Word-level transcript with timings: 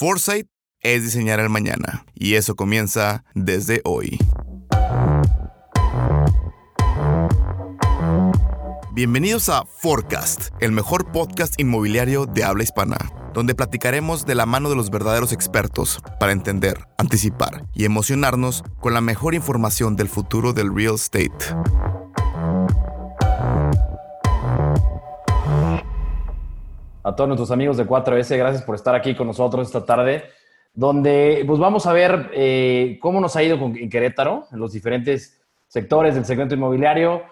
Foresight 0.00 0.46
es 0.80 1.02
diseñar 1.02 1.40
el 1.40 1.50
mañana 1.50 2.06
y 2.14 2.36
eso 2.36 2.56
comienza 2.56 3.22
desde 3.34 3.82
hoy. 3.84 4.18
Bienvenidos 8.94 9.50
a 9.50 9.66
Forecast, 9.66 10.54
el 10.60 10.72
mejor 10.72 11.12
podcast 11.12 11.60
inmobiliario 11.60 12.24
de 12.24 12.44
habla 12.44 12.62
hispana, 12.62 12.96
donde 13.34 13.54
platicaremos 13.54 14.24
de 14.24 14.36
la 14.36 14.46
mano 14.46 14.70
de 14.70 14.76
los 14.76 14.88
verdaderos 14.88 15.34
expertos 15.34 16.00
para 16.18 16.32
entender, 16.32 16.78
anticipar 16.96 17.66
y 17.74 17.84
emocionarnos 17.84 18.64
con 18.80 18.94
la 18.94 19.02
mejor 19.02 19.34
información 19.34 19.96
del 19.96 20.08
futuro 20.08 20.54
del 20.54 20.74
real 20.74 20.94
estate. 20.94 21.28
A 27.02 27.16
todos 27.16 27.28
nuestros 27.28 27.50
amigos 27.50 27.78
de 27.78 27.86
4S, 27.86 28.36
gracias 28.36 28.62
por 28.62 28.74
estar 28.74 28.94
aquí 28.94 29.14
con 29.14 29.26
nosotros 29.26 29.66
esta 29.66 29.86
tarde, 29.86 30.24
donde 30.74 31.42
pues 31.46 31.58
vamos 31.58 31.86
a 31.86 31.94
ver 31.94 32.30
eh, 32.34 32.98
cómo 33.00 33.22
nos 33.22 33.36
ha 33.36 33.42
ido 33.42 33.58
con, 33.58 33.74
en 33.74 33.88
Querétaro, 33.88 34.46
en 34.52 34.58
los 34.58 34.72
diferentes 34.72 35.40
sectores 35.66 36.14
del 36.14 36.26
segmento 36.26 36.54
inmobiliario, 36.54 37.22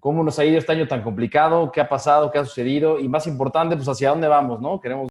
cómo 0.00 0.24
nos 0.24 0.38
ha 0.38 0.46
ido 0.46 0.56
este 0.56 0.72
año 0.72 0.88
tan 0.88 1.02
complicado, 1.02 1.70
qué 1.70 1.82
ha 1.82 1.88
pasado, 1.90 2.30
qué 2.30 2.38
ha 2.38 2.44
sucedido 2.46 2.98
y 2.98 3.06
más 3.06 3.26
importante, 3.26 3.76
pues 3.76 3.86
hacia 3.86 4.08
dónde 4.08 4.28
vamos, 4.28 4.62
¿no? 4.62 4.80
Queremos 4.80 5.08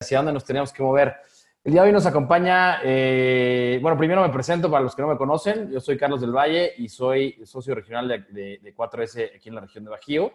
hacia 0.00 0.18
dónde 0.18 0.32
nos 0.32 0.44
tenemos 0.46 0.72
que 0.72 0.82
mover. 0.82 1.14
El 1.62 1.72
día 1.74 1.82
de 1.82 1.88
hoy 1.88 1.92
nos 1.92 2.06
acompaña, 2.06 2.80
eh, 2.82 3.78
bueno, 3.82 3.98
primero 3.98 4.22
me 4.22 4.32
presento 4.32 4.70
para 4.70 4.82
los 4.82 4.96
que 4.96 5.02
no 5.02 5.08
me 5.08 5.18
conocen, 5.18 5.70
yo 5.70 5.78
soy 5.78 5.98
Carlos 5.98 6.22
del 6.22 6.32
Valle 6.32 6.72
y 6.78 6.88
soy 6.88 7.38
socio 7.44 7.74
regional 7.74 8.08
de, 8.08 8.18
de, 8.30 8.60
de 8.62 8.74
4S 8.74 9.36
aquí 9.36 9.50
en 9.50 9.56
la 9.56 9.60
región 9.60 9.84
de 9.84 9.90
Bajío. 9.90 10.32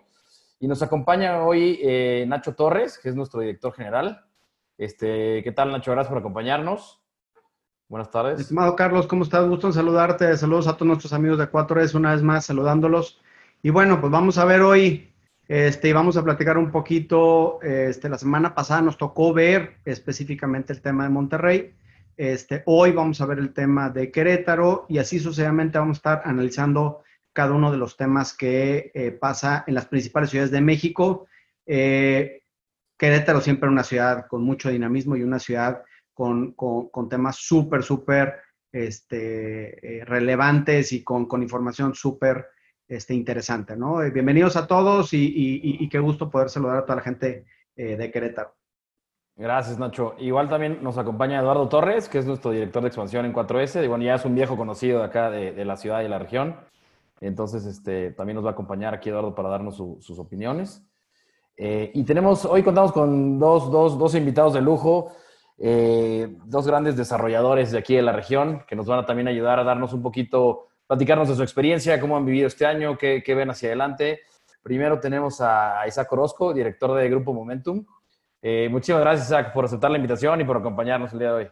Y 0.60 0.68
nos 0.68 0.82
acompaña 0.82 1.44
hoy 1.44 1.80
eh, 1.84 2.26
Nacho 2.28 2.56
Torres, 2.56 2.98
que 2.98 3.10
es 3.10 3.16
nuestro 3.16 3.42
director 3.42 3.74
general. 3.74 4.26
Este, 4.78 5.44
¿Qué 5.44 5.52
tal, 5.52 5.72
Nacho? 5.72 5.92
Gracias 5.92 6.10
por 6.10 6.18
acompañarnos. 6.18 7.00
Buenas 7.88 8.10
tardes. 8.10 8.40
Estimado 8.40 8.76
Carlos, 8.76 9.06
¿cómo 9.06 9.24
estás? 9.24 9.48
Gusto 9.48 9.68
en 9.68 9.74
saludarte. 9.74 10.36
Saludos 10.36 10.68
a 10.68 10.74
todos 10.74 10.88
nuestros 10.88 11.14
amigos 11.14 11.38
de 11.38 11.52
4S, 11.52 11.94
una 11.94 12.14
vez 12.14 12.24
más 12.24 12.46
saludándolos. 12.46 13.22
Y 13.62 13.70
bueno, 13.70 14.02
pues 14.02 14.12
vamos 14.12 14.40
a 14.40 14.46
ver 14.46 14.62
hoy, 14.62 15.14
este, 15.48 15.94
vamos 15.94 16.18
a 16.18 16.24
platicar 16.24 16.58
un 16.58 16.72
poquito. 16.72 17.62
Este, 17.62 18.10
la 18.10 18.18
semana 18.18 18.56
pasada 18.56 18.82
nos 18.82 18.98
tocó 18.98 19.34
ver 19.34 19.78
específicamente 19.86 20.74
el 20.74 20.82
tema 20.82 21.04
de 21.04 21.10
Monterrey. 21.10 21.76
Este, 22.18 22.64
hoy 22.66 22.94
vamos 22.94 23.22
a 23.22 23.28
ver 23.28 23.38
el 23.38 23.54
tema 23.54 23.92
de 23.92 24.12
Querétaro 24.12 24.88
y 24.90 24.98
así 24.98 25.20
sucesivamente 25.20 25.78
vamos 25.78 25.98
a 25.98 26.00
estar 26.00 26.22
analizando 26.26 27.04
cada 27.38 27.54
uno 27.54 27.72
de 27.72 27.78
los 27.78 27.96
temas 27.98 28.36
que 28.36 28.90
eh, 28.96 29.12
pasa 29.12 29.64
en 29.68 29.76
las 29.76 29.86
principales 29.86 30.32
ciudades 30.32 30.50
de 30.50 30.60
México. 30.60 31.28
Eh, 31.68 32.42
Querétaro 32.98 33.42
siempre 33.42 33.70
una 33.70 33.84
ciudad 33.84 34.26
con 34.26 34.42
mucho 34.42 34.70
dinamismo 34.70 35.16
y 35.16 35.22
una 35.22 35.38
ciudad 35.38 35.84
con, 36.16 36.54
con, 36.54 37.10
temas 37.10 37.36
súper, 37.36 37.84
súper 37.84 38.38
este, 38.72 40.00
eh, 40.00 40.06
relevantes 40.06 40.92
y 40.94 41.04
con, 41.04 41.28
con 41.28 41.44
información 41.44 41.94
súper 41.94 42.48
este, 42.88 43.14
interesante, 43.14 43.78
¿no? 43.78 43.98
Bienvenidos 44.12 44.56
a 44.56 44.66
todos 44.66 45.14
y, 45.14 45.88
qué 45.92 46.00
gusto 46.00 46.32
poder 46.32 46.50
saludar 46.50 46.78
a 46.78 46.86
toda 46.86 46.96
la 46.96 47.04
gente 47.04 47.46
de 47.76 48.12
Querétaro. 48.12 48.56
Gracias, 49.36 49.78
Nacho. 49.78 50.16
Igual 50.18 50.50
también 50.50 50.80
nos 50.82 50.98
acompaña 50.98 51.40
Eduardo 51.40 51.70
Torres, 51.70 52.10
que 52.10 52.18
es 52.18 52.26
nuestro 52.26 52.50
director 52.50 52.82
de 52.82 52.88
expansión 52.88 53.26
en 53.26 53.34
4S. 53.34 53.84
Y 53.84 53.88
bueno, 53.88 54.04
ya 54.04 54.16
es 54.16 54.26
un 54.26 54.34
viejo 54.34 54.58
conocido 54.58 55.02
de 55.02 55.06
acá 55.06 55.30
de, 55.30 55.52
de 55.52 55.66
la 55.66 55.78
ciudad 55.78 56.02
y 56.02 56.08
la 56.08 56.18
región. 56.18 56.56
Entonces, 57.22 57.66
este, 57.66 58.12
también 58.12 58.36
nos 58.36 58.46
va 58.46 58.50
a 58.50 58.54
acompañar 58.54 58.94
aquí 58.94 59.10
Eduardo 59.10 59.34
para 59.34 59.50
darnos 59.50 59.76
su, 59.76 59.98
sus 60.02 60.20
opiniones. 60.20 60.84
Eh, 61.58 61.92
y 61.94 62.04
tenemos, 62.04 62.46
hoy 62.46 62.62
contamos 62.62 62.92
con 62.92 63.40
dos, 63.40 63.72
dos, 63.72 63.98
dos 63.98 64.14
invitados 64.14 64.54
de 64.54 64.62
lujo, 64.62 65.12
eh, 65.58 66.38
dos 66.46 66.68
grandes 66.68 66.96
desarrolladores 66.96 67.72
de 67.72 67.80
aquí 67.80 67.96
de 67.96 68.04
la 68.04 68.12
región, 68.12 68.64
que 68.68 68.76
nos 68.76 68.86
van 68.86 69.00
a 69.00 69.06
también 69.06 69.28
ayudar 69.28 69.60
a 69.60 69.64
darnos 69.64 69.92
un 69.94 70.04
poquito, 70.04 70.68
platicarnos 70.86 71.30
de 71.30 71.36
su 71.36 71.42
experiencia, 71.42 72.00
cómo 72.00 72.16
han 72.16 72.26
vivido 72.26 72.48
este 72.48 72.68
año, 72.68 72.98
qué, 72.98 73.24
qué 73.26 73.34
ven 73.34 73.50
hacia 73.50 73.70
adelante. 73.70 74.22
Primero 74.62 75.00
tenemos 75.00 75.42
a 75.42 75.88
Isaac 75.88 76.12
Orozco, 76.12 76.54
director 76.54 76.94
de 76.94 77.10
Grupo 77.10 77.34
Momentum. 77.34 77.86
Eh, 78.42 78.68
muchísimas 78.70 79.02
gracias, 79.02 79.28
Isaac, 79.28 79.52
por 79.52 79.66
aceptar 79.66 79.90
la 79.90 79.98
invitación 79.98 80.40
y 80.42 80.44
por 80.44 80.58
acompañarnos 80.58 81.12
el 81.14 81.20
día 81.20 81.30
de 81.30 81.34
hoy. 81.34 81.50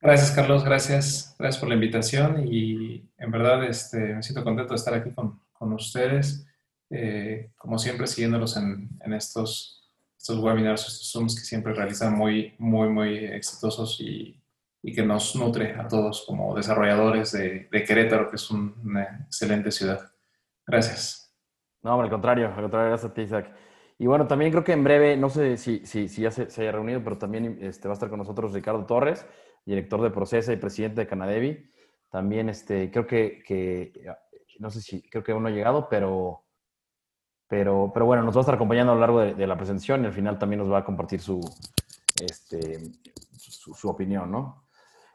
Gracias, 0.00 0.30
Carlos. 0.30 0.64
Gracias. 0.64 1.34
Gracias 1.38 1.60
por 1.60 1.68
la 1.68 1.74
invitación 1.74 2.46
y 2.46 3.08
en 3.18 3.30
verdad 3.30 3.64
este, 3.64 4.14
me 4.14 4.22
siento 4.22 4.42
contento 4.42 4.72
de 4.72 4.76
estar 4.76 4.94
aquí 4.94 5.10
con, 5.12 5.40
con 5.52 5.72
ustedes. 5.72 6.46
Eh, 6.88 7.52
como 7.56 7.78
siempre, 7.78 8.06
siguiéndolos 8.06 8.56
en, 8.56 8.88
en, 9.04 9.12
estos, 9.12 9.90
estos 10.18 10.38
webinars, 10.38 10.88
estos 10.88 11.12
Zooms 11.12 11.36
que 11.36 11.44
siempre 11.44 11.74
realizan 11.74 12.16
muy, 12.16 12.54
muy, 12.58 12.88
muy 12.88 13.16
exitosos 13.18 14.00
y, 14.00 14.40
y 14.82 14.94
que 14.94 15.04
nos 15.04 15.36
nutre 15.36 15.74
a 15.74 15.86
todos 15.86 16.24
como 16.26 16.56
desarrolladores 16.56 17.32
de, 17.32 17.68
de 17.70 17.84
Querétaro, 17.84 18.30
que 18.30 18.36
es 18.36 18.50
un, 18.50 18.74
una 18.82 19.24
excelente 19.26 19.70
ciudad. 19.70 20.00
Gracias. 20.66 21.32
No, 21.82 22.00
al 22.00 22.10
contrario, 22.10 22.48
al 22.48 22.62
contrario, 22.62 22.88
gracias 22.88 23.10
a 23.10 23.14
ti, 23.14 23.22
Isaac. 23.22 23.54
Y 23.98 24.06
bueno, 24.06 24.26
también 24.26 24.50
creo 24.50 24.64
que 24.64 24.72
en 24.72 24.82
breve, 24.82 25.16
no 25.16 25.28
sé 25.28 25.58
si, 25.58 25.84
si, 25.84 26.08
si 26.08 26.22
ya 26.22 26.30
se, 26.30 26.50
se, 26.50 26.62
haya 26.62 26.72
reunido, 26.72 27.04
pero 27.04 27.18
también 27.18 27.58
este, 27.60 27.86
va 27.86 27.92
a 27.92 27.94
estar 27.94 28.08
con 28.08 28.18
nosotros 28.18 28.52
Ricardo 28.54 28.86
Torres, 28.86 29.26
director 29.64 30.00
de 30.02 30.10
Procesa 30.10 30.52
y 30.52 30.56
presidente 30.56 31.02
de 31.02 31.06
Canadevi. 31.06 31.70
También 32.10 32.48
este, 32.48 32.90
creo 32.90 33.06
que, 33.06 33.42
que, 33.46 33.92
no 34.58 34.70
sé 34.70 34.80
si, 34.80 35.02
creo 35.02 35.22
que 35.22 35.32
aún 35.32 35.42
no 35.42 35.48
ha 35.48 35.52
llegado, 35.52 35.88
pero, 35.88 36.44
pero, 37.48 37.90
pero 37.92 38.06
bueno, 38.06 38.22
nos 38.22 38.34
va 38.34 38.40
a 38.40 38.42
estar 38.42 38.54
acompañando 38.54 38.92
a 38.92 38.94
lo 38.94 39.00
largo 39.00 39.20
de, 39.20 39.46
la 39.46 39.56
presentación 39.56 40.02
y 40.02 40.06
al 40.06 40.12
final 40.12 40.38
también 40.38 40.60
nos 40.60 40.70
va 40.70 40.78
a 40.78 40.84
compartir 40.84 41.20
su, 41.20 41.40
este, 42.22 42.80
su, 43.36 43.88
opinión, 43.88 44.30
¿no? 44.30 44.64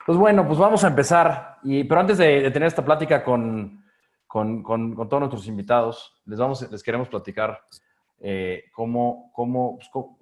Pues 0.05 0.17
bueno, 0.17 0.45
pues 0.45 0.57
vamos 0.57 0.83
a 0.83 0.87
empezar. 0.87 1.57
Y, 1.63 1.83
pero 1.83 2.01
antes 2.01 2.17
de, 2.17 2.49
tener 2.51 2.67
esta 2.67 2.85
plática 2.85 3.23
con, 3.23 3.83
con, 4.25 4.63
con, 4.63 4.95
con, 4.95 5.09
todos 5.09 5.21
nuestros 5.21 5.47
invitados, 5.47 6.21
les, 6.25 6.39
vamos, 6.39 6.69
les 6.71 6.83
queremos 6.83 7.09
platicar 7.09 7.59
eh, 8.19 8.65
cómo, 8.73 9.31
cómo, 9.33 9.75
pues, 9.77 9.89
cómo 9.91 10.17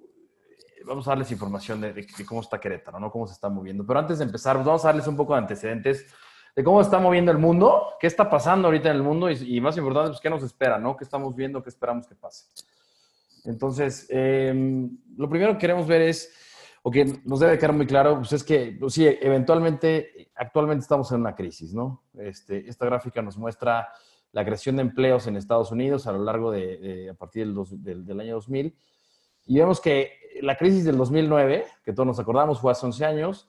vamos 0.84 1.06
a 1.06 1.10
darles 1.12 1.30
información 1.30 1.80
de, 1.80 1.92
de, 1.92 2.06
de, 2.16 2.26
cómo 2.26 2.40
está 2.40 2.60
Querétaro, 2.60 3.00
¿no? 3.00 3.10
Cómo 3.10 3.26
se 3.26 3.34
está 3.34 3.48
moviendo. 3.48 3.84
Pero 3.86 3.98
antes 3.98 4.18
de 4.18 4.24
empezar, 4.24 4.56
pues 4.56 4.66
vamos 4.66 4.84
a 4.84 4.88
darles 4.88 5.06
un 5.06 5.16
poco 5.16 5.34
de 5.34 5.40
antecedentes 5.40 6.06
de 6.54 6.62
cómo 6.62 6.80
está 6.80 6.98
moviendo 6.98 7.32
el 7.32 7.38
mundo, 7.38 7.94
qué 7.98 8.06
está 8.06 8.30
pasando 8.30 8.68
ahorita 8.68 8.90
en 8.90 8.96
el 8.96 9.02
mundo 9.02 9.28
y, 9.28 9.56
y 9.56 9.60
más 9.60 9.76
importante, 9.76 10.10
pues 10.10 10.20
qué 10.20 10.30
nos 10.30 10.42
espera, 10.42 10.78
¿no? 10.78 10.96
¿Qué 10.96 11.04
estamos 11.04 11.34
viendo? 11.34 11.62
¿Qué 11.62 11.68
esperamos 11.68 12.06
que 12.06 12.14
pase? 12.14 12.46
Entonces, 13.44 14.06
eh, 14.08 14.88
lo 15.16 15.28
primero 15.28 15.52
que 15.54 15.58
queremos 15.58 15.86
ver 15.86 16.02
es, 16.02 16.32
o 16.82 16.90
que 16.90 17.04
nos 17.24 17.40
debe 17.40 17.58
quedar 17.58 17.72
muy 17.72 17.86
claro, 17.86 18.18
pues 18.18 18.32
es 18.34 18.44
que, 18.44 18.76
pues 18.78 18.94
sí, 18.94 19.06
eventualmente, 19.06 20.30
actualmente 20.34 20.82
estamos 20.82 21.10
en 21.12 21.20
una 21.20 21.34
crisis, 21.34 21.74
¿no? 21.74 22.04
Este, 22.18 22.68
esta 22.68 22.86
gráfica 22.86 23.20
nos 23.20 23.36
muestra 23.36 23.88
la 24.32 24.44
creación 24.44 24.76
de 24.76 24.82
empleos 24.82 25.26
en 25.26 25.36
Estados 25.36 25.72
Unidos 25.72 26.06
a 26.06 26.12
lo 26.12 26.22
largo 26.22 26.50
de, 26.50 26.78
de 26.78 27.10
a 27.10 27.14
partir 27.14 27.46
del, 27.46 27.54
dos, 27.54 27.82
del, 27.82 28.04
del 28.04 28.20
año 28.20 28.34
2000 28.34 28.76
y 29.46 29.58
vemos 29.58 29.80
que 29.80 30.12
la 30.40 30.56
crisis 30.56 30.84
del 30.84 30.96
2009, 30.96 31.64
que 31.84 31.92
todos 31.92 32.06
nos 32.06 32.18
acordamos, 32.18 32.60
fue 32.60 32.72
hace 32.72 32.86
11 32.86 33.04
años, 33.04 33.48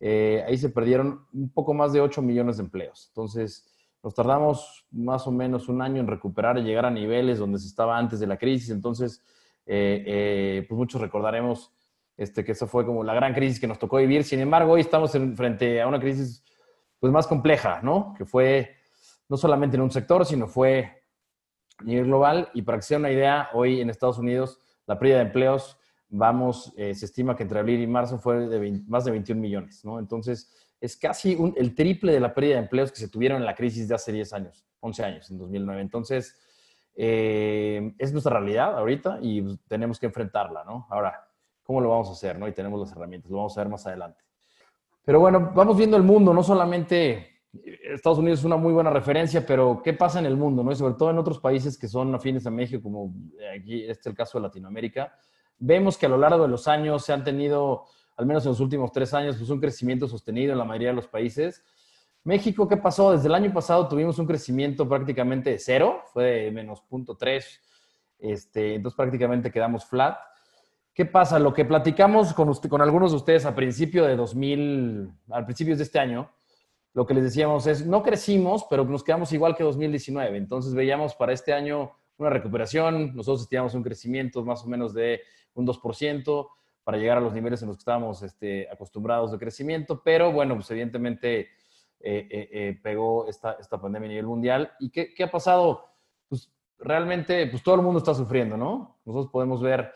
eh, 0.00 0.44
ahí 0.46 0.56
se 0.56 0.70
perdieron 0.70 1.26
un 1.32 1.50
poco 1.50 1.74
más 1.74 1.92
de 1.92 2.00
8 2.00 2.22
millones 2.22 2.56
de 2.56 2.64
empleos. 2.64 3.06
Entonces, 3.08 3.68
nos 4.02 4.14
tardamos 4.14 4.86
más 4.90 5.26
o 5.26 5.30
menos 5.30 5.68
un 5.68 5.80
año 5.80 6.00
en 6.00 6.08
recuperar 6.08 6.58
y 6.58 6.62
llegar 6.62 6.86
a 6.86 6.90
niveles 6.90 7.38
donde 7.38 7.58
se 7.58 7.68
estaba 7.68 7.96
antes 7.96 8.18
de 8.18 8.26
la 8.26 8.36
crisis. 8.36 8.70
Entonces, 8.70 9.22
eh, 9.64 10.02
eh, 10.06 10.66
pues 10.68 10.76
muchos 10.76 11.00
recordaremos 11.00 11.72
este, 12.16 12.44
que 12.44 12.52
esa 12.52 12.66
fue 12.66 12.84
como 12.84 13.04
la 13.04 13.14
gran 13.14 13.32
crisis 13.32 13.60
que 13.60 13.68
nos 13.68 13.78
tocó 13.78 13.98
vivir. 13.98 14.24
Sin 14.24 14.40
embargo, 14.40 14.72
hoy 14.72 14.80
estamos 14.80 15.14
en, 15.14 15.36
frente 15.36 15.80
a 15.80 15.86
una 15.86 16.00
crisis 16.00 16.44
pues, 16.98 17.12
más 17.12 17.28
compleja, 17.28 17.80
¿no? 17.82 18.14
Que 18.18 18.24
fue 18.24 18.74
no 19.28 19.36
solamente 19.36 19.76
en 19.76 19.82
un 19.82 19.90
sector, 19.90 20.26
sino 20.26 20.48
fue 20.48 21.04
a 21.78 21.84
nivel 21.84 22.06
global. 22.06 22.50
Y 22.54 22.62
para 22.62 22.78
que 22.78 22.82
sea 22.82 22.98
una 22.98 23.10
idea, 23.12 23.50
hoy 23.54 23.80
en 23.80 23.88
Estados 23.88 24.18
Unidos 24.18 24.58
la 24.86 24.98
pérdida 24.98 25.18
de 25.18 25.22
empleos, 25.24 25.78
vamos, 26.08 26.72
eh, 26.76 26.94
se 26.94 27.06
estima 27.06 27.34
que 27.34 27.42
entre 27.42 27.58
abril 27.58 27.80
y 27.80 27.86
marzo 27.86 28.18
fue 28.18 28.46
de 28.46 28.58
20, 28.58 28.90
más 28.90 29.04
de 29.04 29.10
21 29.12 29.40
millones, 29.40 29.84
¿no? 29.84 29.98
Entonces, 29.98 30.52
es 30.80 30.96
casi 30.96 31.38
el 31.56 31.74
triple 31.74 32.12
de 32.12 32.20
la 32.20 32.34
pérdida 32.34 32.54
de 32.54 32.62
empleos 32.62 32.90
que 32.90 32.98
se 32.98 33.08
tuvieron 33.08 33.38
en 33.38 33.46
la 33.46 33.54
crisis 33.54 33.88
de 33.88 33.94
hace 33.94 34.12
10 34.12 34.32
años, 34.32 34.66
11 34.80 35.04
años, 35.04 35.30
en 35.30 35.38
2009. 35.38 35.80
Entonces, 35.80 36.36
eh, 36.94 37.94
es 37.98 38.12
nuestra 38.12 38.38
realidad 38.38 38.76
ahorita 38.76 39.18
y 39.22 39.56
tenemos 39.68 39.98
que 39.98 40.06
enfrentarla, 40.06 40.64
¿no? 40.64 40.86
Ahora, 40.90 41.26
¿cómo 41.62 41.80
lo 41.80 41.88
vamos 41.88 42.08
a 42.08 42.12
hacer, 42.12 42.38
no? 42.38 42.48
Y 42.48 42.52
tenemos 42.52 42.80
las 42.80 42.92
herramientas, 42.92 43.30
lo 43.30 43.38
vamos 43.38 43.56
a 43.56 43.60
ver 43.60 43.70
más 43.70 43.86
adelante. 43.86 44.22
Pero 45.04 45.20
bueno, 45.20 45.52
vamos 45.54 45.76
viendo 45.76 45.96
el 45.96 46.02
mundo, 46.02 46.34
no 46.34 46.42
solamente 46.42 47.31
Estados 47.52 48.18
Unidos 48.18 48.40
es 48.40 48.44
una 48.44 48.56
muy 48.56 48.72
buena 48.72 48.90
referencia, 48.90 49.44
pero 49.44 49.82
¿qué 49.84 49.92
pasa 49.92 50.18
en 50.18 50.26
el 50.26 50.36
mundo? 50.36 50.64
¿no? 50.64 50.72
Y 50.72 50.76
sobre 50.76 50.94
todo 50.94 51.10
en 51.10 51.18
otros 51.18 51.38
países 51.38 51.76
que 51.76 51.86
son 51.86 52.14
afines 52.14 52.46
a 52.46 52.50
México, 52.50 52.82
como 52.82 53.12
aquí 53.54 53.82
este 53.82 54.00
es 54.00 54.06
el 54.06 54.14
caso 54.14 54.38
de 54.38 54.42
Latinoamérica, 54.42 55.12
vemos 55.58 55.98
que 55.98 56.06
a 56.06 56.08
lo 56.08 56.16
largo 56.16 56.42
de 56.42 56.48
los 56.48 56.66
años 56.66 57.04
se 57.04 57.12
han 57.12 57.24
tenido, 57.24 57.84
al 58.16 58.26
menos 58.26 58.44
en 58.44 58.50
los 58.50 58.60
últimos 58.60 58.90
tres 58.90 59.12
años, 59.12 59.36
pues 59.36 59.50
un 59.50 59.60
crecimiento 59.60 60.08
sostenido 60.08 60.52
en 60.52 60.58
la 60.58 60.64
mayoría 60.64 60.88
de 60.88 60.94
los 60.94 61.08
países. 61.08 61.62
México, 62.24 62.66
¿qué 62.66 62.76
pasó? 62.76 63.12
Desde 63.12 63.28
el 63.28 63.34
año 63.34 63.52
pasado 63.52 63.86
tuvimos 63.86 64.18
un 64.18 64.26
crecimiento 64.26 64.88
prácticamente 64.88 65.50
de 65.50 65.58
cero, 65.58 66.02
fue 66.12 66.24
de 66.24 66.50
menos 66.52 66.82
0.3, 66.88 67.44
este, 68.18 68.74
entonces 68.76 68.96
prácticamente 68.96 69.50
quedamos 69.50 69.84
flat. 69.84 70.16
¿Qué 70.94 71.04
pasa? 71.04 71.38
Lo 71.38 71.52
que 71.52 71.64
platicamos 71.64 72.32
con, 72.32 72.54
con 72.54 72.80
algunos 72.80 73.10
de 73.10 73.16
ustedes 73.16 73.44
a 73.44 73.54
principio 73.54 74.04
de 74.04 74.16
2000, 74.16 75.10
al 75.30 75.44
principio 75.44 75.76
de 75.76 75.82
este 75.82 75.98
año, 75.98 76.30
lo 76.94 77.06
que 77.06 77.14
les 77.14 77.24
decíamos 77.24 77.66
es, 77.66 77.86
no 77.86 78.02
crecimos, 78.02 78.66
pero 78.68 78.84
nos 78.84 79.02
quedamos 79.02 79.32
igual 79.32 79.56
que 79.56 79.64
2019. 79.64 80.36
Entonces 80.36 80.74
veíamos 80.74 81.14
para 81.14 81.32
este 81.32 81.52
año 81.52 81.92
una 82.18 82.30
recuperación, 82.30 83.16
nosotros 83.16 83.48
teníamos 83.48 83.74
un 83.74 83.82
crecimiento 83.82 84.44
más 84.44 84.64
o 84.64 84.68
menos 84.68 84.92
de 84.92 85.20
un 85.54 85.66
2% 85.66 86.48
para 86.84 86.98
llegar 86.98 87.18
a 87.18 87.20
los 87.20 87.32
niveles 87.32 87.62
en 87.62 87.68
los 87.68 87.76
que 87.76 87.80
estábamos 87.80 88.22
este, 88.22 88.68
acostumbrados 88.70 89.32
de 89.32 89.38
crecimiento, 89.38 90.02
pero 90.04 90.32
bueno, 90.32 90.54
pues 90.56 90.70
evidentemente 90.70 91.40
eh, 91.40 91.48
eh, 92.00 92.48
eh, 92.52 92.80
pegó 92.82 93.28
esta, 93.28 93.52
esta 93.52 93.80
pandemia 93.80 94.06
a 94.06 94.10
nivel 94.10 94.26
mundial. 94.26 94.72
¿Y 94.80 94.90
qué, 94.90 95.14
qué 95.14 95.24
ha 95.24 95.30
pasado? 95.30 95.86
Pues 96.28 96.52
realmente, 96.78 97.46
pues 97.46 97.62
todo 97.62 97.76
el 97.76 97.82
mundo 97.82 97.98
está 97.98 98.14
sufriendo, 98.14 98.56
¿no? 98.56 98.98
Nosotros 99.04 99.30
podemos 99.32 99.62
ver 99.62 99.92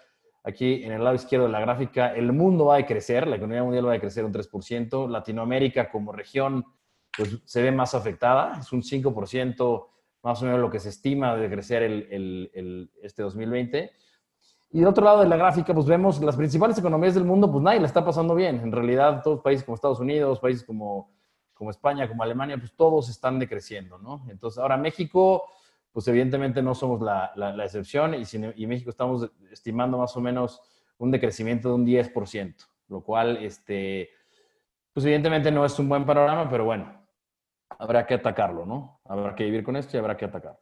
Aquí 0.47 0.85
en 0.85 0.93
el 0.93 1.03
lado 1.03 1.17
izquierdo 1.17 1.47
de 1.47 1.53
la 1.53 1.59
gráfica, 1.59 2.15
el 2.15 2.33
mundo 2.33 2.67
va 2.67 2.77
a 2.77 2.87
crecer, 2.87 3.27
la 3.27 3.35
economía 3.35 3.65
mundial 3.65 3.89
va 3.89 3.95
a 3.95 3.99
crecer 3.99 4.25
un 4.25 4.33
3%, 4.33 5.09
Latinoamérica 5.09 5.91
como 5.91 6.13
región 6.13 6.65
pues, 7.17 7.39
se 7.45 7.63
ve 7.63 7.73
más 7.73 7.95
afectada, 7.95 8.59
es 8.61 8.73
un 8.73 8.83
5% 8.83 9.87
más 10.23 10.43
o 10.43 10.45
menos 10.45 10.61
lo 10.61 10.71
que 10.71 10.81
se 10.81 10.89
estima 10.89 11.37
de 11.37 11.49
crecer 11.49 11.83
el, 11.83 12.51
el, 12.53 12.91
este 13.03 13.23
2020. 13.23 13.93
Y 14.73 14.81
de 14.81 14.87
otro 14.87 15.05
lado 15.05 15.21
de 15.21 15.29
la 15.29 15.37
gráfica, 15.37 15.73
pues 15.73 15.87
vemos 15.87 16.21
las 16.21 16.37
principales 16.37 16.77
economías 16.79 17.15
del 17.15 17.25
mundo, 17.25 17.51
pues 17.51 17.63
nadie 17.63 17.81
la 17.81 17.87
está 17.87 18.05
pasando 18.05 18.35
bien. 18.35 18.61
En 18.61 18.73
realidad, 18.73 19.23
todos 19.23 19.41
países 19.41 19.65
como 19.65 19.77
Estados 19.77 20.01
Unidos, 20.01 20.41
países 20.41 20.65
como, 20.65 21.13
como 21.55 21.71
España, 21.71 22.09
como 22.09 22.23
Alemania, 22.23 22.59
pues 22.59 22.75
todos 22.75 23.09
están 23.09 23.39
decreciendo, 23.39 23.99
¿no? 23.99 24.27
Entonces, 24.29 24.59
ahora 24.59 24.77
México 24.77 25.45
pues 25.97 26.07
evidentemente 26.09 26.61
no 26.61 26.75
somos 26.75 27.01
la, 27.01 27.33
la, 27.37 27.65
excepción 27.65 28.13
y, 28.13 28.27
si, 28.27 28.39
y 28.57 28.67
México 28.67 28.91
estamos 28.91 29.31
estimando 29.51 29.97
más 29.97 30.15
o 30.15 30.21
menos 30.21 30.61
un 30.99 31.11
decrecimiento 31.11 31.71
de 31.71 31.75
un 31.75 31.87
10%, 31.87 32.55
lo 32.89 33.01
cual, 33.01 33.39
este, 33.39 34.11
pues 34.93 35.07
evidentemente 35.07 35.51
no 35.51 35.65
es 35.65 35.79
un 35.79 35.89
buen 35.89 36.05
panorama, 36.05 36.51
pero 36.51 36.67
bueno, 36.67 37.06
habrá 37.79 38.07
que 38.07 38.15
atacarlo, 38.15 38.67
¿no? 38.67 39.01
Habrá 39.05 39.35
que 39.35 39.45
vivir 39.45 39.65
con 39.65 39.77
esto 39.77 39.97
y 39.97 40.01
habrá 40.01 40.17
que 40.17 40.25
atacarlo. 40.25 40.61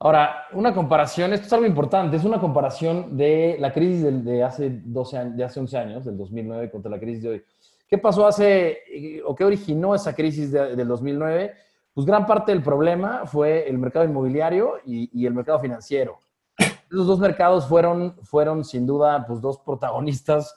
Ahora, 0.00 0.46
una 0.52 0.72
comparación, 0.72 1.32
esto 1.32 1.46
es 1.46 1.52
algo 1.52 1.66
importante, 1.66 2.16
es 2.16 2.24
una 2.24 2.38
comparación 2.38 3.16
de 3.16 3.56
la 3.58 3.72
crisis 3.72 4.02
de, 4.02 4.12
de 4.12 4.44
hace, 4.44 4.80
12 4.84 5.18
años, 5.18 5.36
de 5.36 5.44
hace 5.44 5.60
11 5.60 5.78
años, 5.78 6.04
del 6.04 6.16
2009 6.16 6.70
contra 6.70 6.90
la 6.90 7.00
crisis 7.00 7.22
de 7.22 7.28
hoy. 7.28 7.44
¿Qué 7.88 7.98
pasó 7.98 8.26
hace, 8.26 8.78
o 9.24 9.34
qué 9.34 9.44
originó 9.44 9.94
esa 9.94 10.14
crisis 10.14 10.52
de, 10.52 10.76
del 10.76 10.86
2009? 10.86 11.54
pues 11.98 12.06
gran 12.06 12.26
parte 12.26 12.52
del 12.52 12.62
problema 12.62 13.26
fue 13.26 13.68
el 13.68 13.76
mercado 13.76 14.04
inmobiliario 14.04 14.74
y, 14.86 15.26
el 15.26 15.34
mercado 15.34 15.58
financiero. 15.58 16.20
Esos 16.56 17.08
dos 17.08 17.18
mercados 17.18 17.66
fueron, 17.66 18.14
fueron 18.22 18.64
sin 18.64 18.86
duda 18.86 19.26
pues, 19.26 19.40
dos 19.40 19.58
protagonistas 19.58 20.54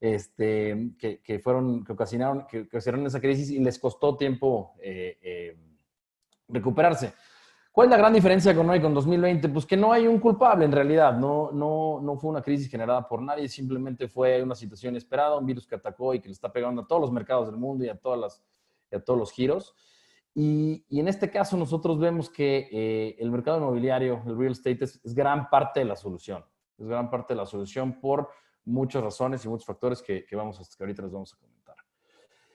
este, 0.00 0.92
que, 0.98 1.40
fueron, 1.40 1.84
que 1.84 1.92
ocasionaron, 1.92 2.46
que, 2.46 2.62
ocasionaron 2.62 3.06
esa 3.06 3.20
crisis 3.20 3.50
y 3.50 3.58
les 3.58 3.78
costó 3.78 4.16
tiempo 4.16 4.74
eh, 4.82 5.18
eh, 5.22 5.56
recuperarse. 6.48 7.12
¿Cuál 7.72 7.86
es 7.86 7.90
la 7.92 7.98
gran 7.98 8.12
diferencia 8.12 8.54
con 8.54 8.68
hoy, 8.68 8.80
con 8.80 8.92
2020? 8.92 9.48
Pues 9.50 9.64
que 9.64 9.76
no 9.76 9.92
hay 9.92 10.08
un 10.08 10.18
culpable 10.18 10.64
en 10.64 10.72
realidad, 10.72 11.16
no, 11.16 11.52
no, 11.52 12.00
no 12.02 12.16
fue 12.16 12.30
una 12.30 12.42
crisis 12.42 12.68
generada 12.68 13.06
por 13.06 13.22
nadie, 13.22 13.48
simplemente 13.48 14.08
fue 14.08 14.42
una 14.42 14.56
situación 14.56 14.96
esperada, 14.96 15.36
un 15.36 15.46
virus 15.46 15.68
que 15.68 15.76
atacó 15.76 16.12
y 16.12 16.20
que 16.20 16.28
le 16.28 16.32
está 16.32 16.52
pegando 16.52 16.82
a 16.82 16.86
todos 16.86 17.00
los 17.00 17.12
mercados 17.12 17.46
del 17.46 17.56
mundo 17.56 17.84
y 17.84 17.88
a, 17.88 17.96
todas 17.96 18.18
las, 18.18 18.42
y 18.90 18.96
a 18.96 19.04
todos 19.04 19.18
los 19.18 19.30
giros. 19.30 19.74
Y, 20.34 20.84
en 20.90 21.08
este 21.08 21.30
caso 21.30 21.56
nosotros 21.56 21.98
vemos 21.98 22.30
que 22.30 22.68
eh, 22.70 23.16
el 23.18 23.30
mercado 23.30 23.58
inmobiliario, 23.58 24.22
el 24.26 24.36
real 24.36 24.52
estate, 24.52 24.84
es, 24.84 25.14
gran 25.14 25.50
parte 25.50 25.80
de 25.80 25.86
la 25.86 25.96
solución. 25.96 26.44
Es 26.78 26.86
gran 26.86 27.10
parte 27.10 27.34
de 27.34 27.38
la 27.38 27.46
solución 27.46 28.00
por 28.00 28.30
muchas 28.70 29.02
razones 29.02 29.44
y 29.44 29.48
muchos 29.48 29.66
factores 29.66 30.02
que, 30.02 30.24
vamos 30.32 30.60
a, 30.60 30.62
que 30.62 30.82
ahorita 30.82 31.02
les 31.02 31.12
vamos 31.12 31.34
a 31.34 31.36
comentar. 31.36 31.76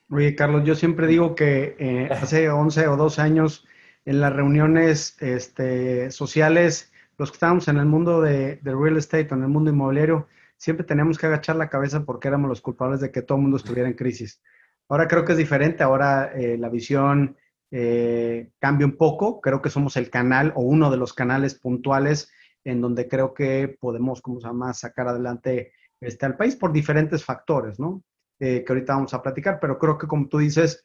Oye, 0.10 0.36
Carlos, 0.36 0.64
yo 0.64 0.76
siempre 0.76 1.08
digo 1.08 1.36
que 1.36 1.76
eh, 1.80 2.10
hace 2.12 2.50
11 2.50 2.88
o 2.88 2.98
12 2.98 3.22
años 3.22 3.68
en 4.06 4.22
las 4.22 4.34
reuniones 4.34 5.18
este, 5.22 6.12
sociales, 6.12 6.92
los 7.18 7.32
que 7.32 7.36
estábamos 7.36 7.68
en 7.68 7.78
el 7.78 7.86
mundo 7.86 8.22
de, 8.22 8.60
real 8.64 8.98
estate 8.98 9.28
o 9.32 9.36
en 9.36 9.44
el 9.44 9.50
mundo 9.50 9.72
inmobiliario, 9.72 10.28
siempre 10.58 10.86
teníamos 10.86 11.18
que 11.18 11.26
agachar 11.26 11.56
la 11.56 11.70
cabeza 11.70 12.04
porque 12.06 12.28
éramos 12.28 12.50
los 12.50 12.62
culpables 12.62 13.00
de 13.00 13.12
que 13.12 13.22
todo 13.22 13.38
el 13.38 13.44
mundo 13.44 13.58
estuviera 13.58 13.90
en 13.90 13.96
crisis. 13.96 14.42
Ahora 14.88 15.08
creo 15.08 15.26
que 15.26 15.32
es 15.32 15.38
diferente, 15.38 15.84
ahora 15.84 16.32
eh, 16.36 16.58
la 16.58 16.70
visión 16.70 17.36
eh, 17.72 18.52
cambia 18.60 18.86
un 18.86 18.96
poco. 18.96 19.42
Creo 19.42 19.62
que 19.62 19.70
somos 19.70 19.98
el 19.98 20.10
canal 20.10 20.54
o 20.56 20.62
uno 20.62 20.92
de 20.92 20.98
los 20.98 21.14
canales 21.14 21.56
puntuales 21.56 22.32
en 22.64 22.82
donde 22.82 23.08
creo 23.08 23.34
que 23.34 23.78
podemos, 23.80 24.22
como 24.22 24.40
se 24.40 24.48
llama, 24.48 24.74
sacar 24.74 25.08
adelante 25.08 25.74
este, 26.02 26.26
al 26.26 26.38
país 26.38 26.56
por 26.56 26.72
diferentes 26.72 27.24
factores, 27.24 27.80
¿no? 27.80 28.04
Eh, 28.40 28.64
que 28.66 28.74
ahorita 28.74 28.96
vamos 28.96 29.14
a 29.14 29.22
platicar, 29.22 29.60
pero 29.62 29.80
creo 29.80 29.98
que 29.98 30.08
como 30.08 30.28
tú 30.28 30.40
dices, 30.40 30.84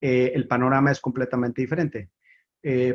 eh, 0.00 0.32
el 0.34 0.48
panorama 0.48 0.90
es 0.90 1.00
completamente 1.00 1.62
diferente. 1.62 2.10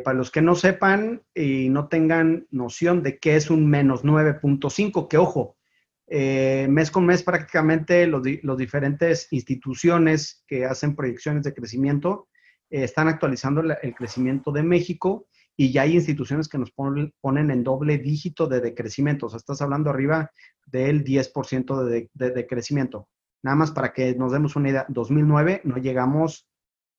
para 0.03 0.17
los 0.17 0.31
que 0.31 0.41
no 0.41 0.53
sepan 0.55 1.21
y 1.33 1.69
no 1.69 1.87
tengan 1.87 2.45
noción 2.51 3.03
de 3.03 3.19
qué 3.19 3.37
es 3.37 3.49
un 3.49 3.69
menos 3.69 4.03
9.5, 4.03 5.07
que 5.07 5.17
ojo, 5.17 5.55
mes 6.09 6.91
con 6.91 7.05
mes 7.05 7.23
prácticamente 7.23 8.05
los, 8.05 8.21
los, 8.43 8.57
diferentes 8.57 9.31
instituciones 9.31 10.43
que 10.45 10.65
hacen 10.65 10.93
proyecciones 10.93 11.43
de 11.43 11.53
crecimiento 11.53 12.27
eh, 12.71 12.85
están 12.85 13.09
actualizando 13.09 13.61
el 13.61 13.93
crecimiento 13.93 14.51
de 14.51 14.63
México 14.63 15.27
y 15.57 15.71
ya 15.71 15.83
hay 15.83 15.93
instituciones 15.93 16.47
que 16.47 16.57
nos 16.57 16.71
ponen, 16.71 17.11
en 17.23 17.63
doble 17.63 17.97
dígito 17.97 18.47
de 18.47 18.61
decrecimiento. 18.61 19.25
O 19.25 19.29
sea, 19.29 19.37
estás 19.37 19.61
hablando 19.61 19.89
arriba 19.89 20.31
del 20.65 21.03
10% 21.03 21.83
de, 21.83 22.09
de, 22.13 22.31
decrecimiento. 22.31 23.07
Nada 23.43 23.55
más 23.55 23.71
para 23.71 23.93
que 23.93 24.15
nos 24.15 24.31
demos 24.31 24.55
una 24.55 24.69
idea, 24.69 24.85
2009 24.89 25.61
no 25.63 25.77
llegamos 25.77 26.47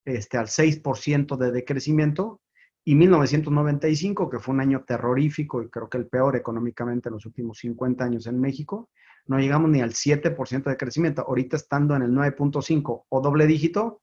este, 0.05 0.39
al 0.39 0.47
6% 0.47 1.37
de 1.37 1.53
decrecimiento 1.53 2.41
y 2.85 2.95
1995, 2.97 4.29
que 4.29 4.39
fue 4.41 4.55
un 4.55 4.61
año 4.61 4.85
terrorífico 4.85 5.63
y 5.63 5.71
creo 5.71 5.89
que 5.89 5.99
el 5.99 6.09
peor 6.09 6.37
económicamente 6.37 7.09
en 7.09 7.15
los 7.15 7.27
últimos 7.27 7.59
50 7.59 8.05
años 8.05 8.27
en 8.27 8.41
México, 8.41 8.91
no 9.27 9.39
llegamos 9.39 9.71
ni 9.71 9.81
al 9.81 9.93
7% 9.93 10.65
de 10.65 10.77
crecimiento. 10.77 11.23
Ahorita 11.23 11.57
estando 11.57 11.95
en 11.95 12.03
el 12.03 12.11
9.5 12.11 13.05
o 13.09 13.21
doble 13.21 13.47
dígito, 13.47 14.03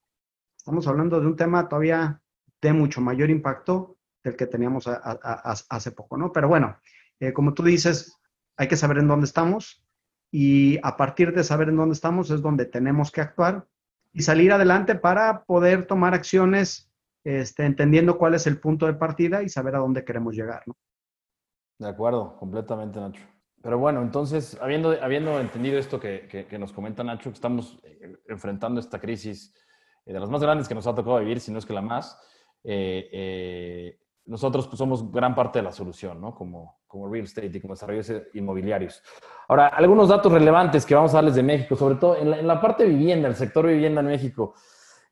Estamos 0.60 0.88
hablando 0.88 1.22
de 1.22 1.26
un 1.26 1.38
tema 1.38 1.70
todavía 1.70 2.22
de 2.62 2.74
mucho 2.74 3.00
mayor 3.00 3.30
impacto 3.30 3.98
del 4.24 4.36
que 4.36 4.48
teníamos 4.48 4.88
hace 4.88 5.92
poco, 5.92 6.18
¿no? 6.18 6.32
Pero 6.32 6.48
bueno, 6.48 6.78
eh, 7.20 7.34
como 7.34 7.54
tú 7.54 7.64
dices, 7.64 8.20
hay 8.58 8.68
que 8.68 8.76
saber 8.76 8.98
en 8.98 9.08
dónde 9.08 9.26
estamos 9.26 9.86
y 10.32 10.78
a 10.84 10.98
partir 10.98 11.34
de 11.34 11.44
saber 11.44 11.70
en 11.70 11.78
dónde 11.78 11.94
estamos 11.94 12.30
es 12.30 12.42
donde 12.42 12.66
tenemos 12.66 13.12
que 13.12 13.22
actuar 13.22 13.68
y 14.14 14.22
salir 14.22 14.52
adelante 14.52 14.96
para 14.96 15.44
poder 15.44 15.86
tomar 15.86 16.14
acciones 16.14 16.92
este, 17.24 17.66
entendiendo 17.66 18.18
cuál 18.18 18.36
es 18.36 18.48
el 18.48 18.60
punto 18.60 18.86
de 18.86 18.94
partida 18.94 19.44
y 19.44 19.50
saber 19.50 19.76
a 19.76 19.80
dónde 19.80 20.04
queremos 20.04 20.36
llegar, 20.36 20.64
¿no? 20.66 20.76
De 21.80 21.88
acuerdo, 21.88 22.36
completamente, 22.38 23.00
Nacho. 23.00 23.24
Pero 23.62 23.78
bueno, 23.78 24.02
entonces, 24.02 24.58
habiendo, 24.62 24.92
habiendo 25.02 25.40
entendido 25.40 25.78
esto 25.78 26.00
que, 26.00 26.48
que 26.50 26.60
nos 26.60 26.74
comenta 26.74 27.04
Nacho, 27.04 27.30
que 27.30 27.36
estamos 27.36 27.80
eh, 27.84 28.18
enfrentando 28.28 28.80
esta 28.80 29.00
crisis 29.00 29.54
eh, 30.06 30.14
de 30.14 30.20
las 30.20 30.30
más 30.30 30.42
grandes 30.42 30.68
que 30.68 30.76
nos 30.76 30.88
ha 30.88 30.96
tocado 30.96 31.20
vivir, 31.20 31.40
si 31.40 31.52
no 31.52 31.60
es 31.60 31.66
que 31.66 31.74
la 31.74 31.82
más, 31.82 32.18
eh, 32.64 33.10
eh, 33.12 34.00
nosotros 34.30 34.68
pues, 34.68 34.78
somos 34.78 35.12
gran 35.12 35.34
parte 35.34 35.60
de 35.60 35.64
la 35.64 35.72
solución, 35.72 36.22
¿no? 36.22 36.36
Como, 36.36 36.82
como 36.88 37.10
real 37.10 37.26
estate 37.26 37.48
y 37.52 37.60
como 37.60 37.74
desarrollos 37.74 38.12
inmobiliarios. 38.36 39.02
Ahora, 39.48 39.68
algunos 39.68 40.08
datos 40.08 40.32
relevantes 40.32 40.86
que 40.86 40.94
vamos 40.94 41.14
a 41.14 41.18
darles 41.18 41.34
de 41.34 41.42
México, 41.42 41.76
sobre 41.76 41.96
todo 41.96 42.16
en 42.16 42.48
la, 42.48 42.62
parte 42.62 42.84
de 42.84 42.90
vivienda, 42.90 43.28
el 43.28 43.36
sector 43.36 43.66
vivienda 43.66 44.02
en 44.02 44.08
México. 44.08 44.54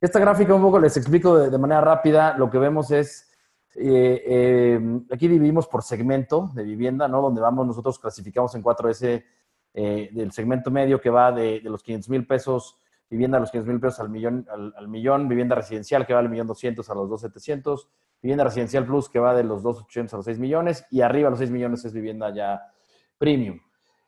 Esta 0.00 0.20
gráfica 0.20 0.54
un 0.54 0.62
poco 0.62 0.78
les 0.78 0.96
explico 0.96 1.36
de, 1.36 1.58
manera 1.58 1.80
rápida. 1.80 2.38
Lo 2.38 2.48
que 2.48 2.58
vemos 2.58 2.92
es, 2.92 3.28
aquí 3.74 5.28
dividimos 5.28 5.66
por 5.66 5.82
segmento 5.82 6.50
de 6.54 6.62
vivienda, 6.62 7.08
¿no? 7.08 7.20
Donde 7.20 7.40
vamos, 7.40 7.66
nosotros 7.66 7.98
clasificamos 7.98 8.54
en 8.54 8.62
4S 8.62 9.24
del 9.74 10.30
segmento 10.30 10.70
medio 10.70 11.00
que 11.00 11.10
va 11.10 11.32
de 11.32 11.60
los 11.64 11.82
500 11.82 12.08
mil 12.08 12.24
pesos 12.24 12.78
vivienda 13.10 13.38
a 13.38 13.40
los 13.40 13.50
500 13.50 13.72
mil 13.72 13.80
pesos 13.80 14.00
al 14.00 14.10
millón, 14.10 14.46
al, 14.50 14.88
millón, 14.88 15.28
vivienda 15.28 15.54
residencial 15.54 16.06
que 16.06 16.14
va 16.14 16.20
del 16.20 16.30
millón 16.30 16.46
200 16.46 16.88
a 16.88 16.94
los 16.94 17.08
2,700, 17.08 17.88
vivienda 18.22 18.44
residencial 18.44 18.84
plus 18.84 19.08
que 19.08 19.18
va 19.18 19.34
de 19.34 19.44
los 19.44 19.62
2,800 19.62 20.14
a 20.14 20.16
los 20.18 20.26
6 20.26 20.38
millones 20.38 20.86
y 20.90 21.00
arriba 21.00 21.28
a 21.28 21.30
los 21.30 21.38
6 21.38 21.50
millones 21.50 21.84
es 21.84 21.92
vivienda 21.92 22.32
ya 22.34 22.60
premium. 23.16 23.60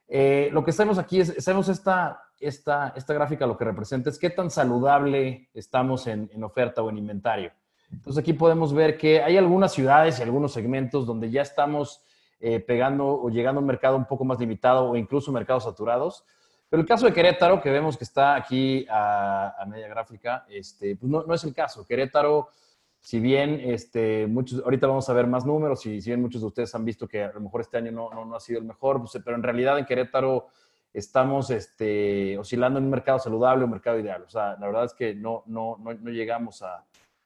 Eh, 0.09 0.49
lo 0.53 0.65
que 0.65 0.73
estamos 0.73 0.99
aquí 0.99 1.21
es, 1.21 1.35
sabemos 1.39 1.69
esta, 1.69 2.23
esta, 2.39 2.93
esta 2.97 3.15
gráfica 3.15 3.47
lo 3.47 3.57
que 3.57 3.65
representa 3.65 4.11
es 4.11 4.19
qué 4.19 4.31
tan 4.31 4.51
saludable 4.51 5.49
estamos 5.55 6.07
en, 6.07 6.29
en 6.33 6.45
oferta 6.45 6.83
o 6.83 6.91
en 6.91 6.99
inventario. 6.99 7.53
Entonces 7.93 8.21
aquí 8.21 8.33
podemos 8.33 8.73
ver 8.73 8.97
que 8.97 9.23
hay 9.23 9.37
algunas 9.37 9.73
ciudades 9.73 10.19
y 10.19 10.23
algunos 10.23 10.53
segmentos 10.53 11.07
donde 11.07 11.31
ya 11.31 11.43
estamos 11.43 12.03
eh, 12.43 12.59
pegando 12.59 13.07
o 13.07 13.29
llegando 13.29 13.59
a 13.59 13.63
un 13.63 13.67
mercado 13.67 13.99
un 13.99 14.07
poco 14.07 14.25
más 14.25 14.41
limitado 14.41 14.89
o 14.89 14.97
incluso 14.97 15.31
mercados 15.31 15.65
saturados. 15.65 16.25
Pero 16.71 16.83
el 16.83 16.87
caso 16.87 17.05
de 17.05 17.13
Querétaro, 17.13 17.61
que 17.61 17.69
vemos 17.69 17.97
que 17.97 18.05
está 18.05 18.37
aquí 18.37 18.87
a, 18.89 19.67
media 19.67 19.89
gráfica, 19.89 20.47
este, 20.49 20.95
pues 20.95 21.11
no, 21.11 21.35
es 21.35 21.43
el 21.43 21.53
caso. 21.53 21.85
Querétaro, 21.85 22.49
si 23.01 23.19
bien 23.19 23.61
este, 23.65 24.29
muchos, 24.29 24.63
ahorita 24.63 24.87
vamos 24.87 25.09
a 25.09 25.13
ver 25.13 25.27
más 25.27 25.45
números, 25.45 25.85
y 25.87 26.01
si 26.01 26.11
bien 26.11 26.23
muchos 26.23 26.43
de 26.43 26.47
ustedes 26.47 26.73
han 26.77 26.85
visto 26.85 27.09
que 27.09 27.25
a 27.25 27.33
lo 27.33 27.41
mejor 27.41 27.63
este 27.63 27.79
año 27.79 27.91
no, 27.91 28.25
no, 28.25 28.37
ha 28.37 28.41
sido 28.41 28.61
el 28.61 28.67
mejor, 28.67 29.01
pues, 29.01 29.21
pero 29.25 29.37
en 29.37 29.43
realidad 29.43 29.81
en 29.81 29.85
Querétaro 29.85 30.47
estamos 30.95 31.51
este, 31.51 32.39
oscilando 32.39 32.79
en 32.79 32.85
un 32.85 32.91
mercado 32.91 33.19
saludable, 33.19 33.65
un 33.65 33.73
mercado 33.73 33.99
ideal. 33.99 34.23
O 34.23 34.31
sea, 34.31 34.57
la 34.61 34.67
verdad 34.69 34.85
es 34.85 34.95
que 34.95 35.13
no, 35.13 35.43
no, 35.47 35.77
no, 35.77 35.93
no 35.93 36.11
llegamos 36.11 36.63
a, 36.63 36.85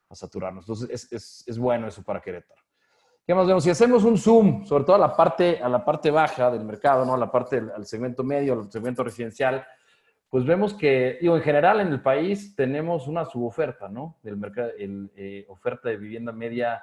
a, 0.09 0.15
saturarnos. 0.15 0.65
Entonces, 0.65 0.89
es, 0.89 1.13
es, 1.13 1.45
es, 1.47 1.59
bueno 1.59 1.87
eso 1.87 2.03
para 2.03 2.23
Querétaro. 2.23 2.64
¿Qué 3.27 3.35
más 3.35 3.47
vemos? 3.47 3.65
Si 3.65 3.71
hacemos 3.71 4.05
un 4.05 4.19
zoom, 4.19 4.67
sobre 4.67 4.85
todo 4.85 4.97
a 4.97 4.99
la 4.99 5.17
parte, 5.17 5.59
a 5.59 5.69
la 5.71 5.83
parte 5.83 6.11
baja 6.11 6.51
del 6.51 6.63
mercado, 6.63 7.07
¿no? 7.07 7.15
a 7.15 7.17
la 7.17 7.31
parte, 7.31 7.57
al 7.75 7.87
segmento 7.87 8.23
medio, 8.23 8.53
al 8.53 8.71
segmento 8.71 9.03
residencial, 9.03 9.67
pues 10.29 10.45
vemos 10.45 10.75
que, 10.75 11.17
digo, 11.23 11.35
en 11.35 11.43
general 11.43 11.81
en 11.81 11.89
el 11.89 12.03
país 12.03 12.55
tenemos 12.55 13.09
una 13.09 13.25
suboferta, 13.25 13.89
¿no? 13.89 14.19
Del 14.23 14.37
mercado, 14.37 14.73
eh, 14.77 15.47
oferta 15.49 15.89
de 15.89 15.97
vivienda 15.97 16.33
media, 16.33 16.83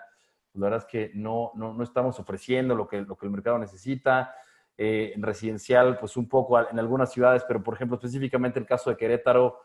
pues 0.52 0.62
la 0.62 0.70
verdad 0.70 0.80
es 0.80 0.92
que 0.92 1.12
no, 1.14 1.52
no, 1.54 1.76
no, 1.76 1.84
estamos 1.84 2.20
ofreciendo 2.20 2.74
lo 2.74 2.88
que, 2.88 3.02
lo 3.02 3.16
que 3.16 3.26
el 3.28 3.32
mercado 3.32 3.60
necesita. 3.60 4.34
Eh, 4.78 5.12
en 5.14 5.22
residencial, 5.22 6.00
pues 6.00 6.18
un 6.18 6.28
poco 6.28 6.60
en 6.60 6.80
algunas 6.80 7.12
ciudades, 7.12 7.44
pero 7.48 7.62
por 7.62 7.76
ejemplo, 7.76 7.98
específicamente 7.98 8.58
el 8.58 8.66
caso 8.66 8.90
de 8.90 8.98
Querétaro, 8.98 9.60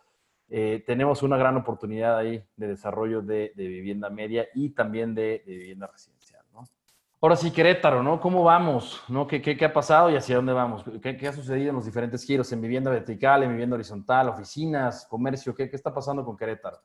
eh, 0.50 0.82
tenemos 0.84 1.22
una 1.22 1.38
gran 1.38 1.56
oportunidad 1.56 2.18
ahí 2.18 2.44
de 2.54 2.66
desarrollo 2.68 3.22
de, 3.22 3.52
vivienda 3.56 4.10
media 4.10 4.46
y 4.54 4.70
también 4.70 5.14
de, 5.14 5.42
de 5.46 5.56
vivienda 5.56 5.86
residencial. 5.86 6.15
Ahora 7.18 7.34
sí, 7.34 7.50
Querétaro, 7.50 8.02
¿no? 8.02 8.20
¿Cómo 8.20 8.44
vamos? 8.44 9.02
¿No? 9.08 9.26
¿Qué, 9.26 9.40
qué, 9.40 9.56
qué 9.56 9.64
ha 9.64 9.72
pasado 9.72 10.10
y 10.10 10.16
hacia 10.16 10.36
dónde 10.36 10.52
vamos? 10.52 10.84
¿Qué, 11.02 11.16
¿Qué, 11.16 11.26
ha 11.26 11.32
sucedido 11.32 11.70
en 11.70 11.76
los 11.76 11.86
diferentes 11.86 12.22
giros? 12.22 12.52
¿En 12.52 12.60
vivienda 12.60 12.90
vertical, 12.90 13.42
en 13.42 13.52
vivienda 13.52 13.74
horizontal, 13.74 14.28
oficinas, 14.28 15.06
comercio? 15.08 15.54
¿Qué, 15.54 15.70
está 15.72 15.94
pasando 15.94 16.22
con 16.26 16.36
Querétaro? 16.36 16.78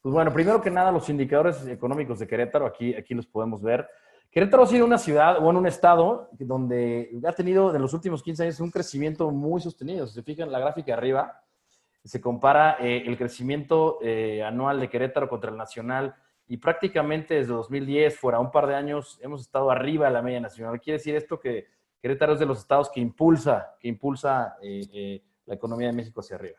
Pues 0.00 0.14
bueno, 0.14 0.32
primero 0.32 0.62
que 0.62 0.70
nada, 0.70 0.90
los 0.90 1.10
indicadores 1.10 1.66
económicos 1.66 2.18
de 2.18 2.26
Querétaro, 2.26 2.64
aquí, 2.64 2.94
aquí 2.94 3.12
los 3.12 3.26
podemos 3.26 3.60
ver. 3.60 3.86
Querétaro 4.30 4.62
ha 4.62 4.66
sido 4.66 4.86
una 4.86 4.96
ciudad, 4.96 5.44
o 5.44 5.50
en 5.50 5.56
un 5.58 5.66
estado, 5.66 6.30
donde 6.32 7.10
ha 7.26 7.32
tenido 7.32 7.74
en 7.74 7.82
los 7.82 7.92
últimos 7.92 8.22
15 8.22 8.44
años 8.44 8.60
un 8.60 8.70
crecimiento 8.70 9.30
muy 9.30 9.60
sostenido. 9.60 10.06
Si 10.06 10.14
se 10.14 10.22
fijan 10.22 10.46
en 10.46 10.52
la 10.52 10.58
gráfica 10.58 10.94
arriba, 10.94 11.42
se 12.02 12.18
compara 12.18 12.78
eh, 12.80 13.02
el 13.06 13.18
crecimiento 13.18 13.98
eh, 14.00 14.42
anual 14.42 14.80
de 14.80 14.88
Querétaro 14.88 15.28
contra 15.28 15.50
el 15.50 15.58
nacional 15.58 16.14
y 16.48 16.58
prácticamente 16.58 17.34
desde 17.34 17.52
2010, 17.52 18.18
fuera 18.18 18.38
un 18.38 18.50
par 18.50 18.66
de 18.66 18.74
años, 18.74 19.18
hemos 19.22 19.40
estado 19.40 19.70
arriba 19.70 20.06
de 20.06 20.12
la 20.12 20.22
media 20.22 20.40
nacional. 20.40 20.80
Quiere 20.80 20.98
decir 20.98 21.16
esto 21.16 21.40
que 21.40 21.66
Querétaro 22.00 22.34
es 22.34 22.38
de 22.38 22.46
los 22.46 22.58
estados 22.58 22.90
que 22.90 23.00
impulsa, 23.00 23.74
que 23.80 23.88
impulsa 23.88 24.56
eh, 24.62 25.22
la 25.44 25.54
economía 25.54 25.88
de 25.88 25.92
México 25.92 26.20
hacia 26.20 26.36
arriba. 26.36 26.58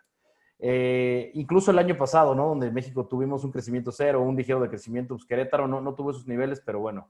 incluso 1.34 1.72
el 1.72 1.80
año 1.80 1.98
pasado, 1.98 2.36
¿no? 2.36 2.50
Donde 2.50 2.68
en 2.68 2.74
México 2.74 3.06
tuvimos 3.06 3.44
un 3.44 3.52
crecimiento 3.52 3.92
cero, 3.92 4.22
un 4.22 4.36
ligero 4.36 4.60
de 4.60 4.70
crecimiento, 4.70 5.16
pues 5.16 5.26
Querétaro 5.26 5.68
no, 5.68 5.80
no 5.80 5.94
tuvo 5.94 6.12
esos 6.12 6.28
niveles, 6.28 6.62
pero 6.66 6.80
bueno, 6.80 7.08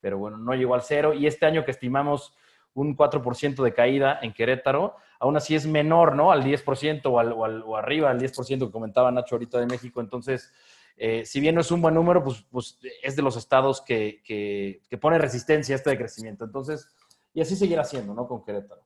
pero 0.00 0.18
bueno, 0.18 0.38
no 0.38 0.54
llegó 0.54 0.74
al 0.74 0.82
cero. 0.82 1.12
Y 1.12 1.26
este 1.26 1.46
año 1.46 1.64
que 1.64 1.70
estimamos 1.70 2.34
un 2.74 2.96
4% 2.96 3.62
de 3.62 3.72
caída 3.72 4.18
en 4.22 4.32
Querétaro, 4.32 4.96
aún 5.18 5.36
así 5.36 5.54
es 5.54 5.66
menor, 5.66 6.14
¿no? 6.14 6.30
Al 6.30 6.42
10% 6.44 7.06
o, 7.06 7.10
o, 7.10 7.44
al, 7.44 7.62
o 7.62 7.76
arriba 7.76 8.10
al 8.10 8.20
10% 8.20 8.66
que 8.66 8.72
comentaba 8.72 9.10
Nacho 9.10 9.34
ahorita 9.34 9.58
de 9.58 9.66
México. 9.66 10.00
Entonces, 10.00 10.52
eh, 10.98 11.24
si 11.24 11.40
bien 11.40 11.54
no 11.54 11.60
es 11.60 11.70
un 11.70 11.80
buen 11.80 11.94
número, 11.94 12.22
pues, 12.24 12.44
pues 12.50 12.78
es 13.02 13.14
de 13.14 13.22
los 13.22 13.36
estados 13.36 13.80
que, 13.80 14.20
que, 14.24 14.82
que, 14.88 14.98
pone 14.98 15.16
resistencia 15.18 15.74
a 15.74 15.78
este 15.78 15.96
crecimiento. 15.96 16.44
Entonces, 16.44 16.88
y 17.32 17.40
así 17.40 17.54
seguirá 17.54 17.84
siendo, 17.84 18.14
¿no? 18.14 18.26
Con 18.26 18.44
Querétaro. 18.44 18.82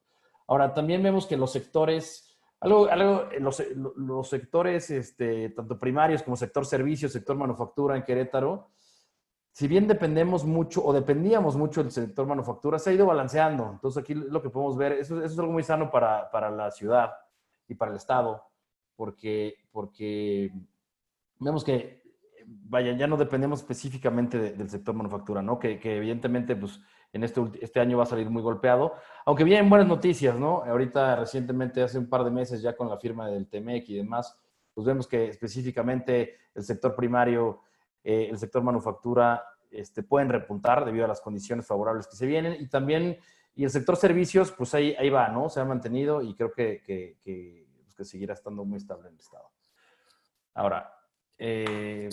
Ahora, 0.46 0.74
también 0.74 1.02
vemos 1.02 1.26
que 1.26 1.38
los 1.38 1.50
sectores, 1.50 2.36
algo, 2.60 2.86
algo 2.90 3.28
los, 3.40 3.62
los 3.96 4.28
sectores, 4.28 4.90
este, 4.90 5.50
tanto 5.50 5.78
primarios 5.78 6.22
como 6.22 6.36
sector 6.36 6.66
servicios, 6.66 7.12
sector 7.12 7.36
manufactura 7.36 7.96
en 7.96 8.02
Querétaro, 8.02 8.68
si 9.52 9.68
bien 9.68 9.86
dependemos 9.86 10.44
mucho 10.44 10.84
o 10.84 10.92
dependíamos 10.92 11.56
mucho 11.56 11.82
del 11.82 11.92
sector 11.92 12.26
manufactura, 12.26 12.78
se 12.78 12.90
ha 12.90 12.92
ido 12.94 13.06
balanceando. 13.06 13.70
Entonces 13.72 14.02
aquí 14.02 14.14
lo 14.14 14.42
que 14.42 14.50
podemos 14.50 14.76
ver, 14.76 14.92
eso, 14.92 15.16
eso 15.18 15.32
es 15.32 15.38
algo 15.38 15.52
muy 15.52 15.62
sano 15.62 15.90
para, 15.90 16.30
para, 16.30 16.50
la 16.50 16.70
ciudad 16.70 17.12
y 17.68 17.74
para 17.74 17.90
el 17.90 17.98
Estado, 17.98 18.42
porque, 18.96 19.56
porque 19.70 20.50
vemos 21.38 21.64
que, 21.64 22.01
vaya, 22.64 22.92
ya 22.92 23.06
no 23.06 23.16
dependemos 23.16 23.60
específicamente 23.60 24.38
de, 24.38 24.52
del 24.52 24.70
sector 24.70 24.94
manufactura, 24.94 25.42
¿no? 25.42 25.58
Que, 25.58 25.78
que, 25.78 25.96
evidentemente, 25.96 26.56
pues, 26.56 26.80
en 27.12 27.24
este, 27.24 27.42
este 27.60 27.80
año 27.80 27.98
va 27.98 28.04
a 28.04 28.06
salir 28.06 28.30
muy 28.30 28.42
golpeado, 28.42 28.94
aunque 29.26 29.44
vienen 29.44 29.68
buenas 29.68 29.88
noticias, 29.88 30.36
¿no? 30.36 30.62
Ahorita 30.64 31.16
recientemente, 31.16 31.82
hace 31.82 31.98
un 31.98 32.08
par 32.08 32.24
de 32.24 32.30
meses, 32.30 32.62
ya 32.62 32.74
con 32.74 32.88
la 32.88 32.98
firma 32.98 33.28
del 33.28 33.48
TEMEC 33.48 33.88
y 33.90 33.96
demás, 33.96 34.38
pues 34.72 34.86
vemos 34.86 35.06
que 35.06 35.28
específicamente 35.28 36.36
el 36.54 36.62
sector 36.62 36.94
primario 36.94 37.60
eh, 38.04 38.28
el 38.30 38.38
sector 38.38 38.62
manufactura 38.62 39.44
este, 39.70 40.02
pueden 40.02 40.28
repuntar 40.28 40.84
debido 40.84 41.04
a 41.04 41.08
las 41.08 41.20
condiciones 41.20 41.66
favorables 41.66 42.06
que 42.06 42.16
se 42.16 42.26
vienen 42.26 42.60
y 42.60 42.68
también, 42.68 43.18
y 43.54 43.64
el 43.64 43.70
sector 43.70 43.96
servicios, 43.96 44.52
pues 44.52 44.74
ahí, 44.74 44.94
ahí 44.98 45.08
va, 45.08 45.28
¿no? 45.28 45.48
Se 45.48 45.60
ha 45.60 45.64
mantenido 45.64 46.22
y 46.22 46.34
creo 46.34 46.52
que, 46.52 46.82
que, 46.82 47.16
que, 47.20 47.66
pues 47.84 47.94
que 47.94 48.04
seguirá 48.04 48.34
estando 48.34 48.64
muy 48.64 48.78
estable 48.78 49.08
en 49.08 49.14
el 49.14 49.20
estado. 49.20 49.50
Ahora, 50.54 50.94
eh, 51.38 52.08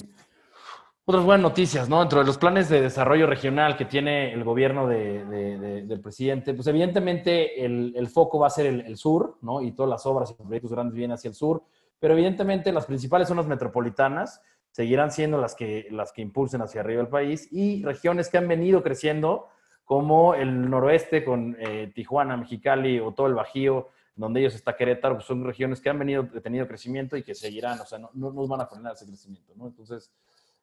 otras 1.09 1.25
buenas 1.25 1.41
noticias, 1.41 1.89
¿no? 1.89 2.01
Dentro 2.01 2.19
de 2.19 2.25
los 2.25 2.37
planes 2.37 2.69
de 2.69 2.81
desarrollo 2.81 3.25
regional 3.25 3.75
que 3.75 3.85
tiene 3.85 4.31
el 4.31 4.43
gobierno 4.43 4.87
de, 4.87 5.25
de, 5.25 5.57
de, 5.57 5.81
del 5.81 6.01
presidente, 6.01 6.53
pues 6.53 6.67
evidentemente 6.67 7.65
el, 7.65 8.07
foco 8.09 8.37
va 8.37 8.45
a 8.45 8.51
ser 8.51 8.67
el, 8.67 8.81
el, 8.81 8.95
sur, 8.95 9.39
¿no? 9.41 9.59
Y 9.63 9.71
todas 9.71 9.89
las 9.89 10.05
obras 10.05 10.29
y 10.29 10.35
proyectos 10.35 10.71
grandes 10.71 10.93
vienen 10.93 11.15
hacia 11.15 11.29
el 11.29 11.33
sur, 11.33 11.63
pero 11.99 12.13
evidentemente 12.13 12.71
las 12.71 12.85
principales 12.85 13.27
zonas 13.27 13.47
metropolitanas 13.47 14.43
seguirán 14.69 15.09
siendo 15.09 15.39
las 15.39 15.55
que, 15.55 15.87
las 15.89 16.11
que 16.11 16.21
impulsen 16.21 16.61
hacia 16.61 16.81
arriba 16.81 17.01
el 17.01 17.07
país 17.07 17.47
y 17.51 17.83
regiones 17.83 18.29
que 18.29 18.37
han 18.37 18.47
venido 18.47 18.83
creciendo 18.83 19.47
como 19.85 20.35
el 20.35 20.69
noroeste 20.69 21.25
con 21.25 21.57
eh, 21.59 21.91
Tijuana, 21.95 22.37
Mexicali 22.37 22.99
o 22.99 23.15
todo 23.15 23.25
el 23.25 23.33
Bajío, 23.33 23.89
donde 24.15 24.41
ellos 24.41 24.53
está 24.53 24.75
Querétaro, 24.75 25.15
pues 25.15 25.25
son 25.25 25.43
regiones 25.43 25.81
que 25.81 25.89
han 25.89 25.97
venido 25.97 26.27
tenido 26.43 26.67
crecimiento 26.67 27.17
y 27.17 27.23
que 27.23 27.33
seguirán, 27.33 27.79
o 27.79 27.85
sea, 27.87 27.97
no, 27.97 28.11
no 28.13 28.31
nos 28.31 28.47
van 28.47 28.61
a 28.61 28.67
frenar 28.67 28.93
ese 28.93 29.07
crecimiento, 29.07 29.53
¿no? 29.55 29.65
Entonces, 29.65 30.11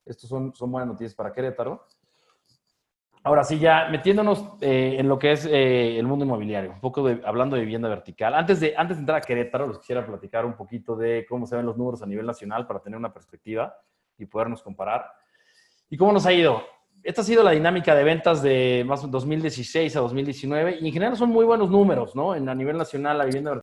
estos 0.06 0.30
son, 0.30 0.54
son 0.54 0.70
buenas 0.70 0.88
noticias 0.88 1.14
para 1.14 1.32
Querétaro. 1.32 1.84
Ahora 3.24 3.42
sí, 3.42 3.58
ya 3.58 3.88
metiéndonos 3.90 4.44
eh, 4.60 4.96
en 4.98 5.08
lo 5.08 5.18
que 5.18 5.32
es 5.32 5.46
eh, 5.46 5.98
el 5.98 6.06
mundo 6.06 6.24
inmobiliario, 6.24 6.70
un 6.70 6.80
poco 6.80 7.08
de, 7.08 7.20
hablando 7.26 7.56
de 7.56 7.62
vivienda 7.62 7.88
vertical. 7.88 8.34
Antes 8.34 8.60
de, 8.60 8.74
antes 8.76 8.96
de 8.96 9.00
entrar 9.00 9.18
a 9.18 9.20
Querétaro, 9.20 9.66
les 9.66 9.78
quisiera 9.78 10.06
platicar 10.06 10.46
un 10.46 10.54
poquito 10.54 10.94
de 10.94 11.26
cómo 11.28 11.44
se 11.44 11.56
ven 11.56 11.66
los 11.66 11.76
números 11.76 12.00
a 12.02 12.06
nivel 12.06 12.24
nacional 12.24 12.68
para 12.68 12.78
tener 12.78 12.96
una 12.96 13.12
perspectiva 13.12 13.76
y 14.16 14.26
podernos 14.26 14.62
comparar. 14.62 15.10
¿Y 15.90 15.96
cómo 15.96 16.12
nos 16.12 16.24
ha 16.24 16.32
ido? 16.32 16.62
Esta 17.02 17.22
ha 17.22 17.24
sido 17.24 17.42
la 17.42 17.50
dinámica 17.50 17.96
de 17.96 18.04
ventas 18.04 18.42
de 18.42 18.84
más 18.86 19.08
2016 19.10 19.96
a 19.96 20.00
2019 20.00 20.78
y 20.80 20.86
en 20.86 20.92
general 20.92 21.16
son 21.16 21.30
muy 21.30 21.44
buenos 21.44 21.68
números, 21.68 22.14
¿no? 22.14 22.32
En 22.32 22.48
a 22.48 22.54
nivel 22.54 22.76
nacional 22.76 23.18
la 23.18 23.24
vivienda 23.24 23.60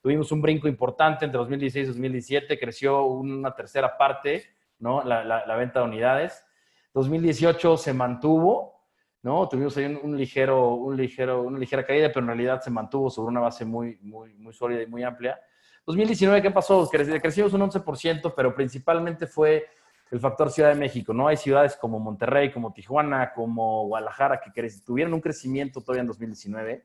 tuvimos 0.00 0.30
un 0.32 0.42
brinco 0.42 0.68
importante 0.68 1.24
entre 1.24 1.38
2016 1.38 1.84
y 1.84 1.88
2017, 1.88 2.58
creció 2.58 3.04
una 3.04 3.54
tercera 3.54 3.96
parte, 3.96 4.44
¿no? 4.78 5.02
La, 5.04 5.24
la, 5.24 5.56
venta 5.56 5.80
de 5.80 5.86
unidades. 5.86 6.44
2018 6.92 7.76
se 7.76 7.92
mantuvo, 7.92 8.80
¿no? 9.22 9.48
Tuvimos 9.48 9.76
ahí 9.76 9.86
un, 9.86 10.16
ligero, 10.16 10.74
un 10.74 10.96
ligero, 10.96 11.42
una 11.42 11.58
ligera 11.58 11.84
caída, 11.84 12.08
pero 12.08 12.20
en 12.20 12.26
realidad 12.28 12.60
se 12.60 12.70
mantuvo 12.70 13.10
sobre 13.10 13.30
una 13.30 13.40
base 13.40 13.64
muy, 13.64 13.98
muy, 14.02 14.34
muy 14.34 14.52
sólida 14.52 14.82
y 14.82 14.86
muy 14.86 15.02
amplia. 15.02 15.40
2019, 15.86 16.42
¿qué 16.42 16.50
pasó? 16.50 16.88
Crecimos 16.88 17.52
un 17.52 17.60
11%, 17.62 18.32
pero 18.34 18.54
principalmente 18.54 19.26
fue 19.26 19.66
el 20.10 20.20
factor 20.20 20.50
Ciudad 20.50 20.70
de 20.70 20.76
México, 20.76 21.12
¿no? 21.12 21.26
Hay 21.28 21.36
ciudades 21.36 21.76
como 21.76 21.98
Monterrey, 21.98 22.52
como 22.52 22.72
Tijuana, 22.72 23.32
como 23.34 23.86
Guadalajara 23.86 24.40
que 24.40 24.68
tuvieron 24.84 25.12
un 25.12 25.20
crecimiento 25.20 25.80
todavía 25.80 26.02
en 26.02 26.06
2019. 26.06 26.84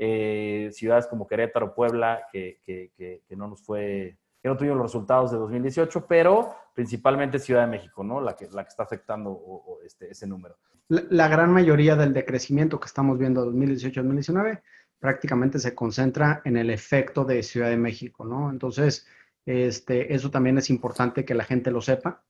Eh, 0.00 0.70
ciudades 0.72 1.08
como 1.08 1.26
Querétaro, 1.26 1.74
Puebla, 1.74 2.28
que, 2.30 2.60
que, 2.64 2.92
que, 2.96 3.36
no 3.36 3.48
nos 3.48 3.60
fue, 3.62 4.16
no 4.48 4.56
tuvieron 4.56 4.78
los 4.78 4.88
resultados 4.88 5.30
de 5.30 5.38
2018, 5.38 6.06
pero 6.06 6.54
principalmente 6.74 7.38
Ciudad 7.38 7.62
de 7.62 7.68
México, 7.68 8.02
¿no? 8.02 8.20
La 8.20 8.34
que, 8.34 8.48
la 8.50 8.64
que 8.64 8.68
está 8.68 8.82
afectando 8.82 9.40
este, 9.84 10.10
ese 10.10 10.26
número. 10.26 10.56
La, 10.88 11.02
la, 11.10 11.28
gran 11.28 11.52
mayoría 11.52 11.96
del 11.96 12.12
decrecimiento 12.12 12.80
que 12.80 12.86
estamos 12.86 13.18
viendo 13.18 13.44
2018-2019 13.52 14.62
prácticamente 14.98 15.58
se 15.58 15.74
concentra 15.74 16.42
en 16.44 16.56
el 16.56 16.70
efecto 16.70 17.24
de 17.24 17.42
Ciudad 17.42 17.70
de 17.70 17.76
México, 17.76 18.24
¿no? 18.24 18.50
Entonces, 18.50 19.06
este, 19.46 20.14
eso 20.14 20.30
también 20.30 20.58
es 20.58 20.70
importante 20.70 21.24
que 21.24 21.34
la 21.34 21.44
gente 21.44 21.70
lo 21.70 21.80
sepa. 21.80 22.22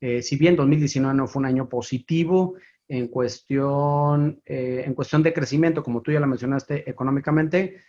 Eh, 0.00 0.22
si 0.22 0.36
bien 0.36 0.56
2019 0.56 1.16
no 1.16 1.26
fue 1.26 1.40
un 1.40 1.46
año 1.46 1.68
positivo 1.68 2.56
en 2.88 3.08
cuestión, 3.08 4.42
eh, 4.44 4.82
en 4.84 4.94
cuestión 4.94 5.22
de 5.22 5.32
crecimiento, 5.32 5.82
como 5.82 6.02
tú 6.02 6.12
ya 6.12 6.20
lo 6.20 6.26
mencionaste 6.26 6.88
económicamente, 6.88 7.82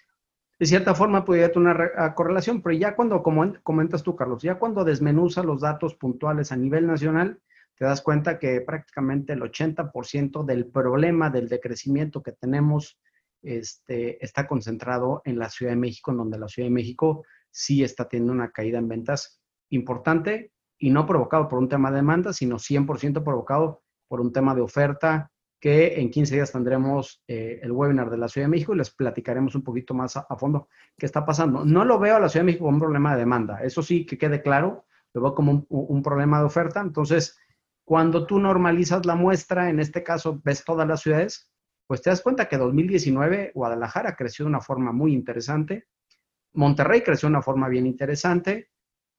de 0.59 0.65
cierta 0.65 0.95
forma 0.95 1.23
podría 1.23 1.51
tener 1.51 1.91
una 1.95 2.15
correlación, 2.15 2.61
pero 2.61 2.75
ya 2.75 2.95
cuando, 2.95 3.21
como 3.21 3.53
comentas 3.63 4.01
tú, 4.01 4.15
Carlos, 4.15 4.41
ya 4.41 4.55
cuando 4.55 4.83
desmenuza 4.83 5.43
los 5.43 5.61
datos 5.61 5.95
puntuales 5.95 6.51
a 6.51 6.55
nivel 6.55 6.87
nacional, 6.87 7.39
te 7.77 7.85
das 7.85 8.01
cuenta 8.01 8.39
que 8.39 8.61
prácticamente 8.61 9.33
el 9.33 9.41
80% 9.41 10.43
del 10.45 10.65
problema 10.65 11.29
del 11.29 11.47
decrecimiento 11.47 12.23
que 12.23 12.31
tenemos 12.31 12.99
este, 13.43 14.23
está 14.23 14.47
concentrado 14.47 15.21
en 15.25 15.37
la 15.37 15.49
Ciudad 15.49 15.73
de 15.73 15.77
México, 15.77 16.09
en 16.09 16.17
donde 16.17 16.39
la 16.39 16.47
Ciudad 16.47 16.67
de 16.67 16.73
México 16.73 17.23
sí 17.51 17.83
está 17.83 18.09
teniendo 18.09 18.33
una 18.33 18.51
caída 18.51 18.79
en 18.79 18.87
ventas 18.87 19.39
importante 19.69 20.53
y 20.79 20.89
no 20.89 21.05
provocado 21.05 21.47
por 21.47 21.59
un 21.59 21.69
tema 21.69 21.91
de 21.91 21.97
demanda, 21.97 22.33
sino 22.33 22.57
100% 22.57 23.23
provocado 23.23 23.83
por 24.07 24.21
un 24.21 24.33
tema 24.33 24.55
de 24.55 24.61
oferta 24.61 25.31
que 25.59 25.99
en 25.99 26.11
15 26.11 26.35
días 26.35 26.51
tendremos 26.51 27.23
eh, 27.27 27.59
el 27.63 27.71
webinar 27.71 28.09
de 28.09 28.17
la 28.17 28.27
Ciudad 28.27 28.45
de 28.45 28.51
México 28.51 28.73
y 28.73 28.77
les 28.77 28.91
platicaremos 28.91 29.55
un 29.55 29.63
poquito 29.63 29.93
más 29.93 30.15
a, 30.17 30.25
fondo 30.37 30.69
qué 30.97 31.05
está 31.05 31.25
pasando. 31.25 31.65
No 31.65 31.83
lo 31.83 31.99
veo 31.99 32.15
a 32.15 32.19
la 32.19 32.29
Ciudad 32.29 32.41
de 32.41 32.47
México 32.47 32.65
como 32.65 32.75
un 32.75 32.81
problema 32.81 33.13
de 33.13 33.19
demanda, 33.19 33.59
eso 33.63 33.81
sí 33.81 34.05
que 34.05 34.17
quede 34.17 34.41
claro, 34.41 34.85
lo 35.13 35.21
veo 35.21 35.33
como 35.33 35.65
un, 35.69 36.03
problema 36.03 36.39
de 36.39 36.45
oferta. 36.45 36.79
Entonces, 36.81 37.39
cuando 37.83 38.27
tú 38.27 38.39
normalizas 38.39 39.05
la 39.05 39.15
muestra, 39.15 39.69
en 39.69 39.79
este 39.79 40.03
caso 40.03 40.39
ves 40.43 40.63
todas 40.63 40.87
las 40.87 41.01
ciudades, 41.01 41.51
pues 41.87 42.01
te 42.01 42.09
das 42.09 42.21
cuenta 42.21 42.47
que 42.47 42.57
2019 42.57 43.51
Guadalajara 43.55 44.15
creció 44.15 44.45
de 44.45 44.49
una 44.49 44.61
forma 44.61 44.91
muy 44.91 45.13
interesante, 45.13 45.87
Monterrey 46.53 47.01
creció 47.01 47.27
de 47.27 47.31
una 47.31 47.41
forma 47.41 47.67
bien 47.69 47.87
interesante, 47.87 48.69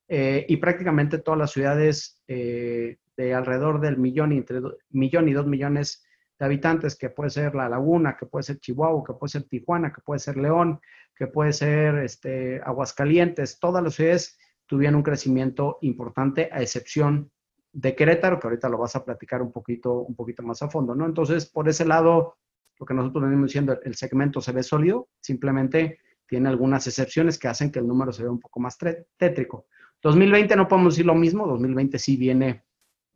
eh, 0.09 0.47
y 0.49 0.57
prácticamente 0.57 1.19
todas 1.19 1.39
las 1.39 1.51
ciudades 1.51 2.23
eh, 2.29 2.97
de 3.17 3.35
alrededor 3.35 3.81
del 3.81 3.99
millón 3.99 4.33
entre 4.33 4.61
millón 4.89 5.29
y 5.29 5.35
dos 5.35 5.47
millones 5.47 6.08
de 6.39 6.47
habitantes, 6.47 6.97
que 6.97 7.11
puede 7.11 7.31
ser 7.31 7.55
La 7.55 7.69
Laguna, 7.69 8.17
que 8.17 8.27
puede 8.27 8.45
ser 8.45 8.59
Chihuahua, 8.59 9.03
que 9.05 9.15
puede 9.15 9.31
ser 9.31 9.45
Tijuana, 9.45 9.93
que 9.93 10.01
puede 10.01 10.21
ser 10.21 10.37
León, 10.37 10.81
que 11.15 11.27
puede 11.27 11.53
ser 11.53 11.97
este, 11.97 12.61
Aguascalientes, 12.65 13.59
todas 13.59 13.83
las 13.83 13.95
ciudades 13.95 14.39
tuvieron 14.67 14.97
un 14.97 15.03
crecimiento 15.03 15.79
importante, 15.81 16.49
a 16.53 16.63
excepción 16.63 17.31
de 17.73 17.95
Querétaro, 17.97 18.39
que 18.39 18.47
ahorita 18.47 18.69
lo 18.69 18.79
vas 18.79 18.95
a 18.97 19.05
platicar 19.05 19.43
un 19.43 19.51
poquito, 19.51 20.01
un 20.01 20.15
poquito 20.15 20.43
más 20.43 20.63
a 20.63 20.69
fondo, 20.69 20.95
¿no? 20.95 21.07
Entonces, 21.07 21.47
por 21.47 21.69
ese 21.69 21.85
lado, 21.85 22.37
lo 22.79 22.87
que 22.87 22.95
nosotros 22.95 23.25
venimos 23.25 23.49
diciendo, 23.49 23.79
el 23.83 23.95
segmento 23.95 24.41
se 24.41 24.53
ve 24.53 24.63
sólido, 24.63 25.09
simplemente 25.21 25.99
tiene 26.27 26.49
algunas 26.49 26.87
excepciones 26.87 27.39
que 27.39 27.49
hacen 27.49 27.73
que 27.73 27.79
el 27.79 27.89
número 27.89 28.13
se 28.13 28.23
vea 28.23 28.31
un 28.31 28.41
poco 28.41 28.61
más 28.61 28.77
tétrico. 29.17 29.67
2020 30.03 30.55
no 30.55 30.69
podemos 30.69 30.95
decir 30.95 31.07
lo 31.07 31.15
mismo, 31.15 31.47
2020 31.47 31.99
sí 31.99 32.17
viene 32.17 32.65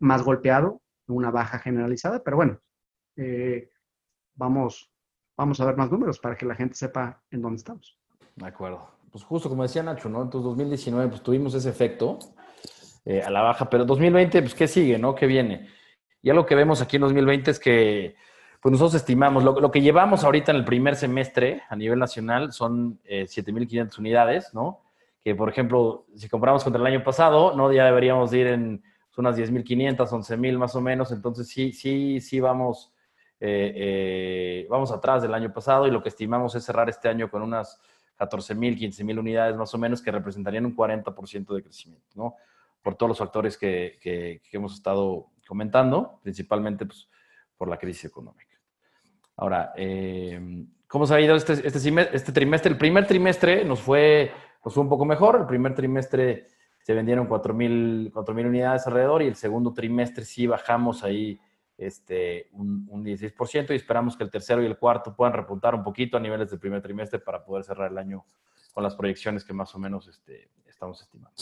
más 0.00 0.22
golpeado, 0.22 0.82
una 1.06 1.30
baja 1.30 1.58
generalizada, 1.58 2.22
pero 2.24 2.36
bueno, 2.36 2.60
eh, 3.16 3.70
vamos, 4.34 4.90
vamos 5.36 5.60
a 5.60 5.66
ver 5.66 5.76
más 5.76 5.90
números 5.90 6.18
para 6.18 6.36
que 6.36 6.46
la 6.46 6.54
gente 6.54 6.74
sepa 6.74 7.22
en 7.30 7.42
dónde 7.42 7.56
estamos. 7.56 7.98
De 8.36 8.46
acuerdo. 8.46 8.88
Pues 9.10 9.24
justo 9.24 9.48
como 9.48 9.62
decía 9.62 9.82
Nacho, 9.82 10.08
¿no? 10.08 10.22
Entonces 10.22 10.44
2019 10.44 11.08
pues 11.08 11.22
tuvimos 11.22 11.54
ese 11.54 11.68
efecto 11.68 12.18
eh, 13.04 13.22
a 13.22 13.30
la 13.30 13.42
baja, 13.42 13.68
pero 13.68 13.84
2020 13.84 14.40
pues 14.40 14.54
¿qué 14.54 14.66
sigue, 14.66 14.98
no? 14.98 15.14
¿Qué 15.14 15.26
viene? 15.26 15.68
Y 16.22 16.30
algo 16.30 16.46
que 16.46 16.54
vemos 16.54 16.80
aquí 16.80 16.96
en 16.96 17.02
2020 17.02 17.50
es 17.50 17.58
que 17.58 18.16
pues 18.62 18.70
nosotros 18.70 18.94
estimamos, 18.94 19.42
lo, 19.42 19.70
que 19.72 19.80
llevamos 19.80 20.22
ahorita 20.22 20.52
en 20.52 20.58
el 20.58 20.64
primer 20.64 20.94
semestre 20.94 21.62
a 21.68 21.74
nivel 21.74 21.98
nacional 21.98 22.52
son 22.52 23.00
7.500 23.02 23.74
eh, 23.74 23.88
unidades, 23.98 24.54
¿no? 24.54 24.84
Que, 25.20 25.34
por 25.34 25.48
ejemplo, 25.48 26.06
si 26.14 26.28
comparamos 26.28 26.62
contra 26.62 26.80
el 26.80 26.86
año 26.86 27.02
pasado, 27.02 27.56
¿no? 27.56 27.72
Ya 27.72 27.84
deberíamos 27.86 28.32
ir 28.32 28.46
en 28.46 28.84
unas 29.16 29.36
10.500, 29.36 29.96
11.000 30.08 30.58
más 30.58 30.76
o 30.76 30.80
menos, 30.80 31.10
entonces 31.10 31.48
sí, 31.48 31.72
sí, 31.72 32.20
sí 32.20 32.38
vamos 32.38 32.92
eh, 33.44 33.72
eh, 33.74 34.66
vamos 34.70 34.92
atrás 34.92 35.20
del 35.20 35.34
año 35.34 35.52
pasado 35.52 35.88
y 35.88 35.90
lo 35.90 36.00
que 36.00 36.10
estimamos 36.10 36.54
es 36.54 36.64
cerrar 36.64 36.88
este 36.88 37.08
año 37.08 37.28
con 37.28 37.42
unas 37.42 37.80
14 38.14 38.54
mil, 38.54 38.78
15 38.78 39.02
mil 39.02 39.18
unidades 39.18 39.56
más 39.56 39.74
o 39.74 39.78
menos 39.78 40.00
que 40.00 40.12
representarían 40.12 40.64
un 40.64 40.76
40% 40.76 41.52
de 41.52 41.62
crecimiento, 41.64 42.06
¿no? 42.14 42.36
Por 42.82 42.94
todos 42.94 43.08
los 43.08 43.18
factores 43.18 43.58
que, 43.58 43.98
que, 44.00 44.40
hemos 44.52 44.74
estado 44.74 45.32
comentando, 45.44 46.20
principalmente 46.22 46.86
pues, 46.86 47.08
por 47.56 47.66
la 47.66 47.78
crisis 47.78 48.04
económica. 48.04 48.56
Ahora, 49.36 49.72
eh, 49.76 50.64
¿cómo 50.86 51.04
se 51.04 51.14
ha 51.16 51.20
ido 51.20 51.34
este, 51.34 51.54
este, 51.66 52.06
este, 52.12 52.30
trimestre? 52.30 52.70
El 52.70 52.78
primer 52.78 53.08
trimestre 53.08 53.64
nos 53.64 53.80
fue, 53.80 54.30
nos 54.64 54.72
fue 54.72 54.84
un 54.84 54.88
poco 54.88 55.04
mejor. 55.04 55.38
El 55.40 55.46
primer 55.46 55.74
trimestre 55.74 56.46
se 56.80 56.94
vendieron 56.94 57.26
4 57.26 57.52
mil 57.54 58.12
unidades 58.14 58.86
alrededor 58.86 59.20
y 59.22 59.26
el 59.26 59.34
segundo 59.34 59.72
trimestre 59.72 60.24
sí 60.24 60.46
bajamos 60.46 61.02
ahí 61.02 61.40
este, 61.86 62.48
un, 62.52 63.04
16% 63.04 63.70
y 63.70 63.74
esperamos 63.74 64.16
que 64.16 64.24
el 64.24 64.30
tercero 64.30 64.62
y 64.62 64.66
el 64.66 64.78
cuarto 64.78 65.14
puedan 65.14 65.34
repuntar 65.34 65.74
un 65.74 65.82
poquito 65.82 66.16
a 66.16 66.20
niveles 66.20 66.50
del 66.50 66.58
primer 66.58 66.80
trimestre 66.82 67.18
para 67.18 67.44
poder 67.44 67.64
cerrar 67.64 67.90
el 67.90 67.98
año 67.98 68.24
con 68.72 68.82
las 68.82 68.94
proyecciones 68.94 69.44
que 69.44 69.52
más 69.52 69.74
o 69.74 69.78
menos 69.78 70.08
este, 70.08 70.50
estamos 70.66 71.00
estimando. 71.00 71.34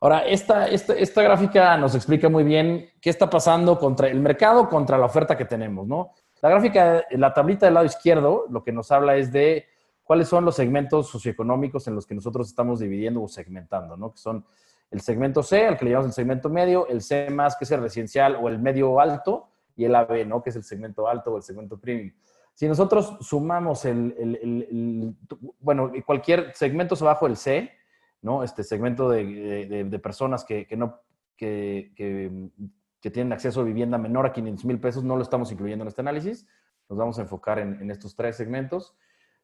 Ahora, 0.00 0.20
esta, 0.26 0.68
esta, 0.68 0.94
esta, 0.94 1.22
gráfica 1.22 1.76
nos 1.76 1.94
explica 1.94 2.28
muy 2.28 2.44
bien 2.44 2.90
qué 3.00 3.10
está 3.10 3.28
pasando 3.28 3.78
contra 3.78 4.08
el 4.08 4.20
mercado, 4.20 4.68
contra 4.68 4.96
la 4.96 5.06
oferta 5.06 5.36
que 5.36 5.44
tenemos, 5.44 5.86
¿no? 5.86 6.12
La 6.40 6.50
gráfica, 6.50 7.04
la 7.10 7.34
tablita 7.34 7.66
del 7.66 7.74
lado 7.74 7.86
izquierdo, 7.86 8.46
lo 8.48 8.62
que 8.62 8.70
nos 8.70 8.92
habla 8.92 9.16
es 9.16 9.32
de 9.32 9.66
cuáles 10.04 10.28
son 10.28 10.44
los 10.44 10.54
segmentos 10.54 11.08
socioeconómicos 11.08 11.88
en 11.88 11.96
los 11.96 12.06
que 12.06 12.14
nosotros 12.14 12.48
estamos 12.48 12.78
dividiendo 12.78 13.22
o 13.22 13.28
segmentando, 13.28 13.96
¿no? 13.96 14.12
Que 14.12 14.18
son 14.18 14.46
el 14.90 15.00
segmento 15.00 15.42
C, 15.42 15.66
al 15.66 15.76
que 15.76 15.84
le 15.84 15.90
llamamos 15.90 16.10
el 16.10 16.14
segmento 16.14 16.48
medio, 16.48 16.86
el 16.88 17.02
C 17.02 17.28
más, 17.30 17.56
que 17.56 17.64
es 17.64 17.70
el 17.72 17.82
residencial 17.82 18.36
o 18.40 18.48
el 18.48 18.58
medio 18.58 19.00
alto, 19.00 19.48
y 19.78 19.84
el 19.84 19.94
AB, 19.94 20.26
¿no? 20.26 20.42
Que 20.42 20.50
es 20.50 20.56
el 20.56 20.64
segmento 20.64 21.08
alto 21.08 21.32
o 21.32 21.36
el 21.36 21.42
segmento 21.42 21.78
premium. 21.78 22.12
Si 22.52 22.66
nosotros 22.66 23.16
sumamos 23.20 23.84
el, 23.84 24.14
el, 24.18 24.36
el, 24.42 25.16
bueno, 25.60 25.92
cualquier 26.04 26.52
segmento 26.54 26.96
abajo 27.00 27.26
del 27.26 27.36
C, 27.36 27.70
¿no? 28.20 28.42
Este 28.42 28.64
segmento 28.64 29.08
de, 29.08 29.86
de, 29.88 29.98
personas 30.00 30.44
que, 30.44 30.66
que 30.66 30.76
no, 30.76 31.00
que, 31.36 31.92
que, 31.94 32.50
que, 33.00 33.10
tienen 33.12 33.32
acceso 33.32 33.60
a 33.60 33.64
vivienda 33.64 33.96
menor 33.96 34.26
a 34.26 34.32
500 34.32 34.64
mil 34.64 34.80
pesos, 34.80 35.04
no 35.04 35.14
lo 35.14 35.22
estamos 35.22 35.52
incluyendo 35.52 35.84
en 35.84 35.88
este 35.88 36.00
análisis. 36.00 36.44
Nos 36.88 36.98
vamos 36.98 37.16
a 37.20 37.22
enfocar 37.22 37.60
en, 37.60 37.80
en 37.80 37.92
estos 37.92 38.16
tres 38.16 38.36
segmentos. 38.36 38.96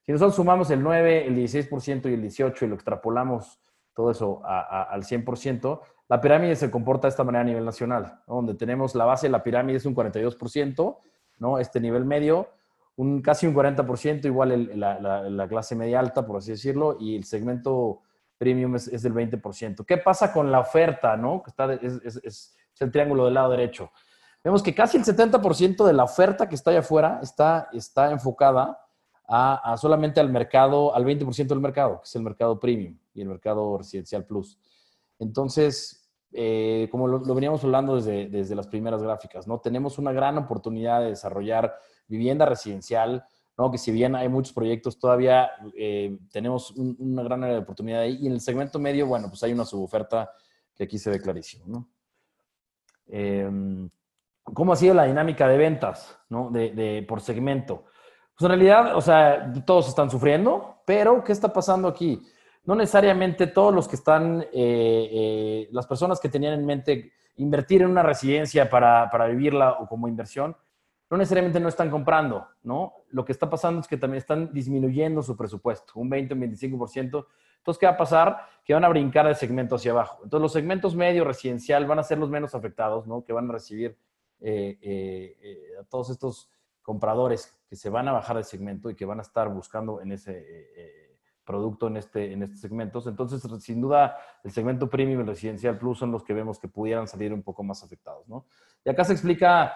Si 0.02 0.10
nosotros 0.10 0.34
sumamos 0.34 0.68
el 0.72 0.82
9, 0.82 1.28
el 1.28 1.36
16% 1.36 2.10
y 2.10 2.14
el 2.14 2.24
18% 2.24 2.62
y 2.62 2.66
lo 2.66 2.74
extrapolamos 2.74 3.60
todo 3.94 4.10
eso 4.10 4.42
al 4.44 5.04
100%, 5.04 5.80
la 6.08 6.20
pirámide 6.20 6.56
se 6.56 6.70
comporta 6.70 7.06
de 7.06 7.10
esta 7.10 7.24
manera 7.24 7.42
a 7.42 7.44
nivel 7.44 7.64
nacional, 7.64 8.20
donde 8.26 8.54
tenemos 8.54 8.94
la 8.94 9.04
base 9.04 9.26
de 9.26 9.30
la 9.30 9.42
pirámide 9.42 9.78
es 9.78 9.86
un 9.86 9.94
42%, 9.94 10.98
¿no? 11.38 11.58
este 11.58 11.80
nivel 11.80 12.04
medio, 12.04 12.48
un, 12.96 13.22
casi 13.22 13.46
un 13.46 13.54
40%, 13.54 14.24
igual 14.26 14.70
la, 14.78 15.48
clase 15.48 15.74
media 15.74 16.00
alta, 16.00 16.26
por 16.26 16.36
así 16.36 16.52
decirlo, 16.52 16.96
y 17.00 17.16
el 17.16 17.24
segmento 17.24 18.02
premium 18.38 18.76
es, 18.76 19.02
del 19.02 19.14
20%. 19.14 19.84
¿Qué 19.86 19.96
pasa 19.96 20.32
con 20.32 20.52
la 20.52 20.60
oferta? 20.60 21.16
¿no? 21.16 21.42
Que 21.42 21.50
está, 21.50 21.72
es, 21.72 22.54
el 22.78 22.90
triángulo 22.90 23.24
del 23.24 23.34
lado 23.34 23.50
derecho. 23.50 23.90
Vemos 24.42 24.62
que 24.62 24.74
casi 24.74 24.98
el 24.98 25.04
70% 25.04 25.86
de 25.86 25.92
la 25.94 26.04
oferta 26.04 26.48
que 26.48 26.54
está 26.54 26.70
allá 26.70 26.80
afuera 26.80 27.20
está, 27.22 27.68
está 27.72 28.10
enfocada 28.10 28.78
a, 29.26 29.74
solamente 29.78 30.20
al 30.20 30.28
mercado, 30.28 30.94
al 30.94 31.04
20% 31.04 31.46
del 31.46 31.60
mercado, 31.60 32.00
que 32.00 32.04
es 32.04 32.14
el 32.14 32.22
mercado 32.22 32.60
premium 32.60 32.98
y 33.14 33.22
el 33.22 33.28
mercado 33.28 33.78
residencial 33.78 34.24
plus. 34.26 34.58
Entonces, 35.18 36.04
eh, 36.32 36.88
como 36.90 37.06
lo, 37.06 37.20
veníamos 37.20 37.62
hablando 37.62 37.96
desde, 37.96 38.28
desde, 38.28 38.56
las 38.56 38.66
primeras 38.66 39.02
gráficas, 39.02 39.46
¿no? 39.46 39.60
Tenemos 39.60 39.98
una 39.98 40.12
gran 40.12 40.36
oportunidad 40.36 41.00
de 41.00 41.10
desarrollar 41.10 41.74
vivienda 42.08 42.44
residencial, 42.44 43.24
¿no? 43.56 43.70
Que 43.70 43.78
si 43.78 43.92
bien 43.92 44.16
hay 44.16 44.28
muchos 44.28 44.52
proyectos, 44.52 44.98
todavía 44.98 45.50
eh, 45.76 46.18
tenemos 46.32 46.72
una 46.72 47.22
gran 47.22 47.44
área 47.44 47.54
de 47.54 47.62
oportunidad 47.62 48.00
ahí. 48.00 48.18
Y 48.20 48.26
en 48.26 48.32
el 48.32 48.40
segmento 48.40 48.80
medio, 48.80 49.06
bueno, 49.06 49.28
pues 49.28 49.42
hay 49.44 49.52
una 49.52 49.64
suboferta 49.64 50.32
que 50.74 50.84
aquí 50.84 50.98
se 50.98 51.10
ve 51.10 51.20
clarísimo, 51.20 51.66
¿no? 51.68 51.88
Em, 53.06 53.88
¿Cómo 54.42 54.72
ha 54.72 54.76
sido 54.76 54.92
la 54.92 55.04
dinámica 55.04 55.46
de 55.46 55.56
ventas, 55.56 56.18
¿no? 56.28 56.50
De, 56.50 56.70
de, 56.70 57.04
por 57.08 57.20
segmento. 57.20 57.84
Pues 58.36 58.42
en 58.42 58.48
realidad, 58.48 58.96
o 58.96 59.00
sea, 59.00 59.52
todos 59.64 59.88
están 59.88 60.10
sufriendo, 60.10 60.82
pero 60.84 61.22
¿qué 61.22 61.30
está 61.30 61.52
pasando 61.52 61.86
aquí? 61.86 62.20
No 62.64 62.74
necesariamente 62.74 63.46
todos 63.46 63.74
los 63.74 63.86
que 63.86 63.96
están, 63.96 64.40
eh, 64.40 64.48
eh, 64.52 65.68
las 65.70 65.86
personas 65.86 66.18
que 66.18 66.30
tenían 66.30 66.54
en 66.54 66.64
mente 66.64 67.12
invertir 67.36 67.82
en 67.82 67.90
una 67.90 68.02
residencia 68.02 68.70
para, 68.70 69.10
para, 69.10 69.26
vivirla 69.26 69.72
o 69.72 69.86
como 69.86 70.08
inversión, 70.08 70.56
no 71.10 71.18
necesariamente 71.18 71.60
no 71.60 71.68
están 71.68 71.90
comprando, 71.90 72.48
¿no? 72.62 72.94
Lo 73.10 73.24
que 73.24 73.32
está 73.32 73.50
pasando 73.50 73.80
es 73.80 73.88
que 73.88 73.98
también 73.98 74.18
están 74.18 74.52
disminuyendo 74.52 75.22
su 75.22 75.36
presupuesto, 75.36 75.92
un 75.96 76.08
20, 76.08 76.32
un 76.32 76.40
25%. 76.40 77.26
Entonces, 77.58 77.78
¿qué 77.78 77.86
va 77.86 77.92
a 77.92 77.96
pasar? 77.96 78.38
Que 78.64 78.72
van 78.72 78.84
a 78.84 78.88
brincar 78.88 79.26
de 79.26 79.34
segmento 79.34 79.74
hacia 79.74 79.92
abajo. 79.92 80.20
Entonces, 80.24 80.42
los 80.42 80.52
segmentos 80.52 80.96
medio 80.96 81.24
residencial 81.24 81.86
van 81.86 81.98
a 81.98 82.02
ser 82.02 82.18
los 82.18 82.30
menos 82.30 82.54
afectados, 82.54 83.06
¿no? 83.06 83.24
Que 83.24 83.34
van 83.34 83.50
a 83.50 83.52
recibir 83.52 83.98
eh, 84.40 85.76
a 85.80 85.84
todos 85.84 86.10
estos 86.10 86.50
compradores 86.80 87.58
que 87.68 87.76
se 87.76 87.90
van 87.90 88.08
a 88.08 88.12
bajar 88.12 88.38
de 88.38 88.44
segmento 88.44 88.88
y 88.88 88.94
que 88.94 89.04
van 89.04 89.18
a 89.18 89.22
estar 89.22 89.48
buscando 89.50 90.00
en 90.00 90.12
ese 90.12 91.03
producto 91.44 91.88
en 91.88 91.96
este, 91.96 92.32
en 92.32 92.42
estos 92.42 92.60
segmentos. 92.60 93.06
Entonces, 93.06 93.42
sin 93.62 93.80
duda, 93.80 94.16
el 94.42 94.50
segmento 94.50 94.88
premium 94.88 95.20
y 95.20 95.24
residencial 95.24 95.78
plus 95.78 95.98
son 95.98 96.10
los 96.10 96.24
que 96.24 96.32
vemos 96.32 96.58
que 96.58 96.68
pudieran 96.68 97.06
salir 97.06 97.32
un 97.32 97.42
poco 97.42 97.62
más 97.62 97.82
afectados. 97.82 98.26
¿no? 98.28 98.46
Y 98.84 98.90
acá 98.90 99.04
se 99.04 99.12
explica, 99.12 99.74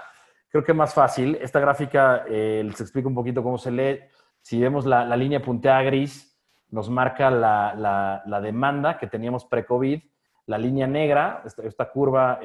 creo 0.49 0.65
que 0.65 0.75
más 0.75 0.95
fácil, 0.95 1.37
esta 1.41 1.61
gráfica 1.61 2.25
eh, 2.29 2.63
les 2.65 2.81
explica 2.81 3.09
un 3.09 3.15
poquito 3.15 3.43
cómo 3.43 3.59
se 3.59 3.71
lee. 3.71 4.01
Si 4.41 4.61
vemos 4.61 4.87
la, 4.87 5.05
la 5.05 5.17
línea 5.17 5.43
punteada 5.43 5.83
gris, 5.83 6.39
nos 6.71 6.91
marca 6.91 7.31
la, 7.31 7.75
la, 7.75 8.23
la 8.27 8.41
demanda 8.41 8.99
que 8.99 9.07
teníamos 9.07 9.45
pre-COVID. 9.45 10.01
La 10.47 10.59
línea 10.59 10.87
negra, 10.87 11.43
esta, 11.45 11.63
esta 11.63 11.91
curva 11.91 12.41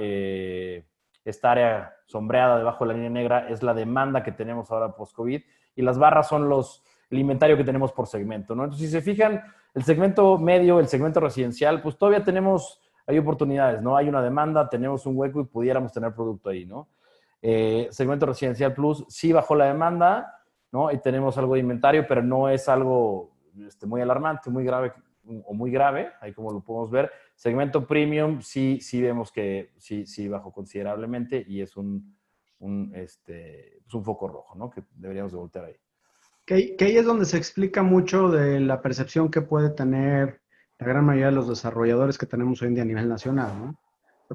esta 1.26 1.52
área 1.52 1.96
sombreada 2.06 2.58
debajo 2.58 2.84
de 2.84 2.90
la 2.90 2.94
línea 2.96 3.10
negra 3.10 3.48
es 3.50 3.64
la 3.64 3.74
demanda 3.74 4.24
que 4.24 4.32
tenemos 4.32 4.70
ahora 4.72 4.96
post-COVID 4.96 5.42
y 5.76 5.82
las 5.82 5.98
barras 5.98 6.28
son 6.28 6.50
los, 6.50 6.84
el 7.14 7.20
inventario 7.20 7.56
que 7.56 7.64
tenemos 7.64 7.92
por 7.92 8.08
segmento, 8.08 8.56
¿no? 8.56 8.64
Entonces, 8.64 8.88
si 8.88 8.92
se 8.92 9.02
fijan, 9.02 9.42
el 9.74 9.84
segmento 9.84 10.40
medio, 10.40 10.80
el 10.80 10.88
segmento 10.88 11.20
residencial, 11.20 11.82
pues 11.82 11.96
todavía 11.96 12.24
tenemos, 12.24 12.82
hay 13.06 13.20
oportunidades, 13.20 13.84
¿no? 13.84 13.96
Hay 13.96 14.10
una 14.10 14.22
demanda, 14.22 14.68
tenemos 14.68 15.06
un 15.06 15.16
hueco 15.16 15.42
y 15.42 15.46
pudiéramos 15.46 15.94
tener 15.94 16.14
producto 16.14 16.50
ahí, 16.50 16.66
¿no? 16.66 16.90
Eh, 17.40 17.88
segmento 17.92 18.26
residencial 18.26 18.74
plus 18.74 19.06
sí 19.10 19.32
bajó 19.32 19.54
la 19.54 19.66
demanda, 19.66 20.42
¿no? 20.72 20.92
Y 20.92 20.98
tenemos 21.00 21.38
algo 21.38 21.54
de 21.54 21.60
inventario, 21.60 22.06
pero 22.08 22.24
no 22.24 22.50
es 22.50 22.68
algo 22.68 23.32
este, 23.68 23.86
muy 23.86 24.02
alarmante, 24.02 24.50
muy 24.50 24.64
grave 24.64 24.92
o 25.46 25.54
muy 25.54 25.70
grave, 25.70 26.14
ahí 26.20 26.34
como 26.34 26.52
lo 26.52 26.62
podemos 26.62 26.90
ver. 26.90 27.12
Segmento 27.36 27.86
premium 27.86 28.42
sí, 28.42 28.80
sí 28.82 29.02
vemos 29.02 29.32
que 29.32 29.74
sí, 29.78 30.08
sí 30.08 30.28
bajó 30.28 30.52
considerablemente 30.52 31.46
y 31.48 31.62
es 31.62 31.78
un, 31.78 32.18
un, 32.58 32.92
este, 32.96 33.82
pues 33.84 33.94
un 33.94 34.04
foco 34.04 34.28
rojo, 34.28 34.56
¿no? 34.56 34.72
Que 34.72 34.84
deberíamos 34.96 35.32
de 35.32 35.38
voltear 35.38 35.66
ahí. 35.66 35.76
Que, 36.46 36.76
que 36.76 36.86
ahí 36.86 36.98
es 36.98 37.06
donde 37.06 37.26
se 37.26 37.38
explica 37.38 37.84
mucho 37.84 38.30
de 38.30 38.60
la 38.60 38.82
percepción 38.82 39.30
que 39.30 39.42
puede 39.42 39.70
tener 39.70 40.42
la 40.80 40.88
gran 40.88 41.06
mayoría 41.06 41.28
de 41.28 41.36
los 41.36 41.48
desarrolladores 41.48 42.18
que 42.18 42.26
tenemos 42.26 42.62
hoy 42.62 42.70
en 42.70 42.74
día 42.76 42.84
a 42.84 42.88
nivel 42.88 43.08
nacional. 43.08 43.76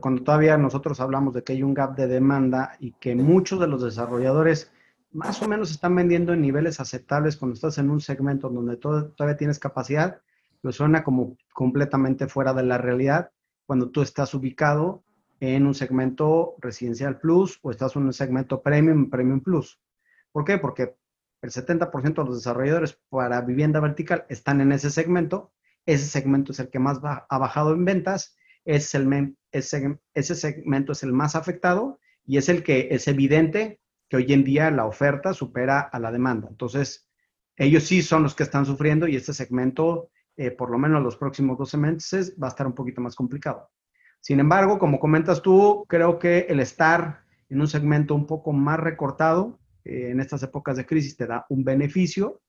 Cuando 0.01 0.23
todavía 0.23 0.57
nosotros 0.57 1.01
hablamos 1.01 1.35
de 1.35 1.43
que 1.43 1.53
hay 1.53 1.63
un 1.63 1.75
gap 1.75 1.97
de 1.97 2.07
demanda 2.07 2.77
y 2.79 2.93
que 2.93 3.15
muchos 3.15 3.61
de 3.61 3.67
los 3.67 3.83
desarrolladores 3.83 4.71
más 5.13 5.43
o 5.43 5.49
menos 5.49 5.71
están 5.71 5.95
vendiendo 5.95 6.33
en 6.33 6.43
niveles 6.43 6.81
aceptables 6.81 7.37
cuando 7.37 7.55
estás 7.55 7.79
en 7.79 7.91
un 7.91 8.01
segmento 8.01 8.49
donde 8.49 8.77
todavía 8.77 9.37
tienes 9.37 9.59
capacidad, 9.59 10.21
lo 10.63 10.73
suena 10.73 11.03
como 11.03 11.37
completamente 11.53 12.27
fuera 12.27 12.53
de 12.53 12.63
la 12.63 12.79
realidad 12.79 13.31
cuando 13.67 13.91
tú 13.91 14.03
estás 14.03 14.35
ubicado 14.35 15.03
en 15.41 15.67
un 15.67 15.75
segmento 15.75 16.57
residencial 16.59 17.19
plus 17.19 17.59
o 17.63 17.71
estás 17.71 17.95
en 17.97 18.03
un 18.03 18.13
segmento 18.13 18.61
premium, 18.61 19.09
premium 19.09 19.41
plus. 19.41 19.79
¿Por 20.33 20.45
qué? 20.45 20.59
Porque 20.59 20.97
el 21.43 21.51
70% 21.51 22.15
de 22.15 22.25
los 22.25 22.37
desarrolladores 22.37 22.99
para 23.09 23.41
vivienda 23.43 23.81
vertical 23.81 24.27
están 24.29 24.61
en 24.61 24.73
ese 24.73 24.91
segmento 24.91 25.53
ese 25.89 26.05
segmento 26.05 26.53
es 26.53 26.61
el 26.61 26.69
que 26.69 26.79
más 26.79 27.01
ha 27.03 27.39
bajado 27.39 27.73
en 27.73 27.83
ventas, 27.83 28.37
ese, 28.67 29.35
ese 29.51 30.35
segmento 30.35 30.93
es 30.93 31.03
el 31.03 31.15
más 31.15 31.35
afectado 31.35 31.99
y 32.27 32.37
es 32.37 32.51
el 32.51 32.63
que 32.63 32.89
es 32.91 33.09
evidente 33.09 33.81
que 34.07 34.19
hoy 34.19 34.31
en 34.35 34.45
día 34.45 34.71
la 34.71 34.85
oferta 34.85 35.33
supera 35.33 35.81
a 35.81 35.99
la 35.99 36.13
demanda. 36.13 36.47
Entonces, 36.51 37.09
ellos 37.57 37.85
sí 37.85 38.03
son 38.03 38.23
los 38.23 38.35
que 38.35 38.43
están 38.43 38.67
sufriendo 38.67 39.09
y 39.09 39.17
este 39.17 39.33
segmento, 39.33 40.11
eh, 40.37 40.51
por 40.51 40.71
lo 40.71 40.77
menos 40.77 41.03
los 41.03 41.17
próximos 41.17 41.57
12 41.57 41.79
meses, 41.79 42.37
va 42.41 42.49
a 42.49 42.51
estar 42.51 42.67
un 42.67 42.75
poquito 42.75 43.01
más 43.01 43.17
complicado. 43.17 43.71
Sin 44.21 44.41
embargo, 44.41 44.79
como 44.79 45.01
comentas 45.01 45.41
tú, 45.41 45.87
creo 45.89 46.19
que 46.19 46.41
el 46.51 46.61
estar 46.61 47.25
en 47.49 47.63
un 47.63 47.67
segmento 47.67 48.15
un 48.15 48.27
poco 48.27 48.53
más 48.53 48.79
recortado 48.79 49.59
eh, 49.85 50.11
en 50.11 50.21
estas 50.21 50.43
épocas 50.43 50.77
de 50.77 50.87
crisis 50.87 51.17
te 51.17 51.27
da 51.27 51.47
un 51.49 51.65
beneficio 51.65 52.41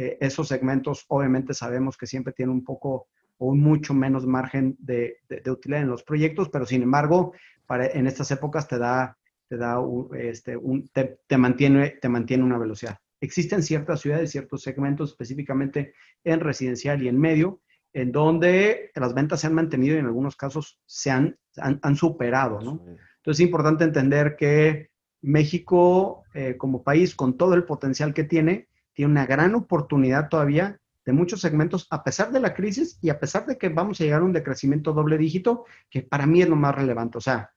eh, 0.00 0.16
esos 0.20 0.46
segmentos 0.46 1.04
obviamente 1.08 1.52
sabemos 1.54 1.96
que 1.96 2.06
siempre 2.06 2.32
tienen 2.32 2.54
un 2.54 2.62
poco 2.62 3.08
o 3.38 3.46
un 3.46 3.60
mucho 3.60 3.94
menos 3.94 4.26
margen 4.26 4.76
de, 4.78 5.16
utilidad 5.50 5.82
en 5.82 5.88
los 5.88 6.04
proyectos, 6.04 6.48
pero 6.50 6.66
sin 6.66 6.82
embargo, 6.82 7.32
para, 7.66 7.86
en 7.86 8.06
estas 8.06 8.30
épocas 8.30 8.68
te 8.68 8.78
da, 8.78 9.18
te, 9.48 9.56
da 9.56 9.78
este, 10.16 10.56
un, 10.56 10.88
te, 10.90 11.36
mantiene, 11.36 11.98
te 12.00 12.08
mantiene 12.08 12.44
una 12.44 12.58
velocidad. 12.58 12.98
Existen 13.20 13.60
ciertas 13.64 14.00
ciudades, 14.00 14.30
ciertos 14.30 14.62
segmentos, 14.62 15.10
específicamente 15.10 15.94
en 16.22 16.38
residencial 16.38 17.02
y 17.02 17.08
en 17.08 17.18
medio, 17.18 17.60
en 17.92 18.12
donde 18.12 18.92
las 18.94 19.14
ventas 19.14 19.40
se 19.40 19.48
han 19.48 19.54
mantenido 19.54 19.96
y 19.96 19.98
en 19.98 20.06
algunos 20.06 20.36
casos 20.36 20.80
se 20.86 21.10
han, 21.10 21.36
han, 21.56 21.96
superado, 21.96 22.60
¿no? 22.60 22.84
Entonces 22.86 23.40
es 23.40 23.40
importante 23.40 23.82
entender 23.82 24.36
que 24.36 24.90
México 25.20 26.24
eh, 26.34 26.56
como 26.56 26.82
país, 26.82 27.14
con 27.14 27.36
todo 27.36 27.54
el 27.54 27.64
potencial 27.64 28.14
que 28.14 28.24
tiene, 28.24 28.68
tiene 28.92 29.12
una 29.12 29.26
gran 29.26 29.54
oportunidad 29.54 30.28
todavía 30.28 30.78
de 31.04 31.12
muchos 31.12 31.40
segmentos, 31.40 31.86
a 31.90 32.04
pesar 32.04 32.32
de 32.32 32.40
la 32.40 32.52
crisis 32.52 32.98
y 33.00 33.08
a 33.08 33.18
pesar 33.18 33.46
de 33.46 33.56
que 33.56 33.70
vamos 33.70 34.00
a 34.00 34.04
llegar 34.04 34.20
a 34.20 34.24
un 34.24 34.32
decrecimiento 34.32 34.92
doble 34.92 35.16
dígito, 35.16 35.64
que 35.88 36.02
para 36.02 36.26
mí 36.26 36.42
es 36.42 36.48
lo 36.48 36.56
más 36.56 36.74
relevante. 36.74 37.16
O 37.16 37.20
sea, 37.20 37.50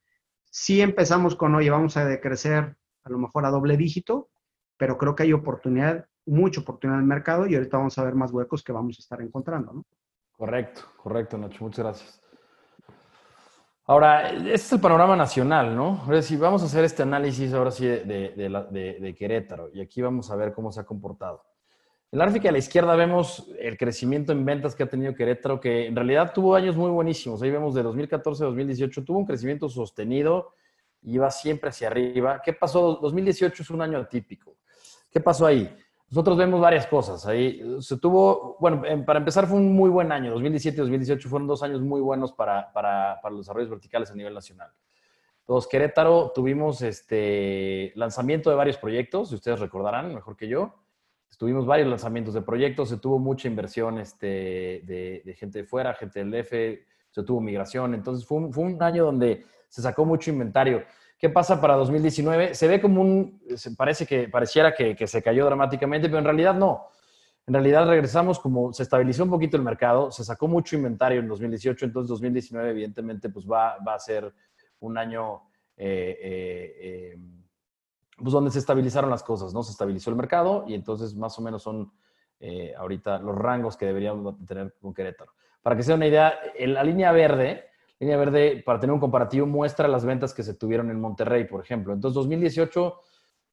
si 0.50 0.82
empezamos 0.82 1.36
con, 1.36 1.54
oye, 1.56 1.70
vamos 1.70 1.98
a 1.98 2.06
decrecer 2.06 2.78
a 3.04 3.10
lo 3.10 3.18
mejor 3.18 3.46
a 3.46 3.50
doble 3.50 3.76
dígito, 3.76 4.30
pero 4.78 4.98
creo 4.98 5.16
que 5.16 5.24
hay 5.24 5.34
oportunidad, 5.34 6.06
mucha 6.26 6.62
oportunidad 6.62 7.00
en 7.00 7.04
el 7.04 7.10
mercado 7.10 7.46
y 7.46 7.56
ahorita 7.56 7.78
vamos 7.78 7.98
a 7.98 8.04
ver 8.04 8.16
más 8.16 8.32
huecos 8.32 8.64
que 8.64 8.72
vamos 8.72 8.98
a 8.98 9.02
estar 9.02 9.22
encontrando, 9.22 9.74
¿no? 9.74 9.86
Correcto, 10.32 10.82
correcto, 10.98 11.38
Nacho. 11.38 11.64
Muchas 11.64 11.86
gracias. 11.86 12.22
Ahora, 13.92 14.30
este 14.30 14.54
es 14.54 14.72
el 14.72 14.80
panorama 14.80 15.18
nacional, 15.18 15.76
¿no? 15.76 16.02
Ahora 16.06 16.22
sí, 16.22 16.38
vamos 16.38 16.62
a 16.62 16.68
hacer 16.68 16.86
este 16.86 17.04
análisis 17.04 17.54
ahora 17.54 17.72
sí 17.72 17.86
de, 17.86 19.16
Querétaro 19.20 19.70
y 19.74 19.82
aquí 19.82 20.02
vamos 20.02 20.32
a 20.32 20.38
ver 20.38 20.54
cómo 20.54 20.72
se 20.72 20.80
ha 20.80 20.86
comportado. 20.86 21.44
En 22.10 22.20
la 22.20 22.24
gráfica 22.24 22.48
a 22.48 22.54
la 22.54 22.60
izquierda 22.60 22.96
vemos 22.96 23.52
el 23.60 23.78
crecimiento 23.78 24.32
en 24.32 24.46
ventas 24.46 24.76
que 24.76 24.84
ha 24.84 24.88
tenido 24.88 25.14
Querétaro, 25.14 25.60
que 25.60 25.88
en 25.88 25.96
realidad 25.98 26.32
tuvo 26.34 26.56
años 26.56 26.78
muy 26.78 26.90
buenísimos. 26.90 27.42
Ahí 27.42 27.52
vemos 27.52 27.76
de 27.76 27.84
2014 27.84 28.44
a 28.44 28.48
2018, 28.48 29.04
tuvo 29.04 29.18
un 29.18 29.26
crecimiento 29.26 29.68
sostenido 29.68 30.54
iba 31.02 31.30
siempre 31.30 31.72
hacia 31.72 31.88
arriba. 31.88 32.42
¿Qué 32.42 32.54
pasó? 32.54 32.98
2018 33.02 33.62
es 33.62 33.70
un 33.72 33.82
año 33.82 33.98
atípico. 33.98 34.56
¿Qué 35.12 35.20
pasó 35.20 35.46
ahí? 35.46 35.70
Nosotros 36.12 36.38
vemos 36.38 36.60
varias 36.60 36.88
cosas. 36.88 37.26
Ahí 37.26 37.64
se 37.80 37.98
tuvo, 37.98 38.58
bueno, 38.60 38.84
para 39.06 39.20
empezar 39.20 39.48
fue 39.48 39.58
un 39.58 39.74
muy 39.74 39.90
buen 39.90 40.12
año. 40.12 40.32
2017 40.32 40.76
y 40.76 40.82
2018 40.82 41.30
fueron 41.30 41.48
dos 41.48 41.64
años 41.64 41.80
muy 41.80 42.02
buenos 42.02 42.34
para, 42.34 42.72
para, 42.74 43.18
para, 43.22 43.32
los 43.34 43.46
desarrollos 43.46 43.70
verticales 43.70 44.12
a 44.12 44.16
nivel 44.16 44.34
nacional. 44.34 44.70
Entonces, 45.40 45.70
Querétaro 45.70 46.34
tuvimos 46.36 46.82
este 46.82 47.94
lanzamiento 47.96 48.50
de 48.50 48.58
varios 48.58 48.78
proyectos, 48.78 49.30
si 49.30 49.36
ustedes 49.36 49.62
recordarán, 49.62 50.14
mejor 50.14 50.36
que 50.36 50.50
yo. 50.50 50.76
Tuvimos 51.38 51.66
varios 51.66 51.88
lanzamientos 51.88 52.34
de 52.34 52.42
proyectos, 52.42 52.90
se 52.90 52.98
tuvo 52.98 53.18
mucha 53.18 53.48
inversión 53.48 53.98
este, 53.98 54.82
de, 54.84 55.22
de 55.26 55.34
gente 55.34 55.60
de 55.60 55.66
fuera, 55.66 55.94
gente 55.94 56.24
del 56.24 56.30
DF, 56.30 56.52
se 57.10 57.24
tuvo 57.24 57.40
migración. 57.40 57.94
Entonces, 57.94 58.28
fue 58.28 58.38
un, 58.38 58.54
fue 58.54 58.66
un 58.66 58.84
año 58.84 59.06
donde 59.06 59.46
se 59.70 59.82
sacó 59.82 60.04
mucho 60.04 60.30
inventario. 60.30 60.84
¿Qué 61.22 61.30
pasa 61.30 61.62
para 61.62 61.76
2019? 61.76 62.56
Se 62.56 62.68
ve 62.68 62.82
como 62.82 63.00
un, 63.00 63.40
parece 63.78 64.08
que, 64.08 64.28
pareciera 64.28 64.74
que, 64.74 65.06
se 65.06 65.22
cayó 65.22 65.46
dramáticamente, 65.46 66.08
pero 66.08 66.18
en 66.18 66.26
realidad 66.26 66.56
no. 66.56 66.88
En 67.46 67.54
realidad 67.54 67.88
regresamos 67.88 68.40
como, 68.40 68.74
se 68.74 68.82
estabilizó 68.82 69.26
un 69.26 69.30
poquito 69.30 69.56
el 69.56 69.62
mercado, 69.62 70.10
se 70.10 70.24
sacó 70.24 70.48
mucho 70.48 70.76
inventario 70.76 71.20
en 71.20 71.28
2018, 71.28 71.86
entonces 71.86 72.10
2019 72.10 72.72
evidentemente 72.72 73.30
pues 73.30 73.46
va, 73.46 73.78
va 73.88 73.94
a 73.94 74.00
ser 74.00 74.34
un 74.80 74.98
año 74.98 75.44
eh, 75.78 76.18
eh, 76.24 76.76
eh, 76.80 77.18
pues 78.18 78.32
donde 78.32 78.50
se 78.50 78.58
estabilizaron 78.58 79.12
las 79.12 79.22
cosas, 79.22 79.54
¿no? 79.54 79.62
Se 79.62 79.74
estabilizó 79.74 80.10
el 80.10 80.16
mercado 80.16 80.66
y 80.68 80.74
entonces 80.74 81.14
más 81.16 81.38
o 81.38 81.44
menos 81.44 81.62
son 81.62 81.94
ahorita 82.78 83.20
los 83.20 83.36
rangos 83.36 83.78
que 83.78 83.86
deberíamos 83.86 84.44
tener 84.48 84.74
con 84.82 84.92
Querétaro. 84.92 85.34
Para 85.62 85.76
que 85.76 85.84
sea 85.84 85.94
una 85.94 86.08
idea, 86.08 86.34
en 86.56 86.74
la 86.74 86.84
línea 86.84 87.12
verde 87.12 87.71
Línea 88.02 88.18
Verde, 88.18 88.64
para 88.66 88.80
tener 88.80 88.96
un 88.96 89.00
comparativo, 89.00 89.46
muestra 89.46 89.88
las 89.88 90.04
ventas 90.04 90.34
que 90.34 90.42
se 90.42 90.56
tuvieron 90.56 90.90
en 90.90 91.00
Monterrey, 91.00 91.46
por 91.46 91.62
ejemplo. 91.62 91.94
Entonces, 91.94 92.16
2018, 92.16 93.00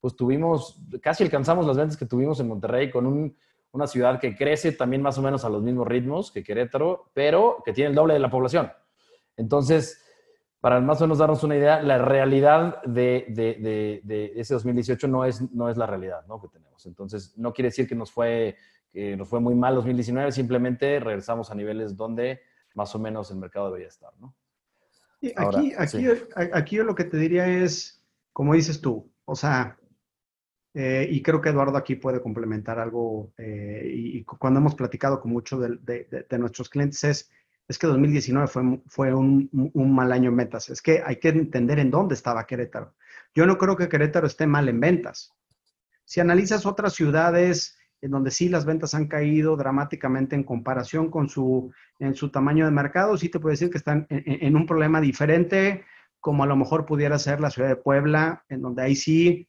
pues 0.00 0.16
tuvimos, 0.16 0.80
casi 1.02 1.22
alcanzamos 1.22 1.66
las 1.66 1.76
ventas 1.76 1.98
que 1.98 2.06
tuvimos 2.06 2.40
en 2.40 2.48
Monterrey 2.48 2.90
con 2.90 3.34
una 3.72 3.86
ciudad 3.86 4.18
que 4.18 4.34
crece 4.34 4.72
también 4.72 5.02
más 5.02 5.18
o 5.18 5.22
menos 5.22 5.44
a 5.44 5.50
los 5.50 5.62
mismos 5.62 5.86
ritmos 5.86 6.32
que 6.32 6.42
Querétaro, 6.42 7.10
pero 7.12 7.62
que 7.62 7.74
tiene 7.74 7.90
el 7.90 7.94
doble 7.94 8.14
de 8.14 8.20
la 8.20 8.30
población. 8.30 8.72
Entonces, 9.36 10.02
para 10.60 10.80
más 10.80 10.98
o 11.02 11.04
menos 11.04 11.18
darnos 11.18 11.44
una 11.44 11.56
idea, 11.56 11.82
la 11.82 11.98
realidad 11.98 12.82
de, 12.84 13.26
de, 13.28 14.32
ese 14.34 14.54
2018 14.54 15.08
no 15.08 15.26
es, 15.26 15.42
no 15.52 15.68
es 15.68 15.76
la 15.76 15.84
realidad 15.84 16.24
¿no? 16.26 16.40
que 16.40 16.48
tenemos. 16.48 16.86
Entonces, 16.86 17.36
no 17.36 17.52
quiere 17.52 17.68
decir 17.68 17.86
que 17.86 17.94
nos 17.94 18.10
fue, 18.10 18.56
que 18.90 19.14
nos 19.14 19.28
fue 19.28 19.40
muy 19.40 19.54
mal 19.54 19.74
2019, 19.74 20.32
simplemente 20.32 21.00
regresamos 21.00 21.50
a 21.50 21.54
niveles 21.54 21.94
donde 21.98 22.40
más 22.78 22.94
o 22.94 22.98
menos 23.00 23.30
el 23.32 23.38
mercado 23.38 23.66
debería 23.66 23.88
estar, 23.88 24.12
¿no? 24.20 24.36
aquí, 25.36 25.74
aquí, 25.76 26.06
aquí 26.52 26.76
yo 26.76 26.84
lo 26.84 26.94
que 26.94 27.02
te 27.02 27.16
diría 27.16 27.48
es, 27.48 28.00
como 28.32 28.54
dices 28.54 28.80
tú, 28.80 29.12
o 29.24 29.34
sea, 29.34 29.76
eh, 30.74 31.08
y 31.10 31.20
creo 31.22 31.40
que 31.40 31.48
Eduardo 31.48 31.76
aquí 31.76 31.96
puede 31.96 32.22
complementar 32.22 32.78
algo, 32.78 33.32
eh, 33.36 33.82
y, 33.92 34.22
cuando 34.22 34.60
hemos 34.60 34.76
platicado 34.76 35.20
con 35.20 35.32
muchos 35.32 35.60
de, 35.60 36.38
nuestros 36.38 36.68
clientes 36.68 37.02
es, 37.02 37.30
es 37.66 37.78
que 37.78 37.88
2019 37.88 38.46
fue, 38.46 38.80
fue 38.86 39.12
un, 39.12 39.50
un, 39.74 39.94
mal 39.94 40.12
año 40.12 40.30
en 40.30 40.36
ventas. 40.36 40.70
Es 40.70 40.80
que 40.80 41.02
hay 41.04 41.16
que 41.16 41.30
entender 41.30 41.80
en 41.80 41.90
dónde 41.90 42.14
estaba 42.14 42.46
Querétaro. 42.46 42.94
Yo 43.34 43.44
no 43.44 43.58
creo 43.58 43.76
que 43.76 43.88
Querétaro 43.88 44.28
esté 44.28 44.46
mal 44.46 44.68
en 44.68 44.78
ventas. 44.78 45.34
Si 46.04 46.20
analizas 46.20 46.64
otras 46.64 46.94
ciudades 46.94 47.77
en 48.00 48.10
donde 48.10 48.30
sí 48.30 48.48
las 48.48 48.64
ventas 48.64 48.94
han 48.94 49.08
caído 49.08 49.56
dramáticamente 49.56 50.36
en 50.36 50.44
comparación 50.44 51.10
con 51.10 51.28
su, 51.28 51.72
en 51.98 52.14
su 52.14 52.30
tamaño 52.30 52.64
de 52.64 52.70
mercado, 52.70 53.16
sí 53.16 53.28
te 53.28 53.40
puedo 53.40 53.52
decir 53.52 53.70
que 53.70 53.78
están 53.78 54.06
en, 54.10 54.56
un 54.56 54.66
problema 54.66 55.00
diferente, 55.00 55.84
como 56.20 56.44
a 56.44 56.46
lo 56.46 56.56
mejor 56.56 56.86
pudiera 56.86 57.18
ser 57.18 57.40
la 57.40 57.50
ciudad 57.50 57.68
de 57.68 57.76
Puebla, 57.76 58.44
en 58.48 58.62
donde 58.62 58.82
ahí 58.82 58.94
sí 58.94 59.48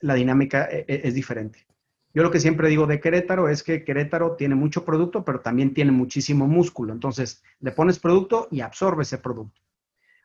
la 0.00 0.14
dinámica 0.14 0.68
e, 0.70 0.84
e, 0.88 1.00
es, 1.04 1.14
diferente. 1.14 1.66
Yo 2.12 2.22
lo 2.22 2.30
que 2.30 2.40
siempre 2.40 2.68
digo 2.68 2.86
de 2.86 3.00
Querétaro 3.00 3.48
es 3.48 3.62
que 3.62 3.84
Querétaro 3.84 4.36
tiene 4.36 4.54
mucho 4.54 4.84
producto, 4.84 5.24
pero 5.24 5.40
también 5.40 5.74
tiene 5.74 5.92
muchísimo 5.92 6.46
músculo. 6.46 6.92
Entonces, 6.92 7.42
le 7.60 7.72
pones 7.72 7.98
producto 7.98 8.48
y 8.50 8.60
absorbe 8.60 9.02
ese 9.02 9.18
producto. 9.18 9.60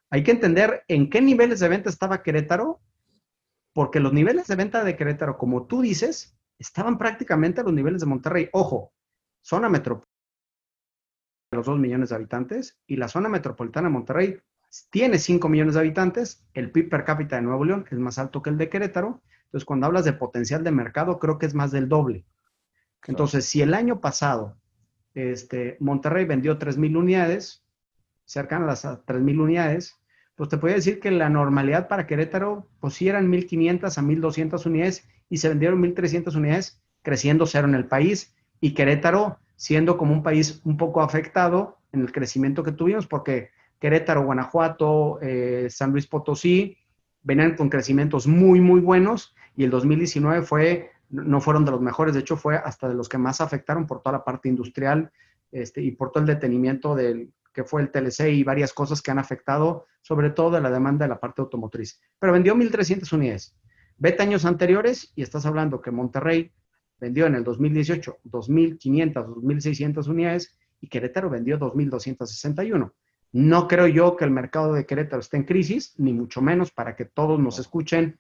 Hay 0.09 0.23
que 0.23 0.31
entender 0.31 0.83
en 0.87 1.09
qué 1.09 1.21
niveles 1.21 1.59
de 1.59 1.69
venta 1.69 1.89
estaba 1.89 2.23
Querétaro, 2.23 2.79
porque 3.73 3.99
los 3.99 4.13
niveles 4.13 4.47
de 4.47 4.55
venta 4.55 4.83
de 4.83 4.95
Querétaro, 4.95 5.37
como 5.37 5.67
tú 5.67 5.81
dices, 5.81 6.37
estaban 6.61 6.97
prácticamente 6.97 7.61
a 7.61 7.63
los 7.63 7.73
niveles 7.73 8.01
de 8.01 8.07
Monterrey. 8.07 8.49
Ojo, 8.53 8.93
zona 9.41 9.67
metropolitana 9.67 10.11
de 11.51 11.57
los 11.57 11.65
dos 11.65 11.79
millones 11.79 12.09
de 12.09 12.15
habitantes 12.15 12.79
y 12.85 12.95
la 12.97 13.07
zona 13.07 13.29
metropolitana 13.29 13.87
de 13.87 13.93
Monterrey 13.93 14.39
tiene 14.89 15.17
5 15.17 15.49
millones 15.49 15.73
de 15.73 15.81
habitantes, 15.81 16.45
el 16.53 16.71
PIB 16.71 16.89
per 16.89 17.03
cápita 17.03 17.35
de 17.35 17.41
Nuevo 17.41 17.65
León 17.65 17.85
es 17.91 17.97
más 17.97 18.17
alto 18.19 18.41
que 18.41 18.51
el 18.51 18.57
de 18.57 18.69
Querétaro, 18.69 19.21
entonces 19.45 19.65
cuando 19.65 19.87
hablas 19.87 20.05
de 20.05 20.13
potencial 20.13 20.63
de 20.63 20.71
mercado, 20.71 21.19
creo 21.19 21.37
que 21.37 21.45
es 21.45 21.53
más 21.53 21.71
del 21.71 21.89
doble. 21.89 22.25
Entonces, 23.05 23.45
si 23.45 23.61
el 23.61 23.73
año 23.73 23.99
pasado 23.99 24.57
este, 25.13 25.75
Monterrey 25.79 26.25
vendió 26.25 26.57
3.000 26.57 26.95
unidades, 26.95 27.65
cercanas 28.23 28.85
a 28.85 28.91
las 28.91 29.05
3.000 29.05 29.41
unidades, 29.41 29.99
pues 30.35 30.49
te 30.49 30.57
podría 30.57 30.77
decir 30.77 30.99
que 30.99 31.11
la 31.11 31.29
normalidad 31.29 31.89
para 31.89 32.07
Querétaro, 32.07 32.69
pues 32.79 32.93
sí 32.93 33.09
eran 33.09 33.29
1.500 33.29 33.97
a 33.97 34.01
1.200 34.01 34.65
unidades 34.67 35.07
y 35.31 35.37
se 35.37 35.49
vendieron 35.49 35.81
1.300 35.81 36.35
unidades, 36.35 36.79
creciendo 37.01 37.47
cero 37.47 37.67
en 37.67 37.73
el 37.73 37.87
país. 37.87 38.35
Y 38.59 38.73
Querétaro 38.75 39.39
siendo 39.55 39.97
como 39.97 40.13
un 40.13 40.23
país 40.23 40.61
un 40.65 40.75
poco 40.75 41.01
afectado 41.01 41.77
en 41.93 42.01
el 42.01 42.11
crecimiento 42.11 42.63
que 42.63 42.73
tuvimos, 42.73 43.07
porque 43.07 43.51
Querétaro, 43.79 44.23
Guanajuato, 44.25 45.19
eh, 45.21 45.67
San 45.69 45.91
Luis 45.91 46.05
Potosí 46.05 46.77
venían 47.23 47.55
con 47.55 47.69
crecimientos 47.69 48.27
muy, 48.27 48.59
muy 48.59 48.81
buenos 48.81 49.33
y 49.55 49.63
el 49.63 49.69
2019 49.69 50.41
fue, 50.41 50.91
no 51.09 51.39
fueron 51.39 51.63
de 51.63 51.71
los 51.71 51.79
mejores, 51.79 52.13
de 52.13 52.19
hecho 52.19 52.35
fue 52.35 52.57
hasta 52.57 52.89
de 52.89 52.95
los 52.95 53.07
que 53.07 53.17
más 53.17 53.39
afectaron 53.39 53.87
por 53.87 54.01
toda 54.01 54.17
la 54.17 54.23
parte 54.25 54.49
industrial 54.49 55.11
este, 55.51 55.81
y 55.81 55.91
por 55.91 56.11
todo 56.11 56.21
el 56.21 56.27
detenimiento 56.27 56.93
del 56.93 57.31
que 57.53 57.63
fue 57.63 57.81
el 57.81 57.91
TLC 57.91 58.29
y 58.31 58.43
varias 58.43 58.73
cosas 58.73 59.01
que 59.01 59.11
han 59.11 59.19
afectado, 59.19 59.85
sobre 60.01 60.31
todo 60.31 60.51
de 60.51 60.61
la 60.61 60.71
demanda 60.71 61.05
de 61.05 61.09
la 61.09 61.19
parte 61.19 61.41
automotriz. 61.41 62.01
Pero 62.19 62.33
vendió 62.33 62.55
1.300 62.55 63.13
unidades. 63.13 63.55
Vete 64.01 64.23
años 64.23 64.45
anteriores 64.45 65.13
y 65.15 65.21
estás 65.21 65.45
hablando 65.45 65.79
que 65.79 65.91
Monterrey 65.91 66.51
vendió 66.99 67.27
en 67.27 67.35
el 67.35 67.43
2018 67.43 68.17
2.500, 68.25 69.13
2.600 69.13 70.07
unidades 70.07 70.57
y 70.79 70.87
Querétaro 70.87 71.29
vendió 71.29 71.59
2.261. 71.59 72.93
No 73.33 73.67
creo 73.67 73.85
yo 73.85 74.17
que 74.17 74.25
el 74.25 74.31
mercado 74.31 74.73
de 74.73 74.87
Querétaro 74.87 75.19
esté 75.19 75.37
en 75.37 75.43
crisis, 75.43 75.93
ni 75.99 76.13
mucho 76.13 76.41
menos 76.41 76.71
para 76.71 76.95
que 76.95 77.05
todos 77.05 77.39
nos 77.39 77.59
escuchen 77.59 78.17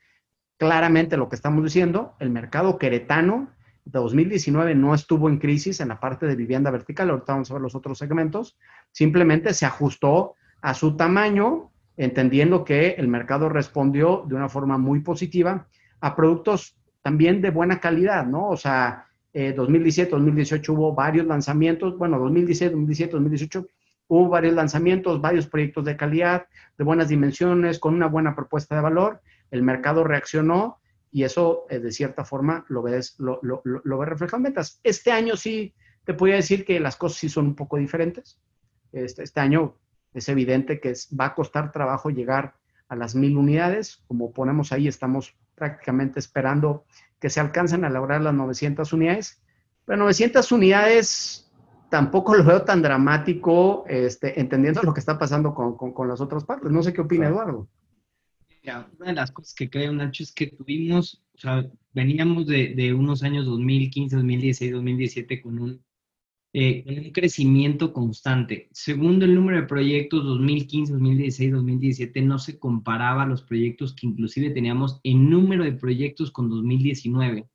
claramente 0.57 1.17
lo 1.17 1.29
que 1.29 1.35
estamos 1.35 1.63
diciendo. 1.63 2.13
El 2.19 2.29
mercado 2.29 2.77
queretano 2.77 3.49
de 3.83 3.99
2019 3.99 4.75
no 4.75 4.93
estuvo 4.93 5.29
en 5.29 5.39
crisis 5.39 5.79
en 5.79 5.87
la 5.87 5.99
parte 5.99 6.27
de 6.27 6.35
vivienda 6.35 6.69
vertical, 6.69 7.09
ahorita 7.09 7.33
vamos 7.33 7.49
a 7.49 7.55
ver 7.55 7.63
los 7.63 7.73
otros 7.73 7.97
segmentos, 7.97 8.55
simplemente 8.91 9.55
se 9.55 9.65
ajustó 9.65 10.35
a 10.61 10.75
su 10.75 10.95
tamaño, 10.95 11.70
entendiendo 12.03 12.65
que 12.65 12.95
el 12.97 13.07
mercado 13.07 13.47
respondió 13.47 14.25
de 14.27 14.33
una 14.33 14.49
forma 14.49 14.79
muy 14.79 15.01
positiva 15.01 15.67
a 15.99 16.15
productos 16.15 16.75
también 17.03 17.41
de 17.41 17.51
buena 17.51 17.79
calidad, 17.79 18.25
¿no? 18.25 18.49
O 18.49 18.57
sea, 18.57 19.05
2017, 19.33 20.09
2018 20.09 20.73
hubo 20.73 20.95
varios 20.95 21.27
lanzamientos, 21.27 21.95
bueno, 21.97 22.17
2017, 22.19 22.71
2017, 22.71 23.11
2018 23.13 23.67
hubo 24.07 24.29
varios 24.29 24.55
lanzamientos, 24.55 25.21
varios 25.21 25.45
proyectos 25.45 25.85
de 25.85 25.95
calidad, 25.95 26.47
de 26.75 26.83
buenas 26.83 27.07
dimensiones, 27.07 27.77
con 27.77 27.93
una 27.93 28.07
buena 28.07 28.35
propuesta 28.35 28.75
de 28.75 28.81
valor, 28.81 29.21
el 29.51 29.61
mercado 29.61 30.03
reaccionó 30.03 30.79
y 31.11 31.23
eso 31.23 31.65
eh, 31.69 31.77
de 31.77 31.91
cierta 31.91 32.25
forma 32.25 32.65
lo 32.67 32.81
ves, 32.81 33.15
lo, 33.19 33.39
ves 33.43 34.09
reflejado 34.09 34.37
en 34.37 34.43
ventas. 34.43 34.79
Este 34.83 35.11
año 35.11 35.37
sí 35.37 35.75
te 36.03 36.15
podría 36.15 36.37
decir 36.37 36.65
que 36.65 36.79
las 36.79 36.95
cosas 36.95 37.19
sí 37.19 37.29
son 37.29 37.45
un 37.45 37.55
poco 37.55 37.77
diferentes. 37.77 38.39
Este, 38.91 39.21
este 39.21 39.39
año 39.39 39.75
es 40.13 40.29
evidente 40.29 40.79
que 40.79 40.93
va 41.19 41.25
a 41.25 41.35
costar 41.35 41.71
trabajo 41.71 42.09
llegar 42.09 42.55
a 42.87 42.95
las 42.95 43.15
mil 43.15 43.37
unidades. 43.37 44.03
Como 44.07 44.31
ponemos 44.31 44.71
ahí, 44.71 44.87
estamos 44.87 45.35
prácticamente 45.55 46.19
esperando 46.19 46.85
que 47.19 47.29
se 47.29 47.39
alcancen 47.39 47.85
a 47.85 47.89
lograr 47.89 48.21
las 48.21 48.33
900 48.33 48.91
unidades. 48.93 49.41
Pero 49.85 49.99
900 49.99 50.51
unidades 50.51 51.51
tampoco 51.89 52.35
lo 52.35 52.43
veo 52.43 52.63
tan 52.63 52.81
dramático, 52.81 53.85
este, 53.87 54.39
entendiendo 54.39 54.81
lo 54.81 54.93
que 54.93 54.99
está 54.99 55.17
pasando 55.17 55.53
con, 55.53 55.75
con, 55.75 56.07
las 56.07 56.21
otras 56.21 56.45
partes. 56.45 56.71
No 56.71 56.83
sé 56.83 56.93
qué 56.93 57.01
opina 57.01 57.27
Eduardo 57.27 57.67
una 58.63 59.07
de 59.07 59.13
las 59.13 59.31
cosas 59.31 59.53
que 59.53 59.69
creo, 59.69 59.91
Nacho, 59.93 60.23
es 60.23 60.31
que 60.31 60.47
tuvimos, 60.47 61.23
o 61.35 61.37
sea, 61.37 61.65
veníamos 61.93 62.47
de, 62.47 62.73
de 62.75 62.93
unos 62.93 63.23
años 63.23 63.45
2015, 63.45 64.15
2016, 64.15 64.71
2017 64.73 65.41
con 65.41 65.59
un, 65.59 65.83
eh, 66.53 66.83
un 66.85 67.11
crecimiento 67.11 67.93
constante. 67.93 68.67
Segundo, 68.73 69.23
el 69.23 69.35
número 69.35 69.61
de 69.61 69.67
proyectos 69.67 70.25
2015, 70.25 70.93
2016, 70.93 71.51
2017 71.53 72.21
no 72.23 72.39
se 72.39 72.59
comparaba 72.59 73.23
a 73.23 73.25
los 73.25 73.41
proyectos 73.41 73.95
que 73.95 74.07
inclusive 74.07 74.49
teníamos 74.49 74.99
en 75.03 75.29
número 75.29 75.63
de 75.63 75.71
proyectos 75.71 76.29
con 76.29 76.49
2019. 76.49 77.47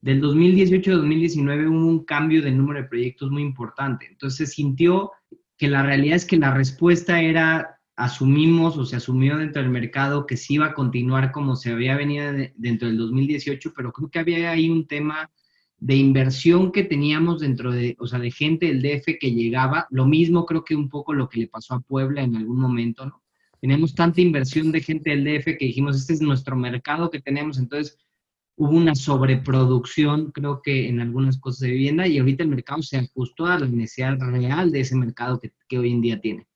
Del 0.00 0.20
2018 0.20 0.90
a 0.90 0.96
2019 0.96 1.68
hubo 1.68 1.86
un 1.86 2.04
cambio 2.04 2.42
de 2.42 2.50
número 2.50 2.82
de 2.82 2.88
proyectos 2.88 3.30
muy 3.30 3.42
importante. 3.42 4.06
Entonces 4.10 4.48
se 4.48 4.54
sintió 4.54 5.12
que 5.56 5.68
la 5.68 5.84
realidad 5.84 6.16
es 6.16 6.24
que 6.24 6.36
la 6.36 6.52
respuesta 6.52 7.22
era 7.22 7.78
asumimos 7.94 8.76
o 8.76 8.84
se 8.84 8.96
asumió 8.96 9.36
dentro 9.36 9.62
del 9.62 9.70
mercado 9.70 10.26
que 10.26 10.36
sí 10.36 10.54
iba 10.54 10.66
a 10.66 10.74
continuar 10.74 11.30
como 11.30 11.54
se 11.54 11.70
había 11.70 11.96
venido 11.96 12.32
dentro 12.56 12.88
del 12.88 12.98
2018, 12.98 13.72
pero 13.76 13.92
creo 13.92 14.10
que 14.10 14.18
había 14.18 14.50
ahí 14.50 14.68
un 14.68 14.88
tema 14.88 15.30
de 15.82 15.96
inversión 15.96 16.70
que 16.70 16.84
teníamos 16.84 17.40
dentro 17.40 17.72
de, 17.72 17.96
o 17.98 18.06
sea, 18.06 18.18
de 18.18 18.30
gente 18.30 18.66
del 18.66 18.82
DF 18.82 19.18
que 19.18 19.32
llegaba, 19.32 19.86
lo 19.90 20.06
mismo 20.06 20.46
creo 20.46 20.64
que 20.64 20.76
un 20.76 20.88
poco 20.88 21.12
lo 21.12 21.28
que 21.28 21.40
le 21.40 21.48
pasó 21.48 21.74
a 21.74 21.80
Puebla 21.80 22.22
en 22.22 22.36
algún 22.36 22.60
momento, 22.60 23.04
¿no? 23.04 23.22
Tenemos 23.60 23.94
tanta 23.94 24.20
inversión 24.20 24.72
de 24.72 24.80
gente 24.80 25.10
del 25.10 25.24
DF 25.24 25.56
que 25.58 25.66
dijimos, 25.66 25.96
este 25.96 26.12
es 26.12 26.20
nuestro 26.20 26.56
mercado 26.56 27.10
que 27.10 27.20
tenemos, 27.20 27.58
entonces 27.58 27.98
hubo 28.56 28.70
una 28.70 28.94
sobreproducción, 28.94 30.30
creo 30.32 30.62
que 30.62 30.88
en 30.88 31.00
algunas 31.00 31.38
cosas 31.38 31.60
de 31.60 31.70
vivienda, 31.70 32.06
y 32.06 32.18
ahorita 32.18 32.42
el 32.42 32.50
mercado 32.50 32.82
se 32.82 32.98
ajustó 32.98 33.46
a 33.46 33.58
la 33.58 33.66
necesidad 33.66 34.18
real 34.18 34.70
de 34.70 34.80
ese 34.80 34.96
mercado 34.96 35.40
que, 35.40 35.52
que 35.68 35.78
hoy 35.78 35.92
en 35.92 36.00
día 36.00 36.20
tiene 36.20 36.46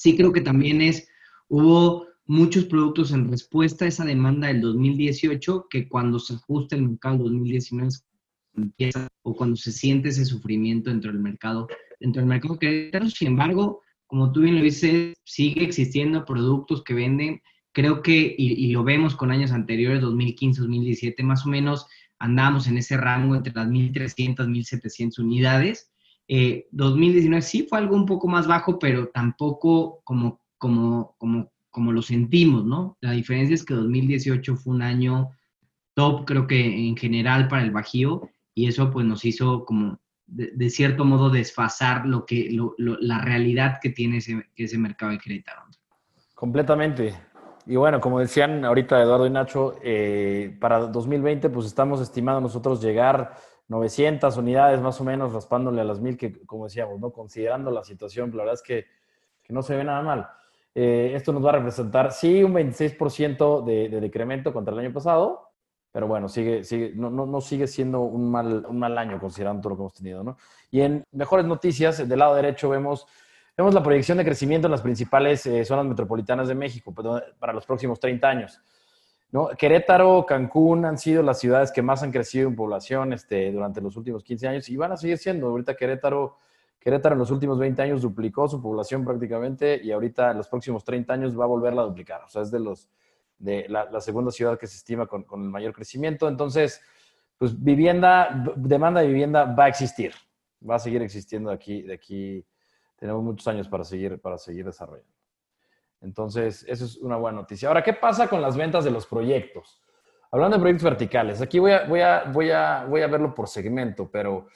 sí 0.00 0.16
creo 0.16 0.32
que 0.32 0.40
también 0.40 0.80
es, 0.80 1.08
hubo 1.48 2.06
muchos 2.24 2.64
productos 2.64 3.12
en 3.12 3.30
respuesta 3.30 3.84
a 3.84 3.88
esa 3.88 4.04
demanda 4.04 4.48
del 4.48 4.62
2018 4.62 5.66
que 5.68 5.88
cuando 5.88 6.18
se 6.18 6.34
ajusta 6.34 6.76
el 6.76 6.88
mercado 6.88 7.24
2019 7.24 7.90
empieza 8.54 9.08
o 9.22 9.34
cuando 9.34 9.56
se 9.56 9.72
siente 9.72 10.08
ese 10.08 10.24
sufrimiento 10.24 10.90
dentro 10.90 11.12
del 11.12 11.20
mercado, 11.20 11.68
dentro 11.98 12.20
del 12.20 12.28
mercado 12.28 12.58
que 12.58 12.90
sin 13.14 13.28
embargo, 13.28 13.82
como 14.06 14.32
tú 14.32 14.40
bien 14.40 14.56
lo 14.56 14.62
dices, 14.62 15.14
sigue 15.24 15.64
existiendo 15.64 16.24
productos 16.24 16.82
que 16.82 16.94
venden, 16.94 17.40
creo 17.72 18.02
que, 18.02 18.34
y, 18.36 18.72
lo 18.72 18.82
vemos 18.82 19.14
con 19.14 19.30
años 19.30 19.52
anteriores, 19.52 20.00
2015, 20.00 20.60
2017, 20.62 21.22
más 21.22 21.46
o 21.46 21.48
menos 21.48 21.86
andamos 22.18 22.66
en 22.66 22.78
ese 22.78 22.96
rango 22.96 23.36
entre 23.36 23.52
las 23.54 23.68
1.300, 23.68 24.48
1.700 24.48 25.18
unidades, 25.20 25.90
2019 26.70 27.38
eh, 27.38 27.42
sí 27.42 27.66
fue 27.68 27.78
algo 27.78 27.96
un 27.96 28.06
poco 28.06 28.28
más 28.28 28.46
bajo, 28.46 28.78
pero 28.78 29.08
tampoco 29.08 30.00
como, 30.04 30.40
como, 30.58 31.14
como, 31.18 31.52
como 31.70 31.92
lo 31.92 32.02
sentimos, 32.02 32.64
¿no? 32.64 32.96
La 33.00 33.12
diferencia 33.12 33.54
es 33.54 33.64
que 33.64 33.74
2018 33.74 34.56
fue 34.56 34.74
un 34.74 34.82
año 34.82 35.30
top, 35.94 36.24
creo 36.26 36.46
que 36.46 36.88
en 36.88 36.96
general 36.96 37.48
para 37.48 37.62
el 37.62 37.72
Bajío, 37.72 38.30
y 38.60 38.66
eso 38.66 38.90
pues 38.90 39.06
nos 39.06 39.24
hizo 39.24 39.64
como 39.64 39.98
de, 40.26 40.68
cierto 40.68 41.06
modo 41.06 41.30
desfasar 41.30 42.04
lo 42.06 42.26
que, 42.26 42.54
la 42.76 43.20
realidad 43.22 43.78
que 43.80 43.88
tiene 43.88 44.18
ese, 44.18 44.46
ese 44.54 44.78
mercado 44.78 45.12
de 45.12 45.18
Querétaro. 45.18 45.62
Completamente. 46.34 47.14
Y 47.66 47.76
bueno, 47.76 48.00
como 48.00 48.20
decían 48.20 48.64
ahorita 48.64 49.00
Eduardo 49.00 49.26
y 49.26 49.30
Nacho, 49.30 49.76
eh, 49.82 50.56
para 50.60 50.80
2020 50.80 51.48
pues 51.48 51.66
estamos 51.66 52.02
estimando 52.02 52.42
nosotros 52.42 52.82
llegar 52.82 53.34
900 53.68 54.36
unidades 54.36 54.80
más 54.80 55.00
o 55.00 55.04
menos, 55.04 55.32
raspándole 55.32 55.80
a 55.80 55.84
las 55.84 56.00
mil, 56.00 56.18
que 56.18 56.44
como 56.44 56.64
decíamos, 56.64 57.00
¿no? 57.00 57.12
considerando 57.12 57.70
la 57.70 57.82
situación, 57.82 58.30
la 58.32 58.42
verdad 58.44 58.54
es 58.54 58.62
que, 58.62 58.86
que 59.42 59.54
no 59.54 59.62
se 59.62 59.74
ve 59.74 59.84
nada 59.84 60.02
mal. 60.02 60.28
Eh, 60.74 61.12
esto 61.14 61.32
nos 61.32 61.44
va 61.44 61.50
a 61.50 61.54
representar, 61.54 62.12
sí, 62.12 62.44
un 62.44 62.52
26% 62.52 63.64
de, 63.64 63.88
de, 63.88 64.00
decremento 64.00 64.52
contra 64.52 64.74
el 64.74 64.80
año 64.80 64.92
pasado, 64.92 65.49
pero 65.92 66.06
bueno, 66.06 66.28
sigue, 66.28 66.62
sigue, 66.64 66.92
no, 66.94 67.10
no, 67.10 67.26
no, 67.26 67.40
sigue 67.40 67.66
siendo 67.66 68.00
un 68.00 68.30
mal, 68.30 68.64
un 68.68 68.78
mal 68.78 68.96
año 68.96 69.18
considerando 69.18 69.60
todo 69.60 69.70
lo 69.70 69.76
que 69.76 69.82
hemos 69.82 69.94
tenido. 69.94 70.22
¿no? 70.22 70.36
Y 70.70 70.82
en 70.82 71.04
mejores 71.12 71.46
noticias, 71.46 72.08
del 72.08 72.18
lado 72.18 72.34
derecho 72.36 72.68
vemos, 72.68 73.06
vemos 73.56 73.74
la 73.74 73.82
proyección 73.82 74.18
de 74.18 74.24
crecimiento 74.24 74.68
en 74.68 74.72
las 74.72 74.82
principales 74.82 75.44
eh, 75.46 75.64
zonas 75.64 75.86
metropolitanas 75.86 76.48
de 76.48 76.54
México 76.54 76.92
pues, 76.94 77.24
para 77.38 77.52
los 77.52 77.66
próximos 77.66 77.98
30 77.98 78.28
años. 78.28 78.60
¿no? 79.32 79.48
Querétaro, 79.48 80.24
Cancún 80.26 80.84
han 80.84 80.96
sido 80.96 81.22
las 81.22 81.40
ciudades 81.40 81.72
que 81.72 81.82
más 81.82 82.02
han 82.02 82.12
crecido 82.12 82.48
en 82.48 82.56
población 82.56 83.12
este, 83.12 83.50
durante 83.50 83.80
los 83.80 83.96
últimos 83.96 84.22
15 84.22 84.48
años 84.48 84.68
y 84.68 84.76
van 84.76 84.92
a 84.92 84.96
seguir 84.96 85.18
siendo. 85.18 85.48
Ahorita 85.48 85.74
Querétaro, 85.74 86.36
Querétaro 86.78 87.14
en 87.14 87.18
los 87.18 87.32
últimos 87.32 87.58
20 87.58 87.82
años 87.82 88.02
duplicó 88.02 88.48
su 88.48 88.62
población 88.62 89.04
prácticamente 89.04 89.80
y 89.82 89.90
ahorita 89.90 90.30
en 90.30 90.36
los 90.36 90.48
próximos 90.48 90.84
30 90.84 91.12
años 91.12 91.38
va 91.38 91.44
a 91.44 91.48
volverla 91.48 91.82
a 91.82 91.86
duplicar. 91.86 92.22
O 92.24 92.28
sea, 92.28 92.42
es 92.42 92.50
de, 92.52 92.60
los, 92.60 92.88
de 93.40 93.66
la, 93.68 94.00
segunda 94.00 94.30
ciudad 94.30 94.58
que 94.58 94.66
se 94.66 94.76
estima 94.76 95.06
con, 95.06 95.24
el 95.32 95.50
mayor 95.50 95.72
crecimiento. 95.72 96.28
Entonces, 96.28 96.80
pues 97.38 97.60
vivienda, 97.60 98.44
demanda 98.54 99.00
de 99.00 99.08
vivienda 99.08 99.44
va 99.44 99.64
a 99.64 99.68
existir. 99.68 100.12
Va 100.68 100.76
a 100.76 100.78
seguir 100.78 101.02
existiendo 101.02 101.50
aquí, 101.50 101.82
de 101.82 101.94
aquí. 101.94 102.46
Tenemos 102.96 103.24
muchos 103.24 103.48
años 103.48 103.66
para 103.66 103.82
seguir, 103.82 104.20
para 104.20 104.36
seguir 104.36 104.66
desarrollando. 104.66 105.10
Entonces, 106.02 106.64
eso 106.68 106.84
es 106.84 106.98
una 106.98 107.16
buena 107.16 107.40
noticia. 107.40 107.68
Ahora, 107.68 107.82
¿qué 107.82 107.94
pasa 107.94 108.28
con 108.28 108.42
las 108.42 108.56
ventas 108.56 108.84
de 108.84 108.90
los 108.90 109.06
proyectos? 109.06 109.82
Hablando 110.30 110.58
de 110.58 110.60
proyectos 110.60 110.84
verticales, 110.84 111.40
aquí 111.40 111.58
voy 111.58 111.72
a, 111.72 111.84
voy 111.86 112.00
a, 112.00 112.24
voy 112.24 112.50
a, 112.50 112.84
voy 112.84 113.00
a 113.00 113.06
verlo 113.08 113.34
por 113.34 113.48
segmento, 113.48 114.08
pero 114.10 114.46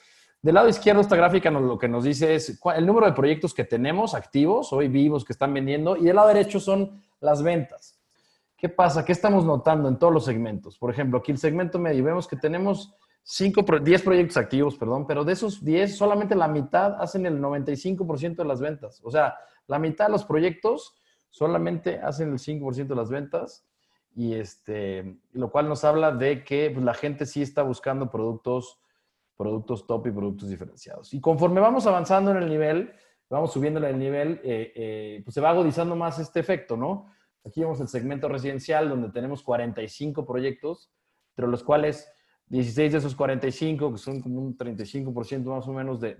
Del 0.41 0.53
lado 0.53 0.69
izquierdo, 0.69 1.01
esta 1.01 1.15
gráfica 1.15 1.49
lo 1.49 1.77
que 1.77 1.87
nos 1.87 2.03
dice 2.03 2.35
es 2.35 2.61
el 2.75 2.85
número 2.85 3.07
de 3.07 3.13
proyectos 3.13 3.51
que 3.51 3.63
tenemos 3.63 4.13
activos, 4.13 4.71
hoy 4.71 4.87
vivos, 4.87 5.25
que 5.25 5.33
están 5.33 5.51
vendiendo, 5.53 5.97
y 5.97 6.03
del 6.03 6.15
lado 6.15 6.27
derecho 6.27 6.59
son 6.59 7.01
las 7.19 7.41
ventas. 7.41 7.94
¿Qué 8.65 8.69
pasa? 8.69 9.05
¿Qué 9.05 9.11
estamos 9.11 9.45
notando 9.45 9.87
en 9.87 9.99
todos 9.99 10.11
los 10.11 10.25
segmentos? 10.25 10.79
Por 10.79 10.89
ejemplo, 10.89 11.19
aquí 11.19 11.31
el 11.31 11.37
segmento 11.37 11.77
medio, 11.77 12.03
vemos 12.03 12.27
que 12.27 12.35
tenemos 12.35 12.95
5, 13.21 13.63
10 13.79 14.01
proyectos 14.01 14.37
activos, 14.37 14.75
perdón, 14.75 15.05
pero 15.05 15.23
de 15.23 15.33
esos 15.33 15.63
10, 15.63 15.95
solamente 15.95 16.33
la 16.33 16.47
mitad 16.47 16.99
hacen 16.99 17.27
el 17.27 17.39
95% 17.39 18.37
de 18.37 18.45
las 18.45 18.59
ventas. 18.59 19.01
O 19.03 19.11
sea, 19.11 19.37
la 19.67 19.77
mitad 19.77 20.07
de 20.07 20.13
los 20.13 20.25
proyectos 20.25 20.95
solamente 21.29 21.99
hacen 21.99 22.31
el 22.31 22.39
5% 22.39 22.87
de 22.87 22.95
las 22.95 23.11
ventas 23.11 23.67
y 24.15 24.33
este, 24.33 25.19
lo 25.33 25.51
cual 25.51 25.69
nos 25.69 25.83
habla 25.83 26.11
de 26.11 26.43
que 26.43 26.71
pues, 26.71 26.83
la 26.83 26.95
gente 26.95 27.27
sí 27.27 27.43
está 27.43 27.61
buscando 27.61 28.09
productos, 28.09 28.79
productos 29.37 29.85
top 29.85 30.07
y 30.07 30.11
productos 30.11 30.49
diferenciados. 30.49 31.13
Y 31.13 31.21
conforme 31.21 31.61
vamos 31.61 31.85
avanzando 31.85 32.31
en 32.31 32.37
el 32.37 32.49
nivel, 32.49 32.95
vamos 33.29 33.53
subiendo 33.53 33.79
en 33.79 33.85
el 33.85 33.99
nivel, 33.99 34.41
eh, 34.43 34.73
eh, 34.75 35.21
pues 35.23 35.35
se 35.35 35.41
va 35.41 35.51
agudizando 35.51 35.95
más 35.95 36.17
este 36.17 36.39
efecto, 36.39 36.75
¿no? 36.75 37.13
Aquí 37.45 37.61
vemos 37.61 37.79
el 37.79 37.87
segmento 37.87 38.27
residencial 38.27 38.89
donde 38.89 39.09
tenemos 39.09 39.43
45 39.43 40.25
proyectos, 40.25 40.91
entre 41.37 41.49
los 41.49 41.63
cuales 41.63 42.11
16 42.47 42.91
de 42.91 42.97
esos 42.97 43.15
45, 43.15 43.91
que 43.91 43.97
son 43.97 44.21
como 44.21 44.41
un 44.41 44.57
35% 44.57 45.43
más 45.43 45.67
o 45.67 45.73
menos 45.73 45.99
de, 45.99 46.15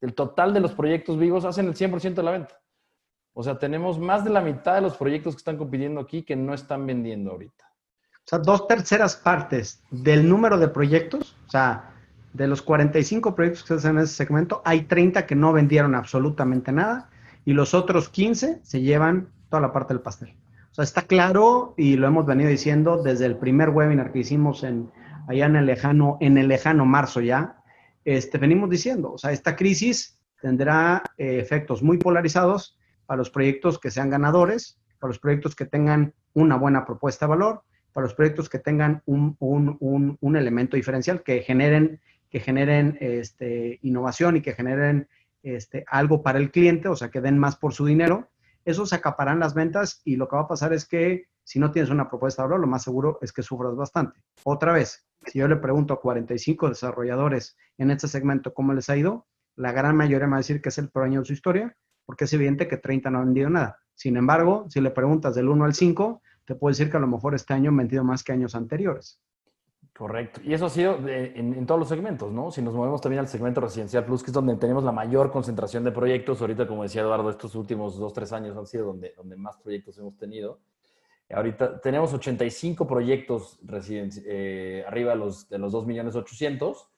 del 0.00 0.14
total 0.14 0.52
de 0.52 0.60
los 0.60 0.72
proyectos 0.72 1.18
vivos, 1.18 1.44
hacen 1.44 1.66
el 1.66 1.74
100% 1.74 2.14
de 2.14 2.22
la 2.22 2.30
venta. 2.32 2.60
O 3.32 3.42
sea, 3.42 3.58
tenemos 3.58 3.98
más 3.98 4.24
de 4.24 4.30
la 4.30 4.40
mitad 4.40 4.74
de 4.74 4.82
los 4.82 4.96
proyectos 4.96 5.34
que 5.34 5.38
están 5.38 5.56
compitiendo 5.56 6.00
aquí 6.00 6.22
que 6.22 6.36
no 6.36 6.54
están 6.54 6.86
vendiendo 6.86 7.32
ahorita. 7.32 7.64
O 8.18 8.26
sea, 8.26 8.38
dos 8.38 8.66
terceras 8.66 9.16
partes 9.16 9.82
del 9.90 10.28
número 10.28 10.56
de 10.58 10.68
proyectos, 10.68 11.36
o 11.46 11.50
sea, 11.50 11.94
de 12.32 12.46
los 12.46 12.62
45 12.62 13.34
proyectos 13.34 13.62
que 13.62 13.68
se 13.68 13.74
hacen 13.74 13.98
en 13.98 14.04
ese 14.04 14.14
segmento, 14.14 14.62
hay 14.64 14.82
30 14.82 15.26
que 15.26 15.34
no 15.34 15.52
vendieron 15.52 15.94
absolutamente 15.94 16.72
nada 16.72 17.10
y 17.44 17.52
los 17.52 17.74
otros 17.74 18.08
15 18.08 18.60
se 18.62 18.80
llevan 18.80 19.28
toda 19.54 19.68
la 19.68 19.72
parte 19.72 19.94
del 19.94 20.02
pastel. 20.02 20.34
O 20.72 20.74
sea, 20.74 20.82
está 20.82 21.02
claro 21.02 21.74
y 21.76 21.94
lo 21.94 22.08
hemos 22.08 22.26
venido 22.26 22.50
diciendo 22.50 23.00
desde 23.00 23.26
el 23.26 23.36
primer 23.36 23.68
webinar 23.68 24.10
que 24.10 24.18
hicimos 24.18 24.64
en, 24.64 24.90
allá 25.28 25.46
en 25.46 25.54
el 25.54 25.66
lejano, 25.66 26.18
en 26.20 26.36
el 26.38 26.48
lejano 26.48 26.84
marzo 26.84 27.20
ya, 27.20 27.62
este, 28.04 28.36
venimos 28.38 28.68
diciendo, 28.68 29.12
o 29.12 29.18
sea, 29.18 29.30
esta 29.30 29.54
crisis 29.54 30.20
tendrá 30.42 31.04
eh, 31.16 31.38
efectos 31.38 31.84
muy 31.84 31.98
polarizados 31.98 32.76
para 33.06 33.18
los 33.18 33.30
proyectos 33.30 33.78
que 33.78 33.92
sean 33.92 34.10
ganadores, 34.10 34.80
para 34.98 35.10
los 35.10 35.20
proyectos 35.20 35.54
que 35.54 35.66
tengan 35.66 36.14
una 36.32 36.56
buena 36.56 36.84
propuesta 36.84 37.26
de 37.26 37.30
valor, 37.30 37.62
para 37.92 38.06
los 38.06 38.14
proyectos 38.14 38.48
que 38.48 38.58
tengan 38.58 39.04
un, 39.06 39.36
un, 39.38 40.18
un, 40.20 40.36
elemento 40.36 40.76
diferencial, 40.76 41.22
que 41.22 41.42
generen, 41.42 42.00
que 42.28 42.40
generen 42.40 42.98
este, 43.00 43.78
innovación 43.82 44.36
y 44.36 44.40
que 44.40 44.52
generen 44.52 45.06
este, 45.44 45.84
algo 45.86 46.24
para 46.24 46.40
el 46.40 46.50
cliente, 46.50 46.88
o 46.88 46.96
sea, 46.96 47.12
que 47.12 47.20
den 47.20 47.38
más 47.38 47.54
por 47.54 47.72
su 47.72 47.86
dinero. 47.86 48.30
Esos 48.64 48.92
acaparán 48.92 49.38
las 49.38 49.54
ventas 49.54 50.00
y 50.04 50.16
lo 50.16 50.28
que 50.28 50.36
va 50.36 50.42
a 50.42 50.48
pasar 50.48 50.72
es 50.72 50.86
que 50.86 51.26
si 51.44 51.58
no 51.58 51.70
tienes 51.70 51.90
una 51.90 52.08
propuesta 52.08 52.42
de 52.42 52.48
valor, 52.48 52.60
lo 52.60 52.66
más 52.66 52.82
seguro 52.82 53.18
es 53.20 53.32
que 53.32 53.42
sufras 53.42 53.76
bastante. 53.76 54.22
Otra 54.44 54.72
vez, 54.72 55.06
si 55.26 55.38
yo 55.38 55.48
le 55.48 55.56
pregunto 55.56 55.94
a 55.94 56.00
45 56.00 56.70
desarrolladores 56.70 57.56
en 57.78 57.90
este 57.90 58.08
segmento 58.08 58.54
cómo 58.54 58.72
les 58.72 58.88
ha 58.88 58.96
ido, 58.96 59.26
la 59.56 59.72
gran 59.72 59.96
mayoría 59.96 60.26
me 60.26 60.32
va 60.32 60.36
a 60.38 60.40
decir 60.40 60.62
que 60.62 60.70
es 60.70 60.78
el 60.78 60.90
peor 60.90 61.06
año 61.06 61.20
de 61.20 61.26
su 61.26 61.32
historia, 61.32 61.76
porque 62.06 62.24
es 62.24 62.32
evidente 62.32 62.66
que 62.66 62.76
30 62.76 63.10
no 63.10 63.18
han 63.18 63.26
vendido 63.26 63.50
nada. 63.50 63.78
Sin 63.94 64.16
embargo, 64.16 64.66
si 64.68 64.80
le 64.80 64.90
preguntas 64.90 65.34
del 65.34 65.48
1 65.48 65.64
al 65.64 65.74
5, 65.74 66.22
te 66.44 66.54
puedo 66.54 66.72
decir 66.72 66.90
que 66.90 66.96
a 66.96 67.00
lo 67.00 67.06
mejor 67.06 67.34
este 67.34 67.54
año 67.54 67.70
han 67.70 67.76
vendido 67.76 68.04
más 68.04 68.24
que 68.24 68.32
años 68.32 68.54
anteriores. 68.54 69.20
Correcto. 69.96 70.40
Y 70.42 70.52
eso 70.52 70.66
ha 70.66 70.70
sido 70.70 70.98
en, 71.06 71.64
todos 71.66 71.78
los 71.78 71.88
segmentos, 71.88 72.32
¿no? 72.32 72.50
Si 72.50 72.60
nos 72.60 72.74
movemos 72.74 73.00
también 73.00 73.20
al 73.20 73.28
segmento 73.28 73.60
residencial 73.60 74.04
plus, 74.04 74.24
que 74.24 74.30
es 74.30 74.34
donde 74.34 74.56
tenemos 74.56 74.82
la 74.82 74.90
mayor 74.90 75.30
concentración 75.30 75.84
de 75.84 75.92
proyectos, 75.92 76.40
ahorita, 76.40 76.66
como 76.66 76.82
decía 76.82 77.02
Eduardo, 77.02 77.30
estos 77.30 77.54
últimos 77.54 77.96
dos, 77.96 78.12
tres 78.12 78.32
años 78.32 78.56
han 78.56 78.66
sido 78.66 78.86
donde, 78.86 79.14
donde 79.16 79.36
más 79.36 79.56
proyectos 79.58 79.96
hemos 79.98 80.16
tenido. 80.16 80.58
Ahorita 81.30 81.80
tenemos 81.80 82.12
85 82.12 82.86
proyectos 82.86 83.58
eh, 84.26 84.84
arriba 84.86 85.12
de 85.12 85.16
los, 85.16 85.48
de 85.48 85.58
los 85.58 85.72
2 85.72 85.86
millones 85.86 86.16
800 86.16 86.88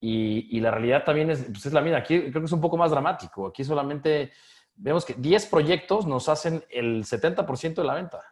y, 0.00 0.60
la 0.60 0.70
realidad 0.70 1.04
también 1.04 1.30
es, 1.30 1.44
pues 1.44 1.66
es 1.66 1.72
la 1.72 1.80
misma. 1.80 1.98
Aquí 1.98 2.20
creo 2.20 2.42
que 2.42 2.46
es 2.46 2.52
un 2.52 2.60
poco 2.60 2.76
más 2.76 2.90
dramático. 2.90 3.48
Aquí 3.48 3.64
solamente 3.64 4.32
vemos 4.76 5.04
que 5.04 5.14
10 5.14 5.46
proyectos 5.46 6.06
nos 6.06 6.28
hacen 6.28 6.62
el 6.70 7.04
70% 7.04 7.74
de 7.74 7.84
la 7.84 7.94
venta. 7.94 8.22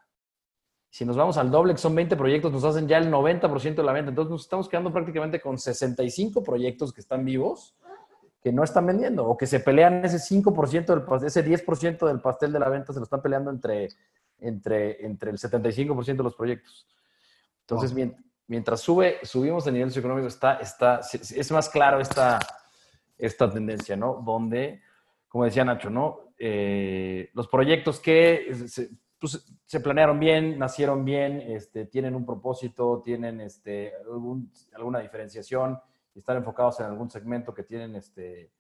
Si 0.97 1.05
nos 1.05 1.15
vamos 1.15 1.37
al 1.37 1.51
doble, 1.51 1.75
que 1.75 1.79
son 1.79 1.95
20 1.95 2.17
proyectos, 2.17 2.51
nos 2.51 2.65
hacen 2.65 2.89
ya 2.89 2.97
el 2.97 3.11
90% 3.11 3.75
de 3.75 3.83
la 3.83 3.93
venta. 3.93 4.09
Entonces 4.09 4.31
nos 4.31 4.41
estamos 4.41 4.67
quedando 4.67 4.91
prácticamente 4.91 5.43
con 5.43 5.59
65 5.59 6.43
proyectos 6.43 6.91
que 6.91 7.03
están 7.03 7.23
vivos, 7.23 7.77
que 8.43 8.51
no 8.51 8.65
están 8.65 8.87
vendiendo, 8.87 9.27
o 9.27 9.37
que 9.37 9.47
se 9.47 9.61
pelean 9.61 10.03
ese 10.07 10.17
5% 10.17 10.87
del 10.87 11.03
pastel, 11.03 11.27
ese 11.27 11.45
10% 11.45 12.07
del 12.07 12.23
pastel 12.23 12.51
de 12.51 12.61
la 12.61 12.71
venta, 12.71 12.95
se 12.95 12.99
lo 12.99 13.05
están 13.05 13.21
peleando 13.21 13.51
entre, 13.51 13.91
entre, 14.39 15.05
entre 15.05 15.33
el 15.33 15.37
75% 15.37 16.17
de 16.17 16.23
los 16.23 16.35
proyectos. 16.35 16.87
Entonces, 17.61 17.95
mientras 18.47 18.81
sube, 18.81 19.19
subimos 19.23 19.67
el 19.67 19.75
nivel 19.75 19.91
socioeconómico, 19.91 20.29
está, 20.29 20.55
está, 20.61 21.01
es 21.13 21.53
más 21.53 21.69
claro 21.69 22.01
esta, 22.01 22.39
esta 23.19 23.53
tendencia, 23.53 23.97
¿no? 23.97 24.23
Donde, 24.25 24.81
como 25.29 25.45
decía 25.45 25.63
Nacho, 25.63 25.91
¿no? 25.91 26.33
Eh, 26.39 27.29
los 27.35 27.49
proyectos 27.49 28.01
que 28.01 28.51
se, 28.67 28.89
pues, 29.33 29.45
se, 29.65 29.81
planearon 29.81 30.21
bien, 30.21 30.59
nacieron 30.59 31.05
bien, 31.05 31.41
este, 31.41 31.87
tienen 31.87 32.15
un 32.15 32.25
propósito, 32.25 33.03
tienen 33.05 33.41
este, 33.41 33.93
alguna 34.75 35.01
diferenciación, 35.01 35.79
están 36.15 36.37
enfocados 36.37 36.79
en 36.81 36.87
algún 36.87 37.11
segmento 37.11 37.53
que 37.53 37.65
tienen 37.65 37.97
este, 37.97 38.51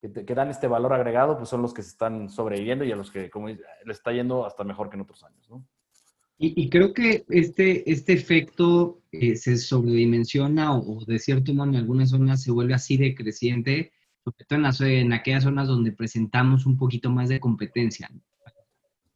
que, 0.00 0.34
dan 0.34 0.50
este 0.50 0.66
valor 0.66 0.92
agregado, 0.92 1.36
pues 1.36 1.48
son 1.48 1.62
los 1.62 1.72
que 1.72 1.82
se 1.82 1.90
están 1.90 2.28
sobreviviendo 2.28 2.84
y 2.84 2.92
a 2.92 2.96
los 2.96 3.10
que, 3.10 3.30
como 3.30 3.48
está 3.48 4.12
yendo 4.12 4.44
hasta 4.44 4.64
mejor 4.64 4.90
que 4.90 4.96
en 4.96 5.02
otros 5.02 5.22
años. 5.22 5.48
Y, 6.40 6.68
creo 6.68 6.92
que 6.92 7.24
este, 7.28 7.90
este 7.90 8.12
efecto 8.12 9.00
eh, 9.10 9.34
se 9.34 9.56
sobredimensiona 9.56 10.76
o, 10.76 11.04
de 11.04 11.18
cierto 11.18 11.52
modo 11.52 11.70
en 11.70 11.76
algunas 11.76 12.10
zonas 12.10 12.42
se 12.42 12.52
vuelve 12.52 12.74
así 12.74 12.96
de 12.96 13.14
creciente, 13.14 13.92
sobre 14.22 14.44
todo 14.44 14.86
en 14.86 15.12
aquellas 15.12 15.42
zonas 15.42 15.66
donde 15.66 15.90
presentamos 15.90 16.64
un 16.64 16.76
poquito 16.76 17.10
más 17.10 17.28
de 17.28 17.40
competencia, 17.40 18.08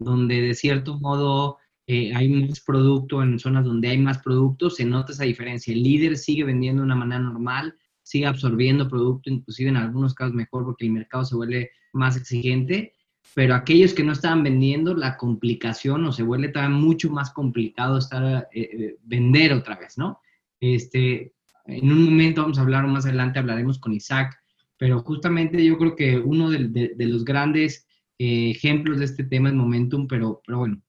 donde 0.03 0.41
de 0.41 0.55
cierto 0.55 0.99
modo 0.99 1.59
eh, 1.87 2.13
hay 2.15 2.29
más 2.29 2.61
producto, 2.61 3.23
en 3.23 3.39
zonas 3.39 3.65
donde 3.65 3.89
hay 3.89 3.99
más 3.99 4.19
producto, 4.19 4.71
se 4.71 4.85
nota 4.85 5.13
esa 5.13 5.25
diferencia. 5.25 5.73
El 5.73 5.83
líder 5.83 6.17
sigue 6.17 6.45
vendiendo 6.45 6.83
de 6.83 6.87
una 6.87 6.95
manera 6.95 7.21
normal, 7.21 7.75
sigue 8.03 8.27
absorbiendo 8.27 8.89
producto, 8.89 9.31
inclusive 9.31 9.71
en 9.71 9.77
algunos 9.77 10.15
casos 10.15 10.35
mejor 10.35 10.65
porque 10.65 10.87
el 10.87 10.93
mercado 10.93 11.25
se 11.25 11.37
vuelve 11.37 11.71
más 11.93 12.17
exigente, 12.17 12.93
pero 13.35 13.55
aquellos 13.55 13.95
que 13.95 14.05
no 14.05 14.13
estaban 14.13 14.43
vendiendo, 14.43 14.95
la 14.95 15.17
complicación 15.17 16.05
o 16.05 16.13
se 16.13 16.23
vuelve 16.23 16.49
todavía 16.49 16.77
mucho 16.77 17.11
más 17.11 17.31
complicado 17.33 17.99
estar, 17.99 18.49
eh, 18.53 18.71
eh, 18.73 18.97
vender 19.05 19.53
otra 19.53 19.77
vez, 19.77 19.97
¿no? 19.97 20.21
Este, 20.61 21.33
en 21.67 21.93
un 21.93 22.05
momento 22.05 22.43
vamos 22.43 22.59
a 22.59 22.63
hablar 22.63 22.87
más 22.87 23.07
adelante, 23.07 23.39
hablaremos 23.39 23.79
con 23.79 23.93
Isaac, 23.93 24.39
pero 24.77 25.01
justamente 25.01 25.65
yo 25.65 25.79
creo 25.79 25.95
que 25.95 26.19
uno 26.19 26.51
de, 26.51 26.95
los 26.99 27.25
grandes 27.25 27.87
eh, 28.19 28.51
ejemplos 28.51 28.99
de 28.99 29.05
este 29.05 29.25
tema 29.25 29.49
es 29.49 29.55
Momentum, 29.55 30.07
pero, 30.07 30.41
pero 30.47 30.59
bueno, 30.59 30.81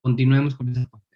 continuemos 0.00 0.54
con 0.54 0.68
esa 0.68 0.86
parte. 0.88 1.06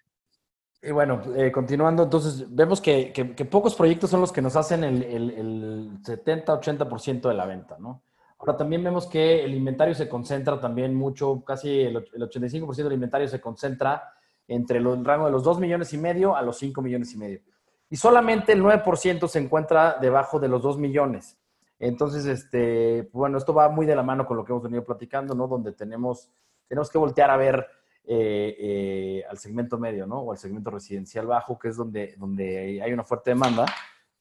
Y 0.81 0.91
bueno, 0.91 1.21
continuando, 1.51 2.03
entonces 2.03 2.45
vemos 2.53 2.79
que, 2.79 3.11
pocos 3.49 3.73
proyectos 3.73 4.11
son 4.11 4.21
los 4.21 4.31
que 4.31 4.41
nos 4.41 4.55
hacen 4.55 4.83
el, 4.83 5.01
el, 5.03 5.29
el 5.31 5.89
70-80% 6.03 7.27
de 7.27 7.33
la 7.33 7.45
venta, 7.47 7.77
¿no? 7.79 8.03
Ahora 8.37 8.57
también 8.57 8.83
vemos 8.83 9.07
que 9.07 9.43
el 9.43 9.53
inventario 9.55 9.95
se 9.95 10.09
concentra 10.09 10.59
también 10.59 10.93
mucho, 10.93 11.43
casi 11.45 11.81
el, 11.81 11.95
85% 11.95 12.75
del 12.75 12.93
inventario 12.93 13.27
se 13.27 13.39
concentra 13.39 14.13
entre 14.47 14.77
el 14.77 15.05
rango 15.05 15.25
de 15.25 15.31
los 15.31 15.43
2 15.43 15.59
millones 15.59 15.93
y 15.93 15.97
medio 15.97 16.35
a 16.35 16.41
los 16.41 16.57
5 16.57 16.81
millones 16.81 17.13
y 17.13 17.17
medio. 17.17 17.41
Y 17.89 17.95
solamente 17.95 18.51
el 18.51 18.61
9% 18.61 19.27
se 19.27 19.39
encuentra 19.39 19.97
debajo 19.99 20.39
de 20.39 20.49
los 20.49 20.61
2 20.61 20.77
millones. 20.77 21.37
Entonces, 21.87 22.25
este, 22.25 23.09
bueno, 23.13 23.37
esto 23.37 23.53
va 23.53 23.69
muy 23.69 23.85
de 23.85 23.95
la 23.95 24.01
mano 24.01 24.25
con 24.25 24.37
lo 24.37 24.43
que 24.43 24.51
hemos 24.51 24.63
venido 24.63 24.83
platicando, 24.83 25.35
¿no? 25.35 25.47
Donde 25.47 25.71
tenemos, 25.71 26.31
tenemos 26.67 26.89
que 26.89 26.97
voltear 26.97 27.29
a 27.29 27.37
ver 27.37 27.67
eh, 28.03 28.55
eh, 28.59 29.23
al 29.29 29.37
segmento 29.37 29.77
medio, 29.77 30.07
¿no? 30.07 30.21
O 30.21 30.31
al 30.31 30.37
segmento 30.39 30.71
residencial 30.71 31.27
bajo, 31.27 31.59
que 31.59 31.67
es 31.67 31.77
donde, 31.77 32.15
donde 32.17 32.81
hay 32.81 32.91
una 32.91 33.03
fuerte 33.03 33.29
demanda, 33.29 33.65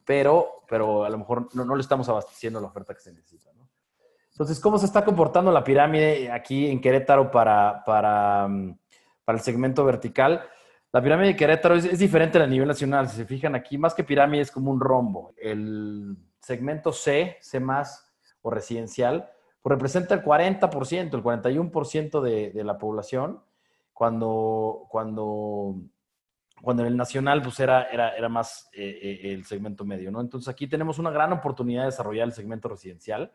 pero, 0.05 0.65
pero 0.69 1.05
a 1.05 1.09
lo 1.09 1.17
mejor 1.17 1.49
no, 1.55 1.65
no 1.65 1.75
le 1.75 1.81
estamos 1.81 2.07
abasteciendo 2.09 2.61
la 2.61 2.67
oferta 2.67 2.93
que 2.93 3.01
se 3.01 3.13
necesita, 3.13 3.51
¿no? 3.55 3.71
Entonces, 4.31 4.61
¿cómo 4.61 4.79
se 4.79 4.87
está 4.87 5.05
comportando 5.05 5.51
la 5.51 5.65
pirámide 5.65 6.31
aquí 6.31 6.67
en 6.67 6.81
Querétaro 6.81 7.31
para, 7.31 7.83
para, 7.87 8.47
mm, 8.47 8.79
para 9.25 9.39
el 9.39 9.45
segmento 9.45 9.85
vertical? 9.87 10.43
La 10.93 11.03
pirámide 11.03 11.29
de 11.29 11.37
Querétaro 11.37 11.77
es, 11.77 11.99
diferente 11.99 12.39
a 12.39 12.47
nivel 12.47 12.69
nacional. 12.69 13.09
Si 13.09 13.17
se 13.17 13.25
fijan 13.25 13.55
aquí, 13.55 13.79
más 13.79 13.95
que 13.95 14.05
pirámide 14.05 14.43
es 14.43 14.51
como 14.51 14.71
un 14.71 14.81
rombo. 14.81 15.33
El 15.37 16.17
segmento 16.45 16.93
C, 16.93 17.39
C 17.41 17.61
más 17.61 18.13
o 18.43 18.51
residencial, 18.51 19.31
pues 19.63 19.73
representa 19.73 20.15
el 20.15 20.23
40%, 20.23 21.15
el 21.15 21.23
41% 21.23 22.21
de, 22.21 22.51
de 22.51 22.65
la 22.65 22.79
población, 22.79 23.43
cuando, 23.93 24.87
cuando 24.91 25.77
cuando 26.65 26.83
en 26.83 26.89
el 26.89 26.97
nacional 26.97 27.43
pues 27.43 27.61
era, 27.61 27.85
era, 27.85 28.17
era 28.17 28.29
más 28.29 28.69
eh, 28.73 28.99
eh, 29.23 29.33
el 29.35 29.45
segmento 29.45 29.85
medio, 29.85 30.11
¿no? 30.11 30.21
Entonces 30.21 30.49
aquí 30.49 30.67
tenemos 30.67 30.99
una 30.99 31.11
gran 31.11 31.33
oportunidad 31.33 31.83
de 31.83 31.87
desarrollar 31.87 32.27
el 32.27 32.33
segmento 32.33 32.69
residencial, 32.69 33.33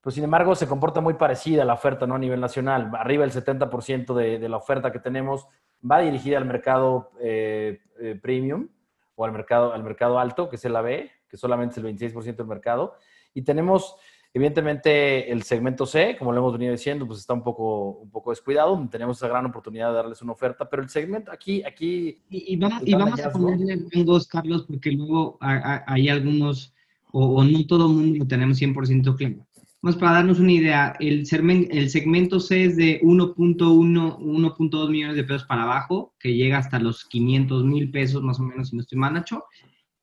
pero 0.00 0.10
sin 0.10 0.24
embargo 0.24 0.54
se 0.54 0.66
comporta 0.66 1.00
muy 1.00 1.14
parecida 1.14 1.62
a 1.62 1.66
la 1.66 1.74
oferta, 1.74 2.06
¿no? 2.06 2.14
A 2.14 2.18
nivel 2.18 2.40
nacional, 2.40 2.90
arriba 2.96 3.26
del 3.26 3.32
70% 3.32 4.14
de, 4.14 4.38
de, 4.38 4.48
la 4.48 4.56
oferta 4.56 4.90
que 4.90 4.98
tenemos 4.98 5.46
va 5.88 6.00
dirigida 6.00 6.38
al 6.38 6.46
mercado 6.46 7.10
eh, 7.20 7.80
premium 8.22 8.68
o 9.14 9.24
al 9.24 9.32
mercado, 9.32 9.72
al 9.72 9.84
mercado 9.84 10.18
alto, 10.18 10.48
que 10.48 10.56
es 10.56 10.64
el 10.64 10.74
AB, 10.74 11.10
que 11.28 11.36
solamente 11.36 11.80
es 11.80 11.84
el 11.84 11.96
26% 11.96 12.36
del 12.36 12.46
mercado, 12.46 12.94
y 13.32 13.42
tenemos 13.42 13.96
Evidentemente, 14.36 15.30
el 15.30 15.44
segmento 15.44 15.86
C, 15.86 16.16
como 16.18 16.32
lo 16.32 16.40
hemos 16.40 16.54
venido 16.54 16.72
diciendo, 16.72 17.06
pues 17.06 17.20
está 17.20 17.34
un 17.34 17.44
poco, 17.44 17.90
un 17.90 18.10
poco 18.10 18.30
descuidado. 18.30 18.88
Tenemos 18.90 19.16
esa 19.16 19.28
gran 19.28 19.46
oportunidad 19.46 19.90
de 19.90 19.94
darles 19.94 20.22
una 20.22 20.32
oferta, 20.32 20.68
pero 20.68 20.82
el 20.82 20.88
segmento 20.88 21.30
aquí... 21.30 21.62
aquí 21.62 22.18
y, 22.28 22.56
vamos, 22.56 22.82
y 22.84 22.94
vamos 22.94 23.20
a 23.20 23.30
ponerle 23.30 23.78
dos, 24.04 24.26
Carlos, 24.26 24.64
porque 24.66 24.90
luego 24.90 25.38
hay 25.40 26.08
algunos, 26.08 26.74
o, 27.12 27.44
no 27.44 27.66
todo 27.66 27.86
el 27.86 27.96
mundo 27.96 28.18
lo 28.18 28.26
tenemos 28.26 28.60
100% 28.60 29.16
claro. 29.16 29.46
Vamos, 29.80 30.00
para 30.00 30.14
darnos 30.14 30.40
una 30.40 30.50
idea, 30.50 30.96
el, 30.98 31.24
el 31.70 31.90
segmento 31.90 32.40
C 32.40 32.64
es 32.64 32.76
de 32.76 33.00
1.1, 33.02 34.18
1.2 34.18 34.90
millones 34.90 35.14
de 35.14 35.22
pesos 35.22 35.44
para 35.44 35.62
abajo, 35.62 36.12
que 36.18 36.34
llega 36.34 36.58
hasta 36.58 36.80
los 36.80 37.04
500 37.04 37.64
mil 37.64 37.92
pesos 37.92 38.20
más 38.20 38.40
o 38.40 38.42
menos, 38.42 38.70
si 38.70 38.76
no 38.76 38.82
estoy 38.82 38.98
mal, 38.98 39.12
Nacho. 39.12 39.44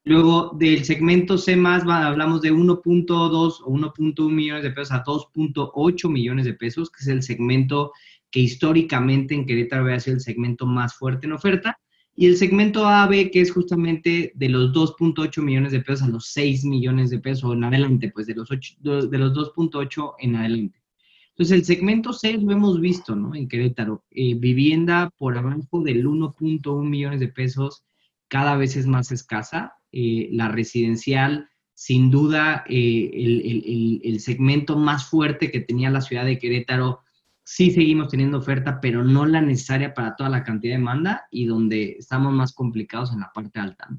Luego 0.03 0.55
del 0.57 0.83
segmento 0.83 1.37
C 1.37 1.55
más 1.55 1.83
hablamos 1.83 2.41
de 2.41 2.51
1.2 2.51 3.59
o 3.63 3.71
1.1 3.71 4.31
millones 4.31 4.63
de 4.63 4.71
pesos 4.71 4.93
a 4.93 5.03
2.8 5.03 6.09
millones 6.09 6.45
de 6.45 6.55
pesos, 6.55 6.89
que 6.89 7.01
es 7.01 7.07
el 7.07 7.21
segmento 7.21 7.91
que 8.31 8.39
históricamente 8.39 9.35
en 9.35 9.45
Querétaro 9.45 9.83
había 9.83 9.99
sido 9.99 10.15
el 10.15 10.21
segmento 10.21 10.65
más 10.65 10.95
fuerte 10.95 11.27
en 11.27 11.33
oferta. 11.33 11.77
Y 12.15 12.25
el 12.25 12.35
segmento 12.35 12.87
AB, 12.87 13.29
que 13.31 13.41
es 13.41 13.51
justamente 13.51 14.31
de 14.35 14.49
los 14.49 14.73
2.8 14.73 15.41
millones 15.41 15.71
de 15.71 15.81
pesos 15.81 16.07
a 16.07 16.11
los 16.11 16.27
6 16.27 16.65
millones 16.65 17.09
de 17.09 17.19
pesos 17.19 17.53
en 17.53 17.63
adelante, 17.63 18.11
pues 18.13 18.27
de 18.27 18.35
los, 18.35 18.49
de 18.49 19.17
los 19.17 19.33
2.8 19.33 20.15
en 20.19 20.35
adelante. 20.35 20.81
Entonces, 21.29 21.57
el 21.57 21.65
segmento 21.65 22.11
C 22.11 22.33
lo 22.33 22.51
hemos 22.51 22.81
visto, 22.81 23.15
¿no? 23.15 23.33
En 23.33 23.47
Querétaro. 23.47 24.03
Eh, 24.11 24.35
vivienda 24.35 25.09
por 25.17 25.37
abajo 25.37 25.81
del 25.81 26.05
1.1 26.05 26.83
millones 26.83 27.19
de 27.19 27.29
pesos 27.29 27.83
cada 28.27 28.57
vez 28.57 28.75
es 28.75 28.87
más 28.87 29.11
escasa. 29.11 29.73
Eh, 29.91 30.29
la 30.31 30.47
residencial, 30.47 31.49
sin 31.73 32.11
duda, 32.11 32.63
eh, 32.69 33.99
el, 34.03 34.19
segmento 34.19 34.77
más 34.77 35.09
fuerte 35.09 35.51
que 35.51 35.59
tenía 35.59 35.89
la 35.89 36.01
ciudad 36.01 36.23
de 36.23 36.37
Querétaro, 36.37 37.01
sí 37.43 37.71
seguimos 37.71 38.07
teniendo 38.07 38.37
oferta, 38.37 38.79
pero 38.79 39.03
no 39.03 39.25
la 39.25 39.41
necesaria 39.41 39.93
para 39.93 40.15
toda 40.15 40.29
la 40.29 40.43
cantidad 40.43 40.75
de 40.75 40.77
demanda 40.77 41.27
y 41.31 41.45
donde 41.45 41.97
estamos 41.99 42.31
más 42.33 42.53
complicados 42.53 43.11
en 43.11 43.21
la 43.21 43.31
parte 43.33 43.59
alta. 43.59 43.89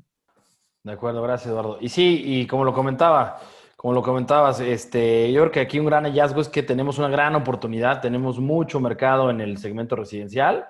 De 0.84 0.93
acuerdo, 0.93 1.22
gracias 1.22 1.51
Eduardo. 1.51 1.78
Y 1.80 1.88
sí, 1.88 2.22
y 2.24 2.47
como 2.47 2.64
lo 2.64 2.72
comentaba, 2.72 3.40
como 3.76 3.93
lo 3.95 4.03
comentabas, 4.03 4.61
este, 4.61 5.30
yo 5.32 5.43
creo 5.43 5.53
que 5.53 5.61
aquí 5.61 5.78
un 5.78 5.86
gran 5.86 6.05
hallazgo 6.05 6.40
es 6.40 6.49
que 6.49 6.62
tenemos 6.62 6.99
una 6.99 7.09
gran 7.09 7.34
oportunidad, 7.34 8.01
tenemos 8.01 8.38
mucho 8.38 8.80
mercado 8.80 9.28
en 9.28 9.40
el 9.40 9.59
segmento 9.59 9.97
residencial 9.97 10.66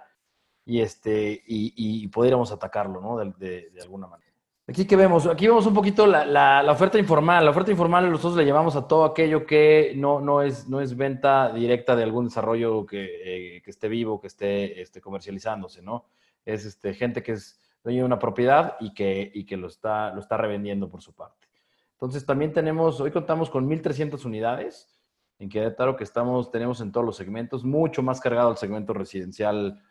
y, 0.64 0.80
este, 0.80 1.42
y, 1.46 2.08
pudiéramos 2.08 2.50
atacarlo, 2.52 3.00
¿no? 3.00 3.18
de 3.18 3.70
alguna 3.82 4.06
manera. 4.06 4.31
Aquí 4.68 4.86
que 4.86 4.94
vemos, 4.94 5.26
aquí 5.26 5.48
vemos 5.48 5.66
un 5.66 5.74
poquito 5.74 6.06
la, 6.06 6.64
oferta 6.70 6.98
informal. 6.98 7.44
La 7.44 7.50
oferta 7.50 7.72
informal 7.72 8.08
nosotros 8.08 8.36
le 8.36 8.46
llamamos 8.46 8.76
a 8.76 8.86
todo 8.86 9.04
aquello 9.04 9.44
que 9.44 9.92
no, 9.96 10.20
no, 10.20 10.40
es, 10.40 10.68
no 10.68 10.80
es 10.80 10.96
venta 10.96 11.52
directa 11.52 11.96
de 11.96 12.04
algún 12.04 12.26
desarrollo 12.26 12.86
que, 12.86 13.56
eh, 13.56 13.62
esté 13.66 13.88
vivo, 13.88 14.20
que 14.20 14.28
esté 14.28 14.80
este, 14.80 15.00
comercializándose, 15.00 15.82
¿no? 15.82 16.06
Es 16.44 16.64
este, 16.64 16.94
gente 16.94 17.24
que 17.24 17.32
es 17.32 17.60
dueño 17.82 18.00
de 18.00 18.06
una 18.06 18.20
propiedad 18.20 18.76
y 18.78 18.94
que, 18.94 19.32
y 19.34 19.44
que 19.44 19.56
lo, 19.56 19.66
está, 19.66 20.12
lo 20.14 20.20
está 20.20 20.36
revendiendo 20.36 20.88
por 20.88 21.02
su 21.02 21.12
parte. 21.12 21.48
Entonces 21.94 22.24
también 22.24 22.52
tenemos, 22.52 23.00
hoy 23.00 23.10
contamos 23.10 23.50
con 23.50 23.68
1.300 23.68 24.24
unidades 24.24 25.00
en 25.40 25.48
Querétaro 25.48 25.96
que 25.96 26.04
estamos, 26.04 26.52
tenemos 26.52 26.80
en 26.80 26.92
todos 26.92 27.04
los 27.04 27.16
segmentos, 27.16 27.64
mucho 27.64 28.00
más 28.02 28.20
cargado 28.20 28.52
el 28.52 28.56
segmento 28.56 28.92
residencial, 28.92 29.82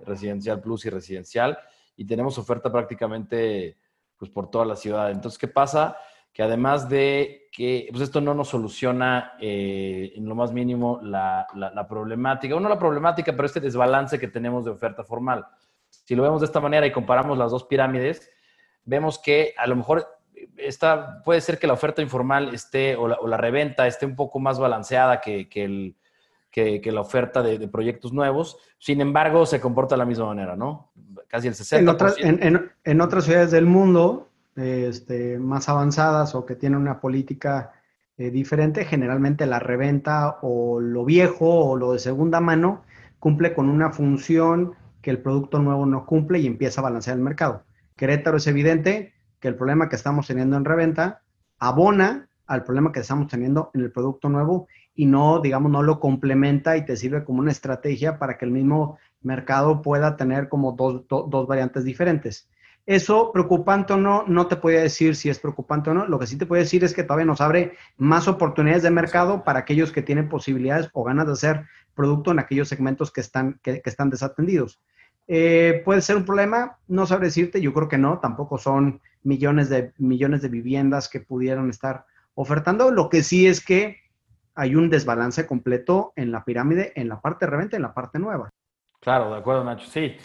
residencial 0.00 0.60
plus 0.60 0.84
y 0.84 0.90
residencial, 0.90 1.58
y 1.96 2.04
tenemos 2.04 2.36
oferta 2.36 2.70
prácticamente 2.70 3.78
pues 4.18 4.30
por 4.30 4.50
toda 4.50 4.64
la 4.64 4.76
ciudad. 4.76 5.10
Entonces, 5.10 5.38
¿qué 5.38 5.48
pasa? 5.48 5.96
Que 6.32 6.42
además 6.42 6.88
de 6.88 7.48
que 7.52 7.88
pues 7.90 8.02
esto 8.02 8.20
no 8.20 8.34
nos 8.34 8.48
soluciona 8.48 9.32
eh, 9.40 10.12
en 10.14 10.28
lo 10.28 10.34
más 10.34 10.52
mínimo 10.52 11.00
la, 11.02 11.46
la, 11.54 11.88
problemática, 11.88 12.54
o 12.54 12.60
no 12.60 12.68
la 12.68 12.78
problemática, 12.78 13.32
pero 13.32 13.46
este 13.46 13.60
desbalance 13.60 14.18
que 14.18 14.28
tenemos 14.28 14.64
de 14.64 14.72
oferta 14.72 15.02
formal. 15.04 15.46
Si 15.88 16.14
lo 16.14 16.22
vemos 16.22 16.40
de 16.40 16.46
esta 16.46 16.60
manera 16.60 16.86
y 16.86 16.92
comparamos 16.92 17.38
las 17.38 17.50
dos 17.50 17.64
pirámides, 17.64 18.30
vemos 18.84 19.18
que 19.18 19.54
a 19.56 19.66
lo 19.66 19.76
mejor 19.76 20.06
esta, 20.56 21.22
puede 21.24 21.40
ser 21.40 21.58
que 21.58 21.66
la 21.66 21.72
oferta 21.72 22.02
informal 22.02 22.54
esté 22.54 22.96
o 22.96 23.08
la, 23.08 23.36
reventa 23.36 23.86
esté 23.86 24.06
un 24.06 24.16
poco 24.16 24.38
más 24.38 24.58
balanceada 24.58 25.20
que, 25.20 25.48
que, 25.48 25.64
el, 25.64 25.96
que, 26.50 26.80
la 26.92 27.00
oferta 27.00 27.42
de, 27.42 27.58
de, 27.58 27.68
proyectos 27.68 28.12
nuevos. 28.12 28.58
Sin 28.78 29.00
embargo, 29.00 29.46
se 29.46 29.60
comporta 29.60 29.94
de 29.94 29.98
la 29.98 30.04
misma 30.04 30.26
manera, 30.26 30.56
¿no? 30.56 30.87
Casi 31.28 31.48
el 31.48 31.54
60%. 31.54 31.78
En 31.78 31.88
otras, 31.88 32.16
en, 32.18 33.00
otras 33.00 33.24
ciudades 33.24 33.50
del 33.50 33.66
mundo 33.66 34.28
este, 34.56 35.38
más 35.38 35.68
avanzadas 35.68 36.34
o 36.34 36.44
que 36.44 36.56
tienen 36.56 36.80
una 36.80 37.00
política 37.00 37.72
eh, 38.16 38.30
diferente, 38.30 38.84
generalmente 38.84 39.46
la 39.46 39.60
reventa 39.60 40.38
o 40.42 40.80
lo 40.80 41.04
viejo 41.04 41.48
o 41.48 41.76
lo 41.76 41.92
de 41.92 42.00
segunda 42.00 42.40
mano 42.40 42.82
cumple 43.20 43.54
con 43.54 43.68
una 43.68 43.90
función 43.90 44.74
que 45.02 45.10
el 45.10 45.20
producto 45.20 45.60
nuevo 45.60 45.86
no 45.86 46.06
cumple 46.06 46.40
y 46.40 46.46
empieza 46.46 46.80
a 46.80 46.84
balancear 46.84 47.16
el 47.16 47.22
mercado. 47.22 47.62
Querétaro 47.96 48.38
es 48.38 48.46
evidente 48.46 49.14
que 49.40 49.48
el 49.48 49.54
problema 49.54 49.88
que 49.88 49.96
estamos 49.96 50.26
teniendo 50.26 50.56
en 50.56 50.64
reventa 50.64 51.22
abona 51.58 52.28
al 52.46 52.64
problema 52.64 52.92
que 52.92 53.00
estamos 53.00 53.28
teniendo 53.28 53.70
en 53.74 53.82
el 53.82 53.92
producto 53.92 54.28
nuevo 54.28 54.66
y 54.94 55.06
no, 55.06 55.40
digamos, 55.40 55.70
no 55.70 55.82
lo 55.82 56.00
complementa 56.00 56.76
y 56.76 56.84
te 56.84 56.96
sirve 56.96 57.22
como 57.24 57.40
una 57.40 57.52
estrategia 57.52 58.18
para 58.18 58.36
que 58.36 58.46
el 58.46 58.50
mismo 58.50 58.98
mercado 59.20 59.82
pueda 59.82 60.16
tener 60.16 60.48
como 60.48 60.72
dos, 60.72 61.04
dos 61.08 61.46
variantes 61.46 61.84
diferentes. 61.84 62.48
Eso, 62.88 63.32
preocupante 63.32 63.92
o 63.92 63.98
no, 63.98 64.24
no 64.26 64.46
te 64.46 64.56
puedo 64.56 64.80
decir 64.80 65.14
si 65.14 65.28
es 65.28 65.38
preocupante 65.38 65.90
o 65.90 65.94
no. 65.94 66.06
Lo 66.06 66.18
que 66.18 66.26
sí 66.26 66.38
te 66.38 66.46
puedo 66.46 66.62
decir 66.62 66.84
es 66.84 66.94
que 66.94 67.02
todavía 67.02 67.26
nos 67.26 67.42
abre 67.42 67.74
más 67.98 68.28
oportunidades 68.28 68.82
de 68.82 68.90
mercado 68.90 69.44
para 69.44 69.58
aquellos 69.58 69.92
que 69.92 70.00
tienen 70.00 70.30
posibilidades 70.30 70.88
o 70.94 71.04
ganas 71.04 71.26
de 71.26 71.32
hacer 71.34 71.66
producto 71.94 72.30
en 72.30 72.38
aquellos 72.38 72.66
segmentos 72.66 73.12
que 73.12 73.20
están, 73.20 73.60
que, 73.62 73.82
están 73.84 74.08
desatendidos. 74.08 74.80
Eh, 75.26 75.82
¿Puede 75.84 76.00
ser 76.00 76.16
un 76.16 76.24
problema? 76.24 76.78
No 76.88 77.04
sabré 77.04 77.26
decirte, 77.26 77.60
yo 77.60 77.74
creo 77.74 77.88
que 77.88 77.98
no, 77.98 78.20
tampoco 78.20 78.56
son 78.56 79.02
millones 79.22 79.68
de, 79.68 79.92
millones 79.98 80.40
de 80.40 80.48
viviendas 80.48 81.10
que 81.10 81.20
pudieran 81.20 81.68
estar 81.68 82.06
ofertando. 82.34 82.90
Lo 82.90 83.10
que 83.10 83.22
sí 83.22 83.46
es 83.46 83.62
que 83.62 83.98
hay 84.54 84.76
un 84.76 84.88
desbalance 84.88 85.46
completo 85.46 86.14
en 86.16 86.32
la 86.32 86.42
pirámide, 86.42 86.92
en 86.94 87.10
la 87.10 87.20
parte 87.20 87.44
de 87.44 87.50
reventa, 87.50 87.76
en 87.76 87.82
la 87.82 87.92
parte 87.92 88.18
nueva. 88.18 88.48
Claro, 89.00 89.30
de 89.30 89.38
acuerdo, 89.38 89.64
Nacho. 89.64 89.86
Sí, 89.88 90.16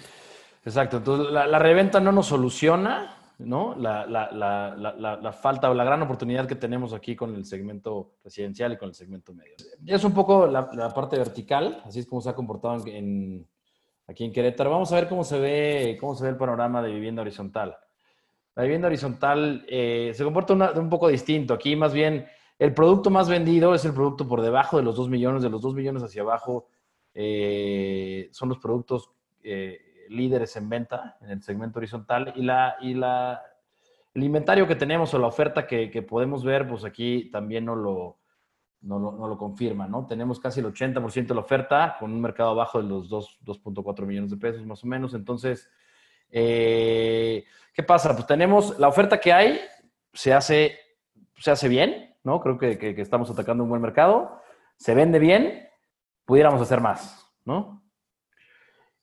exacto. 0.65 0.97
Entonces, 0.97 1.32
la, 1.32 1.59
reventa 1.59 1.99
no 1.99 2.11
nos 2.11 2.28
soluciona, 2.28 3.15
¿no? 3.39 3.76
La, 3.76 5.38
falta 5.39 5.69
o 5.69 5.74
la 5.74 5.84
gran 5.84 6.01
oportunidad 6.01 6.47
que 6.47 6.55
tenemos 6.55 6.93
aquí 6.93 7.15
con 7.15 7.36
el 7.36 7.45
segmento 7.45 8.15
residencial 8.24 8.74
y 8.74 8.78
con 8.78 8.89
el 8.89 8.95
segmento 8.95 9.34
medio. 9.34 9.53
Es 9.86 10.03
un 10.03 10.13
poco 10.13 10.47
la, 10.47 10.93
parte 10.93 11.17
vertical, 11.17 11.82
así 11.86 11.99
es 11.99 12.07
como 12.07 12.21
se 12.21 12.30
ha 12.30 12.36
comportado 12.36 12.76
aquí 12.76 14.24
en 14.26 14.34
Querétaro. 14.34 14.71
Vamos 14.71 14.91
a 14.91 14.95
ver 14.95 15.07
cómo 15.07 15.24
se 15.24 15.39
ve, 15.39 15.97
cómo 15.99 16.15
se 16.15 16.24
ve 16.24 16.30
el 16.30 16.38
panorama 16.38 16.82
de 16.82 16.91
vivienda 16.91 17.21
horizontal. 17.21 17.78
La 18.55 18.63
vivienda 18.63 18.88
horizontal 18.88 19.65
eh, 19.67 20.11
se 20.13 20.24
comporta 20.24 20.53
un 20.53 20.89
poco 20.89 21.07
distinto. 21.07 21.53
Aquí 21.53 21.76
más 21.76 21.93
bien 21.93 22.28
el 22.59 22.74
producto 22.74 23.09
más 23.09 23.28
vendido 23.28 23.74
es 23.74 23.84
el 23.86 23.93
producto 23.93 24.28
por 24.28 24.41
debajo 24.41 24.78
de 24.78 24.84
los 24.84 24.95
2 24.95 25.09
millones, 25.09 25.41
de 25.41 25.49
los 25.49 25.61
2 25.61 25.74
millones 25.74 26.03
hacia 26.03 26.21
abajo 26.21 26.67
eh, 27.14 28.30
son 28.32 28.49
los 28.49 28.57
productos 28.57 29.11
eh, 29.43 30.05
líderes 30.09 30.55
en 30.55 30.70
venta 30.70 31.18
en 31.22 31.30
el 31.32 31.41
segmento 31.41 31.80
horizontal 31.80 32.34
y, 32.36 32.43
la, 32.43 32.76
y 32.82 32.93
la, 32.93 33.41
el 34.14 34.24
inventario 34.24 34.68
que 34.68 34.76
tenemos 34.76 35.14
o 35.14 35.20
la 35.20 35.28
oferta 35.28 35.66
que, 35.66 36.05
podemos 36.07 36.43
ver, 36.43 36.68
pues 36.68 36.84
aquí 36.86 37.30
también 37.32 37.66
no 37.66 37.76
lo, 37.76 38.18
no 38.82 38.99
lo, 38.99 39.38
confirma, 39.38 39.88
¿no? 39.88 40.05
Tenemos 40.05 40.39
casi 40.39 40.59
el 40.59 40.68
80% 40.68 41.28
de 41.28 41.34
la 41.34 41.41
oferta 41.41 41.95
con 41.99 42.11
un 42.11 42.22
mercado 42.22 42.51
abajo 42.51 42.82
de 42.82 42.88
los 42.88 43.09
2.4 43.09 44.05
millones 44.05 44.32
de 44.32 44.38
pesos 44.38 44.66
más 44.66 44.84
o 44.84 44.88
menos. 44.88 45.14
Entonces, 45.14 45.70
eh, 46.30 47.45
¿qué 47.74 47.84
pasa? 47.84 48.14
Pues 48.14 48.28
tenemos 48.28 48.78
la 48.78 48.88
oferta 48.88 49.20
que 49.20 49.34
hay, 49.34 49.59
se 50.14 50.34
hace, 50.34 50.78
se 51.38 51.51
hace 51.51 51.68
bien, 51.68 52.16
¿no? 52.24 52.39
Creo 52.39 52.57
que, 52.57 52.78
que 52.78 53.01
estamos 53.01 53.30
atacando 53.30 53.64
un 53.64 53.70
buen 53.70 53.82
mercado, 53.82 54.39
se 54.76 54.93
vende 54.93 55.18
bien, 55.18 55.68
pudiéramos 56.26 56.61
hacer 56.61 56.82
más, 56.82 57.26
¿no? 57.45 57.84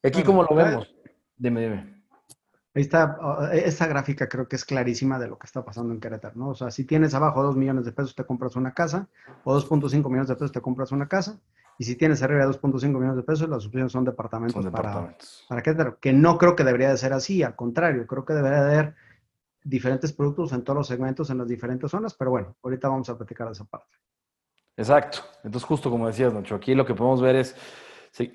Aquí, 0.02 0.22
como 0.22 0.42
lo 0.42 0.54
vemos? 0.54 0.94
Dime, 1.36 1.60
dime. 1.60 2.00
Ahí 2.72 2.82
está, 2.82 3.18
esta 3.52 3.88
gráfica 3.88 4.28
creo 4.28 4.46
que 4.46 4.54
es 4.54 4.64
clarísima 4.64 5.18
de 5.18 5.26
lo 5.26 5.38
que 5.38 5.46
está 5.46 5.64
pasando 5.64 5.92
en 5.92 6.00
Querétaro, 6.00 6.36
¿no? 6.36 6.50
O 6.50 6.54
sea, 6.54 6.70
si 6.70 6.84
tienes 6.84 7.14
abajo 7.14 7.42
2 7.42 7.56
millones 7.56 7.84
de 7.84 7.92
pesos 7.92 8.14
te 8.14 8.24
compras 8.24 8.54
una 8.54 8.72
casa, 8.72 9.08
o 9.42 9.58
2.5 9.58 10.08
millones 10.08 10.28
de 10.28 10.36
pesos 10.36 10.52
te 10.52 10.60
compras 10.60 10.92
una 10.92 11.08
casa, 11.08 11.40
Y 11.78 11.84
si 11.84 11.96
tienes 11.96 12.22
arriba 12.22 12.46
de 12.46 12.52
2.5 12.52 12.88
millones 12.92 13.16
de 13.16 13.22
pesos, 13.22 13.48
las 13.48 13.64
opciones 13.64 13.90
son 13.90 14.04
departamentos, 14.04 14.64
para, 14.66 15.16
para 15.48 15.62
Querétaro. 15.62 15.98
Que 15.98 16.12
no 16.12 16.36
creo 16.36 16.54
que 16.54 16.62
debería 16.62 16.90
de 16.90 16.98
ser 16.98 17.12
así, 17.14 17.42
al 17.42 17.56
contrario, 17.56 18.06
creo 18.06 18.24
que 18.24 18.34
debería 18.34 18.62
de 18.62 18.74
haber 18.74 18.94
diferentes 19.64 20.12
productos 20.12 20.52
en 20.52 20.62
todos 20.62 20.76
los 20.76 20.86
segmentos, 20.86 21.30
en 21.30 21.38
las 21.38 21.48
diferentes 21.48 21.90
zonas, 21.90 22.14
pero 22.14 22.30
bueno, 22.30 22.54
ahorita 22.62 22.88
vamos 22.88 23.08
a 23.08 23.16
platicar 23.16 23.46
de 23.46 23.52
esa 23.54 23.64
parte. 23.64 23.96
Exacto. 24.80 25.18
Entonces, 25.44 25.68
justo 25.68 25.90
como 25.90 26.06
decías, 26.06 26.32
Nacho, 26.32 26.54
aquí 26.54 26.74
lo 26.74 26.86
que 26.86 26.94
podemos 26.94 27.20
ver 27.20 27.36
es, 27.36 27.54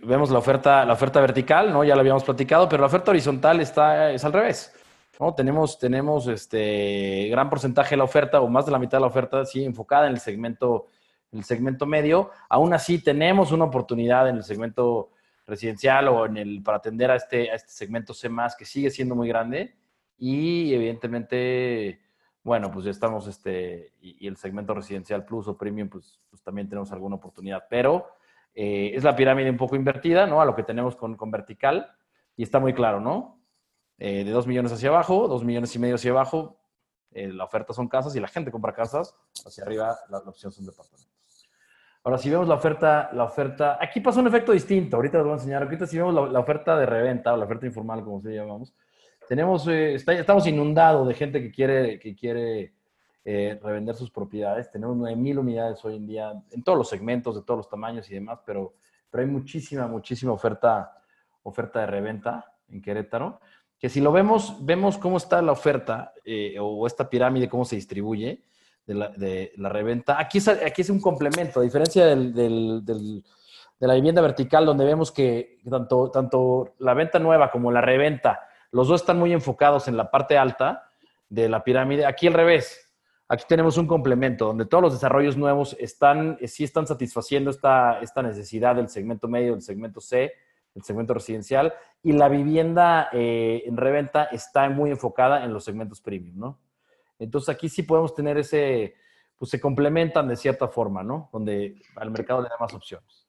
vemos 0.03 0.29
la 0.29 0.37
oferta, 0.37 0.85
la 0.85 0.93
oferta 0.93 1.19
vertical, 1.19 1.73
¿no? 1.73 1.83
Ya 1.83 1.95
lo 1.95 2.01
habíamos 2.01 2.23
platicado, 2.23 2.69
pero 2.69 2.81
la 2.81 2.87
oferta 2.87 3.09
horizontal 3.09 3.61
está, 3.61 4.11
es 4.11 4.23
al 4.23 4.31
revés. 4.31 4.71
¿no? 5.19 5.33
Tenemos, 5.33 5.79
tenemos 5.79 6.27
este 6.27 7.29
gran 7.31 7.49
porcentaje 7.49 7.91
de 7.91 7.97
la 7.97 8.03
oferta, 8.03 8.41
o 8.41 8.47
más 8.47 8.67
de 8.67 8.71
la 8.71 8.77
mitad 8.77 8.99
de 8.99 9.01
la 9.01 9.07
oferta, 9.07 9.43
sí, 9.43 9.65
enfocada 9.65 10.05
en 10.05 10.13
el 10.13 10.19
segmento 10.19 10.85
el 11.31 11.43
segmento 11.43 11.87
medio. 11.87 12.29
Aún 12.47 12.73
así, 12.73 12.99
tenemos 12.99 13.51
una 13.51 13.65
oportunidad 13.65 14.29
en 14.29 14.37
el 14.37 14.43
segmento 14.43 15.09
residencial 15.47 16.07
o 16.09 16.27
en 16.27 16.37
el 16.37 16.61
para 16.61 16.77
atender 16.77 17.09
a 17.09 17.15
este, 17.15 17.49
a 17.49 17.55
este 17.55 17.71
segmento 17.71 18.13
C 18.13 18.29
que 18.55 18.65
sigue 18.65 18.91
siendo 18.91 19.15
muy 19.15 19.27
grande. 19.27 19.75
Y 20.19 20.75
evidentemente, 20.75 22.01
bueno, 22.45 22.71
pues 22.71 22.85
ya 22.85 22.91
estamos, 22.91 23.27
este, 23.27 23.91
y, 23.99 24.27
el 24.27 24.37
segmento 24.37 24.73
residencial 24.73 25.25
plus 25.25 25.47
o 25.47 25.57
premium, 25.57 25.89
pues, 25.89 26.21
pues 26.29 26.41
también 26.43 26.69
tenemos 26.69 26.91
alguna 26.91 27.15
oportunidad. 27.15 27.65
Pero 27.69 28.07
eh, 28.53 28.91
es 28.93 29.03
la 29.03 29.15
pirámide 29.15 29.49
un 29.49 29.57
poco 29.57 29.75
invertida, 29.75 30.27
¿no? 30.27 30.39
A 30.39 30.45
lo 30.45 30.55
que 30.55 30.61
tenemos 30.61 30.95
con, 30.95 31.17
con 31.17 31.31
vertical. 31.31 31.91
Y 32.37 32.43
está 32.43 32.59
muy 32.59 32.73
claro, 32.73 32.99
¿no? 33.01 33.41
Eh, 33.97 34.23
de 34.23 34.29
2 34.31 34.45
millones 34.45 34.71
hacia 34.71 34.89
abajo, 34.89 35.27
2 35.27 35.43
millones 35.43 35.75
y 35.75 35.79
medio 35.79 35.95
hacia 35.95 36.11
abajo, 36.11 36.59
eh, 37.11 37.33
la 37.33 37.45
oferta 37.45 37.73
son 37.73 37.87
casas 37.87 38.15
y 38.15 38.19
la 38.19 38.27
gente 38.27 38.51
compra 38.51 38.73
casas, 38.73 39.15
hacia 39.45 39.63
arriba 39.63 39.97
la, 40.09 40.19
la 40.19 40.29
opción 40.29 40.51
son 40.51 40.65
departamentos. 40.65 41.49
Ahora, 42.03 42.19
si 42.19 42.29
vemos 42.29 42.47
la 42.47 42.53
oferta, 42.53 43.09
la 43.13 43.23
oferta, 43.23 43.79
aquí 43.81 44.01
pasa 44.01 44.19
un 44.19 44.27
efecto 44.27 44.51
distinto, 44.51 44.97
ahorita 44.97 45.17
les 45.17 45.23
voy 45.23 45.33
a 45.33 45.37
enseñar, 45.37 45.63
ahorita 45.63 45.87
si 45.87 45.97
vemos 45.97 46.31
la, 46.31 46.39
oferta 46.39 46.77
de 46.77 46.85
reventa 46.85 47.33
o 47.33 47.37
la 47.37 47.45
oferta 47.45 47.65
informal, 47.65 48.03
como 48.03 48.21
se 48.21 48.35
llamamos, 48.35 48.75
tenemos, 49.28 49.67
eh, 49.67 49.95
estamos 49.95 50.47
inundados 50.47 51.07
de 51.07 51.13
gente 51.13 51.41
que 51.41 51.51
quiere, 51.51 51.99
que 51.99 52.15
quiere 52.15 52.73
eh, 53.23 53.59
revender 53.61 53.95
sus 53.95 54.11
propiedades, 54.11 54.71
tenemos 54.71 54.95
9.000 54.97 55.39
unidades 55.39 55.84
hoy 55.84 55.95
en 55.95 56.07
día, 56.07 56.34
en 56.51 56.63
todos 56.63 56.78
los 56.78 56.89
segmentos, 56.89 57.36
de 57.36 57.41
todos 57.41 57.57
los 57.57 57.69
tamaños 57.69 58.09
y 58.09 58.13
demás, 58.13 58.39
pero, 58.45 58.76
pero 59.09 59.23
hay 59.23 59.30
muchísima, 59.30 59.88
muchísima 59.88 60.32
oferta, 60.32 61.01
oferta 61.43 61.80
de 61.80 61.88
reventa 61.88 62.53
en 62.69 62.82
Querétaro, 62.82 63.39
que 63.80 63.89
si 63.89 63.99
lo 63.99 64.11
vemos, 64.11 64.63
vemos 64.63 64.97
cómo 64.97 65.17
está 65.17 65.41
la 65.41 65.51
oferta 65.51 66.13
eh, 66.23 66.57
o 66.59 66.86
esta 66.88 67.09
pirámide, 67.09 67.49
cómo 67.49 67.65
se 67.65 67.76
distribuye, 67.76 68.43
de 68.86 69.51
la, 69.57 69.69
reventa. 69.69 70.19
Aquí 70.19 70.38
es, 70.38 70.47
aquí 70.47 70.84
es 70.84 70.89
un 70.91 71.01
complemento, 71.01 71.59
a 71.59 71.63
diferencia 71.63 72.05
de 72.05 73.23
la 73.80 73.93
vivienda 73.95 74.21
vertical, 74.21 74.65
donde 74.65 74.86
vemos 74.86 75.11
que 75.11 75.57
tanto, 75.67 76.11
tanto 76.11 76.76
la 76.78 76.93
venta 76.93 77.17
nueva 77.17 77.49
como 77.49 77.71
la 77.71 77.82
reventa, 77.82 78.41
los 78.76 78.89
dos 78.89 78.99
están 78.99 79.17
muy 79.17 79.32
enfocados 79.32 79.88
en 79.88 79.95
la 79.95 80.11
parte 80.11 80.38
alta 80.38 80.91
de 81.30 81.47
la 81.47 81.63
pirámide. 81.63 82.05
Aquí 82.05 82.28
al 82.28 82.34
revés. 82.34 82.93
Aquí 83.30 83.45
tenemos 83.47 83.78
un 83.78 83.88
complemento 83.88 84.47
donde 84.47 84.65
todos 84.65 84.82
los 84.82 84.91
desarrollos 84.91 85.38
nuevos 85.38 85.78
están, 85.80 86.38
sí 86.45 86.65
están 86.65 86.86
satisfaciendo 86.86 87.51
esta, 87.51 88.01
esta 88.01 88.21
necesidad 88.21 88.76
del 88.76 88.89
segmento 88.89 89.30
medio, 89.30 89.53
del 89.53 89.61
segmento 89.61 90.01
C, 90.01 90.34
el 90.76 90.84
segmento 90.84 91.13
residencial, 91.13 91.73
y 92.03 92.11
la 92.11 92.28
vivienda 92.28 93.07
eh, 93.13 93.63
en 93.65 93.78
reventa 93.78 94.26
está 94.26 94.67
muy 94.69 94.91
enfocada 94.91 95.45
en 95.45 95.53
los 95.53 95.63
segmentos 95.63 96.01
premium, 96.01 96.38
¿no? 96.38 96.59
Entonces 97.17 97.47
aquí 97.47 97.69
sí 97.69 97.84
podemos 97.84 98.13
tener 98.13 98.38
ese, 98.38 98.95
pues 99.38 99.51
se 99.51 99.61
complementan 99.61 100.28
de 100.28 100.36
cierta 100.36 100.67
forma, 100.67 101.01
¿no? 101.01 101.30
Donde 101.32 101.82
al 101.95 102.11
mercado 102.11 102.41
le 102.41 102.49
da 102.49 102.57
más 102.59 102.73
opciones. 102.73 103.24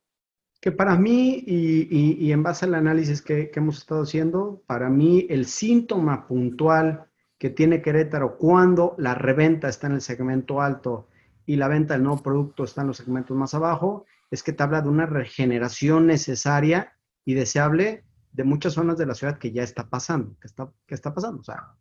Que 0.60 0.72
para 0.72 0.96
mí, 0.96 1.44
y, 1.46 2.32
en 2.32 2.42
base 2.42 2.64
al 2.64 2.74
análisis 2.74 3.22
que, 3.22 3.50
hemos 3.54 3.78
estado 3.78 4.02
haciendo, 4.02 4.62
para 4.66 4.88
mí 4.88 5.26
el 5.30 5.46
síntoma 5.46 6.26
puntual 6.26 7.06
que 7.38 7.50
tiene 7.50 7.82
Querétaro 7.82 8.36
cuando 8.38 8.94
la 8.98 9.14
reventa 9.14 9.68
está 9.68 9.86
en 9.86 9.94
el 9.94 10.00
segmento 10.00 10.60
alto 10.60 11.08
y 11.44 11.56
la 11.56 11.68
venta 11.68 11.94
del 11.94 12.02
nuevo 12.02 12.22
producto 12.22 12.64
está 12.64 12.80
en 12.80 12.88
los 12.88 12.96
segmentos 12.96 13.36
más 13.36 13.54
abajo, 13.54 14.06
es 14.30 14.42
que 14.42 14.52
te 14.52 14.62
habla 14.62 14.82
de 14.82 14.88
una 14.88 15.06
regeneración 15.06 16.06
necesaria 16.06 16.94
y 17.24 17.34
deseable 17.34 18.04
de 18.32 18.44
muchas 18.44 18.74
zonas 18.74 18.98
de 18.98 19.06
la 19.06 19.14
ciudad 19.14 19.38
que 19.38 19.52
ya 19.52 19.62
está 19.62 19.88
pasando, 19.88 20.36
que 20.40 20.46
está, 20.46 20.70
que 20.86 20.94
está 20.94 21.14
pasando. 21.14 21.40
O 21.40 21.44
sea, 21.44 21.74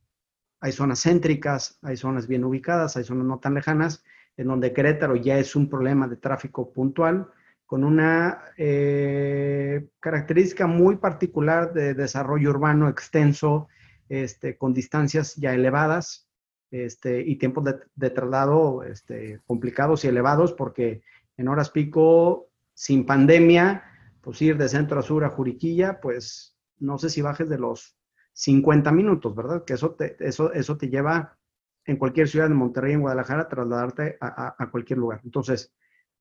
hay 0.60 0.72
zonas 0.72 1.02
céntricas, 1.02 1.80
hay 1.82 1.98
zonas 1.98 2.28
bien 2.28 2.44
ubicadas, 2.44 2.96
hay 2.98 3.04
zonas 3.04 3.26
no 3.26 3.40
tan 3.40 3.54
lejanas, 3.54 4.04
en 4.38 4.48
donde 4.48 4.74
Querétaro 4.74 5.16
ya 5.16 5.38
es 5.38 5.56
un 5.56 5.70
problema 5.70 6.08
de 6.08 6.18
tráfico 6.18 6.72
puntual, 6.72 7.30
con 7.66 7.84
una 7.84 8.44
eh, 8.58 9.88
característica 10.00 10.68
muy 10.68 10.98
particular 10.98 11.74
de 11.74 11.94
desarrollo 11.94 12.52
urbano 12.52 12.90
extenso, 12.90 13.68
este, 14.08 14.58
con 14.58 14.74
distancias 14.74 15.36
ya 15.36 15.54
elevadas 15.54 16.28
este, 16.72 17.22
y 17.22 17.38
tiempos 17.38 17.64
de, 17.96 18.10
traslado 18.10 18.84
este, 18.84 19.42
complicados 19.46 20.06
y 20.06 20.10
elevados, 20.10 20.54
porque 20.54 21.02
en 21.38 21.48
horas 21.48 21.70
pico, 21.70 22.50
sin 22.74 23.06
pandemia, 23.06 23.84
pues 24.22 24.42
ir 24.42 24.58
de 24.58 24.70
centro 24.70 25.00
a 25.00 25.04
sur 25.04 25.24
a 25.24 25.30
Juriquilla, 25.30 26.00
pues 26.02 26.58
no 26.80 26.98
sé 26.98 27.10
si 27.10 27.22
bajes 27.22 27.50
de 27.50 27.58
los 27.58 27.98
50 28.34 28.92
minutos, 28.92 29.34
¿verdad? 29.36 29.64
Que 29.64 29.74
eso 29.74 29.92
te, 29.92 30.18
eso, 30.20 30.52
eso 30.52 30.78
te 30.78 30.90
lleva 30.90 31.38
en 31.86 31.98
cualquier 31.98 32.28
ciudad 32.28 32.50
de 32.50 32.56
Monterrey, 32.56 32.94
en 32.94 33.02
Guadalajara, 33.02 33.44
a 33.44 33.50
trasladarte 33.50 34.18
a, 34.20 34.70
cualquier 34.72 35.00
lugar. 35.00 35.22
Entonces, 35.24 35.74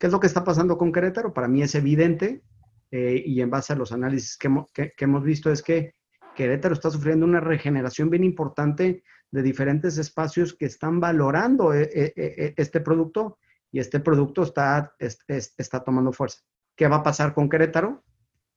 ¿qué 0.04 0.08
es 0.08 0.12
lo 0.12 0.20
que 0.20 0.26
está 0.26 0.44
pasando 0.44 0.76
con 0.76 0.92
Querétaro? 0.92 1.32
Para 1.32 1.48
mí 1.48 1.62
es 1.62 1.74
evidente 1.74 2.42
eh, 2.90 3.22
y 3.24 3.40
en 3.40 3.48
base 3.48 3.72
a 3.72 3.76
los 3.76 3.90
análisis 3.90 4.36
que, 4.36 4.92
hemos 4.98 5.24
visto 5.24 5.50
es 5.50 5.62
que 5.62 5.94
Querétaro 6.36 6.74
está 6.74 6.90
sufriendo 6.90 7.24
una 7.24 7.40
regeneración 7.40 8.10
bien 8.10 8.22
importante 8.22 9.02
de 9.30 9.42
diferentes 9.42 9.96
espacios 9.96 10.52
que 10.52 10.66
están 10.66 11.00
valorando 11.00 11.72
eh, 11.72 11.88
eh, 11.94 12.52
este 12.54 12.82
producto 12.82 13.38
y 13.72 13.78
este 13.78 13.98
producto 13.98 14.42
está, 14.42 14.94
está 14.98 15.82
tomando 15.82 16.12
fuerza. 16.12 16.40
¿Qué 16.76 16.86
va 16.86 16.96
a 16.96 17.02
pasar 17.02 17.32
con 17.32 17.48
Querétaro? 17.48 18.04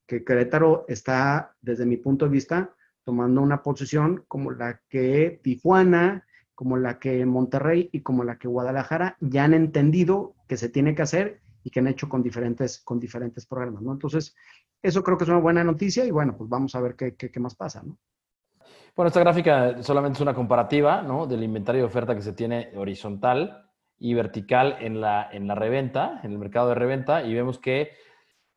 Que 0.06 0.26
Querétaro 0.26 0.84
está, 0.90 1.56
desde 1.62 1.86
mi 1.86 1.96
punto 1.96 2.26
de 2.26 2.32
vista, 2.32 2.76
tomando 3.06 3.42
una 3.42 3.64
posición 3.64 4.26
como 4.28 4.52
la 4.52 4.82
que 4.90 5.40
Tijuana, 5.42 6.27
como 6.58 6.76
la 6.76 6.98
que 6.98 7.24
Monterrey 7.24 7.88
y 7.92 8.02
como 8.02 8.24
la 8.24 8.40
que 8.40 8.48
Guadalajara 8.48 9.16
ya 9.20 9.44
han 9.44 9.54
entendido 9.54 10.34
que 10.48 10.58
se 10.58 10.70
tiene 10.70 10.96
que 10.96 11.04
hacer 11.04 11.40
y 11.64 11.70
que 11.70 11.82
han 11.82 11.88
hecho 11.88 12.10
con 12.10 12.24
diferentes, 12.24 12.80
con 12.80 13.00
diferentes 13.00 13.46
programas, 13.46 13.84
¿no? 13.84 13.92
Entonces, 13.92 14.36
eso 14.82 15.04
creo 15.04 15.20
que 15.20 15.26
es 15.26 15.30
una 15.30 15.40
buena 15.40 15.64
noticia 15.64 16.04
y 16.04 16.10
bueno, 16.10 16.36
pues 16.36 16.50
vamos 16.50 16.74
a 16.74 16.82
ver 16.82 16.96
qué, 16.96 17.16
qué, 17.16 17.40
más 17.40 17.54
pasa, 17.54 17.84
¿no? 17.84 18.00
Bueno, 18.96 19.10
esta 19.10 19.20
gráfica 19.20 19.84
solamente 19.84 20.18
es 20.18 20.22
una 20.22 20.34
comparativa, 20.34 21.04
¿no? 21.04 21.28
Del 21.28 21.44
inventario 21.44 21.84
de 21.84 21.88
oferta 21.88 22.16
que 22.16 22.24
se 22.24 22.34
tiene 22.34 22.72
horizontal 22.76 23.70
y 24.00 24.16
vertical 24.16 24.78
en 24.80 25.00
la, 25.00 25.30
en 25.32 25.46
la 25.46 25.54
reventa, 25.54 26.22
en 26.24 26.32
el 26.32 26.40
mercado 26.40 26.70
de 26.70 26.76
reventa, 26.76 27.22
y 27.22 27.36
vemos 27.36 27.60
que 27.60 27.92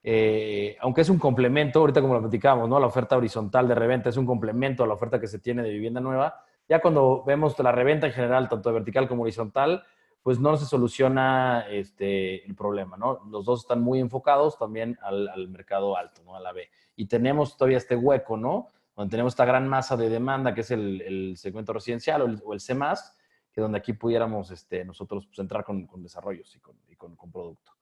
eh, 0.02 0.78
aunque 0.80 1.02
es 1.02 1.10
un 1.10 1.18
complemento, 1.18 1.80
ahorita 1.80 2.00
como 2.00 2.14
lo 2.14 2.20
platicamos, 2.20 2.66
¿no? 2.66 2.80
La 2.80 2.86
oferta 2.86 3.18
horizontal 3.18 3.68
de 3.68 3.74
reventa 3.74 4.08
es 4.08 4.16
un 4.16 4.24
complemento 4.24 4.84
a 4.84 4.86
la 4.86 4.94
oferta 4.94 5.20
que 5.20 5.26
se 5.26 5.38
tiene 5.38 5.62
de 5.62 5.68
vivienda 5.68 6.00
nueva. 6.00 6.46
Ya 6.70 6.80
cuando 6.80 7.24
vemos 7.26 7.58
la 7.58 7.72
reventa 7.72 8.06
en 8.06 8.12
general, 8.12 8.48
tanto 8.48 8.72
vertical 8.72 9.08
como 9.08 9.24
horizontal, 9.24 9.84
pues 10.22 10.38
no 10.38 10.56
se 10.56 10.66
soluciona 10.66 11.66
este, 11.68 12.46
el 12.46 12.54
problema, 12.54 12.96
¿no? 12.96 13.24
Los 13.28 13.44
dos 13.44 13.62
están 13.62 13.80
muy 13.82 13.98
enfocados 13.98 14.56
también 14.56 14.96
al, 15.02 15.48
mercado 15.48 15.96
alto, 15.96 16.22
¿no? 16.24 16.36
A 16.36 16.40
la 16.40 16.52
B. 16.52 16.70
Y 16.94 17.06
tenemos 17.06 17.56
todavía 17.56 17.76
este 17.76 17.96
hueco, 17.96 18.36
¿no? 18.36 18.68
Donde 18.94 19.10
tenemos 19.10 19.32
esta 19.32 19.44
gran 19.44 19.66
masa 19.66 19.96
de 19.96 20.08
demanda, 20.08 20.54
que 20.54 20.60
es 20.60 20.70
el, 20.70 21.34
segmento 21.36 21.72
residencial 21.72 22.40
o 22.44 22.52
el, 22.54 22.60
C+, 22.60 22.78
que 23.52 23.60
donde 23.60 23.78
aquí 23.78 23.92
pudiéramos 23.92 24.52
este, 24.52 24.84
nosotros 24.84 25.26
pues, 25.26 25.40
entrar 25.40 25.64
con, 25.64 25.88
desarrollos 26.00 26.54
y 26.54 26.60
con, 26.60 27.16
con 27.16 27.32
producto. 27.32 27.72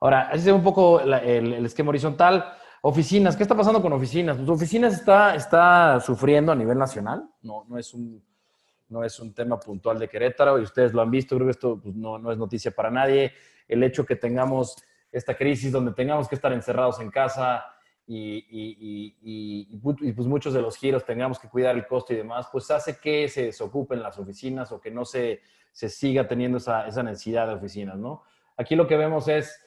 Ahora, 0.00 0.28
así 0.28 0.48
es 0.48 0.54
un 0.54 0.62
poco 0.62 1.00
el, 1.00 1.66
esquema 1.66 1.88
horizontal. 1.88 2.52
Oficinas, 2.82 3.36
¿qué 3.36 3.42
está 3.42 3.56
pasando 3.56 3.82
con 3.82 3.92
oficinas? 3.92 4.36
Pues 4.36 4.48
oficinas 4.48 4.94
está, 4.94 5.34
está 5.34 5.98
sufriendo 6.00 6.52
a 6.52 6.54
nivel 6.54 6.78
nacional, 6.78 7.28
no, 7.42 7.64
no, 7.68 7.76
es 7.76 7.92
un, 7.92 8.24
no 8.88 9.02
es 9.02 9.18
un 9.18 9.34
tema 9.34 9.58
puntual 9.58 9.98
de 9.98 10.08
Querétaro 10.08 10.58
y 10.58 10.62
ustedes 10.62 10.92
lo 10.92 11.02
han 11.02 11.10
visto, 11.10 11.34
creo 11.34 11.46
que 11.46 11.52
esto 11.52 11.80
pues, 11.82 11.94
no, 11.94 12.18
no 12.18 12.30
es 12.30 12.38
noticia 12.38 12.70
para 12.70 12.90
nadie. 12.90 13.32
El 13.66 13.82
hecho 13.82 14.06
que 14.06 14.16
tengamos 14.16 14.76
esta 15.10 15.36
crisis 15.36 15.72
donde 15.72 15.92
tengamos 15.92 16.28
que 16.28 16.36
estar 16.36 16.52
encerrados 16.52 17.00
en 17.00 17.10
casa 17.10 17.64
y, 18.06 18.46
y, 19.20 19.76
pues 19.76 20.26
muchos 20.26 20.54
de 20.54 20.62
los 20.62 20.76
giros 20.76 21.04
tengamos 21.04 21.38
que 21.38 21.48
cuidar 21.48 21.76
el 21.76 21.86
costo 21.86 22.14
y 22.14 22.16
demás, 22.16 22.48
pues 22.50 22.70
hace 22.70 22.98
que 22.98 23.28
se 23.28 23.46
desocupen 23.46 24.02
las 24.02 24.18
oficinas 24.18 24.72
o 24.72 24.80
que 24.80 24.90
no 24.90 25.04
se, 25.04 25.42
se 25.72 25.88
siga 25.90 26.26
teniendo 26.26 26.56
esa, 26.58 26.86
esa 26.86 27.02
necesidad 27.02 27.46
de 27.48 27.54
oficinas, 27.54 27.98
¿no? 27.98 28.22
Aquí 28.56 28.76
lo 28.76 28.86
que 28.86 28.96
vemos 28.96 29.28
es 29.28 29.60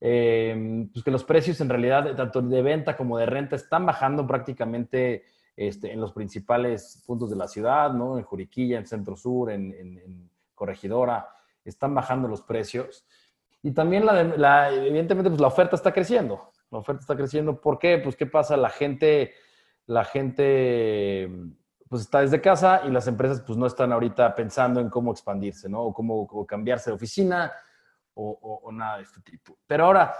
eh, 0.00 0.86
pues 0.92 1.04
que 1.04 1.10
los 1.10 1.24
precios 1.24 1.60
en 1.60 1.68
realidad, 1.68 2.14
tanto 2.14 2.40
de 2.40 2.62
venta 2.62 2.96
como 2.96 3.18
de 3.18 3.26
renta, 3.26 3.56
están 3.56 3.84
bajando 3.84 4.26
prácticamente 4.26 5.24
este, 5.56 5.92
en 5.92 6.00
los 6.00 6.12
principales 6.12 7.02
puntos 7.06 7.30
de 7.30 7.36
la 7.36 7.48
ciudad, 7.48 7.92
¿no? 7.92 8.16
En 8.16 8.24
Juriquilla, 8.24 8.78
en 8.78 8.86
Centro 8.86 9.16
Sur, 9.16 9.50
en, 9.50 10.30
Corregidora, 10.54 11.28
están 11.64 11.94
bajando 11.94 12.26
los 12.26 12.42
precios. 12.42 13.06
Y 13.62 13.72
también, 13.72 14.04
la, 14.04 14.24
la, 14.24 14.72
evidentemente, 14.72 15.30
pues 15.30 15.40
la 15.40 15.46
oferta 15.46 15.76
está 15.76 15.92
creciendo. 15.92 16.50
La 16.70 16.78
oferta 16.78 17.00
está 17.00 17.16
creciendo. 17.16 17.60
¿Por 17.60 17.78
qué? 17.78 17.98
Pues, 17.98 18.16
¿qué 18.16 18.26
pasa? 18.26 18.56
La 18.56 18.68
gente, 18.68 19.32
la 19.86 20.04
gente, 20.04 21.30
pues 21.88 22.02
está 22.02 22.20
desde 22.20 22.40
casa 22.40 22.82
y 22.84 22.90
las 22.90 23.06
empresas, 23.06 23.40
pues 23.40 23.56
no 23.56 23.66
están 23.66 23.92
ahorita 23.92 24.34
pensando 24.34 24.80
en 24.80 24.90
cómo 24.90 25.12
expandirse, 25.12 25.68
¿no? 25.68 25.82
O 25.82 25.94
cómo 25.94 26.46
cambiarse 26.46 26.90
de 26.90 26.96
oficina 26.96 27.52
o, 28.22 28.60
o, 28.64 28.72
nada 28.72 28.96
de 28.96 29.04
este 29.04 29.20
tipo. 29.20 29.56
Pero 29.66 29.86
ahora, 29.86 30.14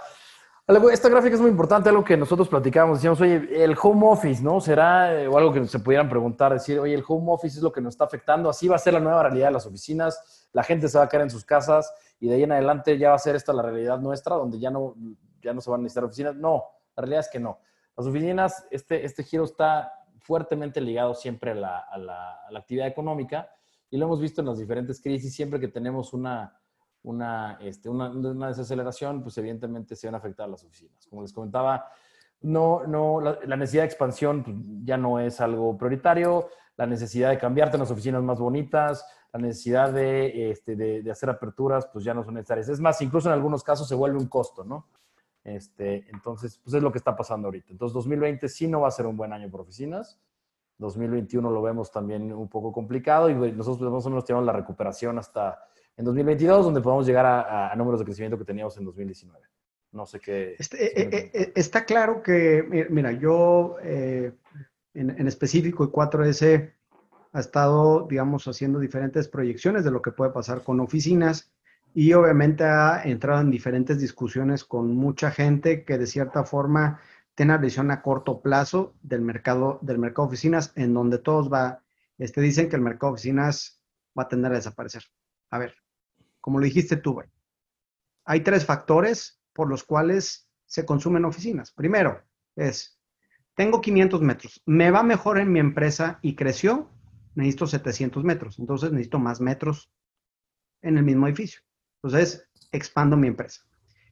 esta 0.91 1.09
gráfica 1.09 1.35
es 1.35 1.41
muy 1.41 1.49
importante, 1.49 1.89
algo 1.89 2.03
que 2.03 2.15
nosotros 2.15 2.47
platicábamos, 2.47 2.99
decíamos, 2.99 3.19
oye, 3.21 3.63
el 3.63 3.75
home 3.81 4.07
office, 4.07 4.41
¿no? 4.41 4.61
Será, 4.61 5.21
eh, 5.21 5.27
o 5.27 5.37
algo 5.37 5.51
que 5.51 5.67
se 5.67 5.79
pudieran 5.79 6.07
preguntar, 6.07 6.53
decir, 6.53 6.79
oye, 6.79 6.93
el 6.93 7.03
home 7.05 7.31
office 7.31 7.57
es 7.57 7.63
lo 7.63 7.71
que 7.71 7.81
nos 7.81 7.95
está 7.95 8.05
afectando, 8.05 8.49
así 8.49 8.67
va 8.67 8.75
a 8.75 8.79
ser 8.79 8.93
la 8.93 8.99
nueva 8.99 9.23
realidad 9.23 9.47
de 9.47 9.53
las 9.53 9.65
oficinas, 9.65 10.49
la 10.53 10.63
gente 10.63 10.87
se 10.87 10.97
va 10.97 11.05
a 11.05 11.09
quedar 11.09 11.23
en 11.23 11.29
sus 11.29 11.43
casas 11.43 11.93
y 12.19 12.27
de 12.27 12.35
ahí 12.35 12.43
en 12.43 12.51
adelante 12.51 12.97
ya 12.97 13.09
va 13.09 13.15
a 13.15 13.19
ser 13.19 13.35
esta 13.35 13.51
la 13.51 13.63
realidad 13.63 13.99
nuestra, 13.99 14.35
donde 14.35 14.59
ya 14.59 14.69
no, 14.69 14.95
ya 15.41 15.53
no 15.53 15.61
se 15.61 15.69
van 15.69 15.81
a 15.81 15.83
necesitar 15.83 16.05
oficinas. 16.05 16.35
No, 16.35 16.65
la 16.95 17.01
realidad 17.01 17.21
es 17.21 17.29
que 17.29 17.39
no. 17.39 17.59
Las 17.97 18.07
oficinas, 18.07 18.65
este, 18.71 19.05
este 19.05 19.23
giro 19.23 19.43
está 19.43 19.91
fuertemente 20.19 20.79
ligado 20.79 21.15
siempre 21.15 21.51
a 21.51 21.55
la, 21.55 21.79
a 21.79 21.97
la, 21.97 22.33
a 22.47 22.51
la 22.51 22.59
actividad 22.59 22.87
económica 22.87 23.49
y 23.89 23.97
lo 23.97 24.05
hemos 24.05 24.21
visto 24.21 24.41
en 24.41 24.47
las 24.47 24.59
diferentes 24.59 25.01
crisis, 25.01 25.33
siempre 25.33 25.59
que 25.59 25.67
tenemos 25.67 26.13
una 26.13 26.59
una, 27.03 27.57
este, 27.61 27.89
una, 27.89 28.09
una, 28.09 28.47
desaceleración, 28.47 29.23
pues 29.23 29.37
evidentemente 29.37 29.95
se 29.95 30.07
van 30.07 30.15
a 30.15 30.17
afectar 30.17 30.49
las 30.49 30.63
oficinas. 30.63 31.07
Como 31.07 31.21
les 31.21 31.33
comentaba, 31.33 31.85
no, 32.41 32.85
no, 32.85 33.21
la, 33.21 33.55
necesidad 33.55 33.83
de 33.83 33.87
expansión 33.87 34.43
pues, 34.43 34.55
ya 34.83 34.97
no 34.97 35.19
es 35.19 35.41
algo 35.41 35.77
prioritario, 35.77 36.49
la 36.77 36.85
necesidad 36.85 37.29
de 37.29 37.37
cambiarte 37.37 37.77
en 37.77 37.81
las 37.81 37.91
oficinas 37.91 38.23
más 38.23 38.39
bonitas, 38.39 39.05
la 39.33 39.39
necesidad 39.39 39.91
de, 39.91 40.51
este, 40.51 40.75
de, 40.75 41.01
de, 41.01 41.11
hacer 41.11 41.29
aperturas, 41.29 41.87
pues 41.91 42.03
ya 42.03 42.13
no 42.13 42.23
son 42.23 42.35
necesarias. 42.35 42.69
Es 42.69 42.79
más, 42.79 43.01
incluso 43.01 43.29
en 43.29 43.33
algunos 43.33 43.63
casos 43.63 43.87
se 43.87 43.95
vuelve 43.95 44.17
un 44.17 44.27
costo, 44.27 44.63
¿no? 44.63 44.87
Este, 45.43 46.09
entonces, 46.09 46.59
pues 46.63 46.73
es 46.73 46.83
lo 46.83 46.91
que 46.91 46.97
está 46.97 47.15
pasando 47.15 47.47
ahorita. 47.47 47.71
Entonces, 47.71 47.93
2020 47.93 48.47
sí 48.49 48.67
no 48.67 48.81
va 48.81 48.87
a 48.87 48.91
ser 48.91 49.05
un 49.05 49.17
buen 49.17 49.33
año 49.33 49.49
por 49.49 49.61
oficinas. 49.61 50.19
2021 50.77 51.49
lo 51.51 51.61
vemos 51.61 51.91
también 51.91 52.31
un 52.33 52.47
poco 52.47 52.71
complicado 52.71 53.29
y 53.29 53.51
nosotros 53.51 53.91
más 53.91 54.05
o 54.05 54.09
menos 54.09 54.25
tenemos 54.25 54.45
la 54.45 54.53
recuperación 54.53 55.17
hasta 55.19 55.59
en 55.99 56.05
2022, 56.05 56.63
donde 56.63 56.79
podamos 56.79 57.05
llegar 57.05 57.25
a, 57.25 57.75
números 57.75 57.99
de 57.99 58.05
crecimiento 58.05 58.37
que 58.37 58.45
teníamos 58.45 58.77
en 58.77 58.85
2019. 58.85 59.45
No 59.91 60.05
sé 60.05 60.21
qué. 60.21 60.55
Este, 60.57 61.01
eh, 61.01 61.09
eh, 61.11 61.31
eh, 61.33 61.51
está 61.55 61.83
claro 61.83 62.23
que, 62.23 62.87
mira, 62.89 63.11
yo 63.11 63.75
en, 63.83 64.33
en, 64.93 65.27
específico, 65.27 65.83
el 65.83 65.89
4S 65.91 66.71
ha 67.33 67.39
estado, 67.39 68.07
digamos, 68.09 68.47
haciendo 68.47 68.79
diferentes 68.79 69.27
proyecciones 69.27 69.83
de 69.83 69.91
lo 69.91 70.01
que 70.01 70.13
puede 70.13 70.31
pasar 70.31 70.63
con 70.63 70.79
oficinas 70.79 71.51
y 71.93 72.13
obviamente 72.13 72.63
ha 72.63 73.01
entrado 73.03 73.41
en 73.41 73.51
diferentes 73.51 73.99
discusiones 73.99 74.63
con 74.63 74.95
mucha 74.95 75.31
gente 75.31 75.83
que 75.83 75.97
de 75.97 76.07
cierta 76.07 76.45
forma 76.45 77.01
tiene 77.35 77.51
una 77.51 77.61
visión 77.61 77.91
a 77.91 78.01
corto 78.01 78.39
plazo 78.39 78.93
del 79.01 79.19
mercado, 79.19 79.79
del 79.81 79.97
mercado 79.97 80.27
de 80.27 80.31
oficinas, 80.33 80.71
en 80.75 80.93
donde 80.93 81.17
todos 81.17 81.51
va, 81.51 81.83
este, 82.17 82.39
dicen 82.39 82.69
que 82.69 82.77
el 82.77 82.81
mercado 82.81 83.11
de 83.11 83.15
oficinas 83.15 83.81
va 84.17 84.23
a 84.23 84.27
tender 84.29 84.53
a 84.53 84.55
desaparecer. 84.55 85.03
A 85.51 85.57
ver, 85.57 85.75
como 86.41 86.59
lo 86.59 86.65
dijiste 86.65 86.97
tú, 86.97 87.21
Hay 88.25 88.41
tres 88.41 88.65
factores 88.65 89.39
por 89.53 89.69
los 89.69 89.83
cuales 89.83 90.47
se 90.65 90.85
consumen 90.85 91.25
oficinas. 91.25 91.71
Primero 91.71 92.21
es, 92.55 92.99
tengo 93.55 93.81
500 93.81 94.21
metros, 94.21 94.61
me 94.65 94.91
va 94.91 95.03
mejor 95.03 95.39
en 95.39 95.51
mi 95.51 95.59
empresa 95.59 96.19
y 96.21 96.35
creció, 96.35 96.89
necesito 97.35 97.67
700 97.67 98.23
metros, 98.23 98.59
entonces 98.59 98.91
necesito 98.91 99.19
más 99.19 99.41
metros 99.41 99.91
en 100.81 100.97
el 100.97 101.03
mismo 101.03 101.27
edificio. 101.27 101.61
Entonces, 102.01 102.47
expando 102.71 103.17
mi 103.17 103.27
empresa. 103.27 103.61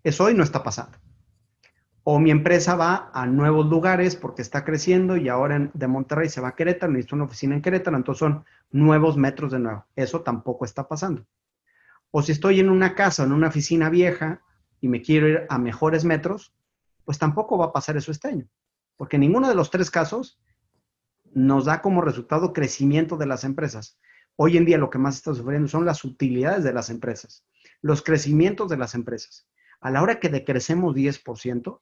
Eso 0.03 0.25
hoy 0.25 0.33
no 0.33 0.43
está 0.43 0.63
pasando. 0.63 0.97
O 2.03 2.19
mi 2.19 2.31
empresa 2.31 2.75
va 2.75 3.11
a 3.13 3.25
nuevos 3.25 3.65
lugares 3.67 4.15
porque 4.15 4.41
está 4.41 4.63
creciendo 4.63 5.17
y 5.17 5.27
ahora 5.27 5.69
de 5.73 5.87
Monterrey 5.87 6.29
se 6.29 6.39
va 6.39 6.49
a 6.49 6.55
Querétaro, 6.55 6.91
necesito 6.91 7.15
una 7.15 7.25
oficina 7.25 7.55
en 7.55 7.61
Querétaro, 7.61 7.97
entonces 7.97 8.19
son 8.19 8.45
nuevos 8.71 9.17
metros 9.17 9.51
de 9.51 9.59
nuevo. 9.59 9.85
Eso 9.95 10.21
tampoco 10.21 10.63
está 10.63 10.87
pasando. 10.87 11.25
O 12.11 12.21
si 12.21 12.31
estoy 12.31 12.59
en 12.59 12.69
una 12.69 12.95
casa, 12.95 13.23
en 13.23 13.31
una 13.31 13.47
oficina 13.47 13.89
vieja 13.89 14.41
y 14.79 14.87
me 14.87 15.01
quiero 15.01 15.27
ir 15.27 15.45
a 15.49 15.57
mejores 15.57 16.05
metros, 16.05 16.53
pues 17.05 17.17
tampoco 17.17 17.57
va 17.57 17.65
a 17.65 17.73
pasar 17.73 17.97
eso 17.97 18.11
este 18.11 18.27
año. 18.27 18.47
Porque 18.95 19.17
ninguno 19.17 19.47
de 19.47 19.55
los 19.55 19.69
tres 19.69 19.91
casos 19.91 20.39
nos 21.33 21.65
da 21.65 21.81
como 21.81 22.01
resultado 22.01 22.53
crecimiento 22.53 23.17
de 23.17 23.27
las 23.27 23.43
empresas. 23.43 23.99
Hoy 24.35 24.57
en 24.57 24.65
día 24.65 24.77
lo 24.77 24.89
que 24.89 24.97
más 24.97 25.15
está 25.15 25.33
sufriendo 25.33 25.67
son 25.67 25.85
las 25.85 26.03
utilidades 26.03 26.63
de 26.63 26.73
las 26.73 26.89
empresas, 26.89 27.45
los 27.81 28.01
crecimientos 28.01 28.69
de 28.69 28.77
las 28.77 28.95
empresas. 28.95 29.47
A 29.79 29.91
la 29.91 30.01
hora 30.01 30.19
que 30.19 30.29
decrecemos 30.29 30.95
10%, 30.95 31.79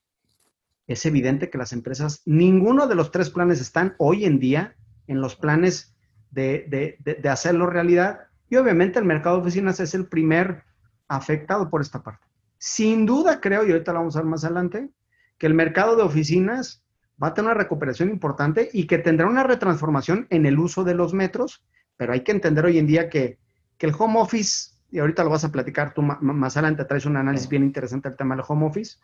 es 0.87 1.05
evidente 1.05 1.49
que 1.49 1.57
las 1.57 1.73
empresas, 1.73 2.21
ninguno 2.25 2.87
de 2.87 2.95
los 2.95 3.11
tres 3.11 3.29
planes 3.29 3.59
están 3.59 3.95
hoy 3.97 4.25
en 4.25 4.39
día 4.39 4.75
en 5.07 5.21
los 5.21 5.35
planes 5.35 5.95
de, 6.29 6.97
de 7.01 7.29
hacerlo 7.29 7.67
realidad 7.67 8.27
y 8.49 8.55
obviamente 8.55 8.99
el 8.99 9.05
mercado 9.05 9.37
de 9.37 9.41
oficinas 9.43 9.79
es 9.79 9.93
el 9.93 10.07
primer 10.07 10.63
afectado 11.07 11.69
por 11.69 11.81
esta 11.81 12.03
parte. 12.03 12.25
Sin 12.57 13.05
duda 13.05 13.39
creo, 13.41 13.65
y 13.65 13.71
ahorita 13.71 13.93
lo 13.93 13.99
vamos 13.99 14.15
a 14.15 14.19
ver 14.19 14.27
más 14.27 14.43
adelante, 14.43 14.89
que 15.37 15.47
el 15.47 15.53
mercado 15.53 15.95
de 15.95 16.03
oficinas 16.03 16.83
va 17.21 17.27
a 17.27 17.33
tener 17.33 17.51
una 17.51 17.59
recuperación 17.59 18.09
importante 18.09 18.69
y 18.71 18.87
que 18.87 18.97
tendrá 18.97 19.27
una 19.27 19.43
retransformación 19.43 20.27
en 20.29 20.45
el 20.45 20.59
uso 20.59 20.83
de 20.83 20.95
los 20.95 21.13
metros, 21.13 21.63
pero 21.97 22.13
hay 22.13 22.21
que 22.21 22.31
entender 22.31 22.65
hoy 22.65 22.77
en 22.77 22.87
día 22.87 23.09
que, 23.09 23.39
el 23.79 23.93
home 23.97 24.19
office, 24.19 24.71
y 24.89 24.97
ahorita 24.97 25.23
lo 25.23 25.29
vas 25.29 25.43
a 25.43 25.51
platicar 25.51 25.93
tú 25.93 26.01
más 26.01 26.57
adelante, 26.57 26.85
traes 26.85 27.05
un 27.05 27.17
análisis 27.17 27.47
bien 27.47 27.63
interesante 27.63 28.09
del 28.09 28.17
tema 28.17 28.35
del 28.35 28.43
home 28.47 28.65
office, 28.65 28.97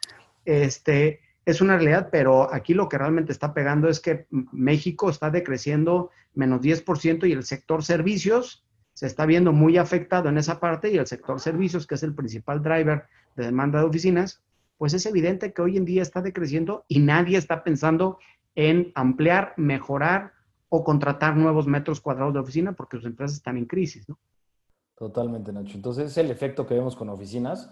este, 0.43 1.19
es 1.45 1.61
una 1.61 1.75
realidad, 1.75 2.09
pero 2.11 2.51
aquí 2.51 2.73
lo 2.73 2.89
que 2.89 2.97
realmente 2.97 3.31
está 3.31 3.53
pegando 3.53 3.89
es 3.89 3.99
que 3.99 4.25
México 4.29 5.11
está 5.11 5.29
decreciendo 5.29 6.09
menos 6.33 6.61
10% 6.61 7.27
y 7.27 7.31
el 7.31 7.43
sector 7.43 7.83
servicios 7.83 8.65
se 9.01 9.07
está 9.07 9.25
viendo 9.25 9.51
muy 9.51 9.79
afectado 9.79 10.29
en 10.29 10.37
esa 10.37 10.59
parte 10.59 10.91
y 10.91 10.97
el 10.97 11.07
sector 11.07 11.39
servicios, 11.39 11.87
que 11.87 11.95
es 11.95 12.03
el 12.03 12.13
principal 12.13 12.61
driver 12.61 13.05
de 13.35 13.45
demanda 13.45 13.79
de 13.79 13.85
oficinas, 13.85 14.43
pues 14.77 14.93
es 14.93 15.07
evidente 15.07 15.53
que 15.53 15.63
hoy 15.63 15.75
en 15.75 15.85
día 15.85 16.03
está 16.03 16.21
decreciendo 16.21 16.85
y 16.87 16.99
nadie 16.99 17.39
está 17.39 17.63
pensando 17.63 18.19
en 18.53 18.91
ampliar, 18.93 19.55
mejorar 19.57 20.33
o 20.69 20.83
contratar 20.83 21.35
nuevos 21.35 21.65
metros 21.65 21.99
cuadrados 21.99 22.35
de 22.35 22.41
oficina 22.41 22.73
porque 22.73 22.97
sus 22.97 23.07
empresas 23.07 23.37
están 23.37 23.57
en 23.57 23.65
crisis, 23.65 24.07
¿no? 24.07 24.19
Totalmente, 24.95 25.51
Nacho. 25.51 25.77
Entonces, 25.77 26.11
es 26.11 26.17
el 26.19 26.29
efecto 26.29 26.67
que 26.67 26.75
vemos 26.75 26.95
con 26.95 27.09
oficinas. 27.09 27.71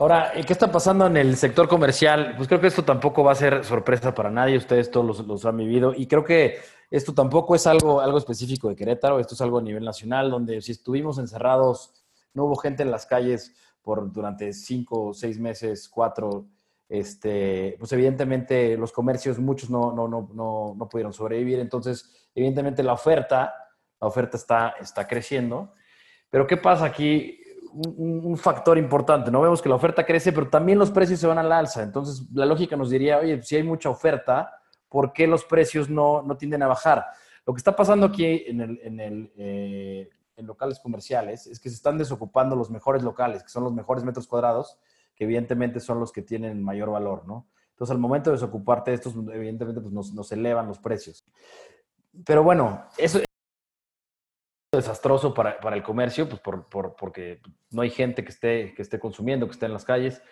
Ahora, 0.00 0.30
¿qué 0.46 0.52
está 0.52 0.70
pasando 0.70 1.08
en 1.08 1.16
el 1.16 1.36
sector 1.36 1.66
comercial? 1.66 2.34
Pues 2.36 2.46
creo 2.46 2.60
que 2.60 2.68
esto 2.68 2.84
tampoco 2.84 3.24
va 3.24 3.32
a 3.32 3.34
ser 3.34 3.64
sorpresa 3.64 4.14
para 4.14 4.30
nadie, 4.30 4.56
ustedes 4.56 4.92
todos 4.92 5.26
los, 5.26 5.44
han 5.44 5.56
vivido 5.56 5.92
y 5.92 6.06
creo 6.06 6.22
que 6.22 6.60
esto 6.88 7.12
tampoco 7.12 7.56
es 7.56 7.66
algo, 7.66 8.00
algo 8.00 8.16
específico 8.16 8.68
de 8.68 8.76
Querétaro, 8.76 9.18
esto 9.18 9.34
es 9.34 9.40
algo 9.40 9.58
a 9.58 9.62
nivel 9.62 9.84
nacional, 9.84 10.30
donde 10.30 10.62
si 10.62 10.70
estuvimos 10.70 11.18
encerrados, 11.18 11.92
no 12.32 12.44
hubo 12.44 12.54
gente 12.54 12.84
en 12.84 12.92
las 12.92 13.06
calles 13.06 13.56
por 13.82 14.12
durante 14.12 14.52
cinco, 14.52 15.12
seis 15.14 15.36
meses, 15.40 15.88
cuatro, 15.88 16.46
este, 16.88 17.74
pues 17.80 17.92
evidentemente 17.92 18.76
los 18.76 18.92
comercios, 18.92 19.40
muchos 19.40 19.68
no, 19.68 19.92
no, 19.92 20.06
no, 20.06 20.30
no, 20.32 20.76
no 20.78 20.88
pudieron 20.88 21.12
sobrevivir, 21.12 21.58
entonces 21.58 22.28
evidentemente 22.36 22.84
la 22.84 22.92
oferta, 22.92 23.52
la 24.00 24.06
oferta 24.06 24.36
está, 24.36 24.74
está 24.80 25.08
creciendo. 25.08 25.72
Pero 26.30 26.46
¿qué 26.46 26.56
pasa 26.56 26.84
aquí? 26.84 27.40
Un, 27.86 28.36
factor 28.36 28.78
importante. 28.78 29.30
No 29.30 29.40
vemos 29.40 29.62
que 29.62 29.68
la 29.68 29.74
oferta 29.74 30.04
crece, 30.04 30.32
pero 30.32 30.48
también 30.48 30.78
los 30.78 30.90
precios 30.90 31.20
se 31.20 31.26
van 31.26 31.38
al 31.38 31.52
alza. 31.52 31.82
Entonces, 31.82 32.26
la 32.32 32.46
lógica 32.46 32.76
nos 32.76 32.90
diría, 32.90 33.18
oye, 33.18 33.42
si 33.42 33.56
hay 33.56 33.62
mucha 33.62 33.90
oferta, 33.90 34.60
¿por 34.88 35.12
qué 35.12 35.26
los 35.26 35.44
precios 35.44 35.88
no, 35.88 36.22
no 36.22 36.36
tienden 36.36 36.62
a 36.62 36.66
bajar? 36.68 37.04
Lo 37.46 37.54
que 37.54 37.58
está 37.58 37.74
pasando 37.74 38.06
aquí 38.06 38.44
en, 38.46 38.60
el, 38.60 38.80
en, 38.82 39.00
el, 39.00 39.32
eh, 39.36 40.10
en 40.36 40.46
locales 40.46 40.80
comerciales 40.80 41.46
es 41.46 41.60
que 41.60 41.68
se 41.68 41.76
están 41.76 41.98
desocupando 41.98 42.56
los 42.56 42.70
mejores 42.70 43.02
locales, 43.02 43.42
que 43.42 43.48
son 43.48 43.64
los 43.64 43.72
mejores 43.72 44.04
metros 44.04 44.26
cuadrados, 44.26 44.78
que 45.14 45.24
evidentemente 45.24 45.80
son 45.80 46.00
los 46.00 46.12
que 46.12 46.22
tienen 46.22 46.62
mayor 46.62 46.90
valor, 46.90 47.26
¿no? 47.26 47.48
Entonces, 47.70 47.92
al 47.92 48.00
momento 48.00 48.30
de 48.30 48.36
desocuparte 48.36 48.92
estos, 48.92 49.14
evidentemente, 49.14 49.80
pues 49.80 49.92
nos, 49.92 50.12
nos 50.12 50.32
elevan 50.32 50.66
los 50.66 50.78
precios. 50.78 51.24
Pero 52.24 52.42
bueno, 52.42 52.84
eso, 52.96 53.20
desastroso 54.76 55.32
para, 55.32 55.58
para, 55.60 55.76
el 55.76 55.82
comercio, 55.82 56.28
pues 56.28 56.40
por, 56.40 56.68
por, 56.68 56.94
porque 56.94 57.40
no 57.70 57.82
hay 57.82 57.90
gente 57.90 58.22
que 58.22 58.30
esté, 58.30 58.74
que 58.74 58.82
esté 58.82 58.98
consumiendo, 58.98 59.46
que 59.46 59.52
esté 59.52 59.66
en 59.66 59.72
las 59.72 59.84
calles. 59.84 60.22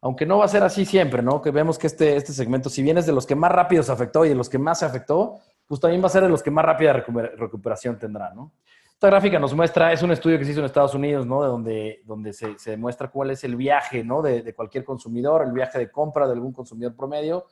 Aunque 0.00 0.24
no 0.24 0.38
va 0.38 0.46
a 0.46 0.48
ser 0.48 0.62
así 0.62 0.86
siempre, 0.86 1.22
¿no? 1.22 1.42
Que 1.42 1.50
vemos 1.50 1.78
que 1.78 1.86
este, 1.86 2.16
este 2.16 2.32
segmento, 2.32 2.70
si 2.70 2.82
bien 2.82 2.96
es 2.96 3.06
de 3.06 3.12
los 3.12 3.26
que 3.26 3.34
más 3.34 3.52
rápido 3.52 3.82
se 3.82 3.92
afectó 3.92 4.24
y 4.24 4.30
de 4.30 4.34
los 4.34 4.48
que 4.48 4.58
más 4.58 4.78
se 4.78 4.86
afectó, 4.86 5.40
pues 5.66 5.80
también 5.80 6.02
va 6.02 6.06
a 6.06 6.10
ser 6.10 6.22
de 6.22 6.28
los 6.28 6.42
que 6.42 6.50
más 6.50 6.64
rápida 6.64 6.92
recuperación 6.92 7.98
tendrá, 7.98 8.32
¿no? 8.34 8.52
Esta 8.92 9.08
gráfica 9.08 9.38
nos 9.38 9.52
muestra, 9.54 9.92
es 9.92 10.02
un 10.02 10.12
estudio 10.12 10.38
que 10.38 10.44
se 10.44 10.52
hizo 10.52 10.60
en 10.60 10.66
Estados 10.66 10.94
Unidos, 10.94 11.26
¿no? 11.26 11.42
De 11.42 11.48
donde, 11.48 12.02
donde 12.04 12.32
se, 12.32 12.58
se 12.58 12.70
demuestra 12.70 13.08
cuál 13.08 13.30
es 13.32 13.44
el 13.44 13.56
viaje, 13.56 14.02
¿no? 14.02 14.22
De, 14.22 14.42
de, 14.42 14.54
cualquier 14.54 14.84
consumidor, 14.84 15.42
el 15.44 15.52
viaje 15.52 15.78
de 15.78 15.90
compra 15.90 16.26
de 16.26 16.32
algún 16.32 16.52
consumidor 16.52 16.94
promedio. 16.94 17.46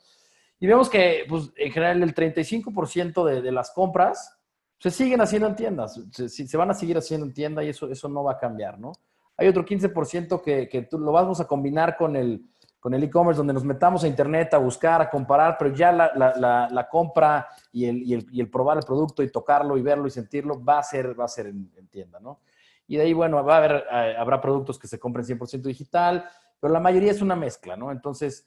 Y 0.59 0.65
vemos 0.65 0.89
que, 0.89 1.25
pues, 1.27 1.51
en 1.57 1.71
general, 1.71 2.01
el 2.01 2.15
35% 2.15 3.25
de, 3.25 3.41
de 3.41 3.51
las 3.51 3.71
compras 3.71 4.42
se 4.83 4.91
siguen 4.91 5.21
haciendo 5.21 5.47
en 5.47 5.55
tiendas, 5.55 5.97
se, 6.11 6.27
se, 6.27 6.57
van 6.57 6.69
a 6.69 6.73
seguir 6.73 6.97
haciendo 6.97 7.25
en 7.25 7.33
tienda 7.33 7.63
y 7.63 7.69
eso, 7.69 7.89
eso 7.89 8.09
no 8.09 8.21
va 8.21 8.33
a 8.33 8.37
cambiar, 8.37 8.77
¿no? 8.77 8.91
Hay 9.37 9.47
otro 9.47 9.63
15% 9.63 10.41
que, 10.41 10.67
que 10.67 10.81
tú 10.81 10.99
lo 10.99 11.13
vamos 11.13 11.39
a 11.39 11.47
combinar 11.47 11.95
con 11.95 12.17
el 12.17 12.43
con 12.81 12.93
el 12.93 13.01
e-commerce, 13.01 13.37
donde 13.37 13.53
nos 13.53 13.63
metamos 13.63 14.03
a 14.03 14.09
internet 14.09 14.53
a 14.53 14.57
buscar, 14.57 15.01
a 15.01 15.09
comparar, 15.09 15.55
pero 15.57 15.73
ya 15.73 15.93
la, 15.93 16.11
la, 16.13 16.67
la, 16.69 16.89
compra 16.89 17.47
y 17.71 17.85
el, 17.85 18.03
y, 18.03 18.13
el, 18.13 18.27
y 18.29 18.41
el, 18.41 18.49
probar 18.49 18.75
el 18.75 18.83
producto 18.83 19.23
y 19.23 19.31
tocarlo 19.31 19.77
y 19.77 19.81
verlo 19.81 20.05
y 20.05 20.09
sentirlo 20.09 20.61
va 20.61 20.79
a 20.79 20.83
ser, 20.83 21.17
va 21.17 21.23
a 21.23 21.29
ser 21.29 21.47
en, 21.47 21.71
en 21.77 21.87
tienda, 21.87 22.19
¿no? 22.19 22.41
Y 22.85 22.97
de 22.97 23.03
ahí, 23.03 23.13
bueno, 23.13 23.41
va 23.41 23.55
a 23.55 23.57
haber, 23.59 23.85
habrá 24.17 24.41
productos 24.41 24.77
que 24.77 24.89
se 24.89 24.99
compren 24.99 25.25
100% 25.25 25.61
digital, 25.61 26.25
pero 26.59 26.73
la 26.73 26.81
mayoría 26.81 27.11
es 27.11 27.21
una 27.21 27.37
mezcla, 27.37 27.77
¿no? 27.77 27.89
Entonces, 27.89 28.45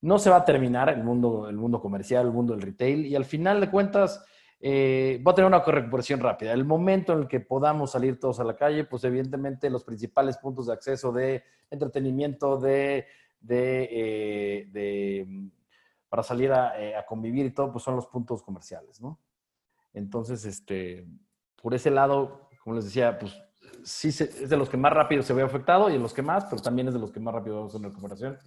no 0.00 0.18
se 0.18 0.30
va 0.30 0.36
a 0.36 0.44
terminar 0.46 0.88
el 0.88 1.04
mundo, 1.04 1.46
el 1.50 1.56
mundo 1.58 1.78
comercial, 1.78 2.24
el 2.24 2.32
mundo 2.32 2.54
del 2.54 2.62
retail, 2.62 3.04
y 3.04 3.14
al 3.14 3.26
final 3.26 3.60
de 3.60 3.70
cuentas, 3.70 4.24
eh, 4.60 5.22
va 5.26 5.32
a 5.32 5.34
tener 5.34 5.48
una 5.48 5.62
recuperación 5.62 6.20
rápida. 6.20 6.52
El 6.52 6.64
momento 6.64 7.12
en 7.12 7.20
el 7.20 7.28
que 7.28 7.40
podamos 7.40 7.92
salir 7.92 8.18
todos 8.18 8.40
a 8.40 8.44
la 8.44 8.56
calle, 8.56 8.84
pues 8.84 9.04
evidentemente 9.04 9.68
los 9.70 9.84
principales 9.84 10.38
puntos 10.38 10.66
de 10.66 10.72
acceso 10.72 11.12
de 11.12 11.42
entretenimiento, 11.70 12.58
de 12.58 13.06
de, 13.44 14.70
eh, 14.74 15.24
mm, 15.26 15.48
para 16.08 16.22
salir 16.22 16.50
eh, 16.78 16.96
a, 16.96 17.04
convivir 17.04 17.46
y 17.46 17.50
todo, 17.50 17.72
pues 17.72 17.84
son 17.84 17.96
los 17.96 18.06
puntos 18.06 18.42
comerciales, 18.42 19.00
¿no? 19.00 19.18
Entonces, 19.92 20.44
este, 20.44 21.06
por 21.60 21.74
ese 21.74 21.90
lado, 21.90 22.48
como 22.62 22.76
les 22.76 22.86
decía, 22.86 23.18
pues 23.18 23.36
sí 23.84 24.08
es 24.08 24.48
de 24.48 24.56
los 24.56 24.68
que 24.68 24.76
más 24.76 24.92
rápido 24.92 25.22
se 25.22 25.34
ve 25.34 25.42
afectado 25.42 25.90
y 25.90 25.94
de 25.94 25.98
los 25.98 26.14
que 26.14 26.22
más, 26.22 26.46
pero 26.46 26.62
también 26.62 26.88
es 26.88 26.94
de 26.94 27.00
los 27.00 27.12
que 27.12 27.20
más 27.20 27.34
rápido 27.34 27.56
vamos 27.56 27.74
a 27.74 27.78
recuperación. 27.78 28.38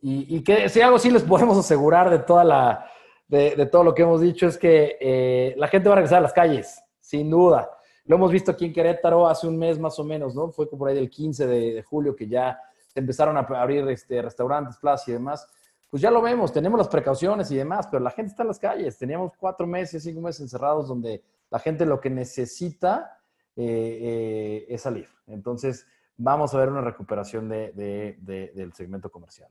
Y, 0.00 0.36
y, 0.36 0.44
que 0.44 0.68
si 0.68 0.80
algo 0.80 0.98
sí 0.98 1.10
les 1.10 1.24
podemos 1.24 1.58
asegurar 1.58 2.08
de 2.10 2.20
toda 2.20 2.44
la, 2.44 2.86
de, 3.28 3.66
todo 3.66 3.84
lo 3.84 3.94
que 3.94 4.02
hemos 4.02 4.20
dicho 4.20 4.46
es 4.46 4.58
que 4.58 4.96
eh, 5.00 5.54
la 5.56 5.68
gente 5.68 5.88
va 5.88 5.94
a 5.94 5.96
regresar 5.96 6.18
a 6.18 6.22
las 6.22 6.32
calles, 6.32 6.82
sin 7.00 7.30
duda. 7.30 7.70
Lo 8.06 8.16
hemos 8.16 8.32
visto 8.32 8.50
aquí 8.50 8.64
en 8.64 8.72
Querétaro 8.72 9.28
hace 9.28 9.46
un 9.46 9.58
mes 9.58 9.78
más 9.78 9.98
o 9.98 10.04
menos, 10.04 10.34
¿no? 10.34 10.50
Fue 10.50 10.68
por 10.68 10.88
ahí 10.88 10.94
del 10.94 11.10
15 11.10 11.46
de 11.46 11.82
julio 11.82 12.16
que 12.16 12.26
ya 12.26 12.58
empezaron 12.94 13.36
a 13.36 13.40
abrir 13.40 13.86
este, 13.88 14.20
restaurantes, 14.22 14.76
plazas 14.78 15.08
y 15.08 15.12
demás, 15.12 15.46
pues 15.90 16.02
ya 16.02 16.10
lo 16.10 16.20
vemos, 16.20 16.52
tenemos 16.52 16.78
las 16.78 16.88
precauciones 16.88 17.50
y 17.50 17.56
demás, 17.56 17.86
pero 17.90 18.02
la 18.02 18.10
gente 18.10 18.30
está 18.30 18.42
en 18.42 18.48
las 18.48 18.58
calles. 18.58 18.98
Teníamos 18.98 19.32
cuatro 19.38 19.66
meses, 19.66 20.02
cinco 20.02 20.20
meses 20.20 20.42
encerrados 20.42 20.88
donde 20.88 21.22
la 21.50 21.58
gente 21.58 21.86
lo 21.86 21.98
que 21.98 22.10
necesita 22.10 23.18
eh, 23.56 23.98
eh, 24.00 24.66
es 24.68 24.82
salir. 24.82 25.08
Entonces, 25.26 25.86
vamos 26.16 26.54
a 26.54 26.58
ver 26.58 26.68
una 26.68 26.82
recuperación 26.82 27.48
de, 27.48 28.18
del 28.52 28.72
segmento 28.74 29.10
comercial. 29.10 29.50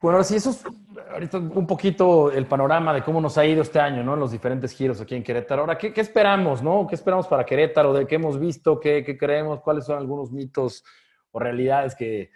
Bueno, 0.00 0.16
ahora 0.16 0.24
sí, 0.24 0.36
eso 0.36 0.50
es 0.50 0.64
ahorita 1.10 1.38
un 1.38 1.66
poquito 1.66 2.30
el 2.30 2.46
panorama 2.46 2.94
de 2.94 3.02
cómo 3.02 3.20
nos 3.20 3.36
ha 3.38 3.44
ido 3.44 3.62
este 3.62 3.80
año, 3.80 4.04
¿no? 4.04 4.14
En 4.14 4.20
los 4.20 4.30
diferentes 4.30 4.72
giros 4.72 5.00
aquí 5.00 5.14
en 5.14 5.22
Querétaro. 5.22 5.62
Ahora, 5.62 5.76
¿qué, 5.76 5.92
qué 5.92 6.00
esperamos, 6.00 6.62
no? 6.62 6.86
¿Qué 6.86 6.94
esperamos 6.94 7.26
para 7.26 7.44
Querétaro? 7.44 7.92
¿De 7.92 8.06
qué 8.06 8.14
hemos 8.14 8.38
visto? 8.38 8.78
¿Qué, 8.78 9.02
¿Qué, 9.04 9.18
creemos? 9.18 9.60
¿Cuáles 9.60 9.84
son 9.84 9.98
algunos 9.98 10.30
mitos 10.30 10.84
o 11.32 11.38
realidades 11.38 11.94
que, 11.94 12.30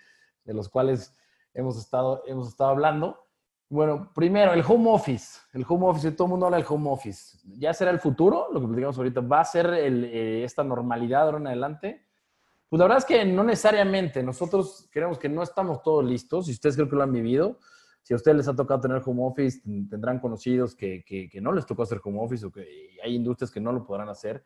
de 0.44 0.54
los 0.54 0.68
cuales 0.68 1.14
hemos 1.54 1.78
estado, 1.78 2.22
hemos 2.26 2.48
estado 2.48 2.70
hablando. 2.70 3.18
Bueno, 3.68 4.10
primero, 4.14 4.52
el 4.52 4.62
home 4.66 4.90
office. 4.90 5.40
El 5.52 5.64
home 5.66 5.86
office, 5.86 6.12
todo 6.12 6.26
el 6.26 6.30
mundo 6.30 6.46
habla 6.46 6.58
del 6.58 6.66
home 6.68 6.90
office. 6.90 7.38
¿Ya 7.44 7.72
será 7.72 7.90
el 7.90 8.00
futuro? 8.00 8.48
Lo 8.52 8.60
que 8.60 8.66
platicamos 8.66 8.98
ahorita. 8.98 9.20
¿Va 9.22 9.40
a 9.40 9.44
ser 9.44 9.72
eh, 9.72 10.44
esta 10.44 10.62
normalidad 10.62 11.22
ahora 11.22 11.38
en 11.38 11.46
adelante? 11.46 12.06
Pues 12.72 12.78
la 12.78 12.86
verdad 12.86 12.98
es 13.00 13.04
que 13.04 13.22
no 13.26 13.44
necesariamente. 13.44 14.22
Nosotros 14.22 14.88
creemos 14.90 15.18
que 15.18 15.28
no 15.28 15.42
estamos 15.42 15.82
todos 15.82 16.02
listos. 16.02 16.46
Si 16.46 16.52
ustedes 16.52 16.74
creo 16.74 16.88
que 16.88 16.96
lo 16.96 17.02
han 17.02 17.12
vivido, 17.12 17.58
si 18.00 18.14
a 18.14 18.16
ustedes 18.16 18.34
les 18.34 18.48
ha 18.48 18.56
tocado 18.56 18.80
tener 18.80 19.02
home 19.04 19.26
office, 19.26 19.60
tendrán 19.90 20.18
conocidos 20.20 20.74
que, 20.74 21.04
que, 21.04 21.28
que 21.28 21.38
no 21.42 21.52
les 21.52 21.66
tocó 21.66 21.82
hacer 21.82 22.00
home 22.02 22.20
office 22.22 22.46
o 22.46 22.50
que 22.50 22.96
hay 23.04 23.14
industrias 23.14 23.50
que 23.50 23.60
no 23.60 23.72
lo 23.72 23.84
podrán 23.84 24.08
hacer. 24.08 24.42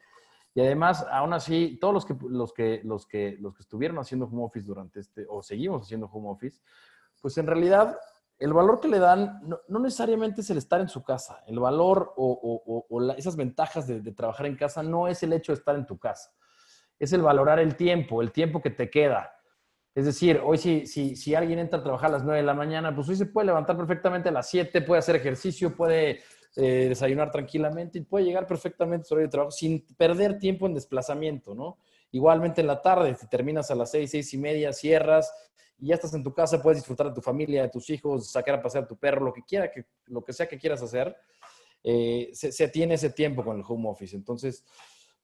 Y 0.57 0.61
además, 0.61 1.07
aún 1.09 1.35
así, 1.35 1.79
todos 1.81 1.95
los 1.95 2.05
que, 2.05 2.17
los 2.29 2.53
que, 2.53 2.81
los 2.83 3.07
que, 3.07 3.37
los 3.39 3.55
que 3.55 3.63
estuvieron 3.63 3.97
haciendo 4.01 4.27
home 4.27 4.43
office 4.43 4.67
durante 4.67 4.99
este, 4.99 5.25
o 5.29 5.41
seguimos 5.41 5.83
haciendo 5.83 6.07
home 6.07 6.29
office, 6.29 6.61
pues 7.23 7.39
en 7.39 7.47
realidad 7.47 7.97
el 8.41 8.53
valor 8.53 8.81
que 8.81 8.89
le 8.89 8.99
dan 8.99 9.41
no, 9.69 9.79
necesariamente 9.79 10.41
es 10.41 10.51
el 10.51 10.59
estar 10.59 10.81
en 10.81 10.89
su 10.89 11.05
casa. 11.05 11.45
El 11.47 11.61
valor 11.61 12.13
o, 12.17 12.85
o, 12.91 13.13
esas 13.13 13.37
ventajas 13.37 13.87
de, 13.87 14.01
trabajar 14.11 14.47
en 14.47 14.57
casa 14.57 14.83
no 14.83 15.07
es 15.07 15.23
el 15.23 15.33
hecho 15.33 15.53
de 15.53 15.59
estar 15.59 15.77
en 15.77 15.87
tu 15.87 15.97
casa. 15.97 16.33
Es 16.99 17.13
el 17.13 17.23
valorar 17.23 17.59
el 17.59 17.77
tiempo, 17.77 18.23
el 18.23 18.33
tiempo 18.33 18.61
que 18.63 18.71
te 18.71 18.91
queda. 18.91 19.33
Es 19.95 20.05
decir, 20.05 20.41
hoy 20.45 20.59
si, 20.59 20.87
si, 20.87 21.17
si 21.17 21.35
alguien 21.35 21.59
entra 21.59 21.79
a 21.79 21.83
trabajar 21.83 22.11
a 22.11 22.15
las 22.15 22.25
9 22.25 22.41
de 22.41 22.47
la 22.47 22.55
mañana, 22.55 22.95
pues 22.95 23.09
hoy 23.09 23.17
se 23.17 23.27
puede 23.27 23.47
levantar 23.47 23.77
perfectamente 23.77 24.29
a 24.29 24.33
las 24.33 24.49
7, 24.51 24.83
puede 24.83 24.99
hacer 24.99 25.17
ejercicio, 25.17 25.75
puede 25.75 26.21
eh, 26.57 26.87
desayunar 26.89 27.31
tranquilamente 27.31 27.99
y 27.99 28.03
puede 28.03 28.25
llegar 28.25 28.47
perfectamente 28.47 29.03
a 29.03 29.05
su 29.05 29.15
horario 29.15 29.29
de 29.29 29.33
trabajo 29.33 29.51
sin 29.51 29.87
perder 29.97 30.39
tiempo 30.39 30.67
en 30.67 30.75
desplazamiento, 30.75 31.55
¿no? 31.55 31.79
Igualmente 32.13 32.61
en 32.63 32.67
la 32.67 32.81
tarde, 32.81 33.15
si 33.15 33.29
terminas 33.29 33.71
a 33.71 33.75
las 33.75 33.91
seis, 33.91 34.11
seis 34.11 34.33
y 34.33 34.39
media, 34.39 34.73
cierras 34.73 35.31
y 35.79 35.89
ya 35.89 35.97
estás 35.97 36.15
en 36.15 36.23
tu 36.23 36.33
casa, 36.33 36.63
puedes 36.63 36.79
disfrutar 36.79 37.09
de 37.09 37.15
tu 37.15 37.21
familia, 37.21 37.63
de 37.63 37.69
tus 37.69 37.91
hijos, 37.91 38.31
sacar 38.31 38.55
a 38.55 38.63
pasear 38.63 38.85
a 38.85 38.87
tu 38.87 38.97
perro, 38.97 39.25
lo 39.25 39.33
que 39.33 39.43
quiera, 39.43 39.71
que, 39.71 39.85
lo 40.07 40.25
que 40.25 40.33
sea 40.33 40.49
que 40.49 40.59
quieras 40.59 40.83
hacer, 40.83 41.15
eh, 41.85 42.31
se, 42.33 42.69
tiene 42.69 42.95
ese 42.95 43.11
tiempo 43.11 43.45
con 43.45 43.59
el 43.59 43.65
home 43.67 43.89
office. 43.91 44.17
Entonces, 44.17 44.65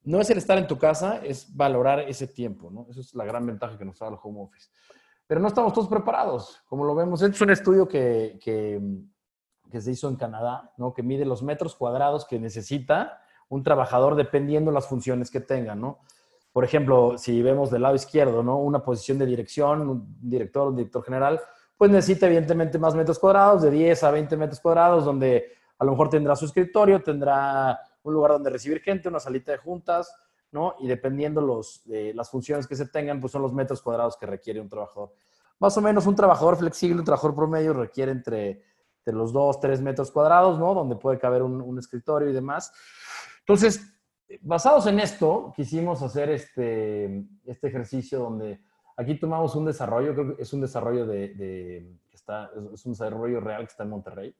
no 0.04 0.20
es 0.20 0.30
el 0.30 0.38
estar 0.38 0.58
en 0.58 0.66
tu 0.66 0.78
casa, 0.78 1.20
es 1.22 1.54
valorar 1.54 2.00
ese 2.00 2.26
tiempo, 2.26 2.70
¿no? 2.70 2.86
Esa 2.90 3.00
es 3.00 3.14
la 3.14 3.24
gran 3.24 3.46
ventaja 3.46 3.78
que 3.78 3.84
nos 3.84 3.98
da 3.98 4.08
el 4.08 4.16
home 4.22 4.42
office. 4.42 4.68
Pero 5.26 5.40
no 5.40 5.48
estamos 5.48 5.72
todos 5.72 5.88
preparados, 5.88 6.60
como 6.66 6.84
lo 6.84 6.94
vemos. 6.94 7.22
Es 7.22 7.40
un 7.40 7.50
estudio 7.50 7.86
que, 7.88 8.38
que 8.42 8.80
que 9.72 9.80
se 9.80 9.90
hizo 9.90 10.08
en 10.08 10.16
Canadá, 10.16 10.70
¿no? 10.76 10.92
que 10.92 11.02
mide 11.02 11.24
los 11.24 11.42
metros 11.42 11.74
cuadrados 11.74 12.26
que 12.26 12.38
necesita 12.38 13.20
un 13.48 13.64
trabajador 13.64 14.14
dependiendo 14.14 14.70
las 14.70 14.86
funciones 14.86 15.30
que 15.30 15.40
tenga. 15.40 15.74
¿no? 15.74 16.00
Por 16.52 16.64
ejemplo, 16.64 17.16
si 17.16 17.42
vemos 17.42 17.70
del 17.70 17.82
lado 17.82 17.96
izquierdo, 17.96 18.42
¿no? 18.42 18.58
una 18.58 18.84
posición 18.84 19.18
de 19.18 19.26
dirección, 19.26 19.88
un 19.88 20.16
director, 20.20 20.68
un 20.68 20.76
director 20.76 21.02
general, 21.02 21.40
pues 21.76 21.90
necesita 21.90 22.26
evidentemente 22.26 22.78
más 22.78 22.94
metros 22.94 23.18
cuadrados, 23.18 23.62
de 23.62 23.70
10 23.70 24.04
a 24.04 24.10
20 24.10 24.36
metros 24.36 24.60
cuadrados, 24.60 25.04
donde 25.04 25.52
a 25.78 25.84
lo 25.84 25.92
mejor 25.92 26.10
tendrá 26.10 26.36
su 26.36 26.44
escritorio, 26.44 27.02
tendrá 27.02 27.80
un 28.02 28.14
lugar 28.14 28.32
donde 28.32 28.50
recibir 28.50 28.80
gente, 28.80 29.08
una 29.08 29.20
salita 29.20 29.52
de 29.52 29.58
juntas, 29.58 30.14
¿no? 30.50 30.74
Y 30.80 30.86
dependiendo 30.86 31.40
los, 31.40 31.82
de 31.84 32.12
las 32.14 32.30
funciones 32.30 32.66
que 32.66 32.76
se 32.76 32.86
tengan, 32.86 33.20
pues 33.20 33.32
son 33.32 33.42
los 33.42 33.52
metros 33.52 33.80
cuadrados 33.82 34.16
que 34.16 34.26
requiere 34.26 34.60
un 34.60 34.68
trabajador. 34.68 35.14
Más 35.58 35.76
o 35.76 35.80
menos 35.80 36.06
un 36.06 36.16
trabajador 36.16 36.56
flexible, 36.56 36.98
un 36.98 37.04
trabajador 37.04 37.34
promedio 37.34 37.72
requiere 37.72 38.12
entre 38.12 38.62
de 39.04 39.12
los 39.12 39.32
dos, 39.32 39.60
tres 39.60 39.80
metros 39.80 40.10
cuadrados, 40.10 40.58
¿no? 40.58 40.74
Donde 40.74 40.96
puede 40.96 41.18
caber 41.18 41.42
un, 41.42 41.78
escritorio 41.78 42.28
y 42.28 42.32
demás. 42.32 42.72
Entonces, 43.40 43.82
basados 44.40 44.86
en 44.86 45.00
esto, 45.00 45.52
quisimos 45.56 46.02
hacer 46.02 46.30
este, 46.30 47.24
este 47.44 47.68
ejercicio 47.68 48.20
donde 48.20 48.60
aquí 48.96 49.18
tomamos 49.18 49.54
un 49.56 49.64
desarrollo, 49.64 50.14
creo 50.14 50.36
que 50.36 50.42
es 50.42 50.52
un 50.52 50.60
desarrollo 50.60 51.06
de, 51.06 51.98
está, 52.12 52.50
es 52.72 52.84
un 52.86 52.92
desarrollo 52.92 53.40
real 53.40 53.62
que 53.62 53.70
está 53.70 53.82
en 53.82 53.90
Monterrey, 53.90 54.36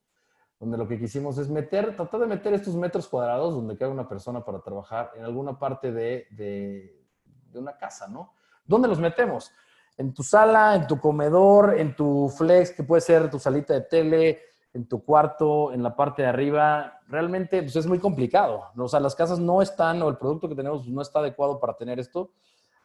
donde 0.63 0.79
lo 0.79 0.87
que 0.87 0.97
quisimos 0.97 1.37
es 1.39 1.49
meter, 1.49 1.97
tratar 1.97 2.21
de 2.21 2.27
meter 2.29 2.55
estos 2.55 2.77
metros 2.77 3.09
cuadrados 3.09 3.53
donde 3.53 3.77
cabe 3.77 3.91
una 3.91 4.09
persona 4.09 4.45
para 4.45 4.61
trabajar 4.61 5.11
en 5.17 5.25
alguna 5.25 5.59
parte 5.59 5.91
de, 5.91 6.29
de, 6.31 7.03
de 7.51 7.59
una 7.59 7.77
casa, 7.77 8.07
¿no? 8.07 8.35
¿Dónde 8.65 8.87
los 8.87 9.01
metemos? 9.01 9.51
En 9.97 10.15
tu 10.15 10.23
sala, 10.23 10.77
en 10.77 10.87
tu 10.87 11.01
comedor, 11.01 11.81
en 11.81 11.97
tu 11.97 12.29
flex, 12.29 12.71
que 12.71 12.85
puede 12.85 13.01
ser 13.01 13.29
tu 13.29 13.41
salita 13.41 13.75
de 13.75 13.81
tele, 13.81 14.41
en 14.73 14.87
tu 14.87 15.05
cuarto, 15.05 15.73
en 15.73 15.83
la 15.83 15.97
parte 15.97 16.23
de 16.23 16.29
arriba, 16.29 17.01
realmente 17.09 17.61
pues, 17.61 17.75
es 17.75 17.89
muy 17.89 17.99
complicado. 17.99 18.67
O 18.77 18.87
sea, 18.87 19.01
las 19.01 19.17
casas 19.17 19.41
no 19.41 19.63
están, 19.63 20.01
o 20.01 20.09
el 20.09 20.17
producto 20.17 20.49
que 20.49 20.55
tenemos 20.55 20.87
no 20.87 21.03
está 21.03 21.19
adecuado 21.19 21.59
para 21.59 21.75
tener 21.75 21.99
esto. 21.99 22.31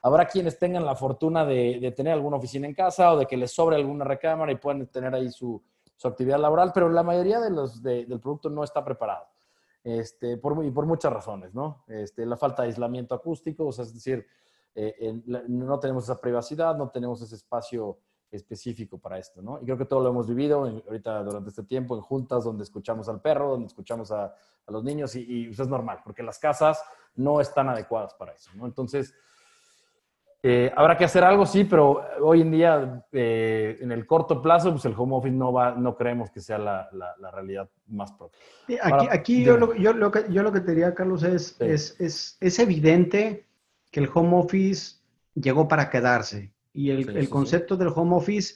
Habrá 0.01 0.27
quienes 0.27 0.57
tengan 0.57 0.83
la 0.83 0.95
fortuna 0.95 1.45
de, 1.45 1.93
tener 1.95 2.13
alguna 2.13 2.37
oficina 2.37 2.65
en 2.65 2.73
casa 2.73 3.13
o 3.13 3.19
de 3.19 3.27
que 3.27 3.37
les 3.37 3.51
sobre 3.51 3.75
alguna 3.75 4.03
recámara 4.03 4.51
y 4.51 4.55
puedan 4.55 4.87
tener 4.87 5.13
ahí 5.13 5.29
su, 5.29 5.61
actividad 6.05 6.39
laboral, 6.39 6.71
pero 6.73 6.89
la 6.89 7.03
mayoría 7.03 7.39
de 7.39 7.49
los, 7.49 7.81
del 7.81 8.19
producto 8.19 8.49
no 8.49 8.63
está 8.63 8.83
preparado. 8.83 9.25
Este, 9.83 10.37
por, 10.37 10.63
y 10.65 10.71
por 10.71 10.85
muchas 10.85 11.13
razones, 11.13 11.53
¿no? 11.53 11.85
Este, 11.87 12.25
la 12.25 12.35
falta 12.35 12.61
de 12.61 12.69
aislamiento 12.69 13.15
acústico, 13.15 13.67
o 13.67 13.71
sea, 13.71 13.85
es 13.85 13.93
decir, 13.93 14.27
eh, 14.75 15.23
no 15.47 15.79
tenemos 15.79 16.03
esa 16.03 16.19
privacidad, 16.19 16.75
no 16.77 16.89
tenemos 16.89 17.21
ese 17.21 17.35
espacio 17.35 17.97
específico 18.29 18.97
para 18.97 19.17
esto, 19.17 19.41
¿no? 19.41 19.59
Y 19.61 19.65
creo 19.65 19.77
que 19.77 19.85
todo 19.85 20.01
lo 20.01 20.09
hemos 20.09 20.27
vivido 20.27 20.65
ahorita 20.65 21.23
durante 21.23 21.49
este 21.49 21.63
tiempo 21.63 21.95
en 21.95 22.01
juntas 22.01 22.43
donde 22.43 22.63
escuchamos 22.63 23.07
al 23.09 23.21
perro, 23.21 23.51
donde 23.51 23.67
escuchamos 23.67 24.11
a, 24.11 24.35
los 24.67 24.83
niños 24.83 25.15
y, 25.15 25.49
eso 25.49 25.63
es 25.63 25.69
normal, 25.69 26.01
porque 26.03 26.21
las 26.21 26.37
casas 26.37 26.83
no 27.15 27.39
están 27.39 27.69
adecuadas 27.69 28.13
para 28.15 28.33
eso, 28.33 28.51
¿no? 28.55 28.65
Entonces, 28.65 29.13
eh, 30.43 30.71
habrá 30.75 30.95
que 30.97 31.05
hacer 31.05 31.23
algo, 31.23 31.45
sí, 31.45 31.63
pero 31.63 32.01
hoy 32.21 32.41
en 32.41 32.51
día, 32.51 33.05
eh, 33.11 33.77
en 33.81 33.91
el 33.91 34.05
corto 34.05 34.41
plazo, 34.41 34.71
pues 34.71 34.85
el 34.85 34.93
home 34.95 35.15
office 35.15 35.35
no 35.35 35.51
va, 35.51 35.71
no 35.71 35.95
creemos 35.95 36.29
que 36.29 36.41
sea 36.41 36.59
la, 36.59 36.89
la, 36.91 37.31
realidad 37.31 37.69
más 37.87 38.11
propia. 38.13 38.39
Aquí, 38.81 39.07
aquí 39.09 39.43
yo, 39.43 39.57
lo, 39.57 39.73
yo, 39.73 39.93
lo 39.93 40.11
que, 40.11 40.25
yo 40.29 40.43
lo 40.43 40.51
que 40.51 40.59
te 40.61 40.71
diría, 40.71 40.93
Carlos, 40.93 41.23
es, 41.23 41.59
es, 41.59 41.99
es, 41.99 42.37
es 42.39 42.59
evidente 42.59 43.47
que 43.91 43.99
el 43.99 44.09
home 44.13 44.37
office 44.37 44.97
llegó 45.33 45.67
para 45.67 45.89
quedarse 45.89 46.53
y 46.71 46.91
el, 46.91 47.27
concepto 47.29 47.75
del 47.75 47.87
home 47.87 48.15
office, 48.15 48.55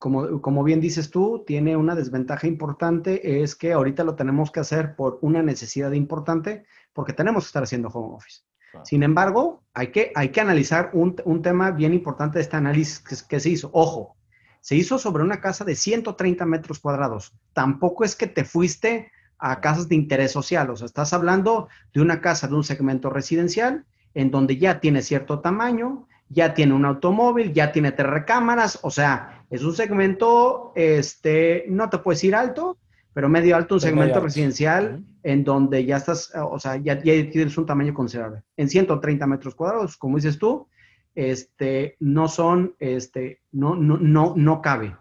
como, 0.00 0.42
como, 0.42 0.64
bien 0.64 0.80
dices 0.80 1.10
tú, 1.10 1.44
tiene 1.46 1.76
una 1.76 1.94
desventaja 1.94 2.48
importante, 2.48 3.42
es 3.42 3.54
que 3.54 3.72
ahorita 3.72 4.02
lo 4.02 4.16
tenemos 4.16 4.50
que 4.50 4.58
hacer 4.58 4.96
por 4.96 5.20
una 5.22 5.42
necesidad 5.42 5.92
importante, 5.92 6.64
porque 6.92 7.12
tenemos 7.12 7.44
que 7.44 7.46
estar 7.46 7.62
haciendo 7.62 7.88
home 7.88 8.16
office. 8.16 8.42
Sin 8.84 9.02
embargo, 9.02 9.62
hay 9.74 9.88
que, 9.88 10.12
hay 10.14 10.30
que 10.30 10.40
analizar 10.40 10.90
un, 10.92 11.42
tema 11.42 11.70
bien 11.70 11.94
importante 11.94 12.38
de 12.38 12.42
este 12.42 12.56
análisis 12.56 13.00
que, 13.00 13.16
que, 13.28 13.40
se 13.40 13.50
hizo. 13.50 13.70
Ojo, 13.72 14.16
se 14.60 14.76
hizo 14.76 14.98
sobre 14.98 15.22
una 15.22 15.40
casa 15.40 15.64
de 15.64 15.74
130 15.74 16.46
metros 16.46 16.78
cuadrados. 16.78 17.34
Tampoco 17.52 18.04
es 18.04 18.16
que 18.16 18.26
te 18.26 18.44
fuiste 18.44 19.10
a 19.38 19.60
casas 19.60 19.88
de 19.88 19.96
interés 19.96 20.30
social, 20.30 20.70
o 20.70 20.76
sea, 20.76 20.86
estás 20.86 21.12
hablando 21.12 21.68
de 21.92 22.00
una 22.00 22.20
casa 22.20 22.46
de 22.46 22.54
un 22.54 22.62
segmento 22.62 23.10
residencial 23.10 23.84
en 24.14 24.30
donde 24.30 24.56
ya 24.56 24.78
tiene 24.78 25.02
cierto 25.02 25.40
tamaño, 25.40 26.06
ya 26.28 26.54
tiene 26.54 26.74
un 26.74 26.84
automóvil, 26.84 27.52
ya 27.52 27.72
tiene 27.72 27.90
tres 27.90 28.08
recámaras, 28.08 28.78
o 28.82 28.90
sea, 28.90 29.44
es 29.50 29.64
un 29.64 29.74
segmento, 29.74 30.72
este, 30.76 31.64
no 31.68 31.90
te 31.90 31.98
puedes 31.98 32.22
ir 32.22 32.36
alto, 32.36 32.78
pero 33.14 33.28
medio 33.28 33.56
alto, 33.56 33.74
un 33.74 33.80
segmento 33.80 34.20
residencial 34.20 35.04
en 35.22 35.44
donde 35.44 35.84
ya 35.84 35.96
estás, 35.96 36.32
o 36.34 36.58
sea, 36.58 36.76
ya, 36.76 36.94
ya, 37.02 37.30
tienes 37.30 37.56
un 37.58 37.66
tamaño 37.66 37.92
considerable. 37.92 38.42
En 38.56 38.68
130 38.68 39.26
metros 39.26 39.54
cuadrados, 39.54 39.96
como 39.96 40.16
dices 40.16 40.38
tú, 40.38 40.68
este, 41.14 41.96
no 42.00 42.28
son, 42.28 42.74
este, 42.78 43.42
no, 43.52 43.76
no, 43.76 43.98
no, 43.98 44.34
no 44.36 44.62
cabe. 44.62 44.96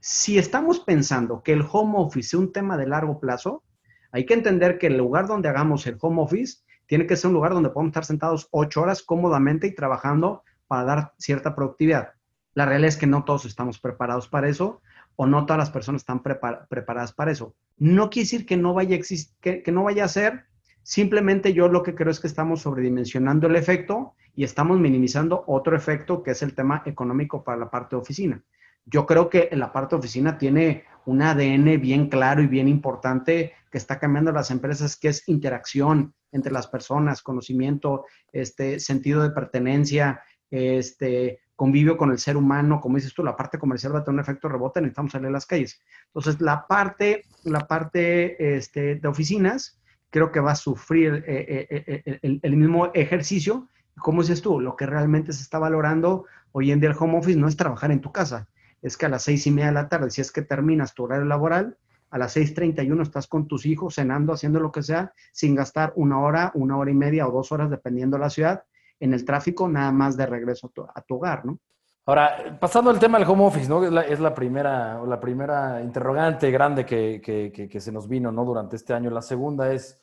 Si 0.00 0.36
estamos 0.36 0.80
pensando 0.80 1.42
que 1.42 1.52
el 1.52 1.64
home 1.70 1.94
office 1.96 2.28
es 2.28 2.34
un 2.34 2.52
tema 2.52 2.76
de 2.76 2.86
largo 2.86 3.18
plazo, 3.18 3.64
hay 4.12 4.26
que 4.26 4.34
entender 4.34 4.78
que 4.78 4.88
el 4.88 4.98
lugar 4.98 5.26
donde 5.26 5.48
hagamos 5.48 5.86
el 5.86 5.96
home 6.00 6.22
office 6.22 6.58
tiene 6.86 7.06
que 7.06 7.16
ser 7.16 7.28
un 7.28 7.34
lugar 7.34 7.52
donde 7.52 7.70
podamos 7.70 7.90
estar 7.90 8.04
sentados 8.04 8.48
ocho 8.50 8.82
horas 8.82 9.02
cómodamente 9.02 9.66
y 9.66 9.74
trabajando 9.74 10.42
para 10.66 10.84
dar 10.84 11.12
cierta 11.18 11.54
productividad. 11.54 12.10
La 12.52 12.66
realidad 12.66 12.88
es 12.88 12.96
que 12.98 13.06
no 13.06 13.24
todos 13.24 13.46
estamos 13.46 13.80
preparados 13.80 14.28
para 14.28 14.48
eso 14.48 14.82
o 15.16 15.26
no 15.26 15.46
todas 15.46 15.58
las 15.58 15.70
personas 15.70 16.02
están 16.02 16.22
preparadas 16.22 17.12
para 17.12 17.30
eso. 17.30 17.54
No 17.76 18.10
quiere 18.10 18.24
decir 18.24 18.46
que 18.46 18.56
no 18.56 18.74
vaya 18.74 18.96
a 18.96 19.00
que, 19.40 19.72
no 19.72 19.84
vaya 19.84 20.04
a 20.04 20.08
ser, 20.08 20.44
simplemente 20.82 21.52
yo 21.52 21.68
lo 21.68 21.82
que 21.82 21.94
creo 21.94 22.10
es 22.10 22.20
que 22.20 22.26
estamos 22.26 22.62
sobredimensionando 22.62 23.46
el 23.46 23.56
efecto 23.56 24.14
y 24.34 24.44
estamos 24.44 24.78
minimizando 24.78 25.44
otro 25.46 25.76
efecto 25.76 26.22
que 26.22 26.32
es 26.32 26.42
el 26.42 26.54
tema 26.54 26.82
económico 26.86 27.44
para 27.44 27.58
la 27.58 27.70
parte 27.70 27.96
de 27.96 28.02
oficina. 28.02 28.42
Yo 28.86 29.06
creo 29.06 29.30
que 29.30 29.48
la 29.52 29.72
parte 29.72 29.94
de 29.94 30.00
oficina 30.00 30.36
tiene 30.36 30.84
un 31.06 31.22
ADN 31.22 31.80
bien 31.80 32.08
claro 32.08 32.42
y 32.42 32.46
bien 32.46 32.68
importante 32.68 33.52
que 33.70 33.78
está 33.78 33.98
cambiando 33.98 34.32
las 34.32 34.50
empresas, 34.50 34.96
que 34.96 35.08
es 35.08 35.28
interacción 35.28 36.14
entre 36.32 36.52
las 36.52 36.66
personas, 36.66 37.22
conocimiento, 37.22 38.04
este, 38.32 38.80
sentido 38.80 39.22
de 39.22 39.30
pertenencia, 39.30 40.22
este, 40.50 41.40
convivio 41.56 41.96
con 41.96 42.10
el 42.10 42.18
ser 42.18 42.36
humano, 42.36 42.80
como 42.80 42.96
dices 42.96 43.14
tú, 43.14 43.22
la 43.22 43.36
parte 43.36 43.58
comercial 43.58 43.94
va 43.94 44.00
a 44.00 44.04
tener 44.04 44.14
un 44.14 44.20
efecto 44.20 44.48
rebote, 44.48 44.80
necesitamos 44.80 45.12
salir 45.12 45.28
a 45.28 45.32
las 45.32 45.46
calles. 45.46 45.80
Entonces, 46.06 46.40
la 46.40 46.66
parte, 46.66 47.24
la 47.44 47.66
parte 47.66 48.56
este, 48.56 48.96
de 48.96 49.08
oficinas 49.08 49.80
creo 50.10 50.30
que 50.30 50.40
va 50.40 50.52
a 50.52 50.56
sufrir 50.56 51.24
eh, 51.26 51.66
eh, 51.70 52.02
eh, 52.06 52.18
el, 52.22 52.40
el, 52.42 52.56
mismo 52.56 52.90
ejercicio. 52.94 53.68
Como 53.96 54.22
dices 54.22 54.42
tú, 54.42 54.60
lo 54.60 54.76
que 54.76 54.86
realmente 54.86 55.32
se 55.32 55.42
está 55.42 55.58
valorando 55.58 56.26
hoy 56.52 56.70
en 56.70 56.80
día 56.80 56.90
el 56.90 56.96
home 56.98 57.18
office 57.18 57.38
no 57.38 57.48
es 57.48 57.56
trabajar 57.56 57.90
en 57.90 58.00
tu 58.00 58.12
casa, 58.12 58.48
es 58.80 58.96
que 58.96 59.06
a 59.06 59.08
las 59.08 59.24
seis 59.24 59.46
y 59.46 59.50
media 59.50 59.68
de 59.68 59.74
la 59.74 59.88
tarde, 59.88 60.10
si 60.10 60.20
es 60.20 60.30
que 60.30 60.42
terminas 60.42 60.94
tu 60.94 61.04
horario 61.04 61.24
laboral, 61.24 61.76
a 62.14 62.18
las 62.18 62.36
6.31 62.36 63.02
estás 63.02 63.26
con 63.26 63.48
tus 63.48 63.66
hijos 63.66 63.96
cenando, 63.96 64.32
haciendo 64.32 64.60
lo 64.60 64.70
que 64.70 64.84
sea, 64.84 65.12
sin 65.32 65.56
gastar 65.56 65.92
una 65.96 66.20
hora, 66.20 66.52
una 66.54 66.76
hora 66.76 66.92
y 66.92 66.94
media 66.94 67.26
o 67.26 67.32
dos 67.32 67.50
horas, 67.50 67.70
dependiendo 67.70 68.16
de 68.16 68.20
la 68.20 68.30
ciudad, 68.30 68.62
en 69.04 69.14
el 69.14 69.24
tráfico, 69.24 69.68
nada 69.68 69.92
más 69.92 70.16
de 70.16 70.26
regreso 70.26 70.70
a 70.94 71.00
tu, 71.02 71.14
hogar, 71.16 71.44
¿no? 71.44 71.58
Ahora, 72.06 72.58
pasando 72.60 72.90
al 72.90 72.98
tema 72.98 73.18
del 73.18 73.28
home 73.28 73.44
office, 73.44 73.68
¿no? 73.68 73.84
Es 74.02 74.20
la, 74.20 74.34
primera, 74.34 75.00
la 75.06 75.18
primera 75.18 75.80
interrogante 75.82 76.50
grande 76.50 76.84
que, 76.84 77.20
que, 77.22 77.80
se 77.80 77.92
nos 77.92 78.08
vino, 78.08 78.30
¿no? 78.30 78.44
Durante 78.44 78.76
este 78.76 78.92
año. 78.92 79.10
La 79.10 79.22
segunda 79.22 79.72
es, 79.72 79.98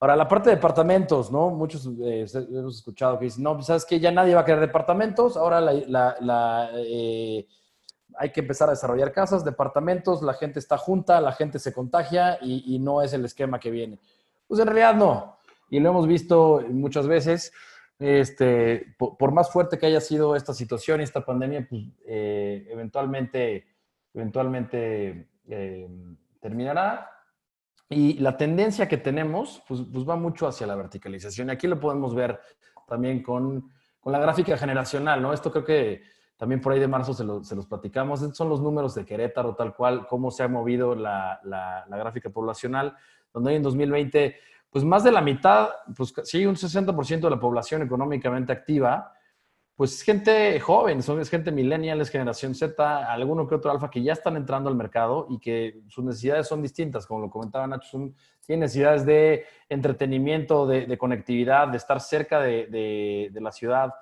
ahora, 0.00 0.16
la 0.16 0.26
parte 0.26 0.48
de 0.48 0.56
departamentos, 0.56 1.30
¿no? 1.30 1.50
Muchos 1.50 1.86
eh, 2.02 2.26
hemos 2.34 2.76
escuchado 2.76 3.18
que 3.18 3.26
dicen, 3.26 3.42
no, 3.42 3.54
pues, 3.54 3.66
¿sabes 3.66 3.84
que 3.84 4.00
Ya 4.00 4.10
nadie 4.10 4.34
va 4.34 4.40
a 4.40 4.44
querer 4.44 4.60
departamentos, 4.60 5.36
ahora 5.36 5.60
la, 5.60 6.16
la 6.20 6.70
eh, 6.74 7.46
hay 8.16 8.30
que 8.30 8.40
empezar 8.40 8.68
a 8.68 8.72
desarrollar 8.72 9.12
casas, 9.12 9.44
departamentos, 9.44 10.22
la 10.22 10.34
gente 10.34 10.58
está 10.58 10.76
junta, 10.78 11.20
la 11.20 11.32
gente 11.32 11.58
se 11.58 11.72
contagia 11.72 12.38
y, 12.40 12.78
no 12.78 13.02
es 13.02 13.12
el 13.12 13.24
esquema 13.24 13.58
que 13.58 13.70
viene. 13.70 13.98
Pues 14.46 14.60
en 14.60 14.66
realidad 14.66 14.94
no. 14.94 15.38
Y 15.70 15.80
lo 15.80 15.90
hemos 15.90 16.06
visto 16.06 16.62
muchas 16.68 17.06
veces. 17.06 17.52
Este, 18.02 18.96
por, 18.98 19.32
más 19.32 19.52
fuerte 19.52 19.78
que 19.78 19.86
haya 19.86 20.00
sido 20.00 20.34
esta 20.34 20.52
situación 20.52 21.00
y 21.00 21.04
esta 21.04 21.24
pandemia, 21.24 21.66
pues 21.68 21.82
eh, 22.04 22.66
eventualmente, 22.68 23.66
eventualmente 24.12 25.28
eh, 25.48 25.88
terminará. 26.40 27.08
Y 27.88 28.14
la 28.14 28.36
tendencia 28.36 28.88
que 28.88 28.96
tenemos, 28.96 29.62
pues, 29.68 29.82
pues, 29.92 30.08
va 30.08 30.16
mucho 30.16 30.48
hacia 30.48 30.66
la 30.66 30.74
verticalización. 30.74 31.48
Y 31.48 31.52
aquí 31.52 31.68
lo 31.68 31.78
podemos 31.78 32.14
ver 32.14 32.40
también 32.88 33.22
con, 33.22 33.70
con 34.00 34.12
la 34.12 34.18
gráfica 34.18 34.56
generacional, 34.56 35.22
¿no? 35.22 35.32
Esto 35.32 35.52
creo 35.52 35.64
que 35.64 36.02
también 36.42 36.60
por 36.60 36.72
ahí 36.72 36.80
de 36.80 36.88
marzo 36.88 37.14
se, 37.14 37.54
los 37.54 37.66
platicamos. 37.66 38.20
Estos 38.20 38.36
son 38.36 38.48
los 38.48 38.60
números 38.60 38.96
de 38.96 39.04
Querétaro, 39.04 39.54
tal 39.54 39.76
cual, 39.76 40.08
cómo 40.08 40.32
se 40.32 40.42
ha 40.42 40.48
movido 40.48 40.96
la, 40.96 41.40
gráfica 41.88 42.30
poblacional, 42.30 42.96
donde 43.32 43.50
hoy 43.50 43.56
en 43.58 43.62
2020, 43.62 44.36
pues 44.72 44.84
más 44.84 45.04
de 45.04 45.12
la 45.12 45.20
mitad, 45.20 45.68
pues 45.94 46.12
sí, 46.24 46.44
un 46.46 46.56
60% 46.56 47.20
de 47.20 47.30
la 47.30 47.38
población 47.38 47.82
económicamente 47.82 48.52
activa, 48.52 49.12
pues 49.76 49.94
es 49.94 50.02
gente 50.02 50.58
joven, 50.58 51.02
son, 51.02 51.20
es 51.20 51.30
gente 51.30 51.52
millennial, 51.52 52.00
es 52.00 52.10
generación 52.10 52.54
Z, 52.54 53.12
alguno 53.12 53.46
que 53.46 53.54
otro 53.54 53.70
alfa 53.70 53.90
que 53.90 54.02
ya 54.02 54.14
están 54.14 54.36
entrando 54.36 54.68
al 54.68 54.76
mercado 54.76 55.26
y 55.30 55.38
que 55.38 55.82
sus 55.88 56.04
necesidades 56.04 56.48
son 56.48 56.62
distintas, 56.62 57.06
como 57.06 57.20
lo 57.20 57.30
comentaba 57.30 57.66
Nacho, 57.66 57.88
son, 57.88 58.16
necesidades 58.48 59.06
de 59.06 59.44
entretenimiento, 59.68 60.66
de, 60.66 60.98
conectividad, 60.98 61.68
de 61.68 61.76
estar 61.76 62.00
cerca 62.00 62.40
de, 62.40 63.28
de 63.30 63.40
la 63.40 63.52
ciudad, 63.52 63.92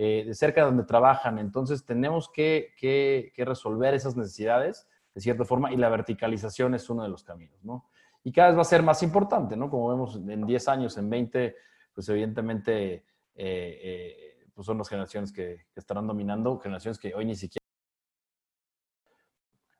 eh, 0.00 0.22
de 0.24 0.32
cerca 0.32 0.60
de 0.60 0.66
donde 0.68 0.84
trabajan. 0.84 1.40
Entonces 1.40 1.84
tenemos 1.84 2.30
que, 2.30 3.32
resolver 3.36 3.94
esas 3.94 4.16
necesidades 4.16 4.86
de 5.12 5.20
cierta 5.20 5.44
forma 5.44 5.72
y 5.72 5.76
la 5.76 5.88
verticalización 5.88 6.76
es 6.76 6.88
uno 6.88 7.02
de 7.02 7.08
los 7.08 7.24
caminos, 7.24 7.58
¿no? 7.64 7.87
Y 8.24 8.32
cada 8.32 8.48
vez 8.48 8.56
va 8.56 8.62
a 8.62 8.64
ser 8.64 8.82
más 8.82 9.02
importante, 9.02 9.56
¿no? 9.56 9.70
Como 9.70 9.88
vemos 9.88 10.16
en 10.16 10.46
10 10.46 10.68
años, 10.68 10.96
en 10.98 11.08
20, 11.08 11.56
pues 11.92 12.08
evidentemente 12.08 12.94
eh, 12.94 13.04
eh, 13.34 14.46
pues 14.54 14.66
son 14.66 14.78
las 14.78 14.88
generaciones 14.88 15.32
que, 15.32 15.66
estarán 15.74 16.06
dominando, 16.06 16.58
generaciones 16.58 16.98
que 16.98 17.14
hoy 17.14 17.24
ni 17.24 17.36
siquiera... 17.36 17.64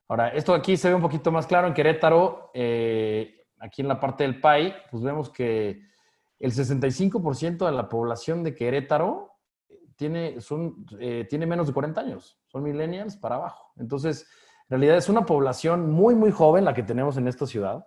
Ahora, 0.09 0.29
esto 0.29 0.55
aquí 0.55 0.77
se 0.77 0.89
ve 0.89 0.95
un 0.95 1.03
poquito 1.03 1.31
más 1.31 1.47
claro 1.47 1.67
en 1.67 1.75
Querétaro, 1.75 2.51
aquí 2.55 3.83
en 3.83 3.89
la 3.89 4.01
parte 4.01 4.25
del 4.25 4.41
PAI, 4.41 4.75
pues 4.91 5.03
vemos 5.03 5.29
que 5.31 5.83
el 6.39 6.53
65% 6.53 7.67
de 7.67 7.73
la 7.73 7.89
población 7.89 8.43
de 8.43 8.55
Querétaro 8.55 9.39
tiene, 9.97 10.41
son, 10.41 10.87
eh, 11.01 11.27
tiene 11.29 11.45
menos 11.47 11.67
de 11.67 11.73
40 11.73 12.01
años, 12.01 12.39
son 12.47 12.63
millennials 12.63 13.17
para 13.17 13.35
abajo. 13.35 13.73
Entonces, 13.77 14.29
en 14.69 14.79
realidad 14.79 14.97
es 14.97 15.09
una 15.09 15.27
población 15.27 15.91
muy, 15.91 16.15
muy 16.15 16.31
joven 16.31 16.65
la 16.65 16.75
que 16.75 16.85
tenemos 16.85 17.17
en 17.17 17.27
esta 17.27 17.47
ciudad, 17.47 17.85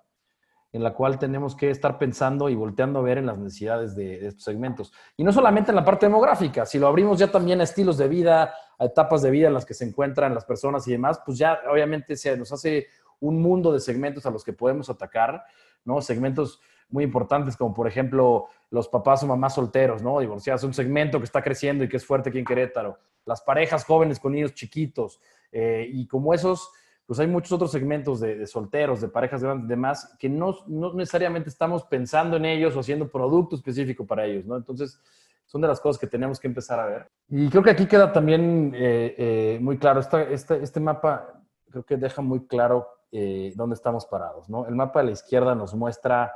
en 0.73 0.83
la 0.83 0.93
cual 0.93 1.19
tenemos 1.19 1.55
que 1.55 1.69
estar 1.69 1.97
pensando 1.97 2.49
y 2.49 2.55
volteando 2.55 2.99
a 2.99 3.01
ver 3.01 3.17
en 3.17 3.25
las 3.25 3.37
necesidades 3.37 3.95
de, 3.95 4.27
estos 4.27 4.43
segmentos. 4.43 4.93
Y 5.17 5.23
no 5.23 5.33
solamente 5.33 5.71
en 5.71 5.75
la 5.75 5.83
parte 5.83 6.05
demográfica, 6.05 6.65
si 6.65 6.79
lo 6.79 6.87
abrimos 6.87 7.19
ya 7.19 7.29
también 7.29 7.59
a 7.59 7.63
estilos 7.63 7.97
de 7.97 8.07
vida, 8.07 8.53
a 8.79 8.85
etapas 8.85 9.21
de 9.21 9.31
vida 9.31 9.47
en 9.47 9.53
las 9.53 9.65
que 9.65 9.73
se 9.73 9.85
encuentran 9.85 10.33
las 10.33 10.45
personas 10.45 10.87
y 10.87 10.91
demás, 10.91 11.21
pues 11.25 11.37
ya 11.37 11.59
obviamente 11.69 12.15
se 12.15 12.37
nos 12.37 12.51
hace 12.53 12.87
un 13.19 13.41
mundo 13.41 13.73
de 13.73 13.79
segmentos 13.79 14.25
a 14.25 14.31
los 14.31 14.43
que 14.43 14.53
podemos 14.53 14.89
atacar, 14.89 15.43
¿no? 15.83 16.01
Segmentos 16.01 16.61
muy 16.89 17.03
importantes, 17.03 17.57
como 17.57 17.73
por 17.73 17.87
ejemplo 17.87 18.47
los 18.69 18.87
papás 18.87 19.23
o 19.23 19.27
mamás 19.27 19.55
solteros, 19.55 20.01
¿no? 20.01 20.19
Divorciados, 20.19 20.63
un 20.63 20.73
segmento 20.73 21.19
que 21.19 21.25
está 21.25 21.41
creciendo 21.41 21.83
y 21.83 21.89
que 21.89 21.97
es 21.97 22.05
fuerte 22.05 22.29
aquí 22.29 22.39
en 22.39 22.45
Querétaro. 22.45 22.97
Las 23.25 23.41
parejas 23.41 23.85
jóvenes 23.85 24.19
con 24.19 24.31
niños 24.31 24.53
chiquitos. 24.53 25.19
Eh, 25.51 25.89
y 25.91 26.07
como 26.07 26.33
esos, 26.33 26.71
pues 27.11 27.19
hay 27.19 27.27
muchos 27.27 27.51
otros 27.51 27.73
segmentos 27.73 28.21
de, 28.21 28.47
solteros, 28.47 29.01
de 29.01 29.09
parejas 29.09 29.43
grandes, 29.43 29.67
demás, 29.67 30.15
que 30.17 30.29
no, 30.29 30.55
no, 30.67 30.93
necesariamente 30.93 31.49
estamos 31.49 31.83
pensando 31.83 32.37
en 32.37 32.45
ellos 32.45 32.73
o 32.73 32.79
haciendo 32.79 33.09
producto 33.09 33.57
específico 33.57 34.05
para 34.05 34.25
ellos, 34.25 34.45
¿no? 34.45 34.55
Entonces, 34.55 34.97
son 35.45 35.59
de 35.59 35.67
las 35.67 35.81
cosas 35.81 35.99
que 35.99 36.07
tenemos 36.07 36.39
que 36.39 36.47
empezar 36.47 36.79
a 36.79 36.85
ver. 36.85 37.11
Y 37.27 37.49
creo 37.49 37.63
que 37.63 37.71
aquí 37.71 37.85
queda 37.85 38.13
también 38.13 38.71
eh, 38.73 39.13
eh, 39.17 39.59
muy 39.61 39.77
claro, 39.77 39.99
este, 39.99 40.63
este 40.63 40.79
mapa 40.79 41.43
creo 41.69 41.83
que 41.83 41.97
deja 41.97 42.21
muy 42.21 42.47
claro 42.47 42.87
dónde 43.11 43.75
estamos 43.75 44.05
parados, 44.05 44.47
¿no? 44.47 44.65
El 44.65 44.77
mapa 44.77 45.01
de 45.01 45.07
la 45.07 45.11
izquierda 45.11 45.53
nos 45.53 45.73
muestra 45.73 46.33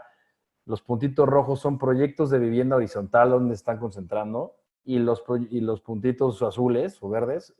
los 0.66 0.82
puntitos 0.82 1.26
rojos 1.26 1.62
son 1.62 1.78
proyectos 1.78 2.30
de 2.32 2.40
vivienda 2.40 2.76
horizontal 2.76 3.30
donde 3.30 3.54
están 3.54 3.78
concentrando 3.80 4.58
y 4.84 5.00
los, 5.00 5.24
y 5.52 5.62
los 5.62 5.80
puntitos 5.80 6.42
azules 6.42 6.98
o 7.00 7.08
verdes 7.08 7.56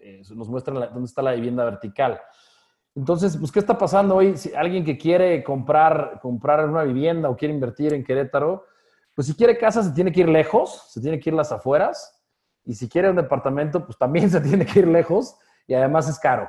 eh, 0.00 0.22
nos 0.34 0.48
muestran 0.48 0.78
dónde 0.92 1.06
está 1.06 1.22
la 1.22 1.32
vivienda 1.32 1.64
vertical. 1.64 2.20
Entonces, 2.94 3.36
pues, 3.36 3.52
¿qué 3.52 3.58
está 3.58 3.76
pasando 3.76 4.16
hoy? 4.16 4.36
Si 4.36 4.54
alguien 4.54 4.84
que 4.84 4.96
quiere 4.96 5.44
comprar, 5.44 6.18
comprar 6.22 6.66
una 6.68 6.82
vivienda 6.82 7.28
o 7.28 7.36
quiere 7.36 7.52
invertir 7.52 7.92
en 7.92 8.02
Querétaro, 8.02 8.64
pues 9.14 9.26
si 9.26 9.34
quiere 9.34 9.58
casa 9.58 9.82
se 9.82 9.92
tiene 9.92 10.12
que 10.12 10.20
ir 10.20 10.28
lejos, 10.28 10.86
se 10.90 11.00
tiene 11.00 11.20
que 11.20 11.30
ir 11.30 11.34
las 11.34 11.52
afueras, 11.52 12.22
y 12.64 12.74
si 12.74 12.88
quiere 12.88 13.10
un 13.10 13.16
departamento, 13.16 13.84
pues 13.84 13.98
también 13.98 14.30
se 14.30 14.40
tiene 14.40 14.64
que 14.64 14.78
ir 14.80 14.88
lejos, 14.88 15.36
y 15.66 15.74
además 15.74 16.08
es 16.08 16.18
caro, 16.18 16.48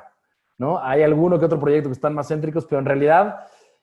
¿no? 0.57 0.79
Hay 0.79 1.03
alguno 1.03 1.37
que 1.37 1.45
otro 1.45 1.59
proyecto 1.59 1.89
que 1.89 1.93
están 1.93 2.13
más 2.13 2.27
céntricos, 2.27 2.65
pero 2.65 2.79
en 2.79 2.85
realidad... 2.85 3.39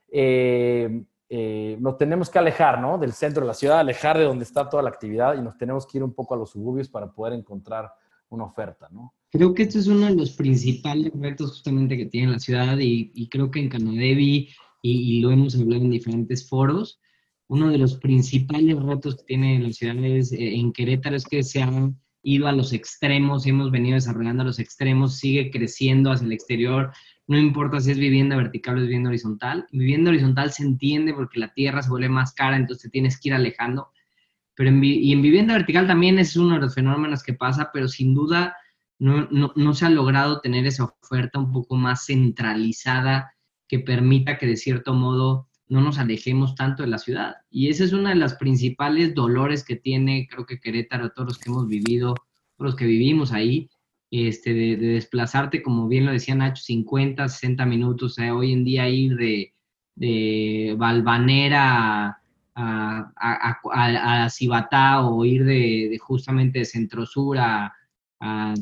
Eh, 0.09 1.05
eh, 1.37 1.77
nos 1.81 1.97
tenemos 1.97 2.31
que 2.31 2.39
alejar, 2.39 2.81
¿no? 2.81 2.97
Del 2.97 3.13
centro 3.13 3.41
de 3.41 3.49
la 3.49 3.55
ciudad, 3.55 3.81
alejar 3.81 4.19
de 4.19 4.25
donde 4.25 4.45
está 4.45 4.69
toda 4.69 4.83
la 4.83 4.91
actividad 4.91 5.35
y 5.35 5.41
nos 5.41 5.57
tenemos 5.57 5.87
que 5.87 5.99
ir 5.99 6.05
un 6.05 6.15
poco 6.15 6.35
a 6.35 6.37
los 6.37 6.51
suburbios 6.51 6.89
para 6.89 7.11
poder 7.11 7.33
encontrar 7.33 7.93
una 8.35 8.45
oferta, 8.45 8.89
¿no? 8.91 9.15
Creo 9.31 9.55
que 9.55 9.65
este 9.65 9.79
es 9.79 9.87
uno 9.89 10.07
de 10.07 10.15
los 10.15 10.31
principales 10.33 11.13
retos 11.15 11.51
justamente 11.51 11.97
que 11.97 12.07
tiene 12.07 12.33
la 12.33 12.39
ciudad 12.39 12.79
y, 12.79 13.29
creo 13.29 13.51
que 13.51 13.61
en 13.61 13.69
Canadevi, 13.69 14.49
y, 14.83 15.21
lo 15.21 15.31
hemos 15.31 15.57
hablado 15.57 15.83
en 15.83 15.91
diferentes 15.91 16.49
foros, 16.49 17.01
uno 17.49 17.69
de 17.69 17.79
los 17.79 17.97
principales 17.97 18.81
retos 18.81 19.17
que 19.17 19.25
tiene 19.25 19.59
la 19.59 19.73
ciudad 19.73 19.97
es, 20.05 20.33
eh, 20.33 20.55
en 20.55 20.73
Querétaro 20.73 21.17
es 21.17 21.25
que 21.25 21.43
se 21.43 21.63
han 21.63 21.99
ido 22.23 22.47
a 22.47 22.53
los 22.53 22.73
extremos, 22.73 23.47
hemos 23.47 23.71
venido 23.71 23.95
desarrollando 23.95 24.43
a 24.43 24.47
los 24.47 24.59
extremos, 24.59 25.17
sigue 25.17 25.51
creciendo 25.51 26.11
hacia 26.11 26.27
el 26.27 26.33
exterior, 26.33 26.93
no 27.27 27.39
importa 27.39 27.81
si 27.81 27.91
es 27.91 27.99
vivienda 27.99 28.37
vertical 28.37 28.77
o 28.77 28.79
es 28.79 28.85
vivienda 28.85 29.09
horizontal. 29.09 29.67
Vivienda 29.73 30.11
horizontal 30.11 30.53
se 30.53 30.63
entiende 30.63 31.15
porque 31.15 31.41
la 31.41 31.53
tierra 31.55 31.83
se 31.83 31.89
vuelve 31.89 32.09
más 32.09 32.35
cara, 32.35 32.57
entonces 32.57 32.91
tienes 32.91 33.19
que 33.19 33.31
ir 33.31 33.35
alejando. 33.35 33.89
Pero 34.55 34.71
en, 34.71 34.83
y 34.83 35.13
en 35.13 35.23
vivienda 35.23 35.55
vertical 35.55 35.87
también 35.87 36.19
es 36.19 36.37
uno 36.37 36.55
de 36.55 36.61
los 36.61 36.75
fenómenos 36.75 37.23
que 37.23 37.35
pasa, 37.35 37.71
pero 37.73 37.89
sin 37.89 38.15
duda 38.15 38.57
no, 38.99 39.29
no, 39.31 39.53
no 39.57 39.75
se 39.75 39.87
ha 39.87 39.91
logrado 39.91 40.41
tener 40.41 40.67
esa 40.67 40.85
oferta 40.85 41.39
un 41.39 41.53
poco 41.53 41.77
más 41.77 42.07
centralizada 42.07 43.35
que 43.67 43.81
permita 43.81 44.39
que 44.39 44.47
de 44.47 44.57
cierto 44.57 44.95
modo 44.95 45.49
no 45.69 45.81
nos 45.81 45.99
alejemos 45.99 46.55
tanto 46.55 46.83
de 46.83 46.89
la 46.89 46.99
ciudad. 46.99 47.37
Y 47.51 47.69
ese 47.69 47.85
es 47.85 47.93
uno 47.93 48.09
de 48.09 48.15
los 48.15 48.35
principales 48.35 49.15
dolores 49.15 49.65
que 49.65 49.77
tiene, 49.77 50.29
creo 50.31 50.47
que 50.47 50.61
Querétaro, 50.61 51.11
todos 51.11 51.29
los 51.31 51.39
que 51.39 51.51
hemos 51.51 51.67
vivido, 51.67 52.15
todos 52.57 52.71
los 52.71 52.77
que 52.77 52.87
vivimos 52.87 53.33
ahí, 53.33 53.69
este, 54.11 54.55
de, 54.55 54.77
desplazarte, 54.77 55.63
como 55.63 55.89
bien 55.89 56.07
lo 56.07 56.13
decía 56.13 56.35
Nacho, 56.35 56.63
50, 56.63 57.29
60 57.29 57.67
minutos, 57.67 58.19
hoy 58.19 58.53
en 58.53 58.65
día 58.65 58.89
ir 58.89 59.17
de, 59.17 59.55
de 59.97 60.75
Valvanera 60.79 62.21
a, 62.55 63.13
a, 63.17 64.31
Cibatá 64.31 65.07
o 65.07 65.25
ir 65.25 65.45
de, 65.45 65.99
justamente 66.01 66.61
de 66.61 66.65
Centrosur 66.65 67.39
a, 67.39 67.75
a 68.21 68.55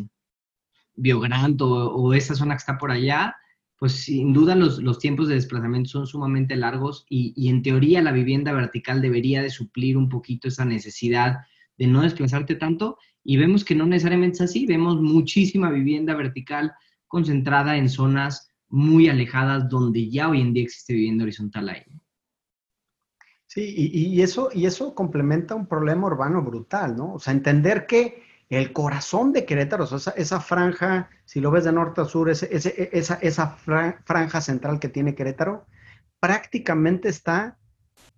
Biogranto 0.95 1.69
o, 1.69 2.15
esa 2.15 2.35
zona 2.35 2.55
que 2.55 2.61
está 2.61 2.79
por 2.79 2.91
allá, 2.91 3.37
pues 3.79 3.93
sin 4.05 4.33
duda 4.33 4.55
los, 4.55 4.83
los 4.83 4.99
tiempos 4.99 5.29
de 5.29 5.35
desplazamiento 5.35 5.91
son 5.91 6.07
sumamente 6.07 6.57
largos 6.57 7.05
y, 7.09 7.33
y, 7.37 7.49
en 7.49 7.63
teoría 7.63 8.03
la 8.03 8.13
vivienda 8.13 8.53
vertical 8.53 9.03
debería 9.03 9.43
de 9.43 9.51
suplir 9.51 9.97
un 9.97 10.09
poquito 10.09 10.49
esa 10.49 10.65
necesidad 10.65 11.41
de 11.77 11.87
no 11.87 12.03
desplazarte 12.03 12.55
tanto 12.55 12.99
y 13.25 13.37
vemos 13.37 13.65
que 13.65 13.75
no 13.75 13.87
necesariamente 13.87 14.37
es 14.37 14.43
así, 14.43 14.67
vemos 14.67 15.01
muchísima 15.01 15.71
vivienda 15.71 16.15
vertical 16.15 16.73
concentrada 17.09 17.77
en 17.77 17.89
zonas 17.89 18.49
muy 18.69 19.09
alejadas 19.09 19.69
donde 19.69 20.09
ya 20.09 20.31
hoy 20.31 20.41
en 20.41 20.55
día 20.55 20.65
existe 20.65 20.95
vivienda 20.95 21.25
horizontal 21.25 21.69
ahí. 21.69 21.83
Sí, 23.55 23.75
y, 23.77 24.23
eso, 24.23 24.49
y 24.51 24.65
eso 24.65 24.95
complementa 24.95 25.55
un 25.55 25.67
problema 25.67 26.07
urbano 26.07 26.41
brutal, 26.41 26.97
¿no? 26.97 27.13
O 27.13 27.19
sea, 27.19 27.35
entender 27.35 27.85
que 27.87 28.23
el 28.49 28.73
corazón 28.73 29.35
de 29.35 29.45
Querétaro, 29.45 29.85
o 29.85 29.99
sea, 29.99 30.15
esa, 30.17 30.41
franja, 30.41 31.11
si 31.27 31.39
lo 31.39 31.51
ves 31.51 31.65
de 31.65 31.73
norte 31.73 32.01
a 32.01 32.07
sur, 32.07 32.31
esa, 32.31 33.15
esa 33.21 33.47
franja 34.07 34.41
central 34.41 34.81
que 34.81 34.89
tiene 34.89 35.15
Querétaro, 35.15 35.67
prácticamente 36.19 37.11
está 37.11 37.59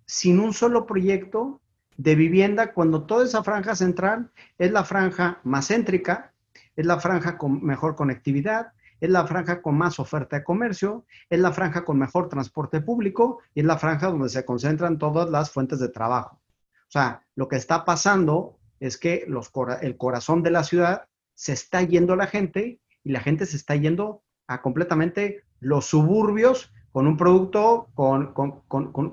sin 0.05 0.39
un 0.39 0.53
solo 0.53 0.85
proyecto 0.85 1.59
de 1.97 2.15
vivienda 2.15 2.71
cuando 2.71 3.03
toda 3.03 3.25
esa 3.25 3.43
franja 3.43 3.75
central 3.75 4.31
es 4.57 4.71
la 4.71 4.85
franja 4.85 5.41
más 5.43 5.67
céntrica, 5.67 6.31
es 6.77 6.85
la 6.85 7.01
franja 7.01 7.37
con 7.37 7.61
mejor 7.61 7.97
conectividad, 7.97 8.71
es 8.99 9.09
la 9.09 9.25
franja 9.27 9.61
con 9.61 9.77
más 9.77 9.99
oferta 9.99 10.37
de 10.37 10.43
comercio, 10.43 11.05
es 11.29 11.39
la 11.39 11.51
franja 11.51 11.83
con 11.83 11.99
mejor 11.99 12.29
transporte 12.29 12.81
público 12.81 13.39
y 13.53 13.61
es 13.61 13.65
la 13.65 13.77
franja 13.77 14.07
donde 14.07 14.29
se 14.29 14.45
concentran 14.45 14.97
todas 14.97 15.29
las 15.29 15.51
fuentes 15.51 15.79
de 15.79 15.89
trabajo. 15.89 16.41
O 16.87 16.91
sea, 16.91 17.23
lo 17.35 17.47
que 17.47 17.57
está 17.57 17.83
pasando 17.85 18.57
es 18.79 18.97
que 18.97 19.25
los, 19.27 19.51
el 19.81 19.97
corazón 19.97 20.43
de 20.43 20.51
la 20.51 20.63
ciudad 20.63 21.07
se 21.33 21.53
está 21.53 21.81
yendo 21.81 22.15
la 22.15 22.27
gente 22.27 22.79
y 23.03 23.11
la 23.11 23.19
gente 23.19 23.45
se 23.45 23.57
está 23.57 23.75
yendo 23.75 24.23
a 24.47 24.61
completamente 24.61 25.43
los 25.59 25.85
suburbios 25.85 26.71
con 26.91 27.07
un 27.07 27.17
producto 27.17 27.89
con, 27.93 28.33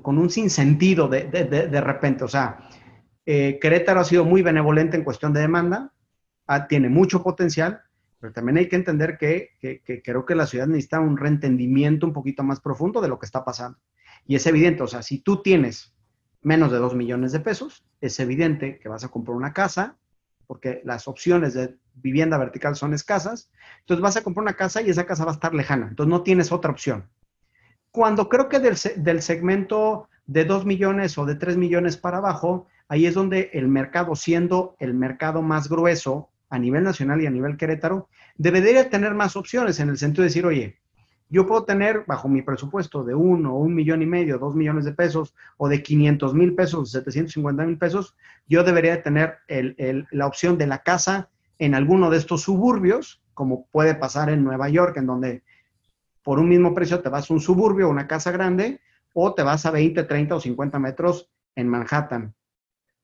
un 0.04 0.30
sinsentido 0.30 1.08
de, 1.08 1.24
de, 1.24 1.80
repente. 1.80 2.22
O 2.22 2.28
sea, 2.28 2.68
eh, 3.26 3.58
Querétaro 3.60 4.00
ha 4.00 4.04
sido 4.04 4.24
muy 4.24 4.42
benevolente 4.42 4.96
en 4.96 5.02
cuestión 5.02 5.32
de 5.32 5.40
demanda, 5.40 5.92
ah, 6.46 6.68
tiene 6.68 6.88
mucho 6.88 7.24
potencial, 7.24 7.82
pero 8.22 8.32
también 8.32 8.56
hay 8.56 8.68
que 8.68 8.76
entender 8.76 9.18
que, 9.18 9.50
creo 10.04 10.24
que 10.24 10.36
la 10.36 10.46
ciudad 10.46 10.68
necesita 10.68 11.00
un 11.00 11.16
reentendimiento 11.16 12.06
un 12.06 12.12
poquito 12.12 12.44
más 12.44 12.60
profundo 12.60 13.00
de 13.00 13.08
lo 13.08 13.18
que 13.18 13.26
está 13.26 13.44
pasando. 13.44 13.78
Y 14.28 14.36
es 14.36 14.46
evidente, 14.46 14.84
o 14.84 14.86
sea, 14.86 15.02
si 15.02 15.18
tú 15.18 15.42
tienes 15.42 15.92
menos 16.40 16.70
de 16.70 16.78
2 16.78 16.94
millones 16.94 17.32
de 17.32 17.40
pesos, 17.40 17.84
es 18.00 18.20
evidente 18.20 18.78
que 18.78 18.88
vas 18.88 19.02
a 19.02 19.08
comprar 19.08 19.36
una 19.36 19.52
casa, 19.52 19.96
porque 20.46 20.82
las 20.84 21.08
opciones 21.08 21.54
de 21.54 21.76
vivienda 21.94 22.38
vertical 22.38 22.76
son 22.76 22.94
escasas, 22.94 23.50
entonces 23.80 24.00
vas 24.00 24.16
a 24.16 24.22
comprar 24.22 24.42
una 24.42 24.54
casa 24.54 24.80
y 24.82 24.90
esa 24.90 25.04
casa 25.04 25.24
va 25.24 25.32
a 25.32 25.34
estar 25.34 25.52
lejana, 25.52 25.88
entonces 25.88 26.08
no 26.08 26.22
tienes 26.22 26.52
otra 26.52 26.70
opción. 26.70 27.08
Cuando 27.90 28.28
creo 28.28 28.48
que 28.48 28.60
del, 28.60 29.20
segmento 29.20 30.08
de 30.26 30.44
2 30.44 30.64
millones 30.64 31.18
o 31.18 31.26
de 31.26 31.34
3 31.34 31.56
millones 31.56 31.96
para 31.96 32.18
abajo, 32.18 32.68
ahí 32.86 33.04
es 33.04 33.14
donde 33.14 33.50
el 33.52 33.66
mercado, 33.66 34.14
siendo 34.14 34.76
el 34.78 34.94
mercado 34.94 35.42
más 35.42 35.68
grueso 35.68 36.28
a 36.52 36.58
nivel 36.58 36.84
nacional 36.84 37.22
y 37.22 37.26
a 37.26 37.30
nivel 37.30 37.56
Querétaro, 37.56 38.10
debería 38.36 38.90
tener 38.90 39.14
más 39.14 39.36
opciones 39.36 39.80
en 39.80 39.88
el 39.88 39.96
sentido 39.96 40.20
de 40.20 40.28
decir, 40.28 40.44
oye, 40.44 40.76
yo 41.30 41.46
puedo 41.46 41.64
tener 41.64 42.04
bajo 42.06 42.28
mi 42.28 42.42
presupuesto 42.42 43.04
de 43.04 43.14
uno, 43.14 43.56
un 43.56 43.74
millón 43.74 44.02
y 44.02 44.06
medio, 44.06 44.38
dos 44.38 44.54
millones 44.54 44.84
de 44.84 44.92
pesos 44.92 45.34
o 45.56 45.66
de 45.66 45.82
500 45.82 46.34
mil 46.34 46.54
pesos, 46.54 46.90
750 46.90 47.64
mil 47.64 47.78
pesos, 47.78 48.14
yo 48.46 48.64
debería 48.64 49.02
tener 49.02 49.38
la 50.10 50.26
opción 50.26 50.58
de 50.58 50.66
la 50.66 50.82
casa 50.82 51.30
en 51.58 51.74
alguno 51.74 52.10
de 52.10 52.18
estos 52.18 52.42
suburbios, 52.42 53.22
como 53.32 53.66
puede 53.68 53.94
pasar 53.94 54.28
en 54.28 54.44
Nueva 54.44 54.68
York, 54.68 54.98
en 54.98 55.06
donde 55.06 55.42
por 56.22 56.38
un 56.38 56.50
mismo 56.50 56.74
precio 56.74 57.00
te 57.00 57.08
vas 57.08 57.30
a 57.30 57.32
un 57.32 57.40
suburbio, 57.40 57.88
una 57.88 58.06
casa 58.06 58.30
grande, 58.30 58.82
o 59.14 59.32
te 59.32 59.42
vas 59.42 59.64
a 59.64 59.70
20, 59.70 60.04
30 60.04 60.34
o 60.34 60.40
50 60.40 60.78
metros 60.78 61.30
en 61.56 61.66
Manhattan. 61.66 62.34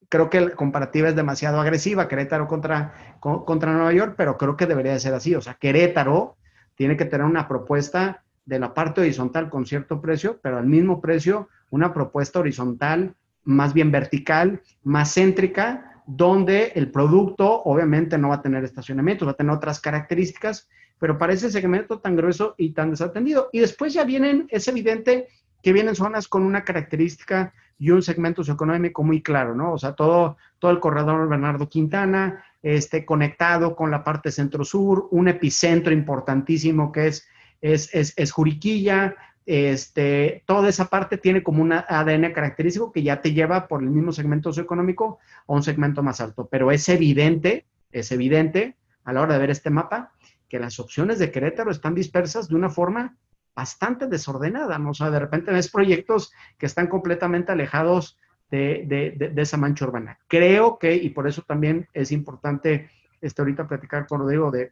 Creo 0.08 0.30
que 0.30 0.40
la 0.40 0.50
comparativa 0.50 1.08
es 1.08 1.16
demasiado 1.16 1.60
agresiva, 1.60 2.08
Querétaro 2.08 2.46
contra, 2.46 3.16
contra 3.20 3.72
Nueva 3.72 3.92
York, 3.92 4.14
pero 4.16 4.38
creo 4.38 4.56
que 4.56 4.66
debería 4.66 4.92
de 4.92 5.00
ser 5.00 5.14
así. 5.14 5.34
O 5.34 5.40
sea, 5.40 5.54
Querétaro 5.54 6.36
tiene 6.74 6.96
que 6.96 7.04
tener 7.04 7.26
una 7.26 7.46
propuesta 7.46 8.22
de 8.46 8.58
la 8.58 8.72
parte 8.72 9.02
horizontal 9.02 9.50
con 9.50 9.66
cierto 9.66 10.00
precio, 10.00 10.38
pero 10.42 10.56
al 10.56 10.66
mismo 10.66 11.00
precio 11.02 11.48
una 11.70 11.92
propuesta 11.92 12.38
horizontal 12.38 13.14
más 13.44 13.74
bien 13.74 13.90
vertical, 13.90 14.62
más 14.82 15.14
céntrica, 15.14 16.02
donde 16.06 16.72
el 16.74 16.90
producto 16.90 17.62
obviamente 17.64 18.16
no 18.16 18.30
va 18.30 18.36
a 18.36 18.42
tener 18.42 18.64
estacionamiento, 18.64 19.26
va 19.26 19.32
a 19.32 19.36
tener 19.36 19.52
otras 19.52 19.80
características, 19.80 20.68
pero 20.98 21.18
para 21.18 21.34
ese 21.34 21.50
segmento 21.50 22.00
tan 22.00 22.16
grueso 22.16 22.54
y 22.56 22.72
tan 22.72 22.90
desatendido. 22.90 23.50
Y 23.52 23.60
después 23.60 23.92
ya 23.92 24.04
vienen, 24.04 24.46
es 24.50 24.68
evidente 24.68 25.28
que 25.62 25.72
vienen 25.72 25.94
zonas 25.94 26.28
con 26.28 26.42
una 26.42 26.64
característica 26.64 27.52
y 27.78 27.90
un 27.90 28.02
segmento 28.02 28.42
socioeconómico 28.42 29.04
muy 29.04 29.22
claro, 29.22 29.54
¿no? 29.54 29.72
O 29.72 29.78
sea, 29.78 29.92
todo, 29.92 30.36
todo 30.58 30.70
el 30.72 30.80
corredor 30.80 31.28
Bernardo 31.28 31.68
Quintana, 31.68 32.44
este, 32.62 33.04
conectado 33.04 33.76
con 33.76 33.90
la 33.90 34.02
parte 34.02 34.32
centro-sur, 34.32 35.08
un 35.12 35.28
epicentro 35.28 35.92
importantísimo 35.92 36.90
que 36.90 37.06
es, 37.06 37.28
es, 37.60 37.90
es, 37.94 38.32
Juriquilla, 38.32 39.14
este, 39.46 40.42
toda 40.46 40.68
esa 40.68 40.86
parte 40.86 41.18
tiene 41.18 41.42
como 41.42 41.62
un 41.62 41.72
ADN 41.72 42.32
característico 42.32 42.92
que 42.92 43.02
ya 43.02 43.22
te 43.22 43.32
lleva 43.32 43.68
por 43.68 43.82
el 43.82 43.90
mismo 43.90 44.12
segmento 44.12 44.50
socioeconómico 44.50 45.18
a 45.46 45.52
un 45.52 45.62
segmento 45.62 46.02
más 46.02 46.20
alto. 46.20 46.48
Pero 46.50 46.70
es 46.70 46.88
evidente, 46.88 47.66
es 47.92 48.10
evidente 48.12 48.76
a 49.04 49.12
la 49.12 49.22
hora 49.22 49.34
de 49.34 49.40
ver 49.40 49.50
este 49.50 49.70
mapa 49.70 50.12
que 50.48 50.58
las 50.58 50.80
opciones 50.80 51.18
de 51.18 51.30
Querétaro 51.30 51.70
están 51.70 51.94
dispersas 51.94 52.48
de 52.48 52.56
una 52.56 52.70
forma 52.70 53.16
bastante 53.58 54.06
desordenada, 54.06 54.78
¿no? 54.78 54.90
O 54.90 54.94
sea, 54.94 55.10
de 55.10 55.18
repente 55.18 55.50
ves 55.50 55.68
proyectos 55.68 56.32
que 56.58 56.66
están 56.66 56.86
completamente 56.86 57.50
alejados 57.50 58.16
de, 58.52 59.32
esa 59.36 59.56
mancha 59.56 59.84
urbana. 59.84 60.16
Creo 60.28 60.78
que, 60.78 60.94
y 60.94 61.10
por 61.10 61.26
eso 61.26 61.42
también 61.42 61.88
es 61.92 62.12
importante 62.12 62.88
este, 63.20 63.42
ahorita 63.42 63.66
platicar 63.66 64.06
con 64.06 64.20
Rodrigo 64.20 64.52
de, 64.52 64.70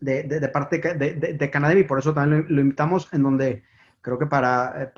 de, 0.00 0.48
parte 0.48 0.78
de, 0.78 1.34
de, 1.34 1.50
Canadevi, 1.50 1.84
por 1.84 1.98
eso 1.98 2.14
también 2.14 2.46
lo, 2.48 2.62
invitamos, 2.62 3.06
en 3.12 3.22
donde 3.22 3.64
creo 4.00 4.18
que 4.18 4.26
para, 4.26 4.94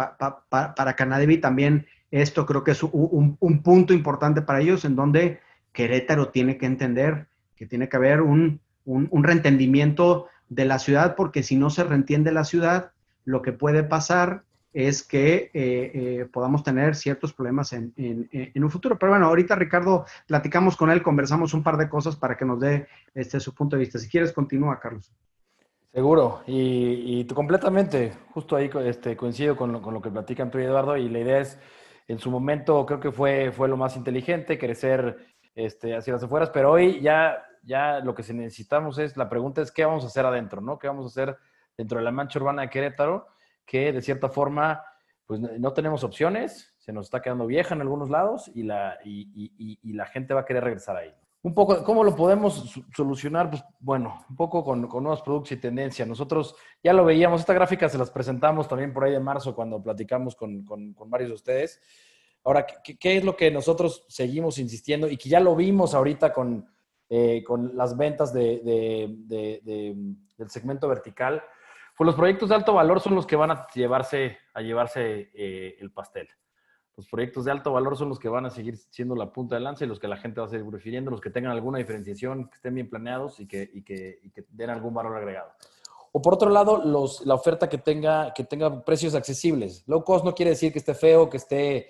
para, 0.49 0.75
para 0.77 0.95
Canadevi 0.95 1.39
también 1.39 1.87
esto 2.13 2.47
creo 2.47 2.63
que 2.63 2.71
es 2.71 2.85
un, 2.85 3.37
un 3.41 3.63
punto 3.65 3.93
importante 3.93 4.43
para 4.43 4.61
ellos, 4.61 4.85
en 4.85 4.95
donde 4.95 5.41
Querétaro 5.73 6.29
tiene 6.29 6.57
que 6.57 6.67
entender 6.67 7.27
que 7.57 7.67
tiene 7.67 7.89
que 7.89 7.97
haber 7.97 8.21
un, 8.21 8.61
un, 8.85 9.25
reentendimiento 9.25 10.29
de 10.49 10.67
la 10.67 10.79
ciudad, 10.79 11.17
porque 11.17 11.43
si 11.43 11.57
no 11.57 11.69
se 11.69 11.83
reentiende 11.83 12.31
la 12.31 12.45
ciudad, 12.45 12.93
lo 13.29 13.43
que 13.43 13.53
puede 13.53 13.85
pasar 13.85 14.45
es 14.73 15.03
que 15.03 15.51
eh, 15.53 15.53
eh, 15.53 16.29
podamos 16.33 16.63
tener 16.63 16.95
ciertos 16.95 17.35
problemas 17.35 17.75
en, 17.75 17.93
un 18.55 18.71
futuro. 18.71 18.99
Pero 18.99 19.13
bueno, 19.13 19.27
ahorita 19.27 19.55
Ricardo, 19.55 20.07
platicamos 20.27 20.79
con 20.79 20.91
él, 20.91 21.03
conversamos 21.03 21.53
un 21.53 21.63
par 21.63 21.77
de 21.77 21.91
cosas 21.91 22.17
para 22.17 22.39
que 22.39 22.47
nos 22.47 22.59
dé 22.59 22.89
este, 23.15 23.39
su 23.39 23.55
punto 23.55 23.77
de 23.77 23.81
vista. 23.81 23.99
Si 23.99 24.09
quieres, 24.09 24.33
continúa, 24.33 24.81
Carlos. 24.81 25.13
Seguro, 25.93 26.43
y, 26.47 27.21
y 27.21 27.27
completamente, 27.27 28.15
justo 28.33 28.57
ahí 28.57 28.71
este, 28.85 29.15
coincido 29.15 29.57
con 29.57 29.73
lo, 29.73 29.83
con 29.83 29.93
lo 29.93 30.01
que 30.01 30.11
platican 30.11 30.51
tú 30.51 30.59
y 30.59 30.63
Eduardo, 30.63 30.97
y 30.97 31.11
la 31.11 31.19
idea 31.19 31.41
es, 31.41 31.59
en 32.07 32.19
su 32.19 32.31
momento 32.31 32.87
creo 32.87 33.01
que 33.01 33.13
fue, 33.13 33.53
fue 33.53 33.69
lo 33.69 33.77
más 33.77 33.95
inteligente, 33.97 34.59
crecer 34.59 35.19
este, 35.55 35.95
hacia 35.95 36.15
las 36.15 36.23
afueras, 36.23 36.49
pero 36.49 36.73
hoy 36.73 37.01
ya, 37.01 37.43
ya 37.63 38.01
lo 38.01 38.15
que 38.15 38.23
necesitamos 38.33 38.99
es, 38.99 39.19
la 39.19 39.29
pregunta 39.29 39.61
es, 39.61 39.71
¿qué 39.71 39.85
vamos 39.85 40.05
a 40.05 40.07
hacer 40.07 40.25
adentro? 40.25 40.63
¿no? 40.63 40.79
¿Qué 40.79 40.89
vamos 40.89 41.05
a 41.05 41.09
hacer 41.09 41.37
dentro 41.79 41.99
de 41.99 42.05
la 42.05 42.11
mancha 42.11 42.39
urbana 42.39 42.63
de 42.63 42.69
Querétaro? 42.69 43.29
Que 43.65 43.93
de 43.93 44.03
cierta 44.03 44.29
forma, 44.29 44.85
pues 45.25 45.41
no 45.41 45.73
tenemos 45.73 46.05
opciones, 46.05 46.75
se 46.77 46.93
nos 46.93 47.07
está 47.07 47.23
quedando 47.23 47.47
vieja 47.47 47.75
en 47.75 47.81
algunos 47.81 48.11
lados 48.11 48.51
y 48.55 48.65
la, 48.65 48.99
y, 49.03 49.79
y 49.83 49.93
la 49.95 50.05
gente 50.05 50.35
va 50.35 50.41
a 50.41 50.45
querer 50.45 50.65
regresar 50.65 50.97
ahí. 50.99 51.15
Un 51.41 51.55
poco, 51.55 51.85
¿cómo 51.85 52.03
lo 52.03 52.17
podemos 52.17 52.75
solucionar? 52.95 53.49
Pues 53.49 53.63
bueno, 53.79 54.25
un 54.29 54.35
poco 54.35 54.65
con, 54.65 54.81
nuevos 54.83 55.23
productos 55.23 55.53
y 55.53 55.57
tendencias. 55.57 56.09
Nosotros 56.09 56.57
ya 56.83 56.93
lo 56.93 57.05
veíamos, 57.05 57.41
esta 57.41 57.55
gráfica 57.55 57.89
se 57.89 57.97
las 57.97 58.11
presentamos 58.11 58.67
también 58.67 58.93
por 58.93 59.05
ahí 59.05 59.13
de 59.13 59.21
marzo 59.21 59.55
cuando 59.55 59.81
platicamos 59.81 60.35
con, 60.35 60.65
varios 61.07 61.31
de 61.31 61.35
ustedes. 61.35 61.81
Ahora, 62.43 62.67
¿qué, 62.67 63.17
es 63.17 63.25
lo 63.25 63.37
que 63.37 63.53
nosotros 63.53 64.05
seguimos 64.09 64.59
insistiendo 64.59 65.09
y 65.09 65.17
que 65.17 65.29
ya 65.29 65.39
lo 65.39 65.55
vimos 65.55 65.95
ahorita 65.95 66.33
con, 66.33 66.67
eh, 67.09 67.45
con 67.45 67.77
las 67.77 67.97
ventas 67.97 68.33
de, 68.33 69.15
del 69.29 70.51
segmento 70.51 70.89
vertical? 70.89 71.41
Pues 71.99 72.07
los 72.07 72.15
proyectos 72.15 72.49
de 72.49 72.55
alto 72.55 72.73
valor 72.73 73.01
son 73.01 73.17
los 73.17 73.27
que 73.27 73.37
van 73.37 73.51
a 73.51 73.67
llevarse, 73.75 74.39
a 74.55 74.63
llevarse 74.63 75.31
eh, 75.35 75.77
el 75.81 75.91
pastel 75.91 76.29
los 76.99 77.07
proyectos 77.07 77.45
de 77.45 77.53
alto 77.53 77.73
valor 77.73 77.97
son 77.97 78.09
los 78.09 78.19
que 78.19 78.29
van 78.29 78.45
a 78.45 78.51
seguir 78.51 78.77
siendo 78.77 79.15
la 79.15 79.33
punta 79.33 79.55
de 79.55 79.61
lanza 79.61 79.85
y 79.85 79.87
los 79.87 80.01
que 80.01 80.09
la 80.09 80.17
gente 80.17 80.41
va 80.41 80.49
a 80.49 80.51
seguir 80.51 80.69
prefiriendo, 80.69 81.13
los 81.13 81.21
que 81.21 81.31
tengan 81.31 81.53
alguna 81.53 81.79
diferenciación, 81.79 82.49
que 82.49 82.57
estén 82.57 82.75
bien 82.75 82.91
planeados 82.91 83.39
y 83.39 83.47
que, 83.47 83.71
den 84.49 84.71
algún 84.71 84.95
valor 84.95 85.17
agregado. 85.17 85.53
O 86.11 86.21
por 86.21 86.35
otro 86.35 86.51
lado, 86.51 86.83
la 87.25 87.35
oferta 87.35 87.69
que 87.69 87.79
tenga, 87.79 88.35
que 88.35 88.43
tenga 88.43 88.85
precios 88.85 89.15
accesibles. 89.15 89.85
Low 89.87 90.03
cost 90.03 90.25
no 90.25 90.35
quiere 90.35 90.51
decir 90.51 90.73
que 90.73 90.81
esté 90.81 90.93
feo, 90.93 91.31
que 91.31 91.37
esté, 91.37 91.87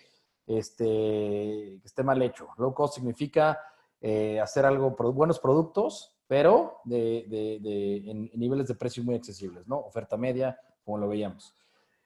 este, 0.46 0.84
que 0.84 1.86
esté 1.86 2.02
mal 2.02 2.20
hecho. 2.20 2.48
Low 2.58 2.74
cost 2.74 2.96
significa 2.96 3.58
eh, 4.02 4.38
hacer 4.38 4.66
algo, 4.66 4.90
buenos 4.90 5.40
productos, 5.40 6.17
pero 6.28 6.80
de, 6.84 7.24
de, 7.26 7.58
de, 7.60 8.10
en, 8.10 8.30
niveles 8.34 8.68
de 8.68 8.74
precios 8.74 9.04
muy 9.04 9.16
accesibles, 9.16 9.66
¿no? 9.66 9.78
Oferta 9.78 10.16
media, 10.16 10.56
como 10.84 10.98
lo 10.98 11.08
veíamos. 11.08 11.54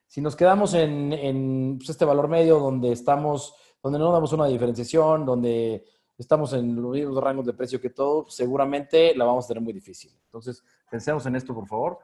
Si 0.06 0.20
nos 0.20 0.36
quedamos 0.36 0.72
en, 0.74 1.76
pues, 1.76 1.90
este 1.90 2.04
valor 2.04 2.28
medio 2.28 2.58
donde 2.60 2.92
estamos, 2.92 3.54
donde 3.82 3.98
no 3.98 4.12
damos 4.12 4.32
una 4.32 4.46
diferenciación, 4.46 5.26
donde 5.26 5.84
estamos 6.16 6.52
en 6.52 6.80
los 6.80 6.92
mismos 6.92 7.22
rangos 7.22 7.46
de 7.46 7.52
precio 7.52 7.80
que 7.80 7.90
todo, 7.90 8.26
seguramente 8.28 9.14
la 9.16 9.24
vamos 9.24 9.44
a 9.44 9.48
tener 9.48 9.62
muy 9.62 9.72
difícil. 9.72 10.12
Entonces, 10.24 10.62
pensemos 10.88 11.26
en 11.26 11.34
esto, 11.34 11.52
por 11.52 11.66
favor. 11.66 11.98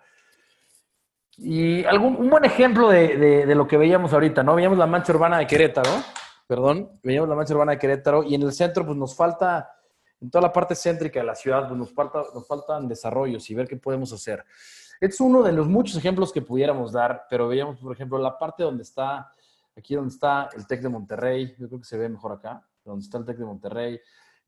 Y 1.36 1.84
algún, 1.84 2.16
un 2.16 2.28
buen 2.28 2.44
ejemplo 2.44 2.88
de, 2.88 3.44
lo 3.54 3.68
que 3.68 3.76
veíamos 3.76 4.12
ahorita, 4.12 4.42
¿no? 4.42 4.56
Veíamos 4.56 4.76
la 4.76 4.88
mancha 4.88 5.12
urbana 5.12 5.38
de 5.38 5.46
Querétaro, 5.46 5.90
perdón, 6.48 6.98
veíamos 7.04 7.28
la 7.28 7.36
mancha 7.36 7.54
urbana 7.54 7.72
de 7.72 7.78
Querétaro 7.78 8.24
y 8.24 8.34
en 8.34 8.42
el 8.42 8.52
centro, 8.52 8.84
pues 8.84 8.98
nos 8.98 9.14
falta, 9.14 9.70
en 10.20 10.30
toda 10.30 10.42
la 10.42 10.52
parte 10.52 10.74
céntrica 10.74 11.20
de 11.20 11.26
la 11.26 11.34
ciudad, 11.34 11.68
pues 11.68 11.78
nos, 11.78 11.92
falta, 11.92 12.24
nos 12.34 12.46
faltan 12.46 12.88
desarrollos 12.88 13.48
y 13.50 13.54
ver 13.54 13.68
qué 13.68 13.76
podemos 13.76 14.12
hacer. 14.12 14.44
Es 15.00 15.20
uno 15.20 15.42
de 15.42 15.52
los 15.52 15.68
muchos 15.68 15.96
ejemplos 15.96 16.32
que 16.32 16.42
pudiéramos 16.42 16.92
dar, 16.92 17.26
pero 17.30 17.46
veíamos, 17.46 17.78
por 17.78 17.92
ejemplo, 17.92 18.18
la 18.18 18.36
parte 18.36 18.64
donde 18.64 18.82
está, 18.82 19.32
aquí 19.76 19.94
donde 19.94 20.12
está 20.12 20.48
el 20.56 20.66
TEC 20.66 20.82
de 20.82 20.88
Monterrey, 20.88 21.54
yo 21.58 21.68
creo 21.68 21.78
que 21.78 21.86
se 21.86 21.96
ve 21.96 22.08
mejor 22.08 22.32
acá, 22.32 22.66
donde 22.84 23.04
está 23.04 23.18
el 23.18 23.24
TEC 23.24 23.38
de 23.38 23.44
Monterrey, 23.44 24.00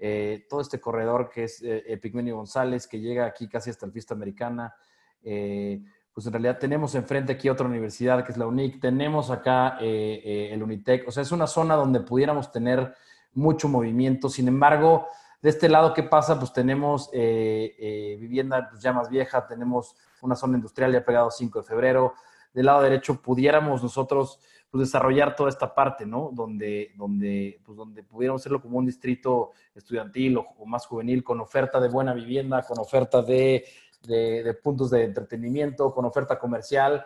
eh, 0.02 0.46
todo 0.48 0.62
este 0.62 0.80
corredor 0.80 1.28
que 1.28 1.44
es 1.44 1.62
eh, 1.62 1.84
Epigmenio 1.86 2.36
González, 2.36 2.88
que 2.88 2.98
llega 2.98 3.26
aquí 3.26 3.46
casi 3.48 3.68
hasta 3.70 3.84
el 3.84 3.92
Fiesta 3.92 4.14
Americana. 4.14 4.74
Eh, 5.22 5.82
pues 6.12 6.26
en 6.26 6.32
realidad 6.32 6.58
tenemos 6.58 6.94
enfrente 6.94 7.32
aquí 7.34 7.48
otra 7.48 7.66
universidad 7.66 8.24
que 8.24 8.32
es 8.32 8.38
la 8.38 8.46
UNIC, 8.46 8.80
tenemos 8.80 9.30
acá 9.30 9.78
el 9.78 10.60
UNITEC, 10.60 11.06
o 11.06 11.12
sea, 11.12 11.22
es 11.22 11.30
una 11.30 11.46
zona 11.46 11.76
donde 11.76 12.00
pudiéramos 12.00 12.50
tener 12.50 12.94
mucho 13.34 13.68
movimiento, 13.68 14.28
sin 14.28 14.48
embargo, 14.48 15.06
de 15.42 15.48
este 15.48 15.68
lado, 15.68 15.94
¿qué 15.94 16.02
pasa? 16.02 16.38
Pues 16.38 16.52
tenemos 16.52 17.10
vivienda 17.10 18.68
pues, 18.70 18.82
ya 18.82 18.92
más 18.92 19.08
vieja, 19.08 19.46
tenemos 19.46 19.96
una 20.22 20.36
zona 20.36 20.56
industrial 20.56 20.92
ya 20.92 21.04
pegado 21.04 21.30
5 21.30 21.60
de 21.60 21.66
febrero. 21.66 22.14
Del 22.52 22.66
lado 22.66 22.82
derecho 22.82 23.22
pudiéramos 23.22 23.82
nosotros 23.82 24.40
pues, 24.70 24.86
desarrollar 24.86 25.34
toda 25.34 25.50
esta 25.50 25.74
parte, 25.74 26.06
¿no? 26.06 26.30
Donde, 26.32 26.92
donde, 26.96 27.60
pues, 27.64 27.76
donde 27.76 28.02
pudiéramos 28.02 28.42
hacerlo 28.42 28.60
como 28.60 28.78
un 28.78 28.86
distrito 28.86 29.50
estudiantil 29.74 30.38
o, 30.38 30.66
más 30.66 30.86
juvenil 30.86 31.24
con 31.24 31.40
oferta 31.40 31.80
de 31.80 31.88
buena 31.88 32.12
vivienda, 32.14 32.62
con 32.62 32.78
oferta 32.78 33.22
de, 33.22 33.64
de, 34.02 34.54
puntos 34.62 34.90
de 34.90 35.04
entretenimiento, 35.04 35.92
con 35.92 36.04
oferta 36.04 36.38
comercial. 36.38 37.04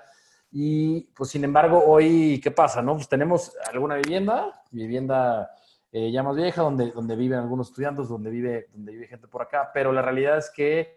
Y 0.52 1.02
pues 1.16 1.30
sin 1.30 1.44
embargo, 1.44 1.82
hoy, 1.84 2.40
¿qué 2.42 2.50
pasa? 2.50 2.80
No? 2.80 2.94
Pues 2.94 3.08
tenemos 3.08 3.52
alguna 3.72 3.96
vivienda, 3.96 4.62
vivienda 4.70 5.50
eh, 5.96 6.10
ya 6.10 6.24
más 6.24 6.34
vieja, 6.34 6.60
donde, 6.60 6.90
donde 6.90 7.14
viven 7.14 7.38
algunos 7.38 7.68
estudiantes, 7.68 8.08
donde 8.08 8.28
vive, 8.28 8.66
donde 8.72 8.90
vive 8.90 9.06
gente 9.06 9.28
por 9.28 9.42
acá, 9.42 9.70
pero 9.72 9.92
la 9.92 10.02
realidad 10.02 10.38
es 10.38 10.50
que 10.50 10.96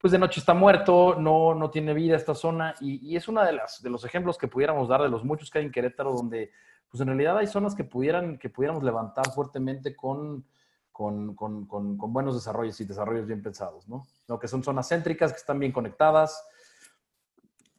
pues 0.00 0.12
de 0.12 0.20
noche 0.20 0.38
está 0.38 0.54
muerto, 0.54 1.16
no, 1.18 1.52
no 1.56 1.68
tiene 1.68 1.92
vida 1.94 2.14
esta 2.14 2.36
zona 2.36 2.76
y, 2.80 3.16
es 3.16 3.26
uno 3.26 3.42
de, 3.42 3.52
las, 3.54 3.82
de 3.82 3.90
los 3.90 4.04
ejemplos 4.04 4.38
que 4.38 4.46
pudiéramos 4.46 4.88
dar 4.88 5.02
de 5.02 5.08
los 5.08 5.24
muchos 5.24 5.50
que 5.50 5.58
hay 5.58 5.64
en 5.64 5.72
Querétaro 5.72 6.12
donde 6.12 6.52
pues 6.88 7.00
en 7.00 7.08
realidad 7.08 7.38
hay 7.38 7.48
zonas 7.48 7.74
que, 7.74 7.82
pudieran, 7.82 8.38
que 8.38 8.48
pudiéramos 8.48 8.84
levantar 8.84 9.28
fuertemente 9.32 9.96
con, 9.96 10.46
con, 10.92 11.34
con, 11.34 11.66
con, 11.66 12.12
buenos 12.12 12.36
desarrollos 12.36 12.80
y 12.80 12.84
desarrollos 12.84 13.26
bien 13.26 13.42
pensados, 13.42 13.88
¿no? 13.88 14.06
Lo 14.28 14.38
que 14.38 14.46
son 14.46 14.62
zonas 14.62 14.88
céntricas 14.88 15.32
que 15.32 15.38
están 15.38 15.58
bien 15.58 15.72
conectadas. 15.72 16.40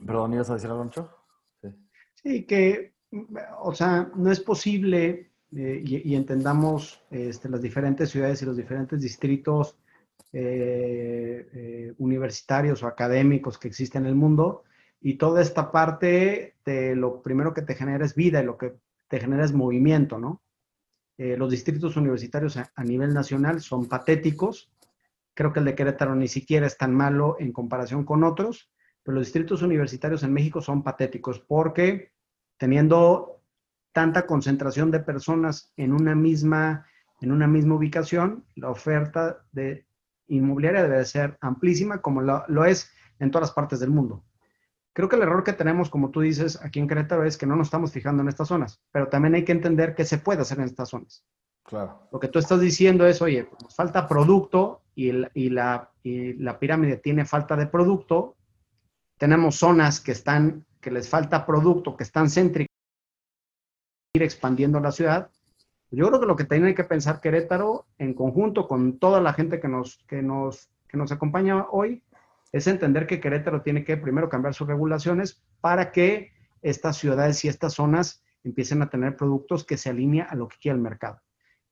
Perdón, 0.06 0.34
¿ibas 0.34 0.50
a 0.50 0.56
decir 0.56 0.70
algo, 0.70 0.82
Ancho? 0.82 1.10
Sí. 1.62 1.70
sí, 2.14 2.46
que, 2.46 2.96
o 3.62 3.74
sea, 3.74 4.12
no 4.16 4.30
es 4.30 4.42
posible 4.42 5.31
eh, 5.54 5.82
y, 5.86 6.16
entendamos 6.16 7.04
este, 7.10 7.50
las 7.50 7.62
diferentes 7.62 8.10
ciudades 8.10 8.42
y 8.42 8.46
los 8.46 8.56
diferentes 8.56 9.02
distritos 9.02 9.78
eh, 10.32 11.50
eh, 11.54 11.94
universitarios 11.98 12.82
o 12.84 12.88
académicos 12.88 13.58
que 13.58 13.68
existen 13.68 14.04
en 14.04 14.10
el 14.10 14.16
mundo. 14.16 14.64
Y 15.02 15.16
toda 15.16 15.42
esta 15.42 15.72
parte, 15.72 16.56
de 16.64 16.96
lo 16.96 17.22
primero 17.22 17.54
que 17.54 17.64
te 17.64 17.76
genera 17.76 18.06
es 18.06 18.16
vida 18.16 18.42
y 18.42 18.46
lo 18.46 18.58
que 18.58 18.76
te 19.10 19.20
genera 19.20 19.44
es 19.44 19.52
movimiento, 19.52 20.20
¿no? 20.20 20.42
Los 21.18 21.52
distritos 21.52 21.98
universitarios 21.98 22.58
a, 22.58 22.84
nivel 22.84 23.14
nacional 23.14 23.62
son 23.62 23.88
patéticos. 23.88 24.72
Creo 25.36 25.54
que 25.54 25.60
el 25.60 25.66
de 25.66 25.76
Querétaro 25.76 26.16
ni 26.16 26.28
siquiera 26.28 26.66
es 26.66 26.78
tan 26.78 26.96
malo 26.96 27.36
en 27.40 27.52
comparación 27.52 28.06
con 28.06 28.24
otros, 28.24 28.72
pero 29.04 29.16
los 29.16 29.28
distritos 29.28 29.62
universitarios 29.62 30.24
en 30.24 30.34
México 30.34 30.62
son 30.62 30.82
patéticos 30.82 31.40
porque 31.40 32.12
teniendo 32.58 33.41
tanta 33.92 34.26
concentración 34.26 34.92
de 34.92 35.00
personas 35.00 35.72
en 35.78 35.94
una 35.94 36.16
misma, 36.16 36.86
en 37.20 37.32
una 37.32 37.48
misma 37.48 37.76
ubicación, 37.76 38.46
la 38.56 38.70
oferta 38.70 39.44
de 39.52 39.86
inmobiliaria 40.28 40.84
debe 40.84 41.06
ser 41.06 41.38
amplísima, 41.42 42.02
como 42.02 42.22
lo, 42.22 42.66
es 42.66 42.92
en 43.20 43.32
todas 43.32 43.50
las 43.50 43.56
partes 43.56 43.80
del 43.80 43.90
mundo. 43.90 44.24
Creo 44.94 45.08
que 45.08 45.16
el 45.16 45.22
error 45.22 45.44
que 45.44 45.54
tenemos, 45.54 45.90
como 45.90 46.10
tú 46.10 46.22
dices, 46.22 46.60
aquí 46.62 46.80
en 46.80 46.88
Querétaro 46.88 47.24
es 47.24 47.38
que 47.38 47.46
no 47.46 47.56
nos 47.56 47.68
estamos 47.68 47.92
fijando 47.92 48.22
en 48.24 48.30
estas 48.30 48.48
zonas, 48.48 48.82
pero 48.92 49.08
también 49.08 49.36
hay 49.36 49.46
que 49.46 49.52
entender 49.52 49.96
qué 49.96 50.06
se 50.06 50.18
puede 50.18 50.42
hacer 50.42 50.60
en 50.60 50.66
estas 50.66 50.90
zonas. 50.90 51.26
Claro. 51.64 52.08
Lo 52.12 52.20
que 52.20 52.28
tú 52.28 52.40
estás 52.40 52.60
diciendo 52.60 53.06
es, 53.06 53.22
oye, 53.22 53.50
nos 53.62 53.76
falta 53.76 54.08
producto 54.08 54.82
y, 54.96 55.12
y, 55.34 55.50
la, 55.50 55.92
y 56.04 56.34
la 56.34 56.60
pirámide 56.60 56.98
tiene 56.98 57.26
falta 57.26 57.56
de 57.56 57.68
producto. 57.68 58.36
Tenemos 59.18 59.56
zonas 59.56 60.02
que 60.02 60.12
están, 60.12 60.66
que 60.82 60.92
les 60.92 61.08
falta 61.08 61.46
producto, 61.46 61.96
que 61.96 62.04
están 62.04 62.30
céntricas, 62.30 62.71
ir 64.14 64.24
expandiendo 64.24 64.80
la 64.80 64.92
ciudad 64.92 65.30
yo 65.92 66.08
creo 66.08 66.22
que 66.22 66.26
lo 66.26 66.38
que 66.38 66.46
tiene 66.46 66.74
que 66.74 66.86
pensar 66.86 67.20
Querétaro 67.20 67.86
en 67.98 68.14
conjunto 68.14 68.68
con 68.68 68.98
toda 68.98 69.20
la 69.20 69.34
gente 69.34 69.60
que 69.60 69.68
nos, 69.68 69.98
que 70.08 70.22
nos, 70.22 70.70
que 70.88 70.98
nos 70.98 71.12
acompaña 71.12 71.66
hoy 71.70 72.02
es 72.54 72.68
entender 72.68 73.08
que 73.08 73.20
Querétaro 73.20 73.62
tiene 73.62 73.84
que 73.84 73.98
primero 73.98 74.30
cambiar 74.30 74.54
sus 74.54 74.68
regulaciones 74.68 75.44
para 75.60 75.92
que 75.92 76.32
estas 76.62 76.98
ciudades 76.98 77.44
y 77.44 77.50
estas 77.50 77.74
zonas 77.74 78.24
empiecen 78.46 78.82
a 78.82 78.90
tener 78.90 79.18
productos 79.18 79.66
que 79.66 79.78
se 79.78 79.90
alineen 79.90 80.28
a 80.30 80.36
lo 80.36 80.48
que 80.48 80.58
quiere 80.62 80.78
el 80.78 80.82
mercado. 80.82 81.20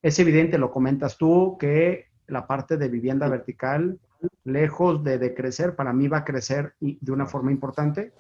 Es 0.02 0.20
evidente, 0.20 0.58
lo 0.58 0.72
comentas 0.72 1.18
tú, 1.18 1.58
que 1.58 2.08
la 2.28 2.46
parte 2.46 2.78
de 2.78 2.90
vivienda 2.90 3.28
vertical, 3.30 4.00
lejos 4.44 5.04
de, 5.04 5.18
de 5.18 5.34
crecer, 5.34 5.76
para 5.76 5.94
mí 5.94 6.08
va 6.08 6.20
a 6.20 6.26
crecer 6.26 6.76
de 6.80 7.12
una 7.12 7.26
forma 7.26 7.52
importante 7.52 8.12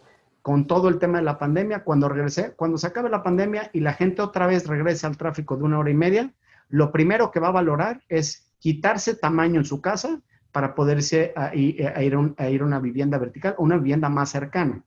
con 0.41 0.67
todo 0.67 0.89
el 0.89 0.99
tema 0.99 1.19
de 1.19 1.23
la 1.23 1.37
pandemia, 1.37 1.83
cuando 1.83 2.09
regresé, 2.09 2.53
cuando 2.55 2.77
se 2.77 2.87
acabe 2.87 3.09
la 3.09 3.23
pandemia 3.23 3.69
y 3.73 3.81
la 3.81 3.93
gente 3.93 4.21
otra 4.21 4.47
vez 4.47 4.67
regrese 4.67 5.05
al 5.05 5.17
tráfico 5.17 5.57
de 5.57 5.63
una 5.63 5.79
hora 5.79 5.89
y 5.89 5.95
media, 5.95 6.33
lo 6.69 6.91
primero 6.91 7.31
que 7.31 7.39
va 7.39 7.49
a 7.49 7.51
valorar 7.51 8.01
es 8.07 8.51
quitarse 8.59 9.15
tamaño 9.15 9.59
en 9.59 9.65
su 9.65 9.81
casa 9.81 10.21
para 10.51 10.75
poderse 10.75 11.33
a, 11.35 11.53
ir, 11.55 11.87
a, 11.87 12.01
ir, 12.01 12.13
a 12.15 12.65
una 12.65 12.79
vivienda 12.79 13.17
vertical 13.17 13.55
o 13.57 13.63
una 13.63 13.77
vivienda 13.77 14.09
más 14.09 14.29
cercana. 14.29 14.83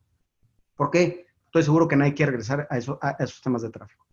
¿Por 0.77 0.91
qué? 0.91 1.27
Estoy 1.47 1.63
seguro 1.63 1.87
que 1.87 1.97
nadie 1.97 2.15
quiere 2.15 2.33
regresar 2.33 2.67
a, 2.71 2.79
eso, 2.79 2.99
a 3.03 3.11
esos 3.19 3.41
temas 3.43 3.63
de 3.63 3.71
tráfico. 3.71 4.07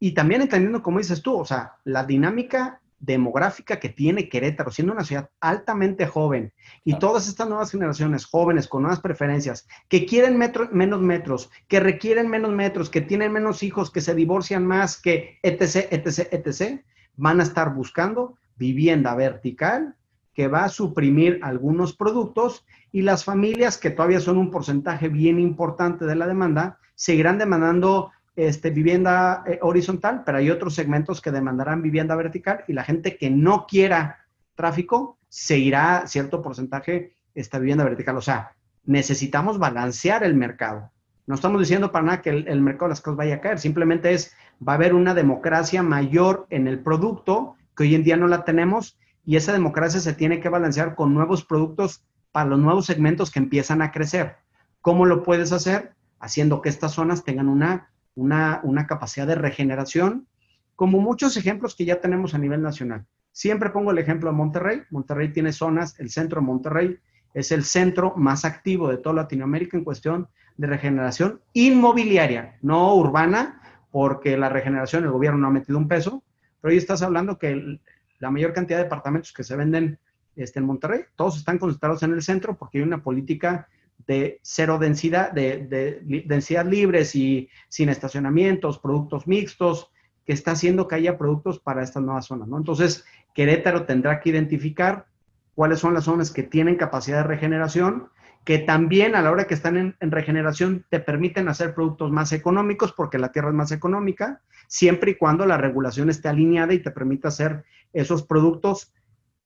Y 0.00 0.12
también 0.12 0.42
entendiendo, 0.42 0.82
como 0.82 0.98
dices 0.98 1.22
tú, 1.22 1.38
o 1.38 1.44
sea, 1.44 1.76
la 1.84 2.04
dinámica 2.04 2.80
demográfica 3.00 3.78
que 3.78 3.88
tiene 3.88 4.28
Querétaro, 4.28 4.70
siendo 4.70 4.92
una 4.92 5.04
ciudad 5.04 5.30
altamente 5.40 6.06
joven, 6.06 6.52
y 6.84 6.98
todas 6.98 7.28
estas 7.28 7.48
nuevas 7.48 7.70
generaciones 7.70 8.26
jóvenes 8.26 8.66
con 8.66 8.82
nuevas 8.82 9.00
preferencias, 9.00 9.66
que 9.88 10.06
quieren 10.06 10.36
menos 10.36 11.00
metros, 11.00 11.50
que 11.68 11.80
requieren 11.80 12.28
menos 12.28 12.52
metros, 12.52 12.90
que 12.90 13.00
tienen 13.00 13.32
menos 13.32 13.62
hijos, 13.62 13.90
que 13.90 14.00
se 14.00 14.14
divorcian 14.14 14.66
más, 14.66 15.00
que 15.00 15.38
etc., 15.42 15.88
etc., 15.90 16.28
etc., 16.32 16.80
van 17.16 17.40
a 17.40 17.44
estar 17.44 17.74
buscando 17.74 18.36
vivienda 18.56 19.14
vertical 19.14 19.94
que 20.38 20.46
va 20.46 20.64
a 20.64 20.68
suprimir 20.68 21.40
algunos 21.42 21.96
productos 21.96 22.64
y 22.92 23.02
las 23.02 23.24
familias, 23.24 23.76
que 23.76 23.90
todavía 23.90 24.20
son 24.20 24.38
un 24.38 24.52
porcentaje 24.52 25.08
bien 25.08 25.40
importante 25.40 26.04
de 26.04 26.14
la 26.14 26.28
demanda, 26.28 26.78
seguirán 26.94 27.38
demandando 27.38 28.12
este, 28.38 28.70
vivienda 28.70 29.42
eh, 29.48 29.58
horizontal, 29.62 30.22
pero 30.24 30.38
hay 30.38 30.48
otros 30.48 30.76
segmentos 30.76 31.20
que 31.20 31.32
demandarán 31.32 31.82
vivienda 31.82 32.14
vertical 32.14 32.62
y 32.68 32.72
la 32.72 32.84
gente 32.84 33.16
que 33.16 33.30
no 33.30 33.66
quiera 33.66 34.20
tráfico 34.54 35.18
se 35.28 35.58
irá 35.58 36.06
cierto 36.06 36.40
porcentaje 36.40 37.14
esta 37.34 37.58
vivienda 37.58 37.82
vertical. 37.82 38.16
O 38.16 38.20
sea, 38.20 38.52
necesitamos 38.84 39.58
balancear 39.58 40.22
el 40.22 40.36
mercado. 40.36 40.92
No 41.26 41.34
estamos 41.34 41.60
diciendo 41.60 41.90
para 41.90 42.04
nada 42.04 42.22
que 42.22 42.30
el, 42.30 42.46
el 42.46 42.60
mercado 42.60 42.86
de 42.86 42.90
las 42.90 43.00
cosas 43.00 43.16
vaya 43.16 43.34
a 43.34 43.40
caer, 43.40 43.58
simplemente 43.58 44.12
es, 44.12 44.32
va 44.66 44.74
a 44.74 44.76
haber 44.76 44.94
una 44.94 45.14
democracia 45.14 45.82
mayor 45.82 46.46
en 46.50 46.68
el 46.68 46.78
producto 46.78 47.56
que 47.76 47.82
hoy 47.82 47.96
en 47.96 48.04
día 48.04 48.16
no 48.16 48.28
la 48.28 48.44
tenemos 48.44 48.96
y 49.26 49.34
esa 49.34 49.52
democracia 49.52 49.98
se 49.98 50.12
tiene 50.12 50.38
que 50.38 50.48
balancear 50.48 50.94
con 50.94 51.12
nuevos 51.12 51.44
productos 51.44 52.04
para 52.30 52.48
los 52.48 52.60
nuevos 52.60 52.86
segmentos 52.86 53.32
que 53.32 53.40
empiezan 53.40 53.82
a 53.82 53.90
crecer. 53.90 54.36
¿Cómo 54.80 55.06
lo 55.06 55.24
puedes 55.24 55.50
hacer? 55.50 55.94
Haciendo 56.20 56.62
que 56.62 56.68
estas 56.68 56.92
zonas 56.92 57.24
tengan 57.24 57.48
una 57.48 57.90
una, 58.18 58.86
capacidad 58.86 59.26
de 59.26 59.36
regeneración, 59.36 60.26
como 60.74 61.00
muchos 61.00 61.36
ejemplos 61.36 61.74
que 61.74 61.84
ya 61.84 62.00
tenemos 62.00 62.34
a 62.34 62.38
nivel 62.38 62.62
nacional. 62.62 63.06
Siempre 63.32 63.70
pongo 63.70 63.92
el 63.92 63.98
ejemplo 63.98 64.30
de 64.30 64.36
Monterrey. 64.36 64.82
Monterrey 64.90 65.32
tiene 65.32 65.52
zonas, 65.52 65.98
el 66.00 66.10
centro 66.10 66.40
de 66.40 66.46
Monterrey 66.46 66.98
es 67.34 67.52
el 67.52 67.64
centro 67.64 68.14
más 68.16 68.44
activo 68.44 68.88
de 68.88 68.96
toda 68.96 69.16
Latinoamérica 69.16 69.76
en 69.76 69.84
cuestión 69.84 70.28
de 70.56 70.66
regeneración 70.66 71.40
inmobiliaria, 71.52 72.56
no 72.62 72.94
urbana, 72.96 73.60
porque 73.92 74.36
la 74.36 74.48
regeneración 74.48 75.04
el 75.04 75.10
gobierno 75.10 75.38
no 75.38 75.48
ha 75.48 75.52
metido 75.52 75.78
un 75.78 75.86
peso, 75.86 76.24
pero 76.60 76.72
hoy 76.72 76.78
estás 76.78 77.02
hablando 77.02 77.38
que 77.38 77.78
la 78.18 78.30
mayor 78.30 78.52
cantidad 78.52 78.78
de 78.78 78.84
departamentos 78.84 79.32
que 79.32 79.44
se 79.44 79.54
venden 79.54 79.98
este, 80.34 80.58
en 80.58 80.66
Monterrey, 80.66 81.02
todos 81.14 81.36
están 81.36 81.58
concentrados 81.58 82.02
en 82.02 82.12
el 82.12 82.22
centro 82.22 82.56
porque 82.56 82.78
hay 82.78 82.84
una 82.84 83.02
política 83.02 83.68
de 84.06 84.40
cero 84.42 84.78
densidad, 84.78 85.32
de, 85.32 86.00
densidad 86.26 86.66
libres 86.66 87.14
y 87.14 87.48
sin 87.68 87.88
estacionamientos, 87.88 88.78
productos 88.78 89.26
mixtos, 89.26 89.90
que 90.24 90.32
está 90.32 90.52
haciendo 90.52 90.88
que 90.88 90.94
haya 90.94 91.18
productos 91.18 91.58
para 91.58 91.82
estas 91.82 92.02
nuevas 92.02 92.26
zonas, 92.26 92.48
¿no? 92.48 92.58
Entonces, 92.58 93.04
Querétaro 93.34 93.86
tendrá 93.86 94.20
que 94.20 94.30
identificar 94.30 95.06
cuáles 95.54 95.80
son 95.80 95.94
las 95.94 96.04
zonas 96.04 96.30
que 96.30 96.42
tienen 96.42 96.76
capacidad 96.76 97.18
de 97.18 97.28
regeneración, 97.28 98.08
que 98.44 98.58
también 98.58 99.14
a 99.14 99.22
la 99.22 99.30
hora 99.30 99.46
que 99.46 99.54
están 99.54 99.76
en, 99.76 99.96
en, 100.00 100.10
regeneración 100.10 100.84
te 100.90 101.00
permiten 101.00 101.48
hacer 101.48 101.74
productos 101.74 102.10
más 102.10 102.32
económicos 102.32 102.92
porque 102.92 103.18
la 103.18 103.32
tierra 103.32 103.48
es 103.48 103.54
más 103.54 103.72
económica, 103.72 104.42
siempre 104.68 105.12
y 105.12 105.14
cuando 105.16 105.44
la 105.46 105.56
regulación 105.56 106.10
esté 106.10 106.28
alineada 106.28 106.74
y 106.74 106.78
te 106.78 106.90
permita 106.90 107.28
hacer 107.28 107.64
esos 107.92 108.22
productos, 108.22 108.92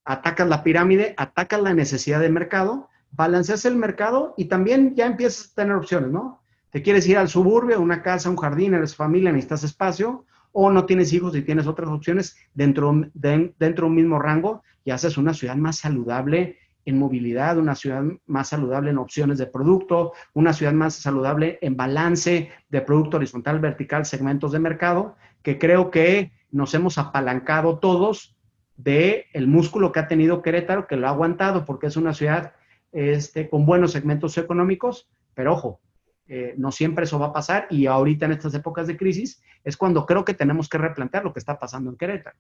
atacas 0.04 0.48
la 0.48 0.62
pirámide, 0.62 1.14
atacas 1.16 1.62
la 1.62 1.74
necesidad 1.74 2.20
de 2.20 2.28
mercado 2.28 2.88
balanceas 3.12 3.64
el 3.64 3.76
mercado 3.76 4.34
y 4.36 4.47
también 4.47 4.94
ya 4.94 5.06
empiezas 5.06 5.51
a 5.51 5.62
tener 5.62 5.76
opciones, 5.76 6.10
¿no? 6.10 6.43
Te 6.70 6.82
quieres 6.82 7.06
ir 7.06 7.18
al 7.18 7.28
suburbio, 7.28 7.80
una 7.80 8.02
casa, 8.02 8.30
un 8.30 8.36
jardín, 8.36 8.74
eres 8.74 8.97
familia, 8.97 9.30
necesitas 9.30 9.64
espacio, 9.64 10.24
o 10.52 10.70
no 10.70 10.86
tienes 10.86 11.12
hijos 11.12 11.36
y 11.36 11.43
tienes 11.43 11.66
otras 11.66 11.90
opciones 11.90 12.36
dentro 12.55 12.93
de, 13.14 13.55
dentro 13.59 13.84
de 13.84 13.90
un 13.90 13.94
mismo 13.94 14.18
rango 14.18 14.62
y 14.84 14.90
haces 14.90 15.16
una 15.16 15.34
ciudad 15.34 15.56
más 15.56 15.76
saludable 15.76 16.59
en 16.84 16.98
movilidad, 16.98 17.59
una 17.59 17.74
ciudad 17.74 18.02
más 18.26 18.48
saludable 18.48 18.90
en 18.90 18.98
opciones 18.98 19.39
de 19.39 19.47
producto, 19.47 20.12
una 20.34 20.52
ciudad 20.52 20.72
más 20.72 20.94
saludable 20.94 21.59
en 21.62 21.76
balance 21.76 22.51
de 22.68 22.80
producto 22.80 23.18
horizontal, 23.18 23.60
vertical, 23.60 24.05
segmentos 24.05 24.52
de 24.52 24.59
mercado, 24.59 25.16
que 25.43 25.59
creo 25.59 25.90
que 25.90 26.32
nos 26.51 26.74
hemos 26.74 26.98
apalancado 26.98 27.78
todos 27.78 28.36
de 28.76 29.26
el 29.32 29.47
músculo 29.47 29.93
que 29.93 30.01
ha 30.01 30.09
tenido 30.09 30.43
Querétaro, 30.43 30.86
que 30.86 30.97
lo 30.97 31.06
ha 31.06 31.10
aguantado 31.10 31.64
porque 31.64 31.86
es 31.86 31.97
una 31.97 32.14
ciudad 32.14 32.55
este, 32.93 33.48
con 33.48 33.64
buenos 33.66 33.93
segmentos 33.93 34.36
económicos, 34.39 35.09
pero 35.35 35.55
ojo, 35.55 35.81
eh, 36.28 36.55
no 36.56 36.70
siempre 36.70 37.05
eso 37.05 37.19
va 37.19 37.27
a 37.27 37.32
pasar 37.32 37.66
y 37.70 37.86
ahorita 37.86 38.27
en 38.27 38.32
estas 38.32 38.55
épocas 38.55 38.86
de 38.86 38.97
crisis 38.97 39.43
es 39.64 39.77
cuando 39.77 40.06
creo 40.06 40.24
que 40.24 40.35
tenemos 40.35 40.69
que 40.69 40.78
replantear 40.78 41.24
lo 41.24 41.32
que 41.32 41.40
está 41.40 41.59
pasando 41.59 41.90
en 41.90 41.97
Querétaro. 41.97 42.36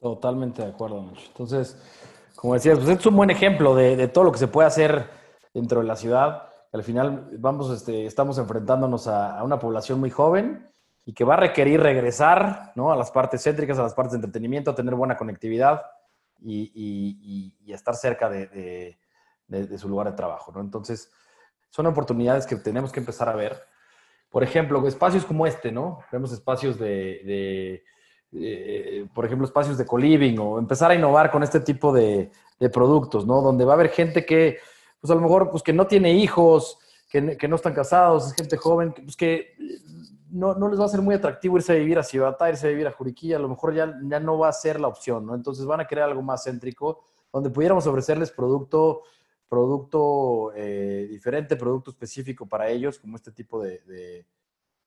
Totalmente 0.00 0.62
de 0.62 0.68
acuerdo, 0.68 1.02
Nacho. 1.02 1.26
Entonces, 1.28 1.76
como 2.36 2.54
decías, 2.54 2.78
pues 2.78 2.90
es 2.98 3.06
un 3.06 3.16
buen 3.16 3.30
ejemplo 3.30 3.74
de, 3.74 4.08
todo 4.08 4.24
lo 4.24 4.32
que 4.32 4.38
se 4.38 4.48
puede 4.48 4.68
hacer 4.68 5.08
dentro 5.54 5.80
de 5.80 5.86
la 5.86 5.96
ciudad. 5.96 6.50
Al 6.72 6.82
final 6.82 7.30
vamos, 7.38 7.70
este, 7.70 8.04
estamos 8.04 8.38
enfrentándonos 8.38 9.08
a, 9.08 9.42
una 9.42 9.58
población 9.58 9.98
muy 9.98 10.10
joven 10.10 10.68
y 11.04 11.14
que 11.14 11.24
va 11.24 11.34
a 11.34 11.38
requerir 11.38 11.80
regresar 11.80 12.72
¿no? 12.74 12.92
a 12.92 12.96
las 12.96 13.10
partes 13.10 13.42
céntricas, 13.42 13.78
a 13.78 13.82
las 13.82 13.94
partes 13.94 14.12
de 14.12 14.18
entretenimiento, 14.18 14.70
a 14.70 14.74
tener 14.74 14.94
buena 14.94 15.16
conectividad 15.16 15.82
y, 16.40 17.54
estar 17.66 17.94
cerca 17.94 18.28
de 18.28 18.46
de, 18.46 18.98
su 19.78 19.88
lugar 19.88 20.10
de 20.10 20.16
trabajo, 20.16 20.52
¿no? 20.52 20.60
Entonces, 20.60 21.10
son 21.70 21.86
oportunidades 21.86 22.46
que 22.46 22.56
tenemos 22.56 22.92
que 22.92 23.00
empezar 23.00 23.28
a 23.28 23.36
ver. 23.36 23.60
Por 24.30 24.42
ejemplo, 24.42 24.86
espacios 24.86 25.24
como 25.24 25.46
este, 25.46 25.70
¿no? 25.70 26.00
Vemos 26.10 26.32
espacios 26.32 26.78
de, 26.78 27.82
eh, 28.32 29.06
por 29.14 29.24
ejemplo, 29.24 29.46
espacios 29.46 29.78
de 29.78 29.86
co-living 29.86 30.38
o 30.38 30.58
empezar 30.58 30.90
a 30.90 30.94
innovar 30.94 31.30
con 31.30 31.42
este 31.42 31.60
tipo 31.60 31.92
de, 31.92 32.30
productos, 32.72 33.26
¿no? 33.26 33.42
Donde 33.42 33.64
va 33.64 33.72
a 33.72 33.74
haber 33.74 33.90
gente 33.90 34.24
que, 34.24 34.58
pues 35.00 35.10
a 35.10 35.14
lo 35.14 35.20
mejor, 35.20 35.50
pues 35.50 35.62
que 35.62 35.74
no 35.74 35.86
tiene 35.86 36.14
hijos, 36.14 36.78
que, 37.10 37.48
no 37.48 37.56
están 37.56 37.74
casados, 37.74 38.28
es 38.28 38.32
gente 38.34 38.56
joven, 38.56 38.92
pues 38.92 39.16
que 39.16 39.54
no, 40.30 40.54
les 40.68 40.80
va 40.80 40.86
a 40.86 40.88
ser 40.88 41.02
muy 41.02 41.14
atractivo 41.14 41.56
irse 41.56 41.72
a 41.72 41.76
vivir 41.76 41.98
a 41.98 42.02
Cibatá, 42.02 42.48
irse 42.48 42.66
a 42.66 42.70
vivir 42.70 42.86
a 42.86 42.92
Juriquilla, 42.92 43.36
a 43.36 43.40
lo 43.40 43.48
mejor 43.48 43.74
ya, 43.74 43.94
ya 44.02 44.20
no 44.20 44.38
va 44.38 44.48
a 44.48 44.52
ser 44.52 44.80
la 44.80 44.88
opción, 44.88 45.26
¿no? 45.26 45.34
Entonces 45.34 45.66
van 45.66 45.80
a 45.80 45.86
crear 45.86 46.08
algo 46.08 46.22
más 46.22 46.44
céntrico, 46.44 47.04
donde 47.32 47.50
pudiéramos 47.50 47.86
ofrecerles 47.86 48.30
producto 48.30 49.02
producto 49.48 50.52
eh, 50.54 51.06
diferente, 51.10 51.56
producto 51.56 51.90
específico 51.90 52.46
para 52.46 52.68
ellos, 52.68 52.98
como 52.98 53.16
este 53.16 53.32
tipo 53.32 53.62
de, 53.62 54.24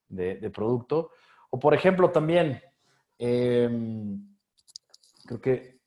de, 0.09 0.49
producto. 0.51 1.11
O 1.49 1.59
por 1.59 1.73
ejemplo 1.73 2.11
también, 2.11 2.61
em, 3.17 4.35
creo 5.25 5.41
que 5.41 5.79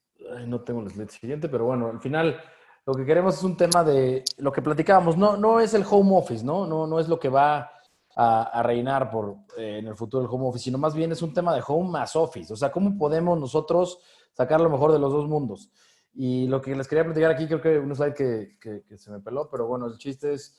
no 0.46 0.62
tengo 0.62 0.80
el 0.80 0.90
slide 0.90 1.10
siguiente, 1.10 1.48
pero 1.48 1.66
bueno, 1.66 1.88
al 1.88 2.00
final 2.00 2.40
lo 2.84 2.94
que 2.94 3.04
queremos 3.04 3.36
es 3.36 3.42
un 3.44 3.56
tema 3.56 3.84
de 3.84 4.24
lo 4.38 4.52
que 4.52 4.62
platicábamos, 4.62 5.16
no, 5.16 5.36
no 5.36 5.60
es 5.60 5.74
el 5.74 5.84
home 5.88 6.16
office, 6.16 6.44
¿no? 6.44 6.66
No, 6.66 6.86
no 6.86 6.98
es 6.98 7.08
lo 7.08 7.18
que 7.18 7.28
va 7.28 7.70
a, 8.14 8.62
reinar 8.62 9.10
por, 9.10 9.36
eh, 9.56 9.78
en 9.78 9.86
el 9.86 9.96
futuro 9.96 10.22
del 10.22 10.32
home 10.32 10.48
office, 10.48 10.64
sino 10.64 10.78
más 10.78 10.94
bien 10.94 11.12
es 11.12 11.22
un 11.22 11.32
tema 11.32 11.54
de 11.54 11.62
home 11.66 11.90
más 11.90 12.16
office. 12.16 12.52
O 12.52 12.56
sea, 12.56 12.70
¿cómo 12.70 12.96
podemos 12.98 13.38
nosotros 13.38 13.98
sacar 14.32 14.60
lo 14.60 14.68
mejor 14.68 14.92
de 14.92 14.98
los 14.98 15.12
dos 15.12 15.28
mundos? 15.28 15.70
Y 16.14 16.46
lo 16.46 16.60
que 16.60 16.74
les 16.74 16.86
quería 16.88 17.04
platicar 17.04 17.30
aquí, 17.30 17.46
creo 17.46 17.60
que 17.60 17.78
un 17.78 17.94
slide 17.94 18.14
que, 18.14 18.58
que, 18.60 18.98
se 18.98 19.10
me 19.10 19.20
peló, 19.20 19.48
pero 19.50 19.66
bueno, 19.66 19.86
el 19.86 19.96
chiste 19.96 20.34
es, 20.34 20.54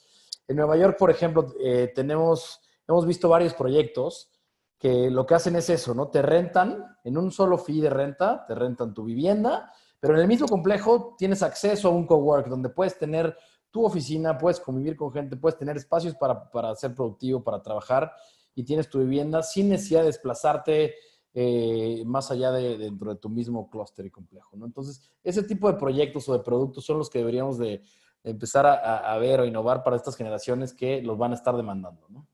en 0.47 0.57
Nueva 0.57 0.77
York, 0.77 0.97
por 0.97 1.11
ejemplo, 1.11 1.53
eh, 1.59 1.91
tenemos, 1.93 2.61
hemos 2.87 3.05
visto 3.05 3.29
varios 3.29 3.53
proyectos 3.53 4.31
que 4.79 5.09
lo 5.09 5.25
que 5.25 5.35
hacen 5.35 5.55
es 5.55 5.69
eso, 5.69 5.93
¿no? 5.93 6.09
Te 6.09 6.21
rentan 6.21 6.97
en 7.03 7.17
un 7.17 7.31
solo 7.31 7.57
fee 7.57 7.81
de 7.81 7.89
renta, 7.89 8.45
te 8.45 8.55
rentan 8.55 8.93
tu 8.93 9.05
vivienda, 9.05 9.71
pero 9.99 10.15
en 10.15 10.21
el 10.21 10.27
mismo 10.27 10.47
complejo 10.47 11.15
tienes 11.17 11.41
acceso 11.43 11.87
a 11.87 11.91
un 11.91 12.05
cowork 12.05 12.47
donde 12.47 12.69
puedes 12.69 12.97
tener 12.97 13.37
tu 13.71 13.85
oficina, 13.85 14.37
puedes 14.37 14.59
convivir 14.59 14.95
con 14.97 15.13
gente, 15.13 15.37
puedes 15.37 15.57
tener 15.57 15.77
espacios 15.77 16.15
para, 16.15 16.49
para 16.51 16.75
ser 16.75 16.93
productivo, 16.93 17.43
para 17.43 17.61
trabajar 17.61 18.11
y 18.53 18.63
tienes 18.63 18.89
tu 18.89 18.99
vivienda 18.99 19.41
sin 19.41 19.69
necesidad 19.69 20.01
de 20.01 20.07
desplazarte 20.07 20.95
eh, 21.35 22.03
más 22.05 22.29
allá 22.29 22.51
de, 22.51 22.77
dentro 22.77 23.11
de 23.11 23.19
tu 23.19 23.27
mismo 23.27 23.67
clúster 23.67 24.05
y 24.05 24.11
complejo. 24.11 24.55
¿no? 24.55 24.67
Entonces, 24.67 25.01
ese 25.23 25.41
tipo 25.41 25.71
de 25.71 25.79
proyectos 25.79 26.29
o 26.29 26.33
de 26.33 26.43
productos 26.43 26.85
son 26.85 26.99
los 26.99 27.09
que 27.09 27.19
deberíamos 27.19 27.57
de, 27.57 27.81
empezar 28.23 28.65
a, 28.65 29.17
ver 29.17 29.41
o 29.41 29.45
innovar 29.45 29.83
para 29.83 29.97
estas 29.97 30.15
generaciones 30.15 30.73
que 30.73 31.01
los 31.01 31.17
van 31.17 31.31
a 31.31 31.35
estar 31.35 31.57
demandando. 31.57 32.07
¿no? 32.07 32.25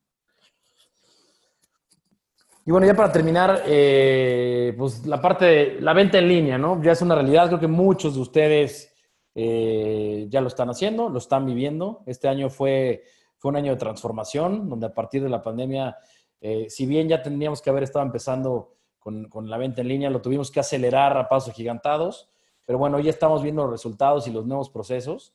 Y 2.65 2.71
bueno, 2.71 2.85
ya 2.85 2.93
para 2.93 3.11
terminar, 3.11 3.63
eh, 3.65 4.75
pues 4.77 5.05
la 5.07 5.19
parte 5.19 5.45
de 5.45 5.81
la 5.81 5.93
venta 5.93 6.19
en 6.19 6.27
línea, 6.27 6.57
¿no? 6.59 6.83
Ya 6.83 6.91
es 6.91 7.01
una 7.01 7.15
realidad, 7.15 7.47
creo 7.47 7.59
que 7.59 7.67
muchos 7.67 8.13
de 8.13 8.19
ustedes 8.19 8.93
eh, 9.33 10.27
ya 10.29 10.41
lo 10.41 10.49
están 10.49 10.69
haciendo, 10.69 11.09
lo 11.09 11.17
están 11.17 11.45
viviendo. 11.45 12.03
Este 12.05 12.27
año 12.27 12.51
fue, 12.51 13.05
fue 13.37 13.49
un 13.49 13.55
año 13.55 13.71
de 13.71 13.79
transformación, 13.79 14.69
donde 14.69 14.85
a 14.87 14.93
partir 14.93 15.23
de 15.23 15.29
la 15.29 15.41
pandemia, 15.41 15.97
si 16.67 16.85
bien 16.85 17.09
ya 17.09 17.21
tendríamos 17.21 17.61
que 17.61 17.69
haber 17.69 17.83
estado 17.83 18.05
empezando 18.05 18.78
con, 18.99 19.49
la 19.49 19.57
venta 19.57 19.81
en 19.81 19.87
línea, 19.87 20.09
lo 20.09 20.21
tuvimos 20.21 20.51
que 20.51 20.59
acelerar 20.59 21.17
a 21.17 21.27
pasos 21.27 21.53
gigantados, 21.53 22.29
pero 22.65 22.77
bueno, 22.77 22.99
ya 22.99 23.09
estamos 23.09 23.41
viendo 23.41 23.63
los 23.63 23.71
resultados 23.71 24.27
y 24.27 24.31
los 24.31 24.45
nuevos 24.45 24.69
procesos 24.69 25.33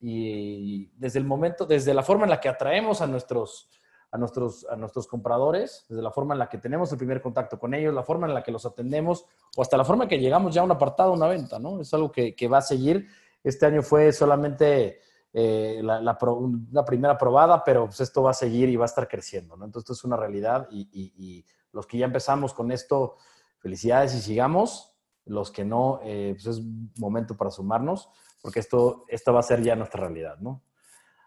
y 0.00 0.86
desde 0.96 1.20
el 1.20 1.24
momento, 1.24 1.64
desde 1.64 1.94
la 1.94 2.02
forma 2.02 2.24
en 2.24 2.30
la 2.30 2.40
que 2.40 2.48
atraemos 2.48 3.00
a 3.00 3.06
nuestros, 3.06 3.68
a 4.10 4.18
nuestros, 4.18 4.66
a 4.68 4.74
nuestros 4.74 5.06
compradores, 5.06 5.84
desde 5.88 6.02
la 6.02 6.10
forma 6.10 6.34
en 6.34 6.40
la 6.40 6.48
que 6.48 6.58
tenemos 6.58 6.90
el 6.90 6.98
primer 6.98 7.22
contacto 7.22 7.58
con 7.58 7.72
ellos, 7.72 7.94
la 7.94 8.02
forma 8.02 8.26
en 8.26 8.34
la 8.34 8.42
que 8.42 8.50
los 8.50 8.66
atendemos 8.66 9.24
o 9.56 9.62
hasta 9.62 9.76
la 9.76 9.84
forma 9.84 10.04
en 10.04 10.10
que 10.10 10.18
llegamos 10.18 10.54
ya 10.54 10.62
a 10.62 10.64
un 10.64 10.72
apartado, 10.72 11.10
a 11.10 11.14
una 11.14 11.28
venta, 11.28 11.60
¿no? 11.60 11.80
Es 11.80 11.94
algo 11.94 12.10
que, 12.10 12.34
que 12.34 12.48
va 12.48 12.58
a 12.58 12.62
seguir. 12.62 13.06
Este 13.44 13.66
año 13.66 13.82
fue 13.82 14.12
solamente 14.12 15.00
eh, 15.32 15.80
la, 15.82 16.18
primera 16.84 17.16
probada, 17.16 17.62
pero 17.62 17.86
pues 17.86 18.00
esto 18.00 18.24
va 18.24 18.32
a 18.32 18.34
seguir 18.34 18.68
y 18.68 18.76
va 18.76 18.84
a 18.84 18.86
estar 18.86 19.06
creciendo, 19.06 19.56
¿no? 19.56 19.66
Entonces, 19.66 19.84
esto 19.84 19.92
es 19.92 20.04
una 20.04 20.16
realidad 20.16 20.66
y 20.70 21.44
los 21.72 21.86
que 21.86 21.98
ya 21.98 22.06
empezamos 22.06 22.54
con 22.54 22.70
esto, 22.70 23.16
felicidades 23.58 24.14
y 24.14 24.20
sigamos. 24.20 24.88
Los 25.24 25.52
que 25.52 25.64
no, 25.64 26.00
eh, 26.02 26.32
pues 26.34 26.46
es 26.46 26.62
momento 26.98 27.36
para 27.36 27.50
sumarnos, 27.50 28.08
porque 28.42 28.58
esto, 28.58 29.04
esto 29.06 29.32
va 29.32 29.38
a 29.38 29.44
ser 29.44 29.62
ya 29.62 29.76
nuestra 29.76 30.00
realidad, 30.00 30.36
¿no? 30.38 30.62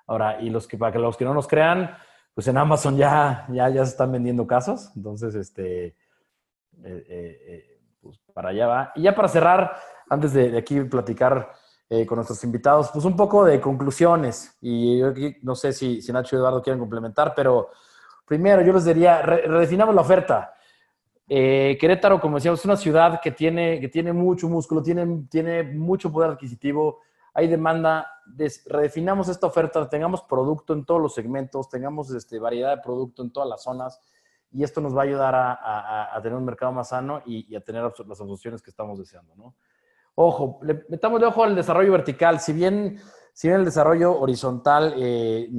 Ahora, 0.05 0.41
y 0.41 0.49
los 0.49 0.67
que, 0.67 0.77
para 0.77 0.91
que 0.91 0.99
los 0.99 1.15
que 1.15 1.23
no 1.23 1.33
nos 1.33 1.47
crean, 1.47 1.95
pues 2.33 2.47
en 2.47 2.57
Amazon 2.57 2.97
ya, 2.97 3.47
ya, 3.49 3.69
ya 3.69 3.85
se 3.85 3.91
están 3.91 4.11
vendiendo 4.11 4.45
casas, 4.45 4.91
entonces, 4.97 5.33
este, 5.35 5.85
eh, 5.85 5.95
eh, 6.83 7.05
eh, 7.07 7.81
pues 8.01 8.19
para 8.33 8.49
allá 8.49 8.67
va. 8.67 8.91
Y 8.95 9.03
ya 9.03 9.15
para 9.15 9.29
cerrar, 9.29 9.77
antes 10.09 10.33
de, 10.33 10.51
de 10.51 10.57
aquí 10.57 10.81
platicar 10.81 11.53
eh, 11.89 12.05
con 12.05 12.17
nuestros 12.17 12.43
invitados, 12.43 12.89
pues 12.91 13.05
un 13.05 13.15
poco 13.15 13.45
de 13.45 13.61
conclusiones, 13.61 14.57
y 14.59 14.99
yo 14.99 15.07
aquí 15.07 15.37
no 15.41 15.55
sé 15.55 15.71
si, 15.71 16.01
si 16.01 16.11
Nacho 16.11 16.35
y 16.35 16.39
Eduardo 16.39 16.61
quieren 16.61 16.79
complementar, 16.79 17.33
pero 17.35 17.69
primero 18.25 18.61
yo 18.61 18.73
les 18.73 18.85
diría, 18.85 19.21
re, 19.21 19.41
redefinamos 19.41 19.93
la 19.93 20.01
oferta. 20.01 20.53
Eh, 21.27 21.77
Querétaro, 21.79 22.19
como 22.19 22.37
decíamos, 22.37 22.59
es 22.59 22.65
una 22.65 22.77
ciudad 22.77 23.19
que 23.21 23.31
tiene, 23.31 23.79
que 23.79 23.87
tiene 23.87 24.13
mucho 24.13 24.47
músculo, 24.47 24.81
tiene, 24.83 25.25
tiene 25.29 25.63
mucho 25.63 26.11
poder 26.11 26.31
adquisitivo, 26.31 26.99
hay 27.33 27.47
demanda, 27.47 28.07
des, 28.25 28.63
redefinamos 28.65 29.27
esta 29.27 29.47
oferta, 29.47 29.89
tengamos 29.89 30.21
producto 30.23 30.73
en 30.73 30.85
todos 30.85 31.01
los 31.01 31.13
segmentos, 31.13 31.69
tengamos 31.69 32.11
este, 32.11 32.39
variedad 32.39 32.75
de 32.75 32.81
producto 32.81 33.23
en 33.23 33.31
todas 33.31 33.49
las 33.49 33.63
zonas 33.63 33.99
y 34.51 34.63
esto 34.63 34.79
nos 34.79 34.95
va 34.95 35.01
a 35.01 35.03
ayudar 35.03 35.35
a, 35.35 36.15
a, 36.15 36.21
tener 36.21 36.37
un 36.37 36.45
mercado 36.45 36.71
más 36.71 36.89
sano 36.89 37.21
y, 37.25 37.51
y, 37.51 37.55
a 37.57 37.61
tener 37.61 37.83
las 37.83 38.17
soluciones 38.17 38.61
que 38.61 38.69
estamos 38.69 38.97
deseando. 38.97 39.35
¿no? 39.35 39.55
Ojo, 40.15 40.59
le 40.63 40.85
metamos 40.87 41.19
de 41.19 41.27
ojo 41.27 41.43
al 41.43 41.55
desarrollo 41.55 41.91
vertical, 41.91 42.39
si 42.39 42.53
bien, 42.53 42.97
si 43.33 43.49
bien 43.49 43.59
el 43.59 43.65
desarrollo 43.65 44.17
horizontal, 44.17 44.93
eh, 44.97 45.49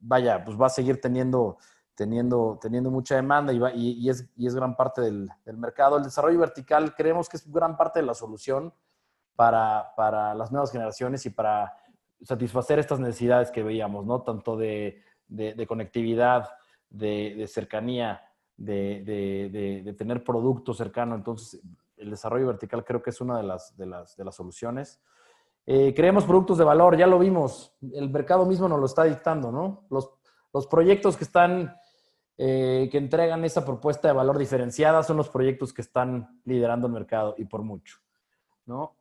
vaya, 0.00 0.42
pues 0.42 0.58
va 0.58 0.66
a 0.66 0.70
seguir 0.70 0.98
teniendo, 0.98 1.58
teniendo, 1.94 2.58
teniendo 2.60 2.90
mucha 2.90 3.16
demanda 3.16 3.52
y, 3.52 3.58
va, 3.58 3.72
y, 3.72 3.92
y, 3.92 4.10
es, 4.10 4.28
y 4.36 4.46
es 4.46 4.54
gran 4.54 4.76
parte 4.76 5.00
del, 5.00 5.28
del 5.44 5.56
mercado. 5.56 5.96
El 5.96 6.04
desarrollo 6.04 6.38
vertical 6.38 6.94
creemos 6.94 7.28
que 7.28 7.36
es 7.36 7.50
gran 7.50 7.76
parte 7.76 8.00
de 8.00 8.06
la 8.06 8.14
solución 8.14 8.72
para, 9.36 9.92
para, 9.96 10.34
las 10.34 10.52
nuevas 10.52 10.72
generaciones 10.72 11.24
y 11.26 11.30
para 11.30 11.76
satisfacer 12.22 12.78
estas 12.78 13.00
necesidades 13.00 13.50
que 13.50 13.62
veíamos, 13.62 14.06
¿no? 14.06 14.22
Tanto 14.22 14.56
de, 14.56 15.02
de, 15.26 15.54
de 15.54 15.66
conectividad, 15.66 16.48
de, 16.88 17.34
de 17.36 17.46
cercanía, 17.46 18.22
de, 18.56 19.94
tener 19.98 20.22
producto 20.22 20.74
cercano. 20.74 21.14
Entonces, 21.14 21.60
el 21.96 22.10
desarrollo 22.10 22.48
vertical 22.48 22.84
creo 22.84 23.02
que 23.02 23.10
es 23.10 23.20
una 23.20 23.36
de 23.36 23.42
las, 23.44 23.76
de 23.76 23.86
las, 23.86 24.18
las 24.18 24.34
soluciones. 24.34 25.00
Eh, 25.64 25.94
creemos 25.94 26.24
productos 26.24 26.58
de 26.58 26.64
valor, 26.64 26.96
ya 26.96 27.06
lo 27.06 27.18
vimos, 27.18 27.72
el 27.92 28.10
mercado 28.10 28.44
mismo 28.46 28.68
nos 28.68 28.80
lo 28.80 28.86
está 28.86 29.04
dictando, 29.04 29.52
¿no? 29.52 29.86
Los, 29.90 30.10
los 30.52 30.66
proyectos 30.66 31.16
que 31.16 31.22
están, 31.24 31.76
eh, 32.44 32.88
que 32.90 32.98
entregan 32.98 33.44
esa 33.44 33.64
propuesta 33.64 34.08
de 34.08 34.14
valor 34.14 34.36
diferenciada 34.36 35.02
son 35.04 35.16
los 35.16 35.28
proyectos 35.28 35.72
que 35.72 35.82
están 35.82 36.40
liderando 36.44 36.88
el 36.88 36.92
mercado 36.92 37.36
y 37.38 37.44
por 37.44 37.62
mucho, 37.62 37.98
¿no? 38.66 38.96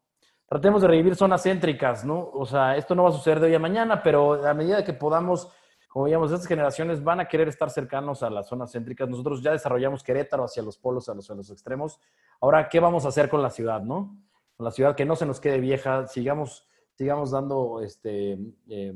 tratemos 0.52 0.82
de 0.82 0.90
revivir 0.90 1.16
zonas 1.16 1.44
céntricas, 1.44 2.04
¿no? 2.04 2.30
O 2.34 2.46
sea, 2.46 2.76
esto 2.76 2.94
no 2.94 3.04
va 3.04 3.10
a 3.10 3.14
suceder 3.14 3.40
de 3.40 3.48
hoy 3.48 3.56
a 3.56 3.60
mañana, 3.60 4.04
pero 4.04 4.46
a 4.46 4.54
medida 4.54 4.84
que 4.84 4.92
podamos, 4.92 5.50
como 5.88 6.04
veíamos, 6.04 6.30
estas 6.30 6.46
generaciones 6.46 7.02
van 7.02 7.22
a 7.22 7.28
querer 7.30 7.48
estar 7.48 7.70
cercanos 7.70 8.22
a 8.22 8.30
las 8.30 8.50
zonas 8.50 8.70
céntricas. 8.74 9.08
Nosotros 9.08 9.42
ya 9.42 9.54
desarrollamos 9.54 10.04
Querétaro 10.04 10.44
hacia 10.44 10.62
los 10.62 10.78
polos, 10.78 11.08
a 11.08 11.14
los, 11.14 11.32
a 11.32 11.36
los 11.36 11.50
extremos. 11.52 12.02
Ahora, 12.42 12.68
¿qué 12.68 12.82
vamos 12.82 13.06
a 13.06 13.08
hacer 13.08 13.30
con 13.30 13.42
la 13.42 13.50
ciudad, 13.50 13.82
no? 13.82 14.18
Con 14.58 14.66
la 14.66 14.72
ciudad 14.72 14.94
que 14.94 15.06
no 15.06 15.16
se 15.16 15.26
nos 15.26 15.40
quede 15.40 15.62
vieja, 15.62 16.06
sigamos, 16.08 16.68
sigamos 16.96 17.32
dando 17.32 17.80
este, 17.80 18.38
eh, 18.68 18.94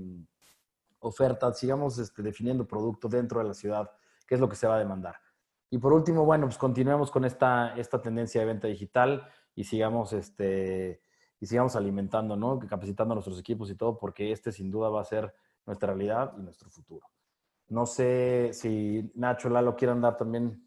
ofertas, 1.00 1.58
sigamos 1.58 1.98
este, 2.00 2.22
definiendo 2.22 2.68
producto 2.68 3.08
dentro 3.08 3.40
de 3.40 3.48
la 3.48 3.54
ciudad, 3.54 3.90
que 4.28 4.36
es 4.36 4.42
lo 4.42 4.50
que 4.50 4.56
se 4.56 4.68
va 4.68 4.76
a 4.76 4.80
demandar. 4.80 5.16
Y 5.70 5.78
por 5.78 5.94
último, 5.94 6.26
bueno, 6.26 6.46
pues 6.46 6.58
continuemos 6.58 7.12
con 7.12 7.26
esta, 7.26 7.76
esta 7.76 8.02
tendencia 8.02 8.42
de 8.42 8.48
venta 8.48 8.68
digital 8.68 9.28
y 9.56 9.64
sigamos 9.64 10.14
este, 10.14 11.02
y 11.40 11.46
sigamos 11.46 11.76
alimentando, 11.76 12.36
¿no? 12.36 12.60
Capacitando 12.60 13.14
a 13.14 13.16
nuestros 13.16 13.40
equipos 13.40 13.70
y 13.70 13.76
todo, 13.76 13.98
porque 13.98 14.32
este 14.32 14.52
sin 14.52 14.72
duda 14.72 14.90
va 14.90 15.02
a 15.02 15.06
ser 15.06 15.34
nuestra 15.66 15.94
realidad 15.94 16.34
y 16.38 16.42
nuestro 16.42 16.70
futuro. 16.70 17.08
No 17.68 17.86
sé 17.86 18.52
si 18.54 19.12
Nacho, 19.16 19.50
Lalo 19.50 19.76
quieran 19.76 20.02
dar 20.02 20.18
también 20.18 20.64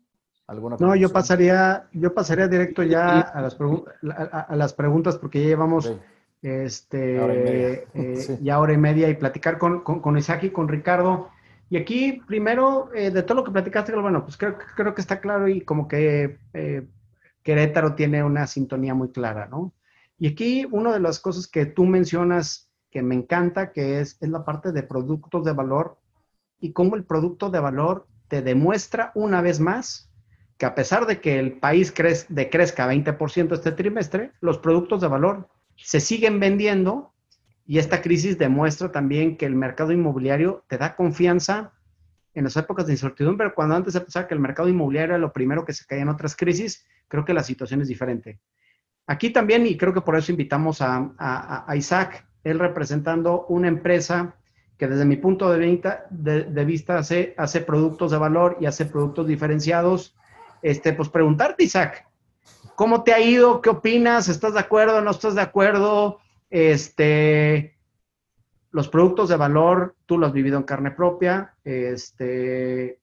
alguna 0.48 0.76
No, 0.80 0.96
yo 0.96 1.10
pasaría, 1.10 1.88
yo 1.92 2.12
pasaría 2.12 2.48
directo 2.48 2.82
ya 2.82 3.20
a 3.20 3.40
las, 3.40 3.56
a, 3.60 4.40
a 4.40 4.56
las 4.56 4.72
preguntas 4.72 5.16
porque 5.16 5.40
ya 5.40 5.48
llevamos 5.48 5.84
sí. 5.86 5.98
este, 6.42 7.20
hora 7.20 7.34
eh, 7.34 7.86
sí. 8.16 8.38
ya 8.42 8.58
hora 8.58 8.72
y 8.72 8.78
media 8.78 9.08
y 9.08 9.14
platicar 9.14 9.58
con, 9.58 9.82
con, 9.82 10.00
con, 10.00 10.18
Isaac 10.18 10.44
y 10.44 10.50
con 10.50 10.68
Ricardo. 10.68 11.30
Y 11.70 11.76
aquí, 11.76 12.22
primero, 12.26 12.90
eh, 12.94 13.10
de 13.10 13.22
todo 13.22 13.38
lo 13.38 13.44
que 13.44 13.50
platicaste, 13.50 13.94
bueno, 13.94 14.24
pues 14.24 14.36
creo, 14.36 14.56
creo 14.76 14.94
que 14.94 15.00
está 15.00 15.20
claro 15.20 15.48
y 15.48 15.60
como 15.60 15.86
que 15.86 16.38
eh, 16.54 16.86
Querétaro 17.42 17.94
tiene 17.94 18.22
una 18.24 18.46
sintonía 18.46 18.94
muy 18.94 19.10
clara, 19.10 19.46
¿no? 19.46 19.74
Y 20.18 20.28
aquí 20.28 20.66
una 20.70 20.92
de 20.92 21.00
las 21.00 21.20
cosas 21.20 21.46
que 21.46 21.66
tú 21.66 21.84
mencionas 21.84 22.70
que 22.90 23.02
me 23.02 23.14
encanta, 23.14 23.72
que 23.72 24.00
es, 24.00 24.16
es 24.20 24.28
la 24.28 24.44
parte 24.44 24.72
de 24.72 24.82
productos 24.82 25.44
de 25.44 25.52
valor 25.52 25.98
y 26.58 26.72
cómo 26.72 26.96
el 26.96 27.04
producto 27.04 27.50
de 27.50 27.60
valor 27.60 28.06
te 28.28 28.42
demuestra 28.42 29.12
una 29.14 29.42
vez 29.42 29.60
más 29.60 30.08
que 30.58 30.66
a 30.66 30.74
pesar 30.74 31.06
de 31.06 31.20
que 31.20 31.38
el 31.38 31.58
país 31.58 31.92
crez, 31.92 32.26
decrezca 32.28 32.92
20% 32.92 33.54
este 33.54 33.72
trimestre, 33.72 34.32
los 34.40 34.58
productos 34.58 35.00
de 35.00 35.06
valor 35.06 35.48
se 35.76 36.00
siguen 36.00 36.40
vendiendo 36.40 37.12
y 37.68 37.78
esta 37.78 38.00
crisis 38.00 38.38
demuestra 38.38 38.90
también 38.90 39.36
que 39.36 39.44
el 39.44 39.54
mercado 39.54 39.92
inmobiliario 39.92 40.64
te 40.68 40.78
da 40.78 40.96
confianza 40.96 41.74
en 42.32 42.44
las 42.44 42.56
épocas 42.56 42.86
de 42.86 42.94
incertidumbre. 42.94 43.52
Cuando 43.52 43.76
antes 43.76 43.92
se 43.92 44.00
pensaba 44.00 44.26
que 44.26 44.32
el 44.32 44.40
mercado 44.40 44.70
inmobiliario 44.70 45.16
era 45.16 45.18
lo 45.18 45.34
primero 45.34 45.66
que 45.66 45.74
se 45.74 45.84
caía 45.84 46.00
en 46.00 46.08
otras 46.08 46.34
crisis, 46.34 46.86
creo 47.08 47.26
que 47.26 47.34
la 47.34 47.42
situación 47.42 47.82
es 47.82 47.88
diferente. 47.88 48.40
Aquí 49.06 49.28
también, 49.28 49.66
y 49.66 49.76
creo 49.76 49.92
que 49.92 50.00
por 50.00 50.16
eso 50.16 50.32
invitamos 50.32 50.80
a, 50.80 51.66
Isaac, 51.76 52.26
él 52.42 52.58
representando 52.58 53.44
una 53.50 53.68
empresa 53.68 54.34
que 54.78 54.88
desde 54.88 55.04
mi 55.04 55.16
punto 55.16 55.50
de 55.50 56.64
vista, 56.64 56.96
hace, 56.96 57.60
productos 57.66 58.12
de 58.12 58.16
valor 58.16 58.56
y 58.62 58.64
hace 58.64 58.86
productos 58.86 59.26
diferenciados, 59.26 60.16
este, 60.62 60.94
pues 60.94 61.10
preguntarte, 61.10 61.64
Isaac, 61.64 62.08
¿cómo 62.76 63.04
te 63.04 63.12
ha 63.12 63.20
ido? 63.20 63.60
¿Qué 63.60 63.68
opinas? 63.68 64.28
¿Estás 64.28 64.54
de 64.54 64.60
acuerdo? 64.60 65.02
¿No 65.02 65.10
estás 65.10 65.34
de 65.34 65.42
acuerdo? 65.42 66.20
Este, 66.50 67.78
los 68.70 68.88
productos 68.88 69.28
de 69.28 69.36
valor, 69.36 69.96
tú 70.06 70.18
los 70.18 70.28
has 70.28 70.34
vivido 70.34 70.56
en 70.58 70.64
carne 70.64 70.90
propia. 70.90 71.54
Este, 71.64 73.00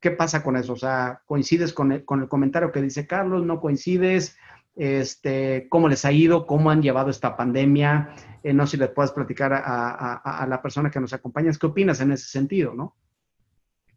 ¿Qué 0.00 0.10
pasa 0.10 0.42
con 0.42 0.56
eso? 0.56 0.74
O 0.74 0.76
sea, 0.76 1.22
¿coincides 1.26 1.72
con 1.72 1.92
el, 1.92 2.04
con 2.04 2.22
el 2.22 2.28
comentario 2.28 2.72
que 2.72 2.82
dice 2.82 3.06
Carlos? 3.06 3.44
¿No 3.44 3.60
coincides? 3.60 4.36
este, 4.78 5.66
cómo 5.68 5.88
les 5.88 6.04
ha 6.04 6.12
ido, 6.12 6.46
cómo 6.46 6.70
han 6.70 6.80
llevado 6.80 7.10
esta 7.10 7.36
pandemia. 7.36 8.14
Eh, 8.44 8.52
no 8.52 8.64
sé 8.66 8.72
si 8.72 8.76
le 8.76 8.88
puedes 8.88 9.10
platicar 9.10 9.52
a, 9.52 10.14
a, 10.14 10.46
la 10.46 10.62
persona 10.62 10.90
que 10.90 11.00
nos 11.00 11.12
acompaña. 11.12 11.50
¿Qué 11.58 11.66
opinas 11.66 12.00
en 12.00 12.12
ese 12.12 12.28
sentido, 12.28 12.74
no? 12.74 12.96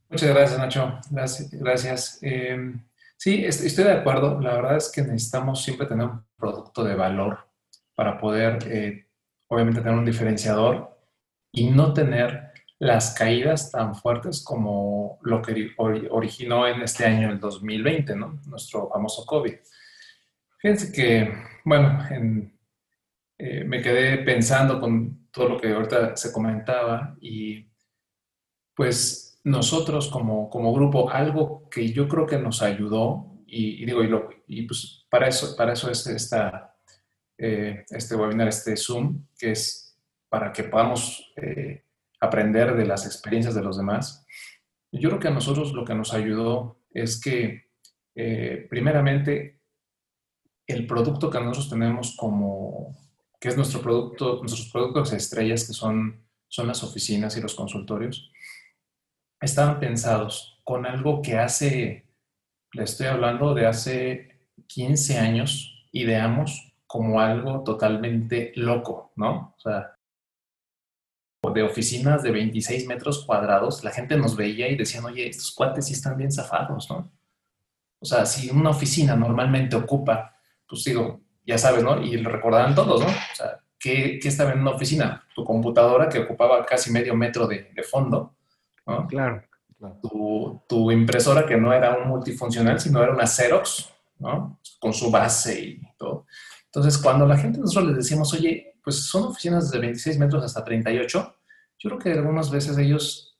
Muchas 0.09 0.29
gracias, 0.29 0.59
Nacho. 0.59 0.99
Gracias. 1.11 1.51
gracias. 1.51 2.19
Eh, 2.23 2.73
sí, 3.15 3.45
estoy 3.45 3.83
de 3.83 3.91
acuerdo. 3.91 4.41
La 4.41 4.55
verdad 4.55 4.77
es 4.77 4.91
que 4.91 5.03
necesitamos 5.03 5.63
siempre 5.63 5.85
tener 5.85 6.07
un 6.07 6.25
producto 6.35 6.83
de 6.83 6.95
valor 6.95 7.37
para 7.95 8.17
poder, 8.17 8.59
eh, 8.67 9.07
obviamente, 9.47 9.81
tener 9.81 9.97
un 9.97 10.05
diferenciador 10.05 10.97
y 11.51 11.69
no 11.69 11.93
tener 11.93 12.51
las 12.79 13.13
caídas 13.13 13.71
tan 13.71 13.93
fuertes 13.93 14.43
como 14.43 15.19
lo 15.21 15.41
que 15.41 15.71
originó 15.77 16.67
en 16.67 16.81
este 16.81 17.05
año, 17.05 17.29
el 17.29 17.39
2020, 17.39 18.15
¿no? 18.15 18.41
Nuestro 18.47 18.89
famoso 18.89 19.25
COVID. 19.25 19.53
Fíjense 20.57 20.91
que, 20.91 21.31
bueno, 21.63 22.03
en, 22.09 22.57
eh, 23.37 23.63
me 23.63 23.81
quedé 23.81 24.19
pensando 24.19 24.79
con 24.79 25.27
todo 25.31 25.49
lo 25.49 25.59
que 25.59 25.73
ahorita 25.73 26.15
se 26.15 26.31
comentaba 26.31 27.15
y 27.19 27.67
pues 28.75 29.39
nosotros 29.43 30.09
como, 30.09 30.47
como 30.47 30.71
grupo, 30.73 31.09
algo 31.09 31.67
que 31.69 31.91
yo 31.91 32.07
creo 32.07 32.27
que 32.27 32.37
nos 32.37 32.61
ayudó 32.61 33.43
y, 33.47 33.81
y 33.81 33.85
digo, 33.85 34.03
y, 34.03 34.07
lo, 34.07 34.29
y, 34.45 34.61
pues 34.67 35.07
para 35.09 35.27
eso, 35.27 35.55
para 35.55 35.73
eso 35.73 35.89
es 35.89 36.05
esta, 36.05 36.70
eh, 37.43 37.85
este 37.89 38.15
webinar, 38.15 38.47
este 38.47 38.77
Zoom, 38.77 39.25
que 39.35 39.51
es 39.51 39.97
para 40.29 40.53
que 40.53 40.63
podamos 40.63 41.33
eh, 41.37 41.83
aprender 42.19 42.75
de 42.75 42.85
las 42.85 43.07
experiencias 43.07 43.55
de 43.55 43.63
los 43.63 43.77
demás. 43.77 44.23
Yo 44.91 45.09
creo 45.09 45.19
que 45.19 45.27
a 45.27 45.31
nosotros 45.31 45.73
lo 45.73 45.83
que 45.83 45.95
nos 45.95 46.13
ayudó 46.13 46.83
es 46.91 47.19
que, 47.19 47.71
eh, 48.13 48.67
primeramente, 48.69 49.59
el 50.67 50.85
producto 50.85 51.31
que 51.31 51.39
nosotros 51.39 51.71
tenemos 51.71 52.15
como, 52.15 52.95
que 53.39 53.49
es 53.49 53.57
nuestro 53.57 53.81
producto, 53.81 54.37
nuestros 54.41 54.69
productos 54.69 55.11
estrellas, 55.11 55.65
que 55.65 55.73
son, 55.73 56.23
son 56.47 56.67
las 56.67 56.83
oficinas 56.83 57.35
y 57.37 57.41
los 57.41 57.55
consultorios, 57.55 58.31
estaban 59.39 59.79
pensados 59.79 60.61
con 60.63 60.85
algo 60.85 61.23
que 61.23 61.39
hace, 61.39 62.05
le 62.73 62.83
estoy 62.83 63.07
hablando 63.07 63.55
de 63.55 63.65
hace 63.65 64.45
15 64.67 65.17
años, 65.17 65.87
ideamos 65.91 66.70
como 66.91 67.21
algo 67.21 67.63
totalmente 67.63 68.51
loco, 68.57 69.13
¿no? 69.15 69.55
O 69.55 69.59
sea, 69.61 69.95
de 71.53 71.63
oficinas 71.63 72.21
de 72.21 72.31
26 72.31 72.85
metros 72.85 73.23
cuadrados, 73.23 73.81
la 73.85 73.91
gente 73.91 74.17
nos 74.17 74.35
veía 74.35 74.67
y 74.67 74.75
decían, 74.75 75.05
oye, 75.05 75.25
estos 75.25 75.53
cuates 75.53 75.85
sí 75.85 75.93
están 75.93 76.17
bien 76.17 76.33
zafados, 76.33 76.89
¿no? 76.89 77.09
O 77.97 78.05
sea, 78.05 78.25
si 78.25 78.49
una 78.49 78.71
oficina 78.71 79.15
normalmente 79.15 79.77
ocupa, 79.77 80.35
pues 80.67 80.83
digo, 80.83 81.21
ya 81.45 81.57
sabes, 81.57 81.81
¿no? 81.81 82.01
Y 82.01 82.17
lo 82.17 82.29
recordarán 82.29 82.75
todos, 82.75 82.99
¿no? 82.99 83.07
O 83.07 83.35
sea, 83.35 83.61
¿qué, 83.79 84.19
estaba 84.21 84.51
en 84.51 84.59
una 84.59 84.71
oficina? 84.71 85.25
Tu 85.33 85.45
computadora 85.45 86.09
que 86.09 86.19
ocupaba 86.19 86.65
casi 86.65 86.91
medio 86.91 87.15
metro 87.15 87.47
de, 87.47 87.71
fondo, 87.89 88.35
¿no? 88.85 89.07
Claro. 89.07 89.41
Tu, 90.01 90.61
tu, 90.67 90.91
impresora 90.91 91.45
que 91.45 91.55
no 91.55 91.71
era 91.71 91.97
un 91.97 92.09
multifuncional, 92.09 92.81
sino 92.81 93.01
era 93.01 93.13
una 93.13 93.25
Xerox, 93.25 93.93
¿no? 94.19 94.59
Con 94.77 94.93
su 94.93 95.09
base 95.09 95.57
y 95.57 95.81
todo. 95.97 96.25
Entonces, 96.73 96.97
cuando 96.97 97.25
la 97.25 97.37
gente 97.37 97.59
nosotros 97.59 97.89
les 97.89 97.97
decíamos, 97.97 98.33
oye, 98.33 98.75
pues 98.81 99.03
son 99.03 99.23
oficinas 99.23 99.69
de 99.71 99.79
26 99.79 100.17
metros 100.17 100.41
hasta 100.45 100.63
38, 100.63 101.35
yo 101.79 101.89
creo 101.89 101.99
que 101.99 102.11
algunas 102.13 102.49
veces 102.49 102.77
ellos, 102.77 103.37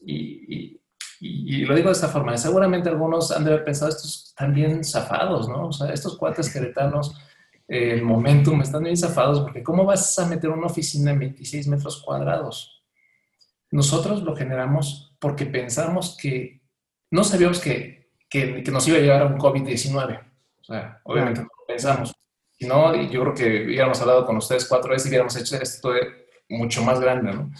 y, 0.00 0.80
y, 1.20 1.64
lo 1.64 1.74
digo 1.74 1.88
de 1.88 1.94
esta 1.94 2.08
forma, 2.08 2.36
seguramente 2.36 2.88
algunos 2.88 3.32
han 3.32 3.44
de 3.44 3.50
haber 3.50 3.64
pensado, 3.64 3.90
estos 3.90 4.26
están 4.28 4.54
bien 4.54 4.84
zafados, 4.84 5.48
¿no? 5.48 5.68
O 5.68 5.72
sea, 5.72 5.92
estos 5.92 6.16
cuates 6.16 6.52
queretanos, 6.52 7.18
eh, 7.66 7.94
el 7.94 8.02
momentum, 8.02 8.60
están 8.60 8.84
bien 8.84 8.96
zafados, 8.96 9.40
porque 9.40 9.64
¿cómo 9.64 9.84
vas 9.84 10.16
a 10.20 10.26
meter 10.26 10.50
una 10.50 10.66
oficina 10.66 11.10
en 11.10 11.18
26 11.18 11.66
metros 11.66 12.00
cuadrados? 12.00 12.84
Nosotros 13.72 14.22
lo 14.22 14.36
generamos 14.36 15.16
porque 15.18 15.46
pensamos 15.46 16.16
que, 16.16 16.62
no 17.10 17.24
sabíamos 17.24 17.58
que, 17.58 18.12
que, 18.28 18.62
que 18.62 18.70
nos 18.70 18.86
iba 18.86 18.98
a 18.98 19.00
llevar 19.00 19.22
a 19.22 19.26
un 19.26 19.38
COVID-19. 19.38 20.20
O 20.60 20.64
sea, 20.64 21.00
obviamente 21.04 21.40
no 21.40 21.46
lo 21.46 21.66
pensamos. 21.66 22.15
No, 22.60 22.94
yo 22.94 23.20
creo 23.20 23.34
que 23.34 23.64
hubiéramos 23.66 24.00
hablado 24.00 24.24
con 24.24 24.36
ustedes 24.36 24.66
cuatro 24.66 24.90
veces 24.90 25.06
y 25.06 25.08
hubiéramos 25.10 25.36
hecho 25.36 25.56
esto 25.56 25.90
mucho 26.48 26.82
más 26.82 27.00
grande, 27.00 27.32
¿no? 27.32 27.50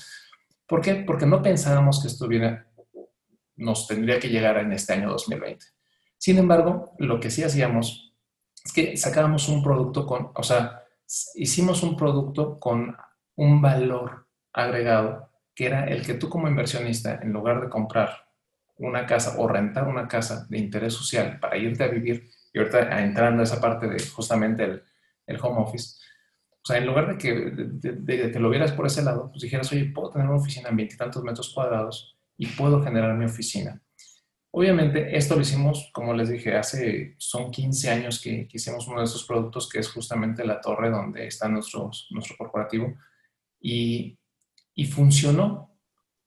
¿Por 0.66 0.81
qué? 0.81 0.97
Porque 0.97 1.27
no 1.27 1.43
pensábamos 1.43 2.01
que 2.01 2.09
esto 2.09 2.28
nos 3.56 3.86
tendría 3.86 4.18
que 4.18 4.28
llegar 4.28 4.59
en 4.59 4.73
este 4.73 4.94
año 4.94 5.10
2020. 5.10 5.64
Sin 6.18 6.39
embargo, 6.39 6.94
lo 6.98 7.20
que 7.20 7.31
sí 7.31 7.43
hacíamos 7.43 8.14
es 8.64 8.73
que 8.73 8.97
sacábamos 8.97 9.48
un 9.48 9.62
producto 9.62 10.06
con, 10.06 10.31
o 10.35 10.43
sea, 10.43 10.82
hicimos 11.35 11.82
un 11.82 11.97
producto 11.97 12.59
con 12.59 12.97
un 13.36 13.62
valor 13.62 14.27
agregado, 14.52 15.31
que 15.55 15.66
era 15.66 15.85
el 15.85 16.05
que 16.05 16.14
tú 16.14 16.28
como 16.28 16.48
inversionista, 16.48 17.20
en 17.23 17.32
lugar 17.32 17.60
de 17.60 17.68
comprar 17.68 18.27
una 18.78 19.06
casa 19.06 19.36
o 19.39 19.47
rentar 19.47 19.86
una 19.89 20.09
casa 20.09 20.47
de 20.48 20.59
interés 20.59 20.94
social 20.94 21.39
para 21.39 21.56
irte 21.56 21.85
a 21.85 21.89
vivir, 21.89 22.28
y 22.57 22.59
ahorita 22.59 23.03
entrando 23.03 23.43
a 23.43 23.45
esa 23.45 23.61
parte 23.61 23.87
de 23.87 24.03
justamente 24.03 24.65
el, 24.65 24.83
el 25.27 25.39
home 25.43 25.61
office, 25.61 25.99
o 26.62 26.65
sea, 26.65 26.78
en 26.78 26.87
lugar 26.87 27.07
de 27.07 27.19
que, 27.19 27.35
de, 27.35 28.33
que 28.33 28.41
lo 28.41 28.49
vieras 28.49 28.73
por 28.73 28.87
ese 28.87 29.03
lado, 29.03 29.31
pues 29.31 29.43
dijeras, 29.43 29.70
oye, 29.73 29.93
puedo 29.95 30.09
tener 30.09 30.27
una 30.27 30.39
oficina 30.39 30.70
en 30.70 30.77
veintitantos 30.77 31.23
metros 31.23 31.53
cuadrados 31.53 32.16
y 32.39 32.47
puedo 32.47 32.83
generar 32.83 33.15
mi 33.15 33.27
oficina. 33.27 33.83
Obviamente, 34.53 35.15
esto 35.15 35.35
lo 35.35 35.43
hicimos, 35.43 35.91
como 35.93 36.15
les 36.15 36.31
dije, 36.31 36.57
hace, 36.57 37.15
son 37.19 37.51
15 37.51 37.91
años 37.91 38.23
que, 38.23 38.49
hicimos 38.51 38.89
uno 38.89 39.01
de 39.01 39.05
estos 39.05 39.24
productos, 39.24 39.69
que 39.69 39.81
es 39.81 39.91
justamente 39.91 40.43
la 40.43 40.59
torre 40.59 40.89
donde 40.89 41.27
está 41.27 41.49
nuestro, 41.49 41.91
nuestro 42.09 42.37
corporativo, 42.39 42.95
y, 43.61 44.19
y 44.74 44.87
funcionó. 44.87 45.77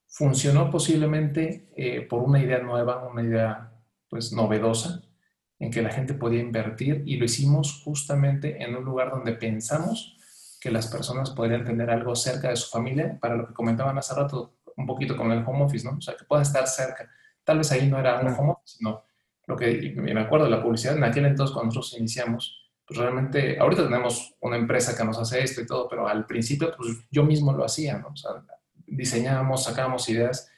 Funcionó 0.08 0.70
posiblemente 0.70 1.72
eh, 1.76 2.02
por 2.02 2.22
una 2.22 2.40
idea 2.40 2.60
nueva, 2.60 3.08
una 3.08 3.24
idea 3.24 3.74
pues 4.08 4.32
novedosa, 4.32 5.09
en 5.60 5.72
que 5.72 5.82
la 5.82 5.92
gente 5.92 6.14
podía 6.14 6.40
invertir 6.40 7.04
y 7.06 7.18
lo 7.18 7.26
hicimos 7.26 7.82
justamente 7.84 8.64
en 8.64 8.76
un 8.76 8.86
lugar 8.86 9.12
donde 9.12 9.34
pensamos 9.34 10.18
que 10.60 10.72
las 10.72 10.88
personas 10.88 11.32
podrían 11.32 11.64
tener 11.64 11.90
algo 11.90 12.16
cerca 12.16 12.50
de 12.50 12.56
su 12.56 12.70
familia, 12.70 13.18
para 13.20 13.36
lo 13.36 13.48
que 13.48 13.54
comentaban 13.54 13.98
hace 13.98 14.14
rato 14.14 14.56
un 14.76 14.86
poquito 14.86 15.16
con 15.16 15.32
el 15.32 15.44
home 15.46 15.64
office, 15.64 15.86
¿no? 15.86 15.98
O 15.98 16.02
sea, 16.02 16.16
que 16.16 16.26
pueda 16.26 16.42
estar 16.42 16.66
cerca. 16.68 17.10
Tal 17.44 17.58
vez 17.58 17.72
ahí 17.72 17.88
no 17.88 18.00
era 18.00 18.20
un 18.20 18.28
home 18.28 18.52
office, 18.52 18.78
sino 18.78 19.04
lo 19.48 19.56
que 19.58 19.94
me 19.98 20.20
acuerdo 20.22 20.46
de 20.46 20.52
la 20.52 20.62
publicidad, 20.62 20.96
en 20.96 21.04
aquel 21.04 21.26
entonces 21.26 21.54
cuando 21.54 21.74
nosotros 21.74 22.00
iniciamos, 22.00 22.72
pues 22.86 23.00
realmente, 23.00 23.60
ahorita 23.60 23.84
tenemos 23.84 24.36
una 24.42 24.58
empresa 24.58 24.96
que 24.96 25.04
nos 25.04 25.18
hace 25.18 25.44
esto 25.44 25.62
y 25.62 25.66
todo, 25.66 25.88
pero 25.90 26.08
al 26.08 26.26
principio, 26.26 26.74
pues 26.78 26.98
yo 27.10 27.24
mismo 27.24 27.52
lo 27.52 27.66
hacía, 27.66 27.98
¿no? 27.98 28.10
O 28.10 28.16
sea, 28.16 28.32
diseñábamos, 28.86 29.64
sacábamos 29.64 30.08
ideas, 30.10 30.50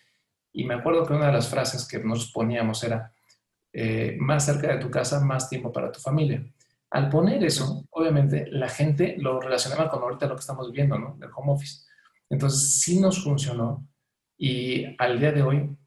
y 0.51 0.65
me 0.65 0.75
acuerdo 0.75 1.05
que 1.05 1.13
una 1.13 1.27
de 1.27 1.33
las 1.33 1.47
frases 1.47 1.87
que 1.87 1.99
nos 1.99 2.31
poníamos 2.31 2.83
era, 2.83 3.13
eh, 3.73 4.17
más 4.19 4.45
cerca 4.45 4.67
de 4.67 4.79
tu 4.79 4.89
casa, 4.89 5.19
más 5.19 5.49
tiempo 5.49 5.71
para 5.71 5.91
tu 5.91 5.99
familia. 5.99 6.45
Al 6.89 7.09
poner 7.09 7.43
eso, 7.43 7.85
obviamente, 7.91 8.47
la 8.51 8.67
gente 8.67 9.15
lo 9.17 9.39
relacionaba 9.39 9.89
con 9.89 10.01
ahorita 10.01 10.27
lo 10.27 10.35
que 10.35 10.41
estamos 10.41 10.71
viendo, 10.71 10.97
¿no? 10.99 11.15
Del 11.17 11.29
home 11.35 11.53
office. 11.53 11.85
Entonces, 12.29 12.81
sí 12.81 12.99
nos 12.99 13.23
funcionó 13.23 13.87
y 14.37 14.95
al 14.97 15.19
día 15.19 15.31
de 15.31 15.43
hoy 15.43 15.77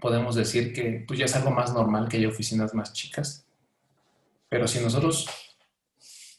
podemos 0.00 0.34
decir 0.34 0.72
que 0.72 1.04
pues, 1.06 1.18
ya 1.18 1.26
es 1.26 1.36
algo 1.36 1.50
más 1.50 1.74
normal 1.74 2.08
que 2.08 2.16
haya 2.16 2.28
oficinas 2.28 2.74
más 2.74 2.92
chicas. 2.92 3.46
Pero 4.48 4.66
si 4.66 4.80
nosotros 4.80 5.28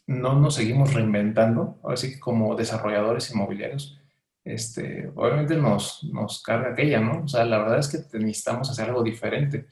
no 0.07 0.39
nos 0.39 0.55
seguimos 0.55 0.93
reinventando, 0.93 1.79
así 1.83 2.13
que 2.13 2.19
como 2.19 2.55
desarrolladores 2.55 3.31
inmobiliarios, 3.31 3.99
este, 4.43 5.11
obviamente 5.15 5.55
nos, 5.55 6.03
nos 6.05 6.41
carga 6.41 6.71
aquella, 6.71 6.99
¿no? 6.99 7.23
O 7.23 7.27
sea, 7.27 7.45
la 7.45 7.59
verdad 7.59 7.79
es 7.79 7.87
que 7.87 8.17
necesitamos 8.17 8.69
hacer 8.69 8.89
algo 8.89 9.03
diferente. 9.03 9.67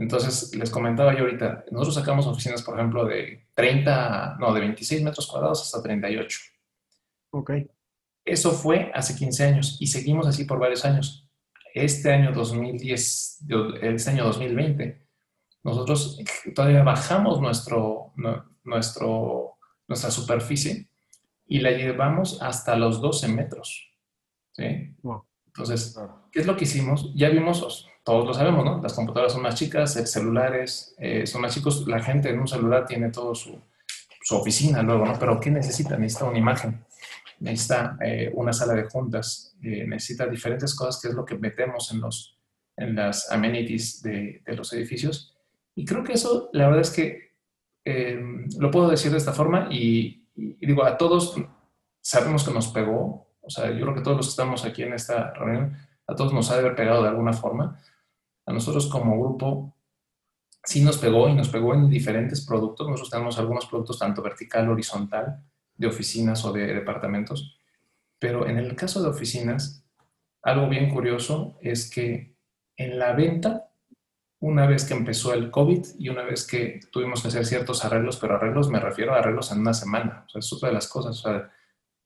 Entonces, 0.00 0.54
les 0.56 0.70
comentaba 0.70 1.14
yo 1.14 1.24
ahorita, 1.24 1.66
nosotros 1.70 1.96
sacamos 1.96 2.26
oficinas, 2.26 2.62
por 2.62 2.78
ejemplo, 2.78 3.04
de 3.04 3.48
30, 3.52 4.38
no, 4.40 4.54
de 4.54 4.60
26 4.60 5.02
metros 5.02 5.26
cuadrados 5.26 5.60
hasta 5.60 5.82
38. 5.82 6.38
Ok. 7.32 7.50
Eso 8.24 8.52
fue 8.52 8.90
hace 8.94 9.14
15 9.14 9.44
años 9.44 9.76
y 9.78 9.88
seguimos 9.88 10.26
así 10.26 10.44
por 10.44 10.58
varios 10.58 10.86
años. 10.86 11.28
Este 11.74 12.10
año 12.10 12.32
2010, 12.32 13.44
este 13.82 14.10
año 14.10 14.24
2020, 14.24 15.06
nosotros 15.64 16.18
todavía 16.54 16.82
bajamos 16.82 17.38
nuestro, 17.38 18.14
nuestro, 18.64 19.58
nuestra 19.86 20.10
superficie 20.10 20.88
y 21.46 21.60
la 21.60 21.72
llevamos 21.72 22.40
hasta 22.40 22.74
los 22.74 23.02
12 23.02 23.28
metros. 23.28 23.92
¿sí? 24.52 24.96
Entonces, 25.46 25.94
¿qué 26.32 26.40
es 26.40 26.46
lo 26.46 26.56
que 26.56 26.64
hicimos? 26.64 27.12
Ya 27.14 27.28
vimos 27.28 27.89
todos 28.02 28.26
lo 28.26 28.34
sabemos, 28.34 28.64
¿no? 28.64 28.80
Las 28.82 28.94
computadoras 28.94 29.32
son 29.32 29.42
más 29.42 29.54
chicas, 29.54 29.92
celulares 30.10 30.94
eh, 30.98 31.26
son 31.26 31.42
más 31.42 31.54
chicos, 31.54 31.86
la 31.86 32.02
gente 32.02 32.30
en 32.30 32.40
un 32.40 32.48
celular 32.48 32.86
tiene 32.86 33.10
todo 33.10 33.34
su, 33.34 33.60
su, 34.22 34.36
oficina 34.36 34.82
luego, 34.82 35.04
¿no? 35.04 35.18
Pero 35.18 35.38
¿qué 35.38 35.50
necesita? 35.50 35.96
Necesita 35.96 36.24
una 36.24 36.38
imagen, 36.38 36.84
necesita 37.40 37.98
eh, 38.02 38.30
una 38.34 38.52
sala 38.52 38.74
de 38.74 38.84
juntas, 38.84 39.56
eh, 39.62 39.84
necesita 39.86 40.26
diferentes 40.26 40.74
cosas 40.74 41.00
que 41.00 41.08
es 41.08 41.14
lo 41.14 41.24
que 41.24 41.36
metemos 41.36 41.92
en, 41.92 42.00
los, 42.00 42.38
en 42.76 42.96
las 42.96 43.30
amenities 43.30 44.02
de, 44.02 44.42
de 44.44 44.56
los 44.56 44.72
edificios. 44.72 45.36
Y 45.74 45.84
creo 45.84 46.02
que 46.02 46.14
eso, 46.14 46.48
la 46.52 46.66
verdad 46.66 46.82
es 46.82 46.90
que 46.90 47.30
lo 48.58 48.70
puedo 48.70 48.88
decir 48.88 49.10
de 49.10 49.16
esta 49.16 49.32
forma 49.32 49.68
y, 49.70 50.28
y, 50.36 50.66
digo, 50.66 50.84
a 50.84 50.96
todos 50.96 51.34
sabemos 52.00 52.44
que 52.44 52.52
nos 52.52 52.68
pegó, 52.68 53.28
o 53.40 53.50
sea, 53.50 53.70
yo 53.70 53.80
creo 53.80 53.94
que 53.94 54.02
todos 54.02 54.16
los 54.18 54.26
que 54.26 54.30
estamos 54.30 54.64
aquí 54.64 54.82
en 54.82 54.92
esta 54.92 55.32
reunión, 55.32 55.76
a 56.10 56.16
todos 56.16 56.32
nos 56.32 56.50
ha 56.50 56.54
de 56.54 56.60
haber 56.60 56.74
pegado 56.74 57.02
de 57.02 57.08
alguna 57.08 57.32
forma, 57.32 57.80
a 58.46 58.52
nosotros 58.52 58.88
como 58.88 59.20
grupo 59.20 59.74
sí 60.64 60.82
nos 60.82 60.98
pegó 60.98 61.28
y 61.28 61.34
nos 61.34 61.48
pegó 61.48 61.74
en 61.74 61.88
diferentes 61.88 62.44
productos. 62.44 62.88
Nosotros 62.88 63.10
tenemos 63.10 63.38
algunos 63.38 63.66
productos 63.66 63.98
tanto 63.98 64.22
vertical, 64.22 64.68
horizontal, 64.68 65.42
de 65.74 65.86
oficinas 65.86 66.44
o 66.44 66.52
de 66.52 66.66
departamentos. 66.74 67.58
Pero 68.18 68.46
en 68.46 68.58
el 68.58 68.76
caso 68.76 69.02
de 69.02 69.08
oficinas, 69.08 69.84
algo 70.42 70.68
bien 70.68 70.92
curioso 70.92 71.56
es 71.60 71.90
que 71.90 72.36
en 72.76 72.98
la 72.98 73.12
venta, 73.12 73.70
una 74.40 74.66
vez 74.66 74.84
que 74.84 74.94
empezó 74.94 75.32
el 75.32 75.50
COVID 75.50 75.86
y 75.98 76.08
una 76.08 76.22
vez 76.22 76.46
que 76.46 76.80
tuvimos 76.90 77.22
que 77.22 77.28
hacer 77.28 77.46
ciertos 77.46 77.84
arreglos, 77.84 78.16
pero 78.16 78.36
arreglos 78.36 78.70
me 78.70 78.80
refiero 78.80 79.14
a 79.14 79.18
arreglos 79.18 79.52
en 79.52 79.60
una 79.60 79.74
semana. 79.74 80.26
Es 80.34 80.52
otra 80.52 80.68
de 80.68 80.74
las 80.74 80.88
cosas. 80.88 81.22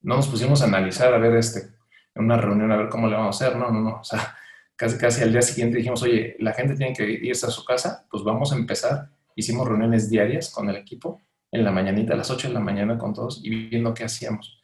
No 0.03 0.17
nos 0.17 0.29
pusimos 0.29 0.63
a 0.63 0.67
analizar, 0.67 1.15
a 1.15 1.19
ver, 1.19 1.37
este, 1.37 1.75
en 2.15 2.25
una 2.25 2.37
reunión, 2.37 2.71
a 2.73 2.77
ver 2.77 2.89
cómo 2.89 3.09
le 3.09 3.17
vamos 3.17 3.41
a 3.41 3.47
hacer. 3.47 3.59
No, 3.59 3.71
no, 3.71 3.81
no. 3.81 4.01
O 4.01 4.05
sea, 4.05 4.37
casi, 4.77 4.99
casi 4.99 5.23
al 5.23 5.33
día 5.33 5.43
siguiente 5.43 5.79
dijimos, 5.79 6.03
oye, 6.03 6.37
la 6.41 6.53
gente 6.53 6.75
tiene 6.75 6.93
que 6.93 7.09
irse 7.09 7.47
a 7.47 7.51
su 7.51 7.65
casa, 7.65 8.07
pues 8.11 8.23
vamos 8.23 8.53
a 8.53 8.57
empezar. 8.57 9.11
Hicimos 9.37 9.67
reuniones 9.67 10.09
diarias 10.09 10.51
con 10.51 10.69
el 10.71 10.77
equipo, 10.77 11.21
en 11.51 11.65
la 11.65 11.71
mañanita, 11.71 12.15
a 12.15 12.17
las 12.17 12.31
8 12.31 12.49
de 12.49 12.55
la 12.55 12.61
mañana 12.61 12.99
con 12.99 13.15
todos 13.15 13.41
y 13.45 13.51
viendo 13.69 13.95
qué 13.95 14.05
hacíamos. 14.05 14.63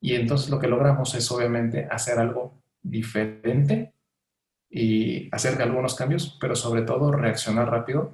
Y 0.00 0.14
entonces 0.14 0.50
lo 0.50 0.58
que 0.58 0.68
logramos 0.68 1.14
es 1.14 1.30
obviamente 1.30 1.86
hacer 1.90 2.18
algo 2.18 2.62
diferente 2.82 3.94
y 4.68 5.28
hacer 5.34 5.60
algunos 5.62 5.94
cambios, 5.94 6.36
pero 6.40 6.54
sobre 6.54 6.82
todo 6.82 7.12
reaccionar 7.12 7.70
rápido 7.70 8.12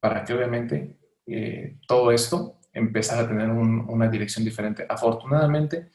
para 0.00 0.24
que 0.24 0.34
obviamente 0.34 0.96
eh, 1.26 1.78
todo 1.86 2.10
esto 2.10 2.58
empezara 2.72 3.22
a 3.22 3.28
tener 3.28 3.48
una 3.50 4.08
dirección 4.08 4.44
diferente. 4.44 4.84
Afortunadamente, 4.88 5.90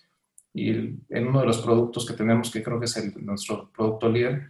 y 0.53 0.69
en 0.71 1.27
uno 1.27 1.41
de 1.41 1.45
los 1.45 1.61
productos 1.61 2.05
que 2.05 2.13
tenemos, 2.13 2.51
que 2.51 2.63
creo 2.63 2.79
que 2.79 2.85
es 2.85 2.97
el, 2.97 3.25
nuestro 3.25 3.71
producto 3.71 4.09
líder, 4.09 4.49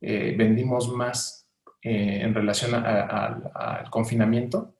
eh, 0.00 0.34
vendimos 0.36 0.92
más 0.94 1.48
eh, 1.82 2.20
en 2.22 2.34
relación 2.34 2.74
al 2.74 3.90
confinamiento 3.90 4.74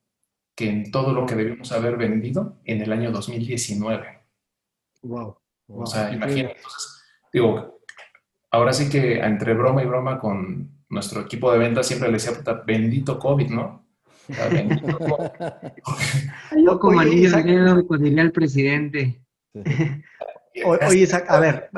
que 0.55 0.69
en 0.69 0.91
todo 0.91 1.13
lo 1.13 1.25
que 1.25 1.37
debimos 1.37 1.71
haber 1.73 1.97
vendido 1.97 2.59
en 2.65 2.83
el 2.83 2.93
año 2.93 3.13
2019. 3.13 4.19
Wow. 5.03 5.37
O 5.69 5.87
sea, 5.87 6.13
imagínate. 6.13 6.57
Entonces, 6.57 7.05
digo, 7.33 7.81
ahora 8.51 8.73
sí 8.73 8.91
que 8.91 9.21
entre 9.21 9.55
broma 9.55 9.83
y 9.83 9.87
broma 9.87 10.19
con 10.19 10.85
nuestro 10.89 11.21
equipo 11.21 11.53
de 11.53 11.59
ventas 11.59 11.87
siempre 11.87 12.09
le 12.09 12.15
decía, 12.15 12.33
puta, 12.33 12.55
bendito 12.67 13.19
COVID, 13.19 13.51
¿no? 13.51 13.87
O 14.29 14.35
sea, 14.35 14.49
bendito 14.49 14.99
COVID. 14.99 15.29
Loco 16.65 16.91
manillo 16.91 17.31
diría 17.99 18.23
el 18.23 18.33
presidente. 18.33 19.23
Oye, 20.89 21.01
Isaac, 21.01 21.27
a 21.29 21.41
ver, 21.41 21.71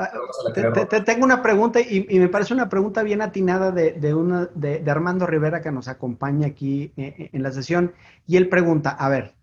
te, 0.89 1.01
tengo 1.01 1.25
una 1.25 1.41
pregunta 1.41 1.79
y, 1.79 2.05
me 2.19 2.27
parece 2.27 2.53
una 2.53 2.69
pregunta 2.69 3.03
bien 3.03 3.21
atinada 3.21 3.71
de, 3.71 3.93
de, 3.93 4.79
de, 4.79 4.91
Armando 4.91 5.25
Rivera 5.25 5.61
que 5.61 5.71
nos 5.71 5.87
acompaña 5.87 6.47
aquí 6.47 6.93
en, 6.95 7.43
la 7.43 7.51
sesión. 7.51 7.93
Y 8.27 8.37
él 8.37 8.49
pregunta, 8.49 8.91
a 8.91 9.09
ver, 9.09 9.33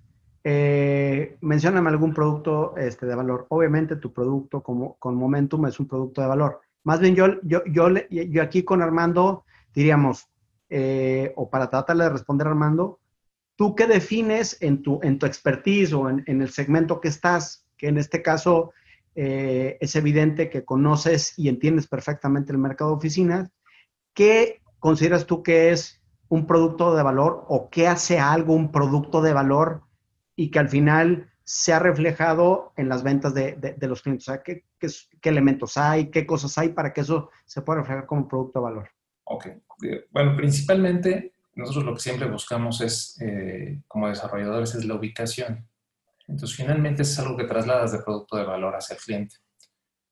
eh, 0.44 1.36
mencióname 1.40 1.90
algún 1.90 2.14
producto 2.14 2.74
este, 2.76 3.06
de 3.06 3.14
valor. 3.14 3.46
Obviamente 3.50 3.96
tu 3.96 4.12
producto 4.12 4.62
como, 4.62 4.96
con 4.98 5.14
Momentum 5.14 5.66
es 5.66 5.78
un 5.80 5.88
producto 5.88 6.20
de 6.20 6.28
valor. 6.28 6.60
Más 6.84 7.00
bien 7.00 7.14
yo, 7.14 7.40
yo, 7.42 7.62
yo, 7.66 7.88
yo 8.08 8.42
aquí 8.42 8.62
con 8.62 8.82
Armando 8.82 9.44
diríamos, 9.74 10.28
eh, 10.70 11.32
o 11.36 11.50
para 11.50 11.70
tratarle 11.70 12.04
de 12.04 12.10
responder 12.10 12.46
a 12.46 12.50
Armando, 12.50 12.98
¿tú 13.56 13.74
qué 13.74 13.86
defines 13.86 14.56
en 14.60 14.82
tu, 14.82 15.00
en 15.02 15.18
tu 15.18 15.26
expertise 15.26 15.92
o 15.92 16.08
en, 16.08 16.22
en 16.26 16.42
el 16.42 16.50
segmento 16.50 17.00
que 17.00 17.08
estás? 17.08 17.64
Que 17.76 17.88
en 17.88 17.98
este 17.98 18.22
caso 18.22 18.72
eh, 19.20 19.78
es 19.80 19.96
evidente 19.96 20.48
que 20.48 20.64
conoces 20.64 21.36
y 21.36 21.48
entiendes 21.48 21.88
perfectamente 21.88 22.52
el 22.52 22.58
mercado 22.58 22.92
de 22.92 22.98
oficinas. 22.98 23.50
¿Qué 24.14 24.62
consideras 24.78 25.26
tú 25.26 25.42
que 25.42 25.72
es 25.72 26.00
un 26.28 26.46
producto 26.46 26.94
de 26.94 27.02
valor 27.02 27.44
o 27.48 27.68
qué 27.68 27.88
hace 27.88 28.20
algo 28.20 28.54
un 28.54 28.70
producto 28.70 29.20
de 29.20 29.32
valor 29.32 29.82
y 30.36 30.52
que 30.52 30.60
al 30.60 30.68
final 30.68 31.32
se 31.42 31.72
ha 31.72 31.80
reflejado 31.80 32.72
en 32.76 32.88
las 32.88 33.02
ventas 33.02 33.34
de, 33.34 33.76
los 33.80 34.02
clientes? 34.02 34.28
O 34.28 34.32
sea, 34.32 34.42
¿qué, 34.44 34.62
elementos 35.24 35.76
hay? 35.76 36.10
¿Qué 36.10 36.24
cosas 36.24 36.56
hay 36.56 36.68
para 36.68 36.92
que 36.92 37.00
eso 37.00 37.30
se 37.44 37.62
pueda 37.62 37.80
reflejar 37.80 38.06
como 38.06 38.28
producto 38.28 38.60
de 38.60 38.64
valor? 38.66 38.90
Ok. 39.24 39.48
Bueno, 40.12 40.36
principalmente 40.36 41.32
nosotros 41.56 41.84
lo 41.84 41.94
que 41.94 42.00
siempre 42.02 42.30
buscamos 42.30 42.80
es, 42.82 43.20
eh, 43.20 43.80
como 43.88 44.08
desarrolladores, 44.08 44.76
es 44.76 44.84
la 44.84 44.94
ubicación. 44.94 45.67
Entonces, 46.28 46.56
finalmente 46.56 47.02
es 47.02 47.18
algo 47.18 47.36
que 47.36 47.44
trasladas 47.44 47.92
de 47.92 48.00
producto 48.00 48.36
de 48.36 48.44
valor 48.44 48.76
hacia 48.76 48.94
el 48.94 49.00
cliente. 49.00 49.36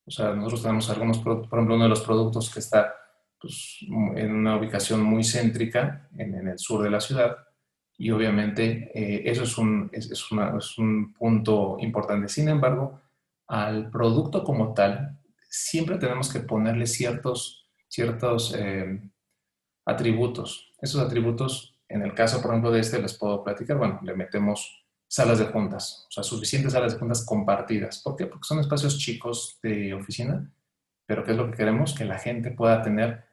O 0.07 0.11
sea, 0.11 0.33
nosotros 0.35 0.63
tenemos 0.63 0.89
algunos 0.89 1.19
productos, 1.19 1.49
por 1.49 1.59
ejemplo, 1.59 1.75
uno 1.75 1.85
de 1.85 1.91
los 1.91 2.03
productos 2.03 2.53
que 2.53 2.61
está 2.61 2.95
pues, 3.41 3.79
en 3.91 4.33
una 4.33 4.57
ubicación 4.57 5.03
muy 5.03 5.25
céntrica 5.25 6.09
en, 6.17 6.49
el 6.49 6.59
sur 6.59 6.83
de 6.83 6.91
la 6.91 7.01
ciudad 7.01 7.37
y 7.99 8.11
obviamente 8.11 8.91
eh, 8.95 9.31
eso 9.31 9.43
es 9.43 9.59
un, 9.59 9.91
es, 9.93 10.11
es, 10.11 10.79
un 10.79 11.13
punto 11.13 11.77
importante. 11.81 12.29
Sin 12.29 12.49
embargo, 12.49 13.01
al 13.49 13.91
producto 13.91 14.45
como 14.45 14.75
tal, 14.75 15.19
siempre 15.49 15.99
tenemos 15.99 16.33
que 16.33 16.41
ponerle 16.41 16.87
ciertos, 16.87 17.69
ciertos 17.89 18.55
eh, 18.57 19.01
atributos. 19.85 20.73
Esos 20.81 21.01
atributos, 21.01 21.79
en 21.89 22.03
el 22.03 22.15
caso, 22.15 22.41
por 22.41 22.53
ejemplo, 22.53 22.71
de 22.71 22.81
este, 22.81 23.01
les 23.01 23.17
puedo 23.17 23.43
platicar, 23.43 23.79
bueno, 23.79 23.99
le 24.03 24.15
metemos 24.15 24.86
salas 25.17 25.39
de 25.39 25.47
juntas, 25.47 26.05
o 26.11 26.13
sea, 26.13 26.23
suficientes 26.23 26.75
salas 26.75 26.93
de 26.93 26.99
juntas 26.99 27.25
compartidas. 27.25 28.03
¿Por 28.03 28.17
qué? 28.17 28.27
Porque 28.27 28.47
son 28.47 28.61
espacios 28.61 28.99
chicos 28.99 29.59
de 29.63 29.95
oficina, 29.95 30.47
pero 31.07 31.25
¿qué 31.25 31.31
es 31.31 31.39
lo 31.39 31.51
que 31.51 31.57
queremos? 31.57 31.95
Que 31.95 32.05
la 32.05 32.19
gente 32.19 32.51
pueda 32.51 32.83
tener 32.83 33.25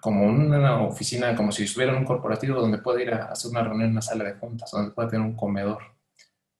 como 0.00 0.24
una 0.24 0.80
oficina, 0.80 1.36
como 1.36 1.52
si 1.52 1.64
estuviera 1.64 1.92
en 1.92 1.98
un 1.98 2.06
corporativo 2.06 2.58
donde 2.58 2.78
pueda 2.78 3.02
ir 3.02 3.12
a 3.12 3.26
hacer 3.26 3.50
una 3.50 3.62
reunión 3.62 3.88
en 3.88 3.90
una 3.90 4.00
sala 4.00 4.24
de 4.24 4.32
juntas, 4.36 4.70
donde 4.70 4.92
pueda 4.92 5.10
tener 5.10 5.26
un 5.26 5.36
comedor. 5.36 5.82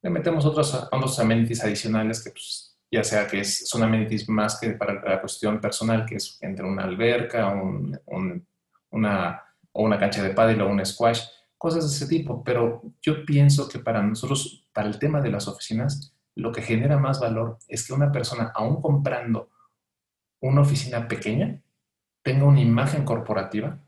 Le 0.03 0.11
metemos 0.11 0.45
otros, 0.45 0.75
otros 0.93 1.19
amenities 1.19 1.65
adicionales 1.65 2.23
que 2.23 2.31
pues, 2.31 2.77
ya 2.91 3.03
sea 3.03 3.27
que 3.27 3.43
son 3.47 3.83
amenities 3.83 4.29
más 4.29 4.61
que 4.61 4.73
para 4.73 5.03
la 5.03 5.23
cuestión 5.23 5.59
personal, 5.59 6.05
que 6.05 6.17
es 6.17 6.37
entre 6.43 6.67
una 6.67 6.85
alberca, 6.85 7.49
un, 7.49 7.99
una, 8.91 9.43
o 9.73 9.85
una 9.85 9.99
cancha 9.99 10.23
de 10.23 10.35
pádel 10.35 10.61
o 10.61 10.69
un 10.69 10.85
squash, 10.85 11.23
cosas 11.65 11.89
de 11.89 11.97
ese 11.97 12.07
tipo, 12.07 12.45
pero 12.45 12.83
yo 13.01 13.25
pienso 13.25 13.67
que 13.71 13.79
para 13.79 14.03
nosotros, 14.03 14.69
para 14.75 14.87
el 14.87 14.99
tema 14.99 15.23
de 15.23 15.31
las 15.31 15.49
oficinas, 15.49 16.15
lo 16.35 16.53
que 16.53 16.61
genera 16.61 16.99
más 16.99 17.21
valor 17.21 17.57
es 17.69 17.87
que 17.87 17.95
una 17.95 18.13
persona, 18.13 18.53
aún 18.55 18.83
comprando 18.83 19.49
una 20.43 20.61
oficina 20.61 21.09
pequeña, 21.09 21.63
tenga 22.23 22.45
una 22.45 22.61
imagen 22.61 23.07
corporativa, 23.07 23.83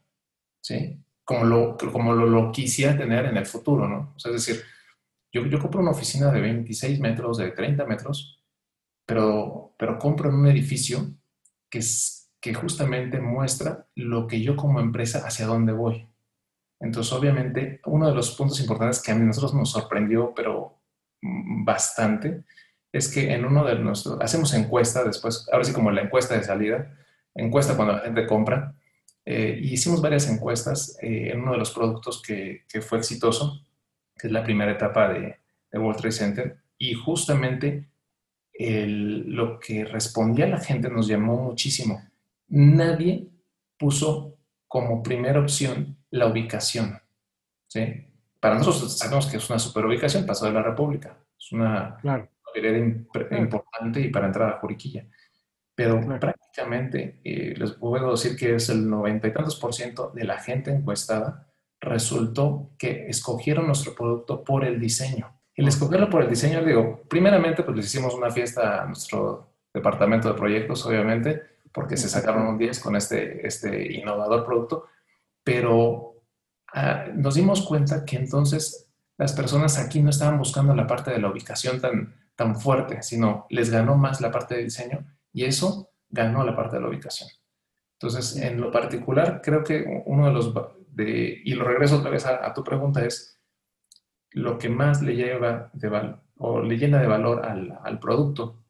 ¿sí? 0.62 0.98
Como 1.23 1.44
lo, 1.44 1.77
como 1.77 2.15
lo, 2.15 2.51
quisiera 2.51 2.97
tener 2.97 3.27
en 3.27 3.36
el 3.36 3.44
futuro, 3.44 3.86
¿no? 3.86 4.15
O 4.16 4.19
sea, 4.19 4.32
es 4.32 4.47
decir, 4.47 4.65
yo, 5.31 5.44
yo 5.44 5.59
compro 5.59 5.82
una 5.82 5.90
oficina 5.90 6.32
de 6.32 6.40
26 6.40 6.98
metros, 6.98 7.36
de 7.36 7.51
30 7.51 7.85
metros, 7.85 8.43
pero, 9.05 9.74
pero 9.78 9.98
compro 9.98 10.31
en 10.31 10.36
un 10.36 10.47
edificio 10.47 11.11
que, 11.69 11.81
es, 11.81 12.32
que 12.40 12.55
justamente 12.55 13.20
muestra 13.20 13.86
lo 13.94 14.27
que 14.27 14.40
yo 14.40 14.57
como 14.57 14.81
empresa 14.81 15.27
hacia 15.27 15.44
dónde 15.44 15.74
voy. 15.74 16.09
Entonces, 16.81 17.12
obviamente, 17.12 17.81
uno 17.86 18.09
de 18.09 18.15
los 18.15 18.32
puntos 18.36 18.61
importantes 18.61 19.03
que 19.03 19.12
a 19.12 19.15
nosotros 19.15 19.55
nos 19.55 19.70
sorprendió, 19.70 20.32
pero 20.35 20.78
bastante, 21.23 22.44
es 22.93 23.12
que 23.12 23.32
en 23.32 23.44
uno 23.44 23.65
de 23.65 23.77
nuestros, 23.77 24.20
hacemos 24.20 24.53
encuesta 24.55 25.05
después, 25.05 25.48
ahora 25.53 25.65
sí 25.65 25.73
como 25.73 25.90
la 25.90 26.03
encuesta 26.03 26.36
de 26.36 26.44
salida, 26.44 26.94
encuesta 27.35 27.77
cuando 27.77 27.94
la 27.94 28.01
gente 28.01 28.27
compra, 28.27 28.74
eh, 29.24 29.59
y 29.61 29.73
hicimos 29.73 30.01
varias 30.01 30.31
encuestas 30.31 30.97
eh, 31.03 31.31
en 31.32 31.40
uno 31.40 31.53
de 31.53 31.59
los 31.59 31.73
productos 31.73 32.23
que, 32.23 32.65
fue 32.81 32.98
exitoso, 32.98 33.61
que 34.16 34.28
es 34.28 34.32
la 34.32 34.44
primera 34.44 34.73
etapa 34.73 35.12
de, 35.12 35.36
World 35.73 35.98
Trade 35.98 36.12
Center, 36.12 36.57
y 36.78 36.94
justamente 36.94 37.89
lo 38.59 39.59
que 39.59 39.85
respondía 39.85 40.47
la 40.47 40.59
gente 40.59 40.89
nos 40.89 41.07
llamó 41.07 41.36
muchísimo. 41.36 42.03
Nadie 42.48 43.28
puso 43.77 44.39
como 44.69 45.03
primera 45.03 45.39
opción 45.39 45.98
la 46.10 46.26
ubicación. 46.26 47.00
¿sí? 47.66 48.06
Para 48.40 48.56
nosotros 48.56 48.98
sabemos 48.98 49.26
que 49.26 49.38
es 49.38 49.50
una 49.50 49.58
super 49.58 49.86
ubicación, 49.86 50.26
Paso 50.26 50.46
de 50.46 50.52
la 50.52 50.62
República. 50.62 51.16
Es 51.38 51.52
una 51.52 51.96
claro. 52.00 52.28
importante 53.30 54.00
y 54.00 54.08
para 54.08 54.26
entrar 54.26 54.50
a 54.50 54.58
Juriquilla. 54.58 55.06
Pero 55.74 56.00
prácticamente 56.18 57.20
eh, 57.22 57.54
les 57.56 57.72
puedo 57.72 58.10
decir 58.10 58.36
que 58.36 58.54
es 58.54 58.68
el 58.70 58.88
noventa 58.88 59.28
y 59.28 59.32
tantos 59.32 59.56
por 59.56 59.74
ciento 59.74 60.10
de 60.14 60.24
la 60.24 60.38
gente 60.38 60.70
encuestada 60.70 61.46
resultó 61.80 62.70
que 62.78 63.06
escogieron 63.08 63.66
nuestro 63.66 63.94
producto 63.94 64.42
por 64.42 64.64
el 64.64 64.80
diseño. 64.80 65.36
El 65.54 65.68
escogerlo 65.68 66.10
por 66.10 66.22
el 66.22 66.28
diseño, 66.28 66.64
digo, 66.64 67.02
primeramente 67.08 67.62
pues 67.62 67.76
les 67.76 67.86
hicimos 67.86 68.14
una 68.14 68.30
fiesta 68.30 68.82
a 68.82 68.86
nuestro 68.86 69.54
departamento 69.72 70.28
de 70.28 70.34
proyectos, 70.38 70.84
obviamente, 70.86 71.42
porque 71.72 71.96
se 71.96 72.08
sacaron 72.08 72.46
un 72.46 72.58
10 72.58 72.80
con 72.80 72.96
este, 72.96 73.46
este 73.46 73.92
innovador 73.92 74.44
producto, 74.44 74.86
pero 75.47 76.24
ah, 76.74 77.05
nos 77.14 77.36
dimos 77.36 77.62
cuenta 77.62 78.05
que 78.05 78.16
entonces 78.16 78.90
las 79.16 79.32
personas 79.32 79.78
aquí 79.78 80.02
no 80.02 80.10
estaban 80.10 80.39
buscando 80.39 80.74
la 80.74 80.89
parte 80.89 81.12
de 81.12 81.20
la 81.20 81.31
ubicación 81.31 81.81
tan, 81.81 82.16
tan 82.35 82.56
fuerte, 82.56 83.01
sino 83.05 83.47
les 83.48 83.70
ganó 83.70 83.97
más 83.97 84.20
la 84.20 84.32
parte 84.32 84.56
de 84.56 84.64
diseño 84.64 85.06
y 85.32 85.44
eso 85.44 85.93
ganó 86.09 86.44
la 86.44 86.56
parte 86.56 86.77
de 86.77 86.82
la 86.82 86.89
ubicación. 86.89 87.31
Entonces, 87.93 88.36
en 88.43 88.60
lo 88.60 88.73
particular, 88.73 89.40
creo 89.40 89.62
que 89.62 90.02
uno 90.06 90.27
de 90.27 90.32
los, 90.32 90.52
y 90.98 91.55
lo 91.55 91.64
regreso 91.64 91.98
otra 91.98 92.10
vez 92.10 92.27
a, 92.27 92.52
tu 92.52 92.64
pregunta, 92.64 93.05
es 93.05 93.40
lo 94.32 94.59
que 94.59 94.68
más 94.68 95.01
le 95.01 95.14
lleva 95.14 95.70
de 95.74 96.16
o 96.39 96.60
le 96.60 96.77
llena 96.77 97.01
de 97.01 97.06
valor 97.06 97.47
al, 97.47 97.78
al 97.85 98.01
producto 98.01 98.64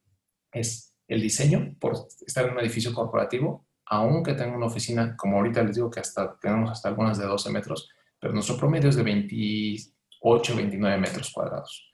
es 0.51 0.95
el 1.07 1.21
diseño, 1.21 1.75
por 1.79 2.07
estar 2.25 2.45
en 2.45 2.53
un 2.53 2.59
edificio 2.59 2.93
corporativo, 2.93 3.66
aunque 3.89 4.33
tenga 4.33 4.55
una 4.55 4.65
oficina, 4.65 5.15
como 5.15 5.37
ahorita 5.37 5.63
les 5.63 5.75
digo 5.75 5.89
que 5.89 5.99
hasta 5.99 6.37
tenemos 6.39 6.71
hasta 6.71 6.89
algunas 6.89 7.17
de 7.17 7.25
12 7.25 7.51
metros, 7.51 7.89
pero 8.19 8.33
nuestro 8.33 8.57
promedio 8.57 8.89
es 8.89 8.95
de 8.95 9.03
28, 9.03 10.55
29 10.55 10.97
metros 10.97 11.31
cuadrados. 11.31 11.89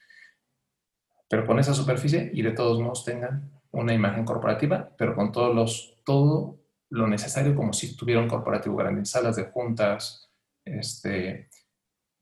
Pero 1.29 1.45
con 1.45 1.59
esa 1.59 1.73
superficie 1.73 2.31
y 2.33 2.41
de 2.41 2.51
todos 2.51 2.79
modos 2.79 3.05
tengan 3.05 3.51
una 3.71 3.93
imagen 3.93 4.25
corporativa, 4.25 4.91
pero 4.97 5.15
con 5.15 5.31
todos 5.31 5.55
los, 5.55 5.99
todo 6.05 6.59
lo 6.89 7.07
necesario 7.07 7.55
como 7.55 7.73
si 7.73 7.95
tuviera 7.95 8.21
un 8.21 8.27
corporativo 8.27 8.75
grande, 8.75 9.05
salas 9.05 9.35
de 9.35 9.45
juntas, 9.45 10.31
este, 10.65 11.49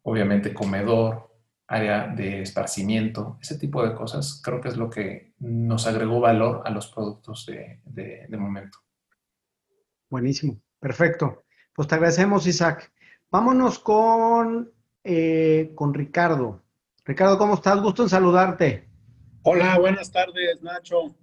obviamente 0.04 0.54
comedor, 0.54 1.30
área 1.68 2.08
de 2.08 2.42
esparcimiento, 2.42 3.38
ese 3.42 3.58
tipo 3.58 3.86
de 3.86 3.96
cosas, 3.96 4.42
creo 4.44 4.60
que 4.60 4.68
es 4.68 4.76
lo 4.76 4.90
que 4.90 5.34
nos 5.40 5.88
agregó 5.88 6.20
valor 6.20 6.62
a 6.66 6.70
los 6.70 6.88
productos 6.88 7.46
de, 7.46 7.80
de 7.86 8.38
momento. 8.38 8.78
Buenísimo, 10.12 10.62
perfecto. 10.80 11.46
Pues 11.74 11.88
te 11.88 11.96
agradecemos, 11.96 12.46
Isaac. 12.46 12.92
Vámonos 13.32 13.80
con, 13.80 14.70
eh, 15.06 15.72
con 15.74 15.94
Ricardo. 15.94 16.62
Ricardo, 17.06 17.38
¿cómo 17.38 17.54
estás? 17.54 17.82
Gusto 17.82 18.04
en 18.04 18.10
saludarte. 18.10 18.90
Hola, 19.44 19.80
buenas 19.80 20.12
tardes, 20.12 20.62
Nacho. 20.62 21.16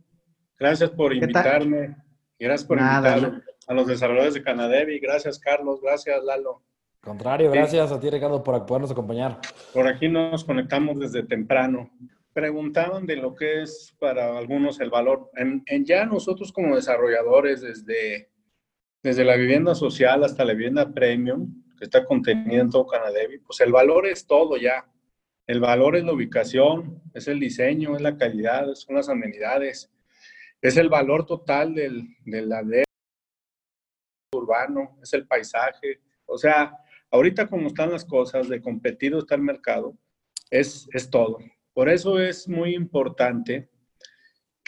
Gracias 0.59 0.89
por 0.89 1.12
invitarme. 1.12 1.97
gracias 2.39 2.66
por 2.66 2.78
invitar 2.78 3.43
a 3.66 3.74
los 3.74 3.86
desarrolladores 3.86 4.32
de 4.32 4.43
Canadevi. 4.43 4.98
Gracias, 5.01 5.39
Carlos. 5.39 5.81
Gracias, 5.82 6.24
Lalo. 6.24 6.62
Contrario, 7.02 7.51
gracias 7.51 7.93
a 7.93 8.01
ti, 8.01 8.09
Ricardo, 8.09 8.43
por 8.43 8.65
podernos 8.65 8.90
acompañar. 8.90 9.39
Por 9.74 9.86
aquí 9.86 10.09
nos 10.09 10.44
conectamos 10.44 10.98
desde 10.98 11.24
temprano. 11.24 11.90
Preguntaban 12.32 13.05
de 13.05 13.16
lo 13.16 13.35
que 13.35 13.62
es 13.62 13.94
para 13.98 14.39
algunos 14.39 14.81
el 14.81 14.89
valor. 14.89 15.31
En, 15.36 15.62
ya 15.85 16.06
nosotros 16.06 16.52
como 16.52 16.74
desarrolladores, 16.74 17.60
desde, 17.60 18.31
desde 19.02 19.24
la 19.24 19.36
vivienda 19.36 19.74
social 19.74 20.24
hasta 20.24 20.44
la 20.44 20.54
vivienda 20.54 20.92
premium, 20.92 21.62
que 21.78 21.84
está 21.84 22.04
contenida 22.04 22.62
en 22.62 22.70
todo 22.70 22.86
Canadevi, 22.86 23.38
pues 23.38 23.60
el 23.60 23.72
valor 23.72 24.06
es 24.06 24.26
todo 24.26 24.56
ya. 24.56 24.86
El 25.46 25.60
valor 25.60 25.96
es 25.96 26.04
la 26.04 26.12
ubicación, 26.12 27.00
es 27.14 27.28
el 27.28 27.40
diseño, 27.40 27.96
es 27.96 28.02
la 28.02 28.16
calidad, 28.16 28.74
son 28.74 28.96
las 28.96 29.08
amenidades, 29.08 29.90
es 30.60 30.76
el 30.76 30.88
valor 30.88 31.24
total 31.24 31.74
del, 31.74 32.16
del 32.24 32.52
urbano, 34.34 34.98
es 35.02 35.12
el 35.14 35.26
paisaje. 35.26 36.00
O 36.26 36.36
sea, 36.36 36.76
ahorita 37.10 37.46
como 37.46 37.68
están 37.68 37.92
las 37.92 38.04
cosas, 38.04 38.48
de 38.48 38.60
competido 38.60 39.20
está 39.20 39.36
el 39.36 39.42
mercado, 39.42 39.96
es, 40.50 40.88
es 40.92 41.08
todo. 41.08 41.38
Por 41.72 41.88
eso 41.88 42.18
es 42.18 42.48
muy 42.48 42.74
importante 42.74 43.70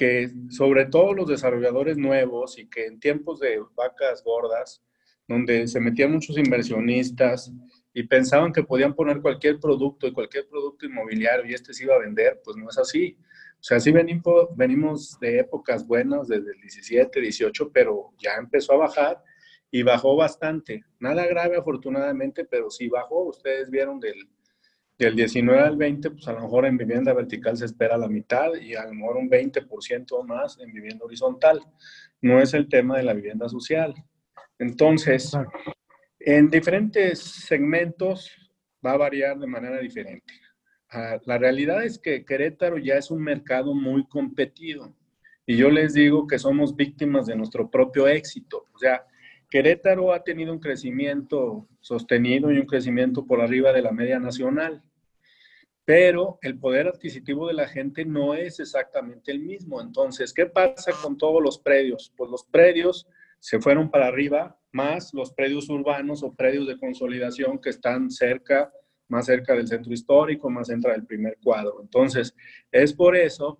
que 0.00 0.30
sobre 0.48 0.86
todo 0.86 1.12
los 1.12 1.28
desarrolladores 1.28 1.98
nuevos 1.98 2.58
y 2.58 2.70
que 2.70 2.86
en 2.86 2.98
tiempos 2.98 3.38
de 3.38 3.62
vacas 3.74 4.24
gordas, 4.24 4.82
donde 5.28 5.68
se 5.68 5.78
metían 5.78 6.12
muchos 6.12 6.38
inversionistas, 6.38 7.52
y 7.92 8.04
pensaban 8.04 8.50
que 8.50 8.62
podían 8.62 8.94
poner 8.94 9.20
cualquier 9.20 9.60
producto 9.60 10.06
y 10.06 10.12
cualquier 10.14 10.48
producto 10.48 10.86
inmobiliario 10.86 11.44
y 11.44 11.52
este 11.52 11.74
se 11.74 11.84
iba 11.84 11.96
a 11.96 11.98
vender, 11.98 12.40
pues 12.42 12.56
no 12.56 12.70
es 12.70 12.78
así. 12.78 13.18
O 13.60 13.62
sea, 13.62 13.78
sí 13.78 13.92
venimos, 13.92 15.20
de 15.20 15.40
épocas 15.40 15.86
buenas, 15.86 16.28
desde 16.28 16.50
el 16.50 16.60
17, 16.62 17.20
18, 17.20 17.70
pero 17.70 18.14
ya 18.16 18.36
empezó 18.36 18.72
a 18.72 18.78
bajar 18.78 19.22
y 19.70 19.82
bajó 19.82 20.16
bastante. 20.16 20.82
Nada 20.98 21.26
grave 21.26 21.58
afortunadamente, 21.58 22.46
pero 22.46 22.70
sí 22.70 22.88
bajó. 22.88 23.24
Ustedes 23.24 23.68
vieron 23.68 24.00
del, 24.00 24.30
del 25.04 25.16
19 25.16 25.60
al 25.60 25.76
20, 25.76 26.10
pues 26.10 26.28
a 26.28 26.32
lo 26.32 26.40
mejor 26.40 26.66
en 26.66 26.76
vivienda 26.76 27.12
vertical 27.12 27.56
se 27.56 27.64
espera 27.64 27.96
la 27.96 28.08
mitad 28.08 28.54
y 28.60 28.74
a 28.74 28.84
lo 28.84 28.94
mejor 28.94 29.16
un 29.16 29.30
20% 29.30 30.24
más 30.26 30.58
en 30.60 30.72
vivienda 30.72 31.04
horizontal. 31.04 31.60
No 32.20 32.40
es 32.40 32.54
el 32.54 32.68
tema 32.68 32.98
de 32.98 33.04
la 33.04 33.14
vivienda 33.14 33.48
social. 33.48 33.94
Entonces, 34.58 35.32
en 36.18 36.50
diferentes 36.50 37.18
segmentos 37.20 38.30
va 38.84 38.92
a 38.92 38.98
variar 38.98 39.38
de 39.38 39.46
manera 39.46 39.78
diferente. 39.78 40.34
Ah, 40.90 41.18
la 41.24 41.38
realidad 41.38 41.84
es 41.84 41.98
que 41.98 42.24
Querétaro 42.24 42.76
ya 42.76 42.96
es 42.96 43.10
un 43.10 43.22
mercado 43.22 43.74
muy 43.74 44.06
competido 44.06 44.94
y 45.46 45.56
yo 45.56 45.70
les 45.70 45.94
digo 45.94 46.26
que 46.26 46.38
somos 46.38 46.76
víctimas 46.76 47.26
de 47.26 47.36
nuestro 47.36 47.70
propio 47.70 48.06
éxito. 48.06 48.66
O 48.74 48.78
sea, 48.78 49.04
Querétaro 49.50 50.12
ha 50.12 50.22
tenido 50.22 50.52
un 50.52 50.60
crecimiento 50.60 51.66
sostenido 51.80 52.52
y 52.52 52.58
un 52.58 52.66
crecimiento 52.66 53.26
por 53.26 53.40
arriba 53.40 53.72
de 53.72 53.82
la 53.82 53.92
media 53.92 54.20
nacional, 54.20 54.82
pero 55.84 56.38
el 56.42 56.58
poder 56.58 56.88
adquisitivo 56.88 57.48
de 57.48 57.54
la 57.54 57.68
gente 57.68 58.04
no 58.04 58.34
es 58.34 58.60
exactamente 58.60 59.32
el 59.32 59.40
mismo. 59.40 59.80
Entonces, 59.80 60.32
¿qué 60.32 60.46
pasa 60.46 60.92
con 61.02 61.16
todos 61.16 61.42
los 61.42 61.58
predios? 61.58 62.12
Pues 62.16 62.30
los 62.30 62.44
predios 62.44 63.06
se 63.38 63.58
fueron 63.58 63.90
para 63.90 64.06
arriba, 64.06 64.58
más 64.72 65.12
los 65.14 65.32
predios 65.32 65.68
urbanos 65.68 66.22
o 66.22 66.34
predios 66.34 66.66
de 66.66 66.78
consolidación 66.78 67.58
que 67.58 67.70
están 67.70 68.10
cerca, 68.10 68.72
más 69.08 69.26
cerca 69.26 69.54
del 69.54 69.66
centro 69.66 69.92
histórico, 69.92 70.50
más 70.50 70.68
cerca 70.68 70.92
del 70.92 71.06
primer 71.06 71.38
cuadro. 71.42 71.80
Entonces, 71.80 72.34
es 72.70 72.92
por 72.92 73.16
eso 73.16 73.58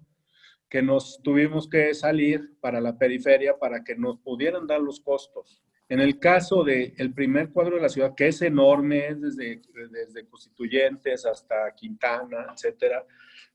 que 0.69 0.83
nos 0.83 1.21
tuvimos 1.23 1.69
que 1.69 1.93
salir 1.95 2.57
para 2.61 2.81
la 2.81 2.97
periferia 2.97 3.59
para 3.59 3.83
que 3.83 3.97
nos 3.97 4.19
pudieran 4.21 4.69
dar 4.69 4.81
los 4.81 5.01
costos. 5.01 5.63
En 5.91 5.99
el 5.99 6.21
caso 6.21 6.63
del 6.63 6.95
el 6.99 7.13
primer 7.13 7.51
cuadro 7.51 7.75
de 7.75 7.83
la 7.83 7.89
ciudad, 7.89 8.15
que 8.15 8.29
es 8.29 8.41
enorme, 8.43 9.09
es 9.09 9.21
desde, 9.21 9.61
desde 9.91 10.25
Constituyentes 10.25 11.27
hasta 11.27 11.75
Quintana, 11.75 12.47
etcétera, 12.55 13.05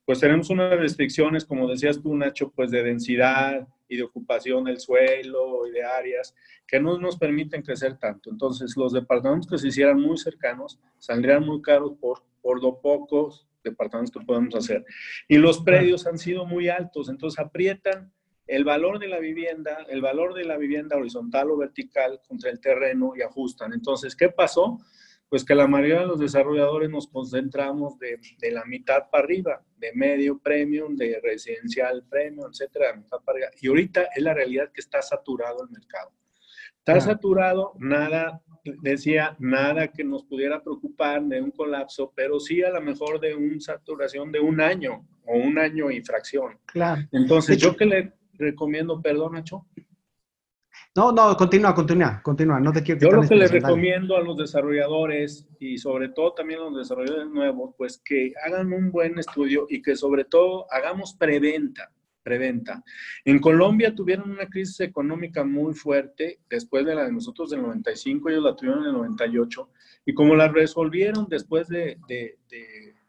pues 0.03 0.19
tenemos 0.19 0.49
unas 0.49 0.77
restricciones, 0.77 1.45
como 1.45 1.65
decías 1.65 2.01
tú, 2.01 2.13
Nacho, 2.13 2.51
pues 2.51 2.71
de 2.71 2.83
densidad 2.83 3.65
y 3.87 3.95
de 3.95 4.03
ocupación 4.03 4.65
del 4.65 4.81
suelo 4.81 5.65
y 5.65 5.71
de 5.71 5.85
áreas 5.85 6.35
que 6.67 6.77
no 6.77 6.99
nos 6.99 7.17
permiten 7.17 7.61
crecer 7.61 7.97
tanto. 7.97 8.29
Entonces, 8.29 8.75
los 8.75 8.91
departamentos 8.91 9.49
que 9.49 9.57
se 9.57 9.69
hicieran 9.69 10.01
muy 10.01 10.17
cercanos 10.17 10.77
saldrían 10.99 11.45
muy 11.45 11.61
caros 11.61 11.93
por, 12.01 12.21
por 12.41 12.61
lo 12.61 12.81
pocos 12.81 13.47
departamentos 13.63 14.11
que 14.11 14.25
podemos 14.25 14.53
hacer. 14.55 14.83
Y 15.29 15.37
los 15.37 15.61
predios 15.61 16.05
han 16.05 16.17
sido 16.17 16.45
muy 16.45 16.67
altos, 16.67 17.07
entonces 17.07 17.39
aprietan 17.39 18.11
el 18.47 18.63
valor 18.63 18.99
de 18.99 19.07
la 19.07 19.19
vivienda, 19.19 19.85
el 19.89 20.01
valor 20.01 20.33
de 20.33 20.45
la 20.45 20.57
vivienda 20.57 20.97
horizontal 20.97 21.51
o 21.51 21.57
vertical 21.57 22.21
contra 22.27 22.49
el 22.49 22.59
terreno 22.59 23.13
y 23.15 23.21
ajustan. 23.21 23.73
Entonces, 23.73 24.15
¿qué 24.15 24.29
pasó? 24.29 24.79
pues 25.29 25.43
que 25.43 25.55
la 25.55 25.67
mayoría 25.67 26.01
de 26.01 26.05
los 26.05 26.19
desarrolladores 26.19 26.89
nos 26.89 27.07
concentramos 27.07 27.97
de, 27.99 28.19
de 28.39 28.51
la 28.51 28.63
mitad 28.65 29.09
para 29.11 29.23
arriba, 29.23 29.61
de 29.77 29.91
medio 29.93 30.37
premium, 30.39 30.95
de 30.95 31.19
residencial 31.21 32.05
premium, 32.07 32.49
etcétera, 32.51 32.95
mitad 32.95 33.17
para 33.25 33.37
arriba. 33.37 33.51
Y 33.59 33.67
ahorita 33.67 34.03
es 34.15 34.23
la 34.23 34.33
realidad 34.33 34.71
que 34.71 34.81
está 34.81 35.01
saturado 35.01 35.63
el 35.63 35.71
mercado. 35.71 36.11
Está 36.77 37.01
saturado, 37.01 37.73
nada, 37.79 38.43
decía, 38.83 39.35
nada 39.39 39.87
que 39.87 40.03
nos 40.03 40.23
pudiera 40.23 40.61
preocupar 40.61 41.23
de 41.23 41.41
un 41.41 41.49
colapso, 41.49 42.13
pero 42.15 42.39
sí 42.39 42.61
a 42.61 42.69
lo 42.69 42.79
mejor 42.79 43.19
de 43.19 43.33
una 43.33 43.59
saturación 43.59 44.31
de 44.31 44.39
un 44.39 44.61
año 44.61 45.03
o 45.25 45.35
un 45.35 45.57
año 45.57 45.89
y 45.89 46.01
fracción. 46.01 46.59
Claro. 46.67 47.01
Entonces, 47.11 47.57
yo 47.57 47.75
que 47.75 47.87
le 47.87 48.13
recomiendo, 48.37 49.01
perdón, 49.01 49.33
Nacho. 49.33 49.65
No, 50.95 51.11
no, 51.11 51.35
continúa, 51.35 51.73
continúa, 51.75 52.21
continúa. 52.23 52.59
No 52.59 52.71
te 52.71 52.81
quiero 52.81 53.01
Yo 53.01 53.11
lo 53.11 53.27
que 53.27 53.35
les 53.35 53.51
recomiendo 53.51 54.15
a 54.15 54.21
los 54.21 54.37
desarrolladores 54.37 55.47
y 55.59 55.77
sobre 55.77 56.09
todo 56.09 56.33
también 56.33 56.61
a 56.61 56.63
los 56.63 56.77
desarrolladores 56.77 57.27
nuevos, 57.27 57.73
pues 57.77 58.01
que 58.03 58.33
hagan 58.45 58.71
un 58.71 58.91
buen 58.91 59.19
estudio 59.19 59.67
y 59.69 59.81
que 59.81 59.95
sobre 59.95 60.23
todo 60.23 60.65
hagamos 60.71 61.13
preventa, 61.15 61.91
preventa. 62.23 62.81
En 63.25 63.39
Colombia 63.39 63.93
tuvieron 63.93 64.31
una 64.31 64.47
crisis 64.47 64.79
económica 64.79 65.43
muy 65.43 65.73
fuerte 65.73 66.39
después 66.49 66.85
de 66.85 66.95
la 66.95 67.03
de 67.03 67.11
nosotros 67.11 67.49
del 67.49 67.61
95, 67.61 68.29
ellos 68.29 68.43
la 68.43 68.55
tuvieron 68.55 68.83
en 68.83 68.89
el 68.89 68.93
98 68.93 69.69
y 70.05 70.13
como 70.13 70.33
la 70.35 70.47
resolvieron 70.47 71.27
después 71.29 71.67
de, 71.67 71.97
de 72.07 72.37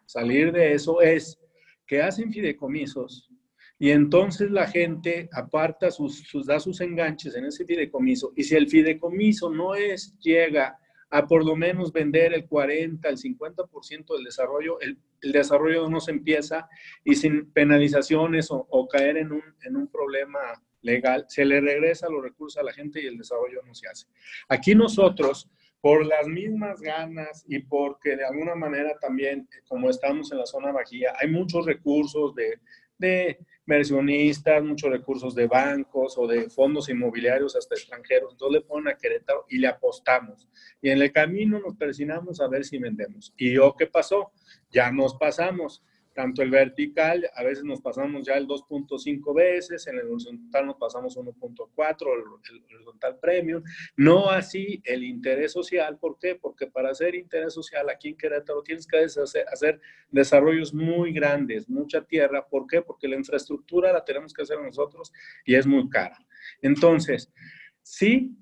salir 0.07 0.51
de 0.51 0.73
eso 0.73 1.01
es 1.03 1.39
que 1.87 2.03
hacen 2.03 2.33
fideicomisos 2.33 3.31
y 3.79 3.91
entonces 3.91 4.51
la 4.51 4.67
gente 4.67 5.29
aparta 5.33 5.91
sus, 5.91 6.21
sus, 6.21 6.47
da 6.47 6.59
sus 6.61 6.81
enganches 6.81 7.35
en 7.37 7.45
ese 7.45 7.65
fideicomiso. 7.67 8.33
Y 8.35 8.45
si 8.45 8.57
el 8.57 8.69
fideicomiso 8.69 9.51
no 9.51 9.75
es, 9.75 10.19
llega 10.19 10.79
a 11.11 11.27
por 11.27 11.45
lo 11.45 11.55
menos 11.57 11.93
vender 11.93 12.33
el 12.33 12.47
40, 12.47 13.09
el 13.09 13.17
50% 13.17 14.15
del 14.15 14.25
desarrollo, 14.25 14.81
el, 14.81 14.99
el, 15.21 15.33
desarrollo 15.33 15.89
no 15.89 16.01
se 16.01 16.11
empieza 16.11 16.69
y 17.05 17.15
sin 17.15 17.53
penalizaciones 17.53 18.51
o, 18.51 18.67
o 18.71 18.89
caer 18.89 19.19
en 19.19 19.33
un, 19.33 19.43
en 19.65 19.77
un 19.77 19.89
problema 19.89 20.41
legal, 20.87 21.27
se 21.29 21.45
le 21.45 21.61
regresa 21.61 22.09
los 22.09 22.23
recursos 22.23 22.61
a 22.61 22.65
la 22.65 22.73
gente 22.73 23.03
y 23.03 23.07
el 23.07 23.19
desarrollo 23.19 23.61
no 23.67 23.75
se 23.75 23.89
hace. 23.89 24.07
Aquí 24.49 24.75
nosotros, 24.75 25.51
por 25.81 26.07
las 26.07 26.27
mismas 26.27 26.81
ganas 26.81 27.45
y 27.47 27.59
porque 27.59 28.17
de 28.17 28.25
alguna 28.25 28.55
manera 28.55 28.97
también, 29.01 29.49
como 29.69 29.91
estamos 29.91 30.33
en 30.33 30.39
la 30.39 30.47
zona 30.47 30.73
Bajía, 30.73 31.13
hay 31.21 31.31
muchos 31.31 31.67
recursos 31.67 32.35
de, 32.35 32.61
de 32.99 33.39
inversionistas, 33.67 34.63
muchos 34.63 34.91
recursos 34.91 35.35
de 35.35 35.47
bancos 35.49 36.17
o 36.17 36.27
de 36.27 36.49
fondos 36.49 36.89
inmobiliarios 36.89 37.57
hasta 37.57 37.75
extranjeros. 37.75 38.33
Entonces 38.33 38.61
le 38.61 38.67
ponen 38.67 38.89
a 38.89 38.97
Querétaro 38.97 39.45
y 39.49 39.59
le 39.59 39.67
apostamos. 39.67 40.49
Y 40.81 40.91
en 40.91 41.03
el 41.03 41.13
camino 41.13 41.59
nos 41.59 41.75
persinamos 41.75 42.41
a 42.41 42.49
ver 42.49 42.65
si 42.65 42.79
vendemos. 42.79 43.35
¿Y 43.37 43.53
yo 43.55 43.75
qué 43.77 43.87
pasó? 43.87 44.31
Ya 44.71 44.93
nos 44.93 45.17
pasamos 45.17 45.83
tanto 46.17 46.43
el 46.43 46.51
vertical, 46.51 47.31
a 47.35 47.45
veces 47.45 47.63
nos 47.63 47.83
pasamos 47.83 48.27
ya 48.27 48.39
el 48.39 48.49
2.5 48.49 49.35
veces, 49.35 49.87
en 49.87 49.99
el 49.99 50.11
horizontal 50.11 50.67
nos 50.67 50.77
pasamos 50.77 51.15
1.4, 51.15 52.07
el, 52.51 52.75
horizontal 52.75 53.19
premium, 53.21 53.63
no 53.99 54.31
así 54.31 54.81
el 54.87 55.05
interés 55.05 55.53
social, 55.53 55.99
¿por 55.99 56.19
qué? 56.19 56.35
Porque 56.35 56.69
para 56.69 56.91
hacer 56.91 57.15
interés 57.15 57.53
social 57.53 57.91
aquí 57.91 58.09
en 58.09 58.17
Querétaro 58.17 58.63
tienes 58.63 58.87
que 58.87 58.97
hacer, 58.97 59.45
hacer 59.53 59.79
desarrollos 60.11 60.73
muy 60.73 61.13
grandes, 61.13 61.69
mucha 61.69 62.01
tierra, 62.03 62.49
¿por 62.49 62.67
qué? 62.67 62.81
Porque 62.81 63.09
la 63.09 63.17
infraestructura 63.17 63.93
la 63.93 64.03
tenemos 64.03 64.33
que 64.33 64.41
hacer 64.41 64.59
nosotros 64.59 65.13
y 65.45 65.55
es 65.55 65.67
muy 65.67 65.87
cara. 65.91 66.19
Entonces, 66.63 67.31
sí, 67.83 68.35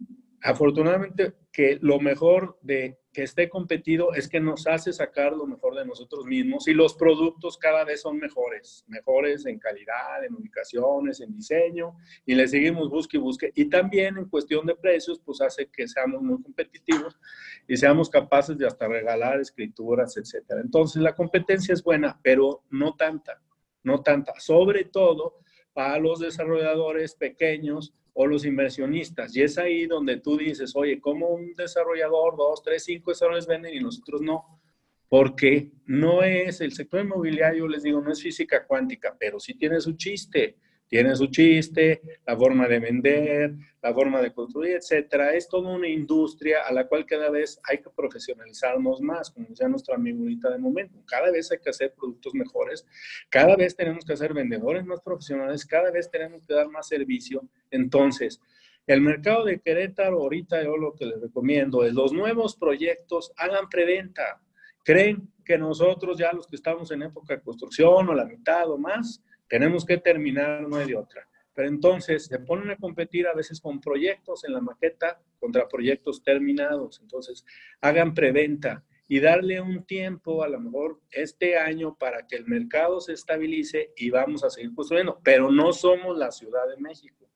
afortunadamente 0.44 1.32
que 1.50 1.78
lo 1.80 1.98
mejor 1.98 2.58
de 2.60 2.98
que 3.14 3.22
esté 3.22 3.48
competido 3.48 4.12
es 4.12 4.28
que 4.28 4.40
nos 4.40 4.66
hace 4.66 4.92
sacar 4.92 5.32
lo 5.32 5.46
mejor 5.46 5.74
de 5.74 5.86
nosotros 5.86 6.26
mismos 6.26 6.68
y 6.68 6.74
los 6.74 6.94
productos 6.94 7.56
cada 7.56 7.82
vez 7.84 8.02
son 8.02 8.18
mejores, 8.18 8.84
mejores 8.86 9.46
en 9.46 9.58
calidad, 9.58 10.22
en 10.22 10.34
ubicaciones, 10.34 11.20
en 11.20 11.32
diseño 11.32 11.96
y 12.26 12.34
le 12.34 12.46
seguimos 12.46 12.90
busque 12.90 13.16
y 13.16 13.20
busque. 13.20 13.52
Y 13.54 13.70
también 13.70 14.18
en 14.18 14.28
cuestión 14.28 14.66
de 14.66 14.76
precios, 14.76 15.18
pues 15.24 15.40
hace 15.40 15.70
que 15.70 15.88
seamos 15.88 16.20
muy 16.20 16.42
competitivos 16.42 17.18
y 17.66 17.78
seamos 17.78 18.10
capaces 18.10 18.58
de 18.58 18.66
hasta 18.66 18.86
regalar 18.86 19.40
escrituras, 19.40 20.14
etcétera. 20.18 20.60
Entonces 20.60 21.00
la 21.00 21.14
competencia 21.14 21.72
es 21.72 21.82
buena, 21.82 22.20
pero 22.22 22.64
no 22.68 22.96
tanta, 22.96 23.40
no 23.82 24.02
tanta. 24.02 24.34
Sobre 24.38 24.84
todo 24.84 25.38
para 25.72 25.98
los 25.98 26.20
desarrolladores 26.20 27.14
pequeños 27.14 27.94
o 28.14 28.26
los 28.26 28.46
inversionistas. 28.46 29.36
Y 29.36 29.42
es 29.42 29.58
ahí 29.58 29.86
donde 29.86 30.18
tú 30.18 30.38
dices, 30.38 30.74
oye, 30.74 31.00
¿cómo 31.00 31.28
un 31.28 31.54
desarrollador, 31.54 32.36
dos, 32.36 32.62
tres, 32.62 32.84
cinco 32.84 33.10
desarrolladores 33.10 33.46
venden 33.46 33.74
y 33.74 33.80
nosotros 33.80 34.22
no? 34.22 34.60
Porque 35.08 35.72
no 35.84 36.22
es, 36.22 36.60
el 36.60 36.72
sector 36.72 37.04
inmobiliario, 37.04 37.68
les 37.68 37.82
digo, 37.82 38.00
no 38.00 38.10
es 38.10 38.22
física 38.22 38.66
cuántica, 38.66 39.16
pero 39.18 39.38
sí 39.38 39.54
tiene 39.54 39.80
su 39.80 39.92
chiste 39.96 40.56
tiene 40.88 41.16
su 41.16 41.26
chiste, 41.26 42.00
la 42.26 42.36
forma 42.36 42.68
de 42.68 42.78
vender, 42.78 43.54
la 43.82 43.92
forma 43.92 44.20
de 44.22 44.32
construir, 44.32 44.76
etcétera. 44.76 45.34
Es 45.34 45.48
toda 45.48 45.74
una 45.74 45.88
industria 45.88 46.62
a 46.66 46.72
la 46.72 46.86
cual 46.86 47.04
cada 47.04 47.30
vez 47.30 47.60
hay 47.64 47.78
que 47.78 47.90
profesionalizarnos 47.90 49.00
más, 49.00 49.30
como 49.30 49.48
decía 49.48 49.68
nuestra 49.68 49.96
amiguita 49.96 50.50
de 50.50 50.58
momento. 50.58 51.02
Cada 51.06 51.30
vez 51.30 51.50
hay 51.50 51.58
que 51.58 51.70
hacer 51.70 51.94
productos 51.94 52.34
mejores, 52.34 52.86
cada 53.28 53.56
vez 53.56 53.74
tenemos 53.74 54.04
que 54.04 54.12
hacer 54.12 54.32
vendedores 54.34 54.84
más 54.84 55.00
profesionales, 55.00 55.66
cada 55.66 55.90
vez 55.90 56.10
tenemos 56.10 56.46
que 56.46 56.54
dar 56.54 56.68
más 56.68 56.88
servicio. 56.88 57.42
Entonces, 57.70 58.40
el 58.86 59.00
mercado 59.00 59.44
de 59.44 59.60
Querétaro, 59.60 60.20
ahorita 60.20 60.62
yo 60.62 60.76
lo 60.76 60.94
que 60.94 61.06
les 61.06 61.20
recomiendo 61.20 61.84
es 61.84 61.94
los 61.94 62.12
nuevos 62.12 62.54
proyectos 62.54 63.32
hagan 63.38 63.68
preventa. 63.70 64.42
Creen 64.84 65.32
que 65.44 65.56
nosotros 65.56 66.18
ya 66.18 66.32
los 66.32 66.46
que 66.46 66.56
estamos 66.56 66.90
en 66.90 67.02
época 67.02 67.34
de 67.34 67.42
construcción 67.42 68.08
o 68.08 68.14
la 68.14 68.26
mitad 68.26 68.70
o 68.70 68.76
más, 68.76 69.22
tenemos 69.48 69.84
que 69.84 69.98
terminar, 69.98 70.62
no 70.68 70.76
hay 70.76 70.88
de 70.88 70.96
otra. 70.96 71.28
Pero 71.54 71.68
entonces 71.68 72.26
se 72.26 72.38
ponen 72.40 72.70
a 72.70 72.76
competir 72.76 73.26
a 73.28 73.34
veces 73.34 73.60
con 73.60 73.80
proyectos 73.80 74.44
en 74.44 74.54
la 74.54 74.60
maqueta 74.60 75.20
contra 75.38 75.68
proyectos 75.68 76.22
terminados. 76.22 77.00
Entonces, 77.00 77.44
hagan 77.80 78.12
preventa 78.12 78.84
y 79.06 79.20
darle 79.20 79.60
un 79.60 79.84
tiempo, 79.84 80.42
a 80.42 80.48
lo 80.48 80.58
mejor 80.58 81.00
este 81.10 81.56
año, 81.56 81.96
para 81.96 82.26
que 82.26 82.36
el 82.36 82.46
mercado 82.46 83.00
se 83.00 83.12
estabilice 83.12 83.92
y 83.96 84.10
vamos 84.10 84.42
a 84.42 84.50
seguir 84.50 84.74
construyendo. 84.74 85.20
Pero 85.22 85.50
no 85.52 85.72
somos 85.72 86.16
la 86.18 86.32
Ciudad 86.32 86.68
de 86.68 86.80
México, 86.82 87.30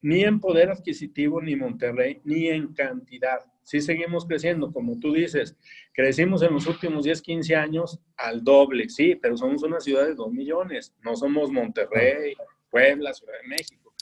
ni 0.00 0.22
en 0.22 0.38
poder 0.38 0.70
adquisitivo, 0.70 1.42
ni 1.42 1.56
Monterrey, 1.56 2.20
ni 2.24 2.48
en 2.48 2.72
cantidad 2.72 3.40
sí 3.66 3.80
seguimos 3.80 4.24
creciendo, 4.24 4.72
como 4.72 4.96
tú 5.00 5.12
dices, 5.12 5.56
crecimos 5.92 6.40
en 6.42 6.54
los 6.54 6.68
últimos 6.68 7.04
10, 7.04 7.20
15 7.20 7.56
años 7.56 7.98
al 8.16 8.44
doble, 8.44 8.88
sí, 8.88 9.16
pero 9.16 9.36
somos 9.36 9.64
una 9.64 9.80
ciudad 9.80 10.06
de 10.06 10.14
2 10.14 10.32
millones, 10.32 10.94
no 11.02 11.16
somos 11.16 11.50
Monterrey, 11.50 12.34
Puebla, 12.70 13.12
Ciudad 13.12 13.32
de 13.42 13.48
México. 13.48 13.92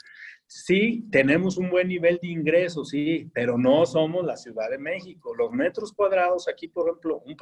Sí, 0.46 1.06
tenemos 1.10 1.56
un 1.56 1.70
buen 1.70 1.88
nivel 1.88 2.18
de 2.20 2.28
ingresos, 2.28 2.90
sí, 2.90 3.30
pero 3.32 3.56
no 3.56 3.86
somos 3.86 4.26
la 4.26 4.36
Ciudad 4.36 4.68
de 4.68 4.76
México. 4.76 5.34
Los 5.34 5.50
metros 5.50 5.94
cuadrados, 5.94 6.46
aquí, 6.46 6.68
por 6.68 6.90
ejemplo, 6.90 7.22
un, 7.24 7.34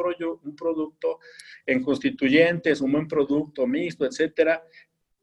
un 0.44 0.56
producto 0.56 1.18
en 1.66 1.82
constituyentes, 1.82 2.80
un 2.80 2.92
buen 2.92 3.08
producto 3.08 3.66
mixto, 3.66 4.06
etcétera, 4.06 4.62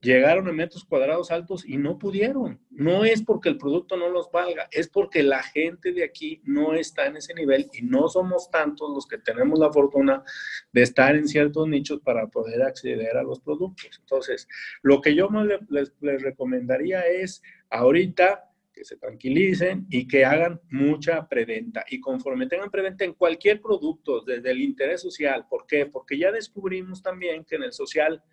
llegaron 0.02 0.48
a 0.48 0.54
metros 0.54 0.86
cuadrados 0.86 1.32
altos 1.32 1.68
y 1.68 1.78
no 1.78 1.98
pudieron. 1.98 2.60
No 2.70 3.04
es 3.04 3.22
porque 3.22 3.50
el 3.50 3.58
producto 3.58 3.98
no 3.98 4.10
los 4.10 4.32
valga, 4.32 4.68
es 4.72 4.88
porque 4.88 5.24
la 5.24 5.44
gente 5.44 5.92
de 5.92 6.04
aquí 6.04 6.42
no 6.46 6.74
está 6.74 7.08
en 7.08 7.18
ese 7.18 7.34
nivel 7.34 7.70
y 7.74 7.82
no 7.82 8.08
somos 8.08 8.50
tantos 8.50 8.90
los 8.92 9.06
que 9.06 9.18
tenemos 9.18 9.60
la 9.60 9.72
fortuna 9.72 10.24
de 10.72 10.82
estar 10.82 11.16
en 11.16 11.28
ciertos 11.28 11.68
nichos 11.68 12.00
para 12.02 12.28
poder 12.28 12.62
acceder 12.62 13.18
a 13.18 13.24
los 13.24 13.40
productos. 13.42 13.90
Entonces, 14.00 14.48
lo 14.82 15.02
que 15.02 15.16
yo 15.16 15.30
les, 15.70 15.94
les 16.00 16.22
recomendaría 16.22 17.02
es 17.02 17.42
ahorita 17.70 18.46
que 18.72 18.86
se 18.86 18.96
tranquilicen 18.96 19.86
y 19.90 20.08
que 20.08 20.24
hagan 20.24 20.62
mucha 20.70 21.28
preventa. 21.28 21.84
Y 21.90 22.00
conforme 22.00 22.48
tengan 22.48 22.72
preventa 22.72 23.04
en 23.04 23.14
cualquier 23.14 23.60
producto, 23.60 24.22
desde 24.22 24.52
el 24.52 24.62
interés 24.62 25.02
social, 25.02 25.46
¿por 25.50 25.68
qué? 25.68 25.86
Porque 25.86 26.18
ya 26.18 26.32
descubrimos 26.32 27.02
también 27.02 27.44
que 27.44 27.56
en 27.56 27.64
el 27.64 27.74
social 27.74 28.24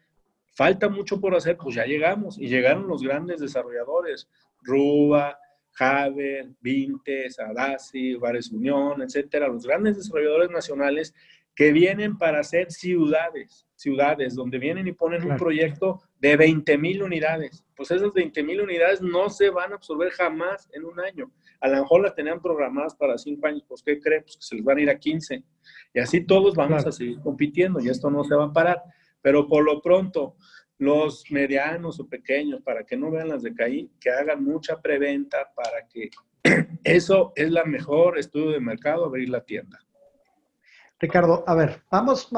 Falta 0.56 0.88
mucho 0.88 1.20
por 1.20 1.34
hacer, 1.34 1.58
pues 1.58 1.76
ya 1.76 1.84
llegamos 1.84 2.38
y 2.38 2.48
llegaron 2.48 2.88
los 2.88 3.02
grandes 3.02 3.40
desarrolladores, 3.40 4.26
Ruba, 4.62 5.38
Javer, 5.72 6.48
Vintes, 6.62 7.38
Adasi, 7.38 8.14
Vares 8.14 8.50
Unión, 8.50 9.02
etcétera, 9.02 9.48
los 9.48 9.66
grandes 9.66 9.98
desarrolladores 9.98 10.50
nacionales 10.50 11.14
que 11.54 11.72
vienen 11.72 12.16
para 12.16 12.40
hacer 12.40 12.70
ciudades, 12.70 13.66
ciudades 13.74 14.34
donde 14.34 14.58
vienen 14.58 14.88
y 14.88 14.92
ponen 14.92 15.30
un 15.30 15.36
proyecto 15.36 16.00
de 16.18 16.36
20 16.36 16.78
mil 16.78 17.02
unidades. 17.02 17.62
Pues 17.76 17.90
esas 17.90 18.14
20 18.14 18.42
mil 18.42 18.62
unidades 18.62 19.02
no 19.02 19.28
se 19.28 19.50
van 19.50 19.72
a 19.72 19.76
absorber 19.76 20.10
jamás 20.12 20.70
en 20.72 20.86
un 20.86 20.98
año. 21.00 21.30
A 21.60 21.68
lo 21.68 21.82
mejor 21.82 22.00
las 22.00 22.14
tenían 22.14 22.40
programadas 22.40 22.94
para 22.94 23.18
cinco 23.18 23.46
años, 23.46 23.62
pues 23.68 23.82
¿qué 23.82 24.00
creen? 24.00 24.22
Pues 24.22 24.36
que 24.36 24.42
se 24.42 24.54
les 24.54 24.64
van 24.64 24.78
a 24.78 24.80
ir 24.80 24.88
a 24.88 24.98
15. 24.98 25.42
Y 25.92 26.00
así 26.00 26.24
todos 26.24 26.54
vamos 26.54 26.86
a 26.86 26.92
seguir 26.92 27.20
compitiendo 27.20 27.78
y 27.80 27.90
esto 27.90 28.10
no 28.10 28.24
se 28.24 28.34
va 28.34 28.44
a 28.44 28.52
parar. 28.54 28.82
Pero 29.26 29.48
por 29.48 29.64
lo 29.64 29.82
pronto, 29.82 30.36
los 30.78 31.24
medianos 31.32 31.98
o 31.98 32.06
pequeños, 32.06 32.62
para 32.62 32.84
que 32.84 32.96
no 32.96 33.10
vean 33.10 33.28
las 33.28 33.42
de 33.42 33.52
Caín, 33.52 33.90
que 33.98 34.08
hagan 34.08 34.44
mucha 34.44 34.80
preventa 34.80 35.50
para 35.52 35.84
que 35.88 36.10
eso 36.84 37.32
es 37.34 37.50
la 37.50 37.64
mejor 37.64 38.18
estudio 38.20 38.50
de 38.50 38.60
mercado, 38.60 39.04
abrir 39.04 39.28
la 39.28 39.40
tienda. 39.40 39.80
Ricardo, 41.00 41.42
a 41.44 41.56
ver, 41.56 41.82
vamos, 41.90 42.30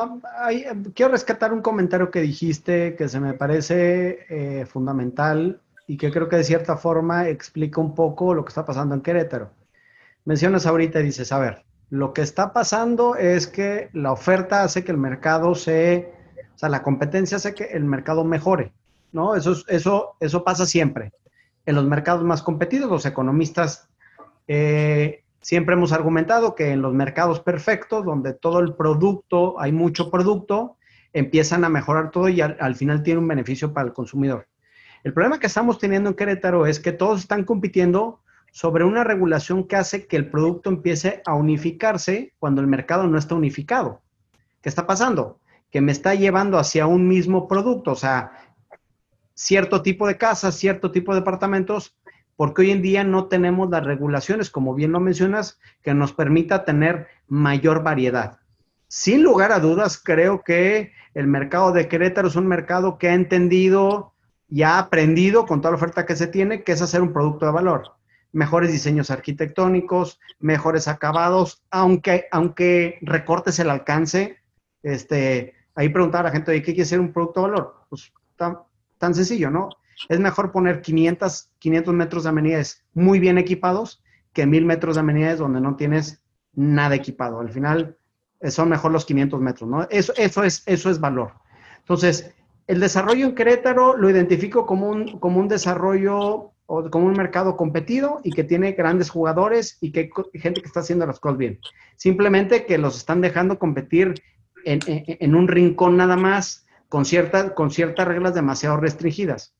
quiero 0.94 1.12
rescatar 1.12 1.52
un 1.52 1.60
comentario 1.60 2.10
que 2.10 2.23
dijiste 2.23 2.97
que 2.97 3.06
se 3.06 3.20
me 3.20 3.35
parece 3.35 4.24
eh, 4.31 4.65
fundamental 4.65 5.60
y 5.86 5.98
que 5.98 6.10
creo 6.10 6.31
que 6.31 6.36
de 6.36 6.44
cierta 6.44 6.78
forma 6.78 7.28
explica 7.28 7.82
un 7.82 7.94
poco 7.94 8.32
lo 8.32 8.47
que 8.47 8.48
está 8.48 8.65
pasando 8.65 8.94
en 8.94 9.02
Querétaro. 9.02 9.51
Mencionas 10.24 10.65
ahorita 10.65 11.01
y 11.01 11.05
dices, 11.05 11.32
a 11.32 11.39
ver, 11.39 11.66
lo 11.90 12.15
que 12.15 12.23
está 12.23 12.55
pasando 12.55 13.15
es 13.15 13.47
que 13.47 13.90
la 13.93 14.10
oferta 14.12 14.62
hace 14.62 14.85
que 14.85 14.93
el 14.93 14.98
mercado 14.98 15.55
se 15.55 16.16
o 16.59 16.61
sea, 16.61 16.69
la 16.69 16.83
competencia 16.83 17.37
hace 17.37 17.55
que 17.55 17.67
el 17.67 17.85
mercado 17.85 18.25
mejore, 18.25 18.73
¿no? 19.13 19.37
Eso, 19.37 19.55
eso, 19.69 20.17
eso 20.19 20.43
pasa 20.43 20.67
siempre. 20.67 21.13
En 21.67 21.77
los 21.77 21.85
mercados 21.85 22.25
más 22.25 22.43
competidos, 22.43 22.91
los 22.91 23.07
economistas 23.07 23.89
eh, 24.49 25.23
siempre 25.41 25.77
hemos 25.77 25.93
argumentado 25.93 26.57
que 26.57 26.73
en 26.73 26.83
los 26.83 26.93
mercados 26.93 27.39
perfectos, 27.39 28.05
donde 28.05 28.35
todo 28.35 28.59
el 28.59 28.75
producto, 28.75 29.61
hay 29.61 29.71
mucho 29.71 30.11
producto, 30.11 30.79
empiezan 31.13 31.63
a 31.63 31.69
mejorar 31.69 32.11
todo 32.11 32.29
y 32.29 32.41
al, 32.41 32.75
final 32.75 33.05
tiene 33.05 33.21
un 33.21 33.29
beneficio 33.29 33.73
para 33.73 33.87
el 33.87 33.93
consumidor. 33.93 34.49
El 35.05 35.13
problema 35.13 35.39
que 35.39 35.47
estamos 35.47 35.79
teniendo 35.79 36.11
en 36.11 36.17
Querétaro 36.17 36.67
es 36.67 36.81
que 36.81 36.91
todos 36.91 37.21
están 37.21 37.45
compitiendo 37.45 38.21
sobre 38.51 38.83
una 38.83 39.05
regulación 39.05 39.69
que 39.69 39.77
hace 39.77 40.09
que 40.09 40.17
el 40.17 40.29
producto 40.29 40.71
empiece 40.71 41.23
a 41.25 41.35
unificarse 41.35 42.35
cuando 42.41 42.61
el 42.61 42.67
mercado 42.67 43.07
no 43.07 43.17
está 43.17 43.37
unificado. 43.37 44.03
¿Qué 44.61 44.69
está 44.69 44.89
pasando? 44.89 45.39
Que 45.70 45.81
me 45.81 45.93
está 45.93 46.15
llevando 46.15 46.59
hacia 46.59 46.86
un 46.86 47.09
mismo 47.09 47.49
producto, 47.49 47.93
o 47.93 47.97
sea, 47.97 48.32
cierto 49.35 49.82
tipo 49.82 50.07
de 50.07 50.16
casas, 50.16 50.57
cierto 50.57 50.90
tipo 50.90 51.12
de 51.12 51.20
departamentos, 51.20 51.97
porque 52.36 52.62
hoy 52.62 52.70
en 52.70 52.82
día 52.82 53.05
no 53.05 53.27
tenemos 53.27 53.69
las 53.70 53.85
regulaciones, 53.85 54.51
como 54.51 54.74
bien 54.74 54.93
lo 54.93 55.01
mencionas, 55.01 55.59
que 55.82 55.95
nos 55.95 56.12
permita 56.12 56.65
tener 56.65 57.09
mayor 57.27 57.82
variedad. 57.82 58.39
Sin 58.89 59.23
lugar 59.23 59.53
a 59.53 59.61
dudas, 59.61 60.01
creo 60.03 60.43
que 60.43 60.93
el 61.15 61.27
mercado 61.27 61.73
de 61.73 61.89
Querétaro 61.89 62.28
es 62.28 62.36
un 62.36 62.47
mercado 62.47 62.97
que 62.97 63.09
ha 63.09 63.15
entendido 63.15 64.15
y 64.49 64.62
ha 64.62 64.78
aprendido 64.78 65.47
con 65.47 65.61
toda 65.61 65.73
la 65.73 65.77
oferta 65.77 66.07
que 66.07 66.16
se 66.16 66.27
tiene, 66.27 66.62
que 66.62 66.73
es 66.73 66.81
hacer 66.81 67.03
un 67.03 67.12
producto 67.12 67.45
de 67.45 67.53
valor. 67.53 67.97
Mejores 68.32 68.73
diseños 68.73 69.11
arquitectónicos, 69.11 70.20
mejores 70.39 70.89
acabados, 70.89 71.62
aunque, 71.70 72.27
aunque 72.31 72.99
recortes 73.03 73.59
el 73.59 73.70
alcance, 73.70 74.39
este, 74.82 75.55
ahí 75.79 75.89
preguntar 75.89 76.23
a 76.23 76.25
la 76.25 76.31
gente, 76.33 76.61
¿qué 76.61 76.75
quiere 76.75 76.85
ser 76.85 76.99
un 76.99 77.13
producto 77.13 77.41
de 77.41 77.51
valor? 77.51 77.75
Pues 77.89 78.13
tan, 78.35 78.59
tan 78.99 79.15
sencillo, 79.15 79.49
¿no? 79.49 79.69
Es 80.09 80.19
mejor 80.19 80.51
poner 80.51 80.83
500, 80.83 81.51
500 81.61 81.95
metros 81.95 82.25
de 82.25 82.31
amenidades 82.31 82.85
muy 82.95 83.21
bien 83.21 83.39
equipados 83.39 84.03
que 84.33 84.45
1000 84.45 84.67
metros 84.67 84.97
de 84.97 85.01
amenidades 85.01 85.39
donde 85.39 85.61
no 85.61 85.77
tienes 85.77 86.21
nada 86.53 86.97
equipado. 86.97 87.39
Al 87.39 87.51
final 87.51 87.97
eh, 88.41 88.51
son 88.51 88.71
mejor 88.71 88.91
los 88.91 89.05
500 89.05 89.41
metros, 89.41 89.71
¿no? 89.71 89.87
Eso, 89.89 90.13
eso, 90.17 90.43
es, 90.43 90.65
eso 90.67 90.91
es 90.91 90.99
valor. 90.99 91.35
Entonces, 91.79 92.35
el 92.67 92.81
desarrollo 92.81 93.27
en 93.27 93.37
Querétaro 93.37 93.97
lo 93.97 94.11
identifico 94.11 94.67
como 94.67 94.89
un, 94.89 95.21
como 95.21 95.39
un 95.39 95.47
desarrollo 95.47 96.55
o 96.67 96.91
como 96.91 97.07
un 97.07 97.13
mercado 97.13 97.57
competido 97.57 98.21
y 98.25 98.33
que 98.33 98.43
tiene 98.43 98.73
grandes 98.73 99.11
jugadores 99.11 99.79
y 99.81 99.93
que 99.93 100.11
gente 100.35 100.61
que 100.61 100.67
está 100.67 100.81
haciendo 100.81 101.07
las 101.07 101.21
cosas 101.21 101.39
bien. 101.39 101.61
Simplemente 101.95 102.67
que 102.67 102.79
los 102.79 102.97
están 102.97 103.21
dejando 103.21 103.61
competir 103.61 104.15
en, 104.65 105.35
un 105.35 105.49
rincón 105.49 105.97
nada 105.97 106.17
más, 106.17 106.67
con, 106.89 107.05
con 107.55 107.71
ciertas 107.71 108.09
reglas 108.09 108.35
demasiado 108.35 108.77
restringidas. 108.77 109.55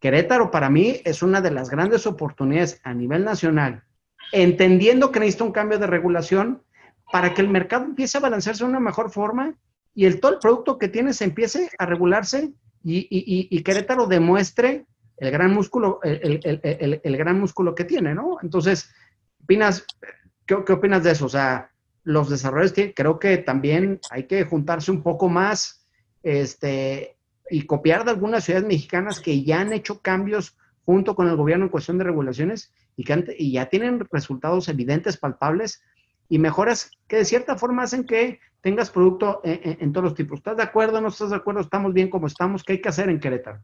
Querétaro 0.00 0.50
para 0.50 0.70
mí 0.70 1.00
es 1.04 1.22
una 1.22 1.40
de 1.40 1.50
las 1.50 1.70
grandes 1.70 2.06
oportunidades 2.06 2.80
a 2.84 2.94
nivel 2.94 3.24
nacional, 3.24 3.84
entendiendo 4.32 5.12
que 5.12 5.20
necesita 5.20 5.44
un 5.44 5.52
cambio 5.52 5.78
de 5.78 5.86
regulación 5.86 6.62
para 7.12 7.34
que 7.34 7.42
el 7.42 7.48
mercado 7.48 7.84
empiece 7.84 8.18
a 8.18 8.22
balancearse 8.22 8.64
de 8.64 8.70
una 8.70 8.80
mejor 8.80 9.10
forma 9.10 9.54
y 9.94 10.06
el, 10.06 10.20
todo 10.20 10.32
el 10.32 10.38
producto 10.38 10.78
que 10.78 10.88
tiene 10.88 11.12
se 11.12 11.24
empiece 11.24 11.70
a 11.78 11.86
regularse 11.86 12.52
y, 12.82 13.62
Querétaro 13.62 14.06
demuestre 14.06 14.86
el 15.18 15.30
gran 15.30 15.52
músculo, 15.52 16.00
el, 16.02 17.16
gran 17.18 17.38
músculo 17.38 17.74
que 17.74 17.84
tiene, 17.84 18.14
¿no? 18.14 18.38
Entonces, 18.42 18.90
¿opinas, 19.42 19.84
qué, 20.46 20.56
¿qué 20.64 20.72
opinas 20.72 21.02
de 21.02 21.10
eso? 21.10 21.26
O 21.26 21.28
sea, 21.28 21.70
los 22.10 22.28
desarrolladores 22.28 22.72
que 22.72 22.94
creo 22.94 23.18
que 23.18 23.38
también 23.38 24.00
hay 24.10 24.24
que 24.24 24.44
juntarse 24.44 24.90
un 24.90 25.02
poco 25.02 25.28
más 25.28 25.86
este, 26.22 27.16
y 27.48 27.62
copiar 27.62 28.04
de 28.04 28.10
algunas 28.10 28.44
ciudades 28.44 28.66
mexicanas 28.66 29.20
que 29.20 29.42
ya 29.42 29.60
han 29.60 29.72
hecho 29.72 30.00
cambios 30.00 30.56
junto 30.84 31.14
con 31.14 31.28
el 31.28 31.36
gobierno 31.36 31.66
en 31.66 31.70
cuestión 31.70 31.98
de 31.98 32.04
regulaciones 32.04 32.72
y, 32.96 33.04
que 33.04 33.36
y 33.38 33.52
ya 33.52 33.66
tienen 33.66 34.00
resultados 34.10 34.68
evidentes, 34.68 35.16
palpables 35.16 35.82
y 36.28 36.38
mejoras 36.38 36.90
que 37.06 37.16
de 37.16 37.24
cierta 37.24 37.56
forma 37.56 37.84
hacen 37.84 38.04
que 38.04 38.40
tengas 38.60 38.90
producto 38.90 39.40
en, 39.44 39.92
todos 39.92 40.04
los 40.04 40.14
tipos. 40.14 40.38
¿Estás 40.38 40.56
de 40.56 40.62
acuerdo? 40.62 41.00
¿No 41.00 41.08
estás 41.08 41.30
de 41.30 41.36
acuerdo? 41.36 41.60
¿Estamos 41.60 41.92
bien 41.94 42.10
como 42.10 42.26
estamos? 42.26 42.62
¿Qué 42.62 42.74
hay 42.74 42.80
que 42.80 42.88
hacer 42.88 43.08
en 43.08 43.20
Querétaro? 43.20 43.60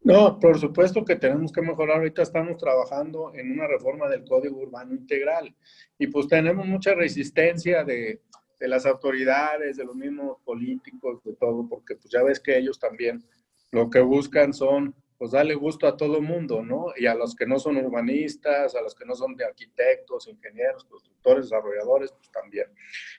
No, 0.00 0.38
por 0.38 0.58
supuesto 0.58 1.04
que 1.04 1.16
tenemos 1.16 1.52
que 1.52 1.60
mejorar. 1.60 1.98
Ahorita 1.98 2.22
estamos 2.22 2.56
trabajando 2.56 3.32
en 3.34 3.50
una 3.52 3.66
reforma 3.66 4.08
del 4.08 4.24
Código 4.24 4.60
Urbano 4.60 4.94
Integral 4.94 5.54
y 5.98 6.06
pues 6.06 6.28
tenemos 6.28 6.66
mucha 6.66 6.94
resistencia 6.94 7.84
de, 7.84 8.22
de 8.58 8.68
las 8.68 8.86
autoridades, 8.86 9.76
de 9.76 9.84
los 9.84 9.96
mismos 9.96 10.38
políticos, 10.44 11.22
de 11.24 11.34
todo, 11.34 11.68
porque 11.68 11.96
pues 11.96 12.10
ya 12.10 12.22
ves 12.22 12.40
que 12.40 12.56
ellos 12.56 12.78
también 12.78 13.24
lo 13.70 13.90
que 13.90 14.00
buscan 14.00 14.52
son 14.52 14.94
pues 15.18 15.32
darle 15.32 15.54
gusto 15.56 15.88
a 15.88 15.96
todo 15.96 16.22
mundo, 16.22 16.62
¿no? 16.62 16.92
Y 16.96 17.06
a 17.06 17.14
los 17.14 17.34
que 17.34 17.44
no 17.44 17.58
son 17.58 17.76
urbanistas, 17.76 18.76
a 18.76 18.82
los 18.82 18.94
que 18.94 19.04
no 19.04 19.16
son 19.16 19.34
de 19.34 19.44
arquitectos, 19.44 20.28
ingenieros, 20.28 20.84
constructores, 20.84 21.46
desarrolladores, 21.46 22.12
pues 22.12 22.30
también. 22.30 22.66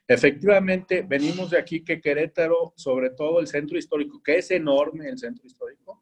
Efectivamente, 0.08 1.04
venimos 1.06 1.50
de 1.50 1.58
aquí 1.58 1.84
que 1.84 2.00
Querétaro, 2.00 2.72
sobre 2.78 3.10
todo 3.10 3.42
el 3.42 3.48
centro 3.48 3.78
histórico, 3.78 4.24
que 4.24 4.38
es 4.38 4.50
enorme 4.50 5.10
el 5.10 5.18
centro 5.18 5.46
histórico, 5.46 5.99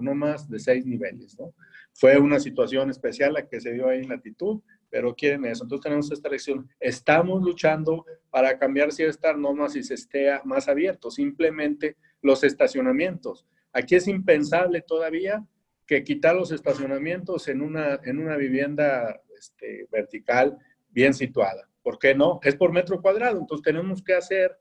no 0.00 0.14
más 0.14 0.48
de 0.48 0.58
seis 0.58 0.86
niveles, 0.86 1.38
¿no? 1.38 1.54
Fue 1.92 2.18
una 2.18 2.40
situación 2.40 2.90
especial 2.90 3.34
la 3.34 3.46
que 3.46 3.60
se 3.60 3.72
dio 3.72 3.88
ahí 3.88 4.00
en 4.00 4.08
latitud, 4.08 4.60
pero 4.90 5.14
quieren 5.14 5.44
eso. 5.44 5.64
Entonces 5.64 5.84
tenemos 5.84 6.10
esta 6.10 6.28
elección. 6.28 6.68
Estamos 6.80 7.42
luchando 7.42 8.04
para 8.30 8.58
cambiar 8.58 8.92
ciertas 8.92 9.36
normas 9.36 9.76
y 9.76 9.82
se 9.82 9.94
esté 9.94 10.30
más 10.44 10.68
abierto. 10.68 11.10
Simplemente 11.10 11.96
los 12.22 12.44
estacionamientos 12.44 13.46
Aquí 13.76 13.94
es 13.94 14.08
impensable 14.08 14.80
todavía 14.80 15.44
que 15.86 16.02
quitar 16.02 16.34
los 16.34 16.50
estacionamientos 16.50 17.46
en 17.48 17.60
una, 17.60 18.00
en 18.04 18.18
una 18.18 18.34
vivienda 18.34 19.20
este, 19.38 19.86
vertical 19.92 20.56
bien 20.88 21.12
situada. 21.12 21.68
¿Por 21.82 21.98
qué 21.98 22.14
no? 22.14 22.40
Es 22.42 22.56
por 22.56 22.72
metro 22.72 23.02
cuadrado, 23.02 23.38
entonces 23.38 23.62
tenemos 23.62 24.02
que 24.02 24.14
hacer, 24.14 24.58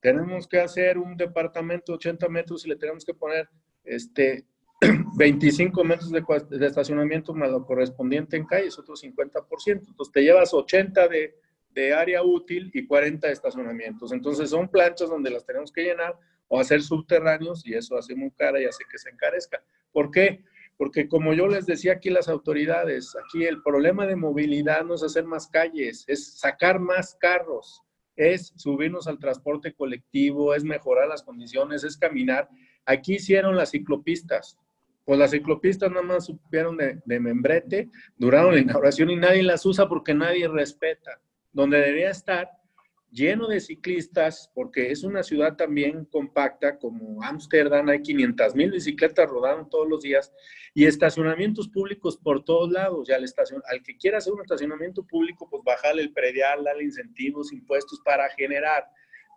tenemos 0.00 0.48
que 0.48 0.58
hacer 0.58 0.98
un 0.98 1.16
departamento 1.16 1.92
de 1.92 1.96
80 1.96 2.28
metros 2.28 2.66
y 2.66 2.70
le 2.70 2.76
tenemos 2.76 3.04
que 3.04 3.14
poner 3.14 3.48
este, 3.84 4.44
25 5.16 5.84
metros 5.84 6.10
de, 6.10 6.66
estacionamiento 6.66 7.34
más 7.34 7.50
lo 7.50 7.64
correspondiente 7.64 8.36
en 8.36 8.46
calle, 8.46 8.66
es 8.66 8.78
otro 8.78 8.94
50%. 8.94 9.46
Entonces 9.66 10.12
te 10.12 10.22
llevas 10.22 10.52
80 10.52 11.08
de, 11.08 11.34
de 11.70 11.94
área 11.94 12.22
útil 12.22 12.70
y 12.74 12.86
40 12.86 13.26
de 13.26 13.32
estacionamientos. 13.32 14.12
Entonces 14.12 14.50
son 14.50 14.68
planchas 14.68 15.08
donde 15.08 15.30
las 15.30 15.44
tenemos 15.44 15.72
que 15.72 15.84
llenar 15.84 16.16
o 16.48 16.60
hacer 16.60 16.82
subterráneos 16.82 17.66
y 17.66 17.74
eso 17.74 17.96
hace 17.96 18.14
muy 18.14 18.30
cara 18.32 18.60
y 18.60 18.64
hace 18.64 18.84
que 18.90 18.98
se 18.98 19.10
encarezca. 19.10 19.62
¿Por 19.92 20.10
qué? 20.10 20.44
Porque 20.76 21.08
como 21.08 21.32
yo 21.32 21.46
les 21.46 21.66
decía 21.66 21.94
aquí 21.94 22.10
las 22.10 22.28
autoridades, 22.28 23.16
aquí 23.16 23.44
el 23.44 23.62
problema 23.62 24.06
de 24.06 24.16
movilidad 24.16 24.84
no 24.84 24.94
es 24.94 25.02
hacer 25.02 25.24
más 25.24 25.46
calles, 25.46 26.04
es 26.08 26.38
sacar 26.38 26.80
más 26.80 27.14
carros, 27.20 27.82
es 28.16 28.52
subirnos 28.56 29.06
al 29.06 29.18
transporte 29.18 29.74
colectivo, 29.74 30.54
es 30.54 30.64
mejorar 30.64 31.08
las 31.08 31.22
condiciones, 31.22 31.84
es 31.84 31.96
caminar. 31.96 32.48
Aquí 32.84 33.14
hicieron 33.14 33.56
las 33.56 33.70
ciclopistas. 33.70 34.58
Pues 35.04 35.18
las 35.18 35.32
ciclopistas 35.32 35.90
nada 35.90 36.02
más 36.02 36.26
supieron 36.26 36.76
de, 36.76 37.00
de 37.04 37.20
membrete, 37.20 37.90
duraron 38.16 38.54
la 38.54 38.60
inauguración 38.60 39.10
y 39.10 39.16
nadie 39.16 39.42
las 39.42 39.66
usa 39.66 39.88
porque 39.88 40.14
nadie 40.14 40.48
respeta. 40.48 41.20
Donde 41.52 41.78
debería 41.78 42.10
estar 42.10 42.50
lleno 43.14 43.46
de 43.46 43.60
ciclistas, 43.60 44.50
porque 44.54 44.90
es 44.90 45.04
una 45.04 45.22
ciudad 45.22 45.56
también 45.56 46.04
compacta 46.06 46.78
como 46.78 47.22
Ámsterdam, 47.22 47.88
hay 47.88 48.02
500 48.02 48.54
mil 48.56 48.72
bicicletas 48.72 49.30
rodando 49.30 49.68
todos 49.68 49.88
los 49.88 50.02
días 50.02 50.32
y 50.74 50.84
estacionamientos 50.84 51.68
públicos 51.68 52.16
por 52.16 52.44
todos 52.44 52.70
lados. 52.72 53.06
Ya 53.08 53.14
al, 53.14 53.24
estacion 53.24 53.62
al 53.70 53.82
que 53.82 53.96
quiera 53.96 54.18
hacer 54.18 54.32
un 54.32 54.40
estacionamiento 54.42 55.06
público, 55.06 55.48
pues 55.48 55.62
bajarle 55.64 56.02
el 56.02 56.12
predial, 56.12 56.64
darle 56.64 56.84
incentivos, 56.84 57.52
impuestos 57.52 58.00
para 58.04 58.28
generar. 58.30 58.84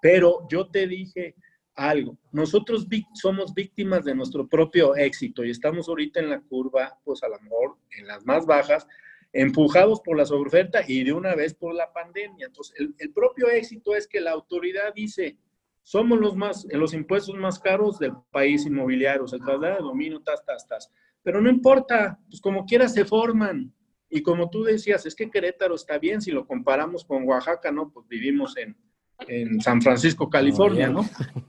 Pero 0.01 0.47
yo 0.49 0.67
te 0.69 0.87
dije 0.87 1.35
algo, 1.75 2.17
nosotros 2.31 2.87
somos 3.13 3.53
víctimas 3.53 4.03
de 4.03 4.15
nuestro 4.15 4.47
propio 4.47 4.95
éxito 4.95 5.45
y 5.45 5.51
estamos 5.51 5.87
ahorita 5.87 6.19
en 6.19 6.31
la 6.31 6.41
curva, 6.41 6.97
pues 7.05 7.21
a 7.21 7.29
lo 7.29 7.39
mejor 7.39 7.77
en 7.91 8.07
las 8.07 8.25
más 8.25 8.47
bajas, 8.47 8.87
empujados 9.37 10.01
por 10.01 10.17
la 10.17 10.25
sobreoferta 10.25 10.81
y 10.87 11.03
de 11.03 11.13
una 11.13 11.35
vez 11.35 11.53
por 11.53 11.75
la 11.75 11.93
pandemia. 11.93 12.47
Entonces, 12.47 12.75
el, 12.97 13.13
propio 13.13 13.49
éxito 13.49 13.95
es 13.95 14.07
que 14.07 14.19
la 14.19 14.31
autoridad 14.31 14.91
dice, 14.95 15.37
somos 15.83 16.19
los, 16.19 16.35
más, 16.35 16.65
los 16.71 16.91
impuestos 16.95 17.35
más 17.35 17.59
caros 17.59 17.99
del 17.99 18.13
país 18.31 18.65
inmobiliarios, 18.65 19.33
el 19.33 19.41
traslado 19.41 19.75
de 19.75 19.81
dominio, 19.81 20.21
tas, 20.21 20.43
tas, 20.43 20.67
tas. 20.67 20.91
Pero 21.21 21.39
no 21.39 21.51
importa, 21.51 22.19
pues 22.27 22.41
como 22.41 22.65
quiera 22.65 22.89
se 22.89 23.05
forman. 23.05 23.71
Y 24.09 24.23
como 24.23 24.49
tú 24.49 24.63
decías, 24.63 25.05
es 25.05 25.13
que 25.13 25.29
Querétaro 25.29 25.75
está 25.75 25.99
bien 25.99 26.19
si 26.19 26.31
lo 26.31 26.47
comparamos 26.47 27.05
con 27.05 27.27
Oaxaca, 27.27 27.71
¿no? 27.71 27.91
Pues 27.91 28.07
vivimos 28.07 28.57
en, 28.57 28.75
en 29.27 29.61
San 29.61 29.83
Francisco, 29.83 30.31
California, 30.31 30.89
¿no? 30.89 31.07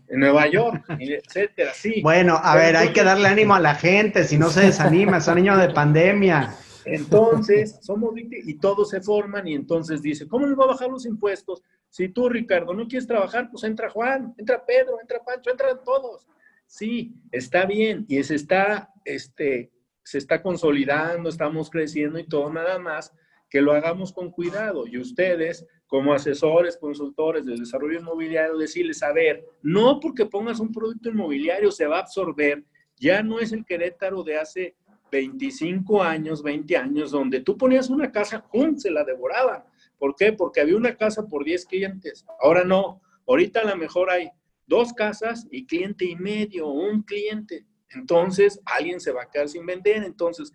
En 0.08 0.20
Nueva 0.20 0.46
York, 0.46 0.84
etcétera, 0.98 1.72
sí. 1.72 2.02
Bueno, 2.02 2.38
a 2.42 2.54
ver, 2.54 2.76
hay 2.76 2.92
que 2.92 3.02
darle 3.02 3.28
ánimo 3.28 3.54
a 3.54 3.60
la 3.60 3.76
gente, 3.76 4.24
si 4.24 4.36
no 4.36 4.50
se 4.50 4.62
desanima, 4.62 5.20
son 5.20 5.36
niños 5.36 5.58
de 5.58 5.70
pandemia. 5.70 6.54
Entonces, 6.84 7.78
somos 7.82 8.14
y 8.16 8.54
todos 8.54 8.90
se 8.90 9.00
forman 9.00 9.46
y 9.48 9.54
entonces 9.54 10.02
dice, 10.02 10.26
¿cómo 10.26 10.46
nos 10.46 10.58
va 10.58 10.64
a 10.64 10.68
bajar 10.68 10.90
los 10.90 11.06
impuestos? 11.06 11.62
Si 11.90 12.08
tú, 12.08 12.28
Ricardo, 12.28 12.74
no 12.74 12.86
quieres 12.86 13.06
trabajar, 13.06 13.50
pues 13.50 13.64
entra 13.64 13.90
Juan, 13.90 14.34
entra 14.38 14.64
Pedro, 14.64 15.00
entra 15.00 15.22
Pancho, 15.24 15.50
entran 15.50 15.82
todos. 15.84 16.26
Sí, 16.66 17.14
está 17.32 17.64
bien 17.64 18.04
y 18.08 18.22
se 18.22 18.34
está, 18.34 18.92
este, 19.04 19.72
se 20.02 20.18
está 20.18 20.42
consolidando, 20.42 21.28
estamos 21.28 21.70
creciendo 21.70 22.18
y 22.18 22.28
todo, 22.28 22.52
nada 22.52 22.78
más 22.78 23.12
que 23.50 23.62
lo 23.62 23.72
hagamos 23.72 24.12
con 24.12 24.30
cuidado. 24.30 24.86
Y 24.86 24.98
ustedes, 24.98 25.66
como 25.86 26.12
asesores, 26.12 26.76
consultores 26.76 27.46
del 27.46 27.58
desarrollo 27.58 27.98
inmobiliario, 27.98 28.58
decirles, 28.58 29.02
a 29.02 29.12
ver, 29.12 29.44
no 29.62 30.00
porque 30.00 30.26
pongas 30.26 30.60
un 30.60 30.72
producto 30.72 31.08
inmobiliario 31.08 31.70
se 31.70 31.86
va 31.86 31.98
a 31.98 32.02
absorber, 32.02 32.64
ya 32.96 33.22
no 33.22 33.38
es 33.38 33.52
el 33.52 33.64
Querétaro 33.64 34.22
de 34.22 34.36
hace 34.36 34.76
25 35.10 36.02
años, 36.02 36.42
20 36.42 36.76
años, 36.76 37.10
donde 37.10 37.40
tú 37.40 37.56
ponías 37.56 37.90
una 37.90 38.10
casa, 38.10 38.46
¡pum! 38.46 38.76
se 38.76 38.90
la 38.90 39.04
devoraban. 39.04 39.64
¿Por 39.98 40.14
qué? 40.14 40.32
Porque 40.32 40.60
había 40.60 40.76
una 40.76 40.96
casa 40.96 41.26
por 41.26 41.44
10 41.44 41.66
clientes. 41.66 42.24
Ahora 42.40 42.64
no. 42.64 43.00
Ahorita 43.26 43.60
a 43.60 43.64
lo 43.64 43.76
mejor 43.76 44.10
hay 44.10 44.30
dos 44.66 44.92
casas 44.92 45.46
y 45.50 45.66
cliente 45.66 46.04
y 46.04 46.16
medio, 46.16 46.68
un 46.68 47.02
cliente. 47.02 47.66
Entonces, 47.90 48.60
alguien 48.64 49.00
se 49.00 49.12
va 49.12 49.22
a 49.22 49.30
quedar 49.30 49.48
sin 49.48 49.66
vender. 49.66 50.04
Entonces, 50.04 50.52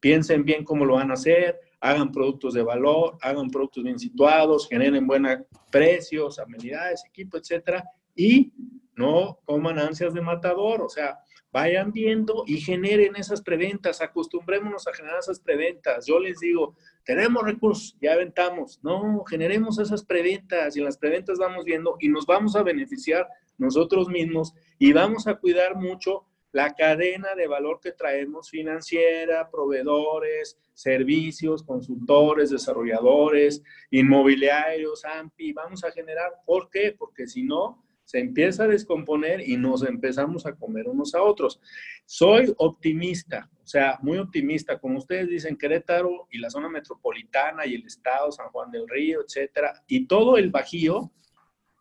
piensen 0.00 0.44
bien 0.44 0.64
cómo 0.64 0.84
lo 0.84 0.94
van 0.94 1.10
a 1.10 1.14
hacer, 1.14 1.58
hagan 1.80 2.12
productos 2.12 2.54
de 2.54 2.62
valor, 2.62 3.18
hagan 3.22 3.50
productos 3.50 3.84
bien 3.84 3.98
situados, 3.98 4.68
generen 4.68 5.06
buenos 5.06 5.38
precios, 5.70 6.38
amenidades, 6.38 7.04
equipo, 7.06 7.36
etcétera, 7.36 7.84
y 8.14 8.52
no 8.94 9.40
coman 9.44 9.78
ansias 9.78 10.14
de 10.14 10.20
matador. 10.20 10.82
O 10.82 10.88
sea, 10.88 11.18
vayan 11.56 11.90
viendo 11.90 12.44
y 12.46 12.60
generen 12.60 13.16
esas 13.16 13.40
preventas, 13.40 14.02
acostumbrémonos 14.02 14.86
a 14.86 14.92
generar 14.92 15.20
esas 15.20 15.40
preventas. 15.40 16.04
Yo 16.04 16.20
les 16.20 16.38
digo, 16.38 16.76
tenemos 17.02 17.42
recursos, 17.44 17.96
ya 17.98 18.12
aventamos. 18.12 18.78
No, 18.82 19.24
generemos 19.24 19.78
esas 19.78 20.04
preventas 20.04 20.76
y 20.76 20.82
las 20.82 20.98
preventas 20.98 21.38
vamos 21.38 21.64
viendo 21.64 21.96
y 21.98 22.10
nos 22.10 22.26
vamos 22.26 22.56
a 22.56 22.62
beneficiar 22.62 23.26
nosotros 23.56 24.06
mismos 24.08 24.52
y 24.78 24.92
vamos 24.92 25.26
a 25.28 25.36
cuidar 25.36 25.76
mucho 25.76 26.26
la 26.52 26.74
cadena 26.74 27.34
de 27.34 27.46
valor 27.46 27.80
que 27.80 27.92
traemos 27.92 28.50
financiera, 28.50 29.48
proveedores, 29.50 30.58
servicios, 30.74 31.62
consultores, 31.62 32.50
desarrolladores, 32.50 33.62
inmobiliarios, 33.90 35.06
AMPI, 35.06 35.54
vamos 35.54 35.84
a 35.84 35.90
generar. 35.90 36.32
¿Por 36.44 36.68
qué? 36.68 36.94
Porque 36.98 37.26
si 37.26 37.44
no, 37.44 37.82
se 38.06 38.20
empieza 38.20 38.64
a 38.64 38.68
descomponer 38.68 39.40
y 39.46 39.56
nos 39.56 39.82
empezamos 39.82 40.46
a 40.46 40.54
comer 40.54 40.86
unos 40.86 41.12
a 41.16 41.22
otros. 41.22 41.60
Soy 42.04 42.54
optimista, 42.56 43.50
o 43.64 43.66
sea, 43.66 43.98
muy 44.00 44.18
optimista. 44.18 44.78
Como 44.78 44.98
ustedes 44.98 45.28
dicen, 45.28 45.56
Querétaro 45.56 46.28
y 46.30 46.38
la 46.38 46.48
zona 46.48 46.68
metropolitana 46.68 47.66
y 47.66 47.74
el 47.74 47.84
estado, 47.84 48.30
San 48.30 48.48
Juan 48.50 48.70
del 48.70 48.88
Río, 48.88 49.22
etcétera, 49.22 49.82
y 49.88 50.06
todo 50.06 50.38
el 50.38 50.50
Bajío, 50.50 51.10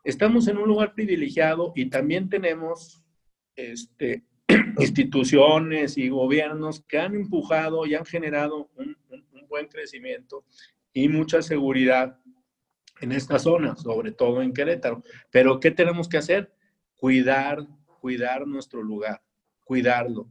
estamos 0.04 0.48
en 0.48 0.58
un 0.58 0.68
lugar 0.68 0.96
privilegiado 0.96 1.74
y 1.76 1.92
también 1.92 2.28
tenemos 2.28 3.04
este, 3.56 4.26
instituciones 4.80 5.96
y 5.96 6.10
gobiernos 6.10 6.82
que 6.82 6.98
han 6.98 7.14
empujado 7.14 7.86
y 7.86 7.94
han 7.94 8.06
generado 8.06 8.72
un 8.78 8.98
buen 9.48 9.68
crecimiento 9.68 10.44
y 10.92 11.08
mucha 11.08 11.44
seguridad 11.44 12.18
en 13.02 13.12
esta 13.12 13.40
zona, 13.40 13.76
sobre 13.76 14.12
todo 14.12 14.42
en 14.42 14.54
Querétaro. 14.54 15.04
Pero 15.32 15.60
¿qué 15.60 15.72
tenemos 15.72 16.08
que 16.08 16.18
hacer? 16.18 16.54
Cuidar, 16.96 17.66
cuidar 18.00 18.48
nuestro 18.48 18.82
lugar, 18.82 19.22
cuidarlo. 19.64 20.28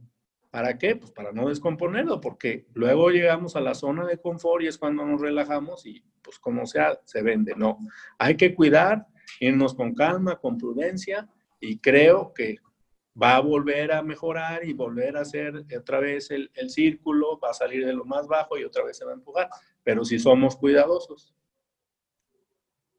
¿Para 0.49 0.77
qué? 0.77 0.95
Pues 0.95 1.11
para 1.11 1.33
no 1.33 1.49
descomponerlo, 1.49 2.21
porque 2.21 2.65
luego 2.73 3.09
llegamos 3.09 3.55
a 3.55 3.61
la 3.61 3.75
zona 3.75 4.05
de 4.05 4.17
confort 4.19 4.63
y 4.63 4.67
es 4.67 4.77
cuando 4.77 5.05
nos 5.05 5.19
relajamos 5.19 5.85
y 5.85 6.01
pues 6.21 6.39
como 6.39 6.65
sea, 6.65 6.99
se 7.03 7.21
vende. 7.21 7.53
No, 7.57 7.77
hay 8.17 8.37
que 8.37 8.55
cuidar, 8.55 9.05
irnos 9.39 9.75
con 9.75 9.93
calma, 9.93 10.39
con 10.39 10.57
prudencia 10.57 11.27
y 11.59 11.79
creo 11.79 12.33
que 12.33 12.57
va 13.21 13.35
a 13.35 13.41
volver 13.41 13.91
a 13.91 14.01
mejorar 14.01 14.65
y 14.65 14.73
volver 14.73 15.17
a 15.17 15.21
hacer 15.21 15.65
otra 15.77 15.99
vez 15.99 16.31
el, 16.31 16.49
el, 16.53 16.69
círculo, 16.69 17.39
va 17.39 17.51
a 17.51 17.53
salir 17.53 17.85
de 17.85 17.93
lo 17.93 18.05
más 18.05 18.27
bajo 18.27 18.57
y 18.57 18.63
otra 18.63 18.83
vez 18.83 18.97
se 18.97 19.05
va 19.05 19.11
a 19.11 19.15
empujar, 19.15 19.49
pero 19.83 20.03
si 20.03 20.19
somos 20.19 20.55
cuidadosos. 20.55 21.33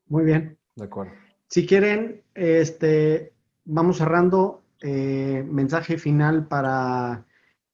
Muy 0.08 0.24
bien. 0.24 0.58
De 0.74 0.84
acuerdo. 0.84 1.12
Si 1.48 1.66
quieren, 1.66 2.22
este, 2.34 3.32
vamos 3.64 3.98
cerrando. 3.98 4.62
Eh, 4.82 5.44
mensaje 5.48 5.96
final 5.96 6.46
para, 6.46 7.24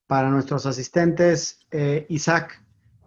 para 0.07 0.31
nuestros 0.31 0.67
asistentes. 0.67 1.67
Eh, 1.71 2.07
Isaac, 2.09 2.63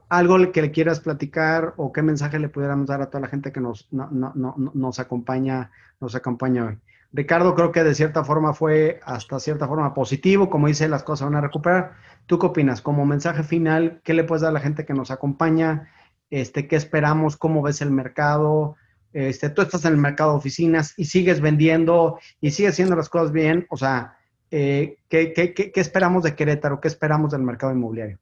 algo 0.10 0.52
que 0.52 0.62
le 0.62 0.72
quieras 0.72 1.00
platicar 1.00 1.74
o 1.78 1.92
qué 1.92 2.02
mensaje 2.02 2.40
le 2.40 2.50
pudiéramos 2.50 2.88
dar 2.88 3.02
a 3.02 3.10
toda 3.10 3.22
la 3.22 3.28
gente 3.28 3.52
que 3.52 3.62
nos, 3.62 3.88
no, 3.92 4.10
no, 4.12 4.34
no, 4.36 4.56
nos, 4.74 5.00
acompaña, 5.00 5.72
nos 6.00 6.16
acompaña 6.16 6.66
hoy. 6.66 6.80
Ricardo 7.14 7.56
creo 7.56 7.72
que 7.72 7.84
de 7.84 7.96
cierta 7.96 8.26
forma 8.26 8.54
fue 8.54 9.00
hasta 9.06 9.40
cierta 9.40 9.68
forma 9.68 9.94
positivo, 9.94 10.50
como 10.50 10.68
dice, 10.68 10.90
las 10.90 11.04
cosas 11.04 11.28
van 11.30 11.36
a 11.36 11.42
recuperar. 11.42 11.94
¿Tú 12.26 12.38
qué 12.40 12.48
opinas? 12.48 12.82
Como 12.82 13.06
mensaje 13.06 13.44
final, 13.44 14.02
¿qué 14.04 14.14
le 14.14 14.26
puedes 14.26 14.42
dar 14.42 14.50
a 14.50 14.54
la 14.54 14.60
gente 14.60 14.86
que 14.86 14.94
nos 14.94 15.12
acompaña? 15.12 15.90
Este, 16.30 16.68
¿Qué 16.68 16.76
esperamos? 16.76 17.38
¿Cómo 17.38 17.62
ves 17.62 17.82
el 17.82 17.92
mercado? 17.92 18.76
Este, 19.16 19.50
tú 19.50 19.62
estás 19.62 19.86
en 19.86 19.94
el 19.94 19.98
mercado 19.98 20.32
de 20.32 20.40
oficinas 20.40 20.94
y 20.98 21.06
sigues 21.06 21.40
vendiendo 21.40 22.20
y 22.42 22.52
sigues 22.52 22.74
haciendo 22.74 22.98
las 22.98 23.08
cosas 23.08 23.32
bien. 23.32 23.66
O 23.70 23.78
sea, 23.78 24.18
eh, 24.52 24.98
¿qué, 25.08 25.72
esperamos 25.76 26.24
de 26.24 26.36
Querétaro? 26.36 26.82
¿Qué 26.82 26.90
esperamos 26.90 27.32
del 27.32 27.42
mercado 27.42 27.72
inmobiliario? 27.72 28.20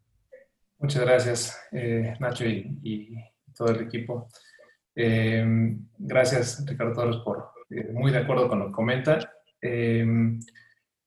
Muchas 0.78 1.02
gracias, 1.02 1.60
eh, 1.72 2.14
Nacho 2.20 2.46
y, 2.46 3.18
todo 3.58 3.70
el 3.70 3.82
equipo. 3.88 4.28
Eh, 4.96 5.76
gracias, 5.98 6.64
Ricardo 6.64 6.94
Torres, 6.94 7.18
por 7.26 7.50
muy 7.92 8.12
de 8.12 8.20
acuerdo 8.20 8.48
con 8.48 8.60
lo 8.60 8.68
que 8.68 8.74
comenta. 8.74 9.18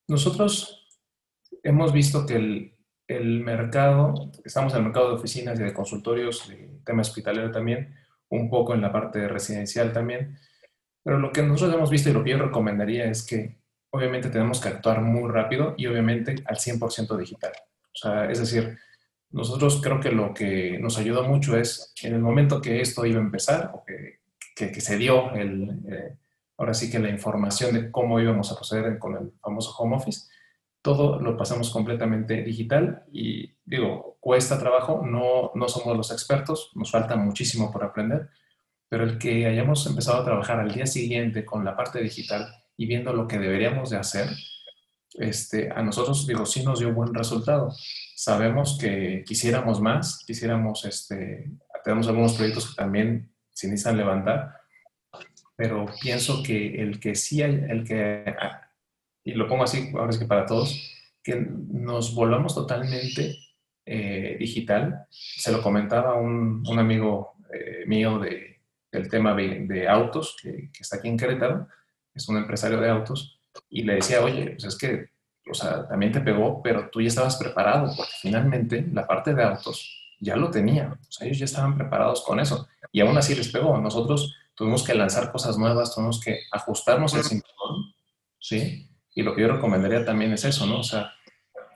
Nosotros 0.09 1.01
hemos 1.63 1.93
visto 1.93 2.27
que 2.27 2.73
el, 3.07 3.41
mercado, 3.41 4.33
estamos 4.45 4.73
en 4.73 4.79
el 4.79 4.85
mercado 4.87 5.11
de 5.11 5.15
oficinas 5.15 5.61
y 5.61 5.63
de 5.63 5.73
consultorios, 5.73 6.53
tema 6.85 7.03
hospitalario 7.03 7.53
también, 7.53 7.95
un 8.31 8.51
poco 8.51 8.75
en 8.75 8.83
la 8.83 8.93
parte 8.93 9.29
residencial 9.29 9.93
también, 9.93 10.37
pero 11.03 11.19
lo 11.19 11.33
que 11.33 11.43
nosotros 11.43 11.77
hemos 11.77 11.91
visto 11.91 12.11
y 12.11 12.13
lo 12.13 12.25
que 12.25 12.31
yo 12.31 12.39
recomendaría 12.39 13.05
es 13.05 13.25
que 13.25 13.57
obviamente 13.91 14.29
tenemos 14.29 14.61
que 14.61 14.69
actuar 14.69 15.01
muy 15.01 15.31
rápido 15.31 15.75
y 15.77 15.87
obviamente 15.87 16.37
al 16.45 16.57
100% 16.57 17.17
digital. 17.17 17.53
O 17.95 17.99
sea, 17.99 18.31
es 18.31 18.41
decir, 18.41 18.79
nosotros 19.31 19.81
creo 19.83 20.01
que 20.01 20.11
lo 20.11 20.35
que 20.35 20.79
nos 20.79 20.99
ayuda 20.99 21.23
mucho 21.23 21.57
es 21.57 21.93
en 22.03 22.15
el 22.15 22.21
momento 22.21 22.61
que 22.61 22.81
esto 22.81 23.07
iba 23.07 23.19
a 23.19 23.25
empezar 23.25 23.71
o 23.75 23.85
que, 23.85 24.21
que, 24.55 24.71
que 24.71 24.81
se 24.81 24.97
dio 24.97 25.33
el, 25.35 25.83
eh, 25.89 26.17
ahora 26.59 26.75
sí 26.75 26.91
que 26.91 26.99
la 26.99 27.11
información 27.11 27.75
de 27.75 27.91
cómo 27.91 28.21
íbamos 28.21 28.51
a 28.51 28.57
proceder 28.57 28.99
con 28.99 29.17
el 29.17 29.33
famoso 29.41 29.75
home 29.79 29.97
office, 29.97 30.29
todo 30.87 31.19
lo 31.19 31.37
pasamos 31.37 31.71
completamente 31.71 32.45
digital 32.45 33.03
y 33.11 33.57
digo, 33.65 34.19
cuesta 34.21 34.57
trabajo, 34.57 35.03
no, 35.05 35.51
no 35.57 35.67
somos 35.67 35.97
los 35.97 36.13
expertos, 36.13 36.71
nos 36.77 36.93
falta 36.93 37.17
muchísimo 37.17 37.73
por 37.73 37.83
aprender, 37.83 38.29
pero 38.89 39.03
el 39.03 39.19
que 39.19 39.47
hayamos 39.47 39.85
empezado 39.89 40.19
a 40.23 40.25
trabajar 40.25 40.61
al 40.61 40.73
día 40.73 40.87
siguiente 40.87 41.45
con 41.45 41.65
la 41.65 41.77
parte 41.77 42.01
digital 42.01 42.47
y 42.77 42.87
viendo 42.87 43.13
lo 43.13 43.27
que 43.27 43.41
deberíamos 43.41 43.91
de 43.91 43.97
hacer, 43.97 44.29
este, 45.15 45.73
a 45.73 45.83
nosotros, 45.83 46.25
digo, 46.25 46.47
sí 46.47 46.63
nos 46.63 46.79
dio 46.79 46.95
buen 46.95 47.13
resultado. 47.13 47.75
Sabemos 48.15 48.79
que 48.81 49.25
quisiéramos 49.27 49.81
más, 49.81 50.23
quisiéramos, 50.25 50.85
este, 50.85 51.51
tenemos 51.83 52.07
algunos 52.07 52.35
proyectos 52.35 52.71
que 52.71 52.77
también 52.77 53.35
se 53.51 53.67
necesitan 53.67 53.97
levantar, 53.97 54.55
pero 55.57 55.87
pienso 56.01 56.45
que 56.45 56.81
el 56.81 57.01
que 57.01 57.17
sí 57.17 57.43
el 57.43 57.83
que, 57.83 58.37
y 59.27 59.33
lo 59.33 59.49
pongo 59.49 59.65
así, 59.65 59.91
ahora 59.93 60.11
es 60.11 60.19
que 60.19 60.25
para 60.25 60.47
todos, 60.47 60.81
que 61.21 61.35
nos 61.35 62.15
volvamos 62.15 62.55
totalmente 62.55 63.37
eh, 63.85 64.37
digital. 64.39 65.05
Se 65.11 65.51
lo 65.51 65.61
comentaba 65.61 66.15
un, 66.15 66.63
un 66.65 66.79
amigo 66.79 67.35
eh, 67.53 67.83
mío 67.87 68.21
de, 68.21 68.61
del 68.93 69.11
tema 69.11 69.35
de, 69.35 69.67
de 69.67 69.89
autos, 69.89 70.37
que, 70.41 70.71
que, 70.73 70.81
está 70.81 70.99
aquí 70.99 71.09
en 71.09 71.17
Querétaro, 71.17 71.67
es 72.15 72.29
un 72.29 72.37
empresario 72.37 72.81
de 72.81 72.89
autos, 72.89 73.41
y 73.69 73.83
le 73.83 73.97
decía, 73.97 74.23
oye, 74.23 74.51
pues 74.51 74.65
es 74.65 74.79
que, 74.79 75.11
o 75.51 75.55
sea, 75.55 75.89
también 75.89 76.13
te 76.13 76.21
pegó, 76.21 76.63
pero 76.63 76.89
tú 76.89 77.01
ya 77.01 77.09
estabas 77.09 77.37
preparado, 77.37 77.93
porque 77.97 78.13
finalmente 78.23 78.87
la 78.93 79.09
parte 79.09 79.35
de 79.35 79.43
autos 79.43 80.15
ya 80.21 80.37
lo 80.37 80.53
tenían, 80.53 80.93
o 80.93 81.11
sea, 81.11 81.27
ellos 81.27 81.41
ya 81.41 81.47
estaban 81.47 81.77
preparados 81.77 82.23
con 82.23 82.39
eso, 82.39 82.69
y 82.93 83.01
aún 83.01 83.19
así 83.19 83.35
les 83.35 83.49
pegó. 83.49 83.77
Nosotros 83.79 84.37
tuvimos 84.55 84.85
que 84.85 84.95
lanzar 84.95 85.33
cosas 85.33 85.59
nuevas, 85.59 85.93
tuvimos 85.93 86.21
que 86.21 86.43
ajustarnos 86.53 87.13
el 87.15 87.25
cinturón, 87.25 87.93
¿sí? 88.39 88.89
Y 89.17 89.23
lo 89.23 89.35
que 89.35 89.43
yo 89.43 89.49
recomendaría 89.49 90.05
también 90.05 90.33
es 90.33 90.45
eso, 90.45 90.67
¿no? 90.67 90.81
O 90.81 90.85
sea, 90.85 91.13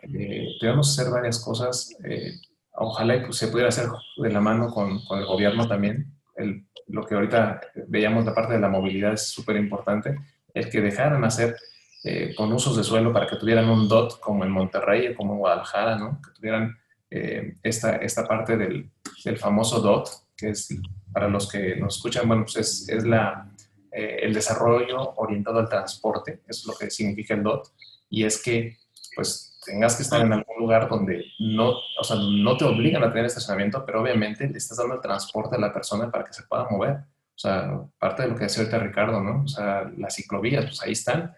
eh, 0.03 0.47
debemos 0.61 0.91
hacer 0.97 1.11
varias 1.11 1.43
cosas, 1.43 1.97
eh, 2.05 2.35
ojalá 2.73 3.33
se 3.33 3.49
pudiera 3.49 3.71
hacer 3.71 3.87
de 4.19 4.31
la 4.31 4.41
mano 4.41 4.69
con, 4.69 5.05
con 5.07 5.19
el 5.19 5.27
gobierno 5.27 5.67
también, 5.67 6.07
el, 6.37 6.67
lo 6.87 7.07
que 7.07 7.15
ahorita 7.15 7.61
veíamos 7.89 8.25
la 8.25 8.35
parte 8.35 8.55
de 8.55 8.61
la 8.61 8.69
movilidad 8.69 9.15
es 9.15 9.29
súper 9.29 9.57
importante, 9.57 10.17
el 10.53 10.69
que 10.69 10.81
dejaran 10.81 11.25
hacer 11.25 11.57
eh, 12.05 12.35
con 12.37 12.53
usos 12.53 12.77
de 12.77 12.85
suelo 12.85 13.13
para 13.13 13.27
que 13.27 13.37
tuvieran 13.37 13.69
un 13.69 13.89
DOT 13.89 14.21
como 14.21 14.45
en 14.45 14.51
Monterrey 14.51 15.09
o 15.09 15.17
como 15.17 15.35
en 15.35 15.39
Guadalajara, 15.39 15.97
¿no? 15.97 16.21
Que 16.23 16.31
tuvieran 16.33 16.79
eh, 17.11 17.57
esta, 17.63 17.97
esta 17.97 18.27
parte 18.27 18.57
del, 18.57 18.91
del 19.25 19.39
famoso 19.39 19.81
DOT, 19.81 20.09
que 20.37 20.51
es 20.51 20.75
para 21.13 21.29
los 21.29 21.51
que 21.51 21.77
nos 21.77 21.97
escuchan, 21.97 22.27
bueno, 22.27 22.45
pues 22.45 22.57
es, 22.57 22.89
es 22.89 23.05
la, 23.05 23.50
eh, 23.93 24.19
el 24.23 24.35
desarrollo 24.35 25.15
orientado 25.17 25.59
al 25.59 25.69
transporte, 25.69 26.43
eso 26.47 26.61
es 26.61 26.67
lo 26.67 26.75
que 26.77 26.91
significa 26.91 27.35
el 27.35 27.43
DOT, 27.43 27.69
y 28.09 28.25
es 28.25 28.43
que 28.43 28.77
pues 29.15 29.59
tengas 29.65 29.97
que 29.97 30.03
estar 30.03 30.21
en 30.21 30.33
algún 30.33 30.59
lugar 30.59 30.89
donde 30.89 31.25
no, 31.39 31.71
o 31.71 32.05
sea, 32.05 32.17
no 32.17 32.57
te 32.57 32.65
obligan 32.65 33.03
a 33.03 33.11
tener 33.11 33.27
estacionamiento, 33.27 33.85
pero 33.85 34.03
obviamente 34.03 34.49
le 34.49 34.59
estás 34.59 34.79
dando 34.79 34.95
el 34.95 35.01
transporte 35.01 35.57
a 35.57 35.61
la 35.61 35.73
persona 35.73 36.11
para 36.11 36.25
que 36.25 36.33
se 36.33 36.45
pueda 36.45 36.67
mover. 36.71 36.95
O 36.95 37.39
sea, 37.41 37.83
parte 37.99 38.23
de 38.23 38.29
lo 38.29 38.37
que 38.37 38.45
decía 38.45 38.63
ahorita 38.63 38.79
Ricardo, 38.79 39.21
¿no? 39.23 39.45
O 39.45 39.49
sea, 39.49 39.91
las 39.97 40.15
ciclovías, 40.15 40.67
pues 40.67 40.83
ahí 40.83 40.93
están, 40.93 41.35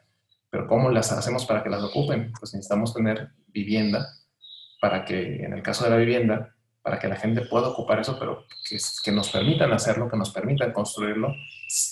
pero 0.50 0.66
¿cómo 0.66 0.90
las 0.90 1.12
hacemos 1.12 1.46
para 1.46 1.62
que 1.62 1.70
las 1.70 1.82
ocupen? 1.82 2.32
Pues 2.38 2.54
necesitamos 2.54 2.92
tener 2.92 3.30
vivienda 3.48 4.08
para 4.80 5.04
que, 5.04 5.44
en 5.44 5.52
el 5.52 5.62
caso 5.62 5.84
de 5.84 5.90
la 5.90 5.96
vivienda, 5.96 6.54
para 6.82 6.98
que 6.98 7.08
la 7.08 7.16
gente 7.16 7.42
pueda 7.42 7.68
ocupar 7.68 8.00
eso, 8.00 8.18
pero 8.18 8.44
que, 8.68 8.76
que, 9.04 9.12
nos 9.12 9.30
permitan 9.30 9.72
hacerlo, 9.72 10.10
que 10.10 10.16
nos 10.16 10.30
permitan 10.30 10.72
construirlo 10.72 11.34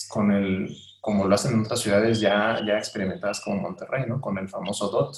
con 0.08 0.32
el, 0.32 0.76
como 1.00 1.26
lo 1.26 1.34
hacen 1.34 1.54
en 1.54 1.60
otras 1.60 1.80
ciudades 1.80 2.20
ya, 2.20 2.60
ya 2.66 2.76
experimentadas 2.76 3.40
como 3.40 3.60
Monterrey, 3.60 4.04
¿no? 4.06 4.20
Con 4.20 4.36
el 4.38 4.48
famoso 4.48 4.88
DOT. 4.88 5.16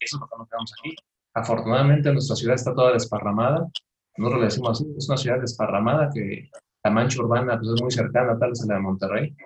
Eso 0.00 0.16
es 0.16 0.20
lo 0.20 0.28
que 0.28 0.36
nos 0.38 0.48
quedamos 0.48 0.72
aquí. 0.78 0.96
Afortunadamente 1.34 2.12
nuestra 2.12 2.36
ciudad 2.36 2.54
está 2.54 2.74
toda 2.74 2.92
desparramada. 2.92 3.68
Nosotros 4.16 4.40
le 4.40 4.46
decimos 4.46 4.70
así, 4.70 4.86
es 4.96 5.08
una 5.08 5.18
ciudad 5.18 5.40
desparramada 5.40 6.10
que 6.12 6.48
la 6.84 6.90
mancha 6.90 7.20
urbana 7.20 7.58
pues, 7.58 7.72
es 7.74 7.82
muy 7.82 7.90
cercana 7.90 8.38
tal 8.38 8.50
vez 8.50 8.62
a 8.62 8.66
la 8.66 8.74
de 8.74 8.80
Monterrey, 8.80 9.36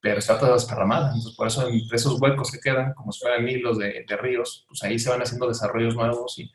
pero 0.00 0.18
está 0.18 0.38
toda 0.38 0.52
desparramada. 0.52 1.06
Entonces, 1.08 1.34
por 1.34 1.46
eso 1.46 1.66
entre 1.68 1.96
esos 1.96 2.20
huecos 2.20 2.50
que 2.50 2.60
quedan, 2.60 2.92
como 2.92 3.10
si 3.10 3.20
fueran 3.20 3.48
hilos 3.48 3.78
de, 3.78 4.04
de 4.06 4.16
ríos, 4.16 4.66
pues 4.68 4.82
ahí 4.82 4.98
se 4.98 5.10
van 5.10 5.22
haciendo 5.22 5.48
desarrollos 5.48 5.96
nuevos 5.96 6.38
y 6.38 6.50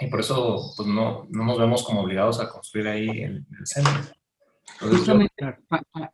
y 0.00 0.06
por 0.06 0.20
eso 0.20 0.72
pues 0.76 0.88
no, 0.88 1.26
no 1.30 1.44
nos 1.44 1.58
vemos 1.58 1.82
como 1.84 2.00
obligados 2.00 2.40
a 2.40 2.48
construir 2.48 2.88
ahí 2.88 3.08
el 3.08 3.44
centro. 3.64 3.92
Justamente, 4.80 5.34
yo... 5.38 5.52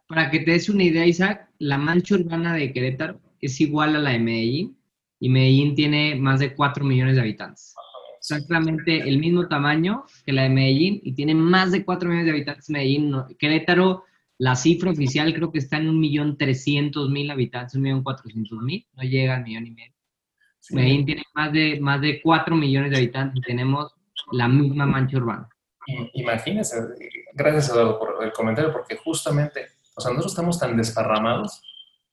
para, 0.08 0.30
que 0.30 0.40
te 0.40 0.50
des 0.52 0.68
una 0.68 0.82
idea, 0.82 1.06
Isaac, 1.06 1.48
la 1.58 1.78
mancha 1.78 2.16
urbana 2.16 2.54
de 2.54 2.72
Querétaro 2.72 3.20
es 3.40 3.60
igual 3.60 3.94
a 3.94 4.00
la 4.00 4.10
de 4.10 4.18
Medellín 4.18 4.76
y 5.20 5.28
Medellín 5.28 5.74
tiene 5.74 6.16
más 6.16 6.40
de 6.40 6.54
4 6.54 6.84
millones 6.84 7.14
de 7.14 7.22
habitantes. 7.22 7.74
Exactamente 8.18 9.08
el 9.08 9.18
mismo 9.18 9.46
tamaño 9.46 10.04
que 10.24 10.32
la 10.32 10.42
de 10.42 10.48
Medellín 10.48 11.00
y 11.04 11.12
tiene 11.12 11.34
más 11.34 11.70
de 11.70 11.84
4 11.84 12.08
millones 12.08 12.26
de 12.26 12.32
habitantes 12.32 12.70
Medellín. 12.70 13.14
Querétaro, 13.38 14.04
la 14.38 14.56
cifra 14.56 14.90
oficial 14.90 15.32
creo 15.32 15.52
que 15.52 15.58
está 15.58 15.76
en 15.76 15.92
1.300.000 16.00 17.32
habitantes, 17.32 17.78
1.400.000, 17.80 18.86
no 18.94 19.02
llega 19.04 19.36
al 19.36 19.44
millón 19.44 19.66
y 19.68 19.70
medio. 19.70 19.95
Sí. 20.66 20.74
Medellín 20.74 21.06
tiene 21.06 21.22
más 21.32 21.52
de, 21.52 21.78
más 21.80 22.00
de 22.00 22.20
4 22.20 22.56
millones 22.56 22.90
de 22.90 22.96
habitantes 22.96 23.36
y 23.38 23.40
tenemos 23.40 23.94
la 24.32 24.48
misma 24.48 24.84
mancha 24.84 25.16
urbana. 25.16 25.48
Imagínense, 26.14 26.76
gracias 27.34 27.68
Eduardo 27.70 28.00
por 28.00 28.24
el 28.24 28.32
comentario, 28.32 28.72
porque 28.72 28.96
justamente, 28.96 29.68
o 29.94 30.00
sea, 30.00 30.10
nosotros 30.10 30.32
estamos 30.32 30.58
tan 30.58 30.76
desparramados 30.76 31.62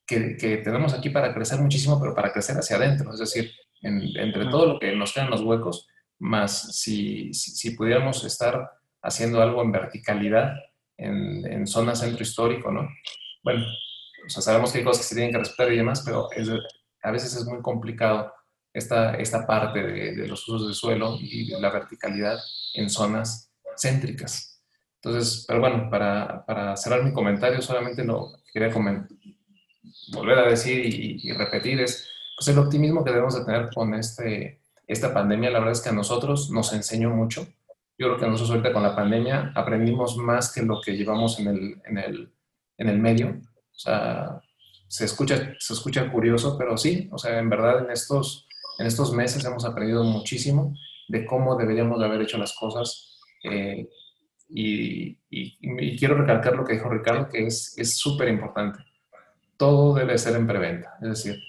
que, 0.06 0.38
que 0.38 0.58
tenemos 0.58 0.94
aquí 0.94 1.10
para 1.10 1.34
crecer 1.34 1.60
muchísimo, 1.60 2.00
pero 2.00 2.14
para 2.14 2.32
crecer 2.32 2.56
hacia 2.56 2.76
adentro, 2.76 3.12
es 3.12 3.20
decir, 3.20 3.52
en, 3.82 4.04
entre 4.16 4.46
todo 4.46 4.74
lo 4.74 4.80
que 4.80 4.96
nos 4.96 5.14
quedan 5.14 5.32
los 5.32 5.42
huecos, 5.42 5.88
más 6.20 6.78
si, 6.78 7.34
si, 7.34 7.52
si 7.52 7.72
pudiéramos 7.72 8.24
estar 8.24 8.70
haciendo 9.02 9.42
algo 9.42 9.64
en 9.64 9.72
verticalidad 9.72 10.54
en, 10.98 11.44
en 11.52 11.66
zona 11.66 11.96
centro 11.96 12.22
histórico, 12.22 12.72
¿no? 12.72 12.88
Bueno, 13.44 13.66
o 14.26 14.30
sea, 14.30 14.44
sabemos 14.44 14.72
que 14.72 14.78
hay 14.78 14.84
cosas 14.84 15.04
que 15.04 15.10
se 15.10 15.16
tienen 15.16 15.32
que 15.32 15.40
respetar 15.40 15.74
y 15.74 15.78
demás, 15.78 16.04
pero 16.06 16.30
es, 16.32 16.50
a 17.02 17.12
veces 17.12 17.36
es 17.36 17.46
muy 17.46 17.62
complicado 17.62 18.32
esta, 18.74 19.16
esta 19.16 19.46
parte 19.46 19.84
de, 19.84 20.16
de, 20.16 20.28
los 20.28 20.48
usos 20.48 20.68
de 20.68 20.74
suelo 20.74 21.18
y 21.20 21.46
la 21.60 21.70
verticalidad 21.70 22.40
en 22.74 22.90
zonas 22.90 23.52
céntricas. 23.78 24.62
Entonces, 25.02 25.46
pero 25.48 25.60
bueno, 25.60 25.90
para, 25.90 26.46
para 26.46 26.78
cerrar 26.78 27.04
mi 27.04 27.12
comentario, 27.12 27.62
solamente 27.62 28.04
lo 28.04 28.32
quería 28.52 28.72
volver 30.14 30.40
a 30.40 30.50
decir 30.50 30.86
y, 30.86 31.20
y, 31.22 31.34
repetir 31.34 31.82
es, 31.82 32.10
pues 32.38 32.48
el 32.48 32.58
optimismo 32.58 33.04
que 33.04 33.12
debemos 33.12 33.38
de 33.38 33.46
tener 33.46 33.70
con 33.74 33.94
este, 33.96 34.62
esta 34.88 35.14
pandemia, 35.14 35.50
la 35.50 35.60
verdad 35.60 35.74
es 35.74 35.82
que 35.82 35.90
a 35.90 35.94
nosotros 35.94 36.50
nos 36.52 36.74
enseñó 36.74 37.10
mucho. 37.10 37.48
Yo 37.98 38.08
creo 38.08 38.18
que 38.18 38.28
nosotros 38.28 38.52
ahorita 38.52 38.74
con 38.74 38.84
la 38.84 38.96
pandemia 38.96 39.52
aprendimos 39.56 40.18
más 40.18 40.52
que 40.52 40.64
lo 40.64 40.82
que 40.82 40.96
llevamos 40.96 41.40
en 41.40 41.48
el, 41.48 41.82
en 41.86 41.98
el, 41.98 42.34
en 42.78 42.90
el 42.90 43.00
medio. 43.00 43.30
O 43.30 43.80
sea, 43.80 44.42
se 44.88 45.06
escucha, 45.06 45.54
se 45.60 45.74
escucha 45.74 46.12
curioso, 46.12 46.58
pero 46.58 46.78
sí, 46.78 47.10
o 47.12 47.18
sea, 47.18 47.40
en 47.40 47.50
verdad 47.50 47.84
en 47.84 47.92
estos, 47.92 48.48
en 48.80 48.86
estos 48.86 49.14
meses 49.14 49.44
hemos 49.46 49.66
aprendido 49.66 50.04
muchísimo 50.04 50.76
de 51.08 51.26
cómo 51.26 51.56
deberíamos 51.56 52.00
de 52.00 52.06
haber 52.06 52.22
hecho 52.22 52.38
las 52.38 52.54
cosas. 52.54 53.20
Eh, 53.44 53.88
y, 54.50 55.18
y, 55.30 55.98
quiero 55.98 56.16
recalcar 56.16 56.56
lo 56.56 56.64
que 56.64 56.74
dijo 56.74 56.90
Ricardo, 56.90 57.30
que 57.30 57.48
es 57.48 57.98
súper 57.98 58.30
importante. 58.30 58.80
Todo 59.58 59.96
debe 59.96 60.18
ser 60.18 60.36
en 60.36 60.48
preventa, 60.48 60.98
es 61.02 61.10
decir, 61.10 61.44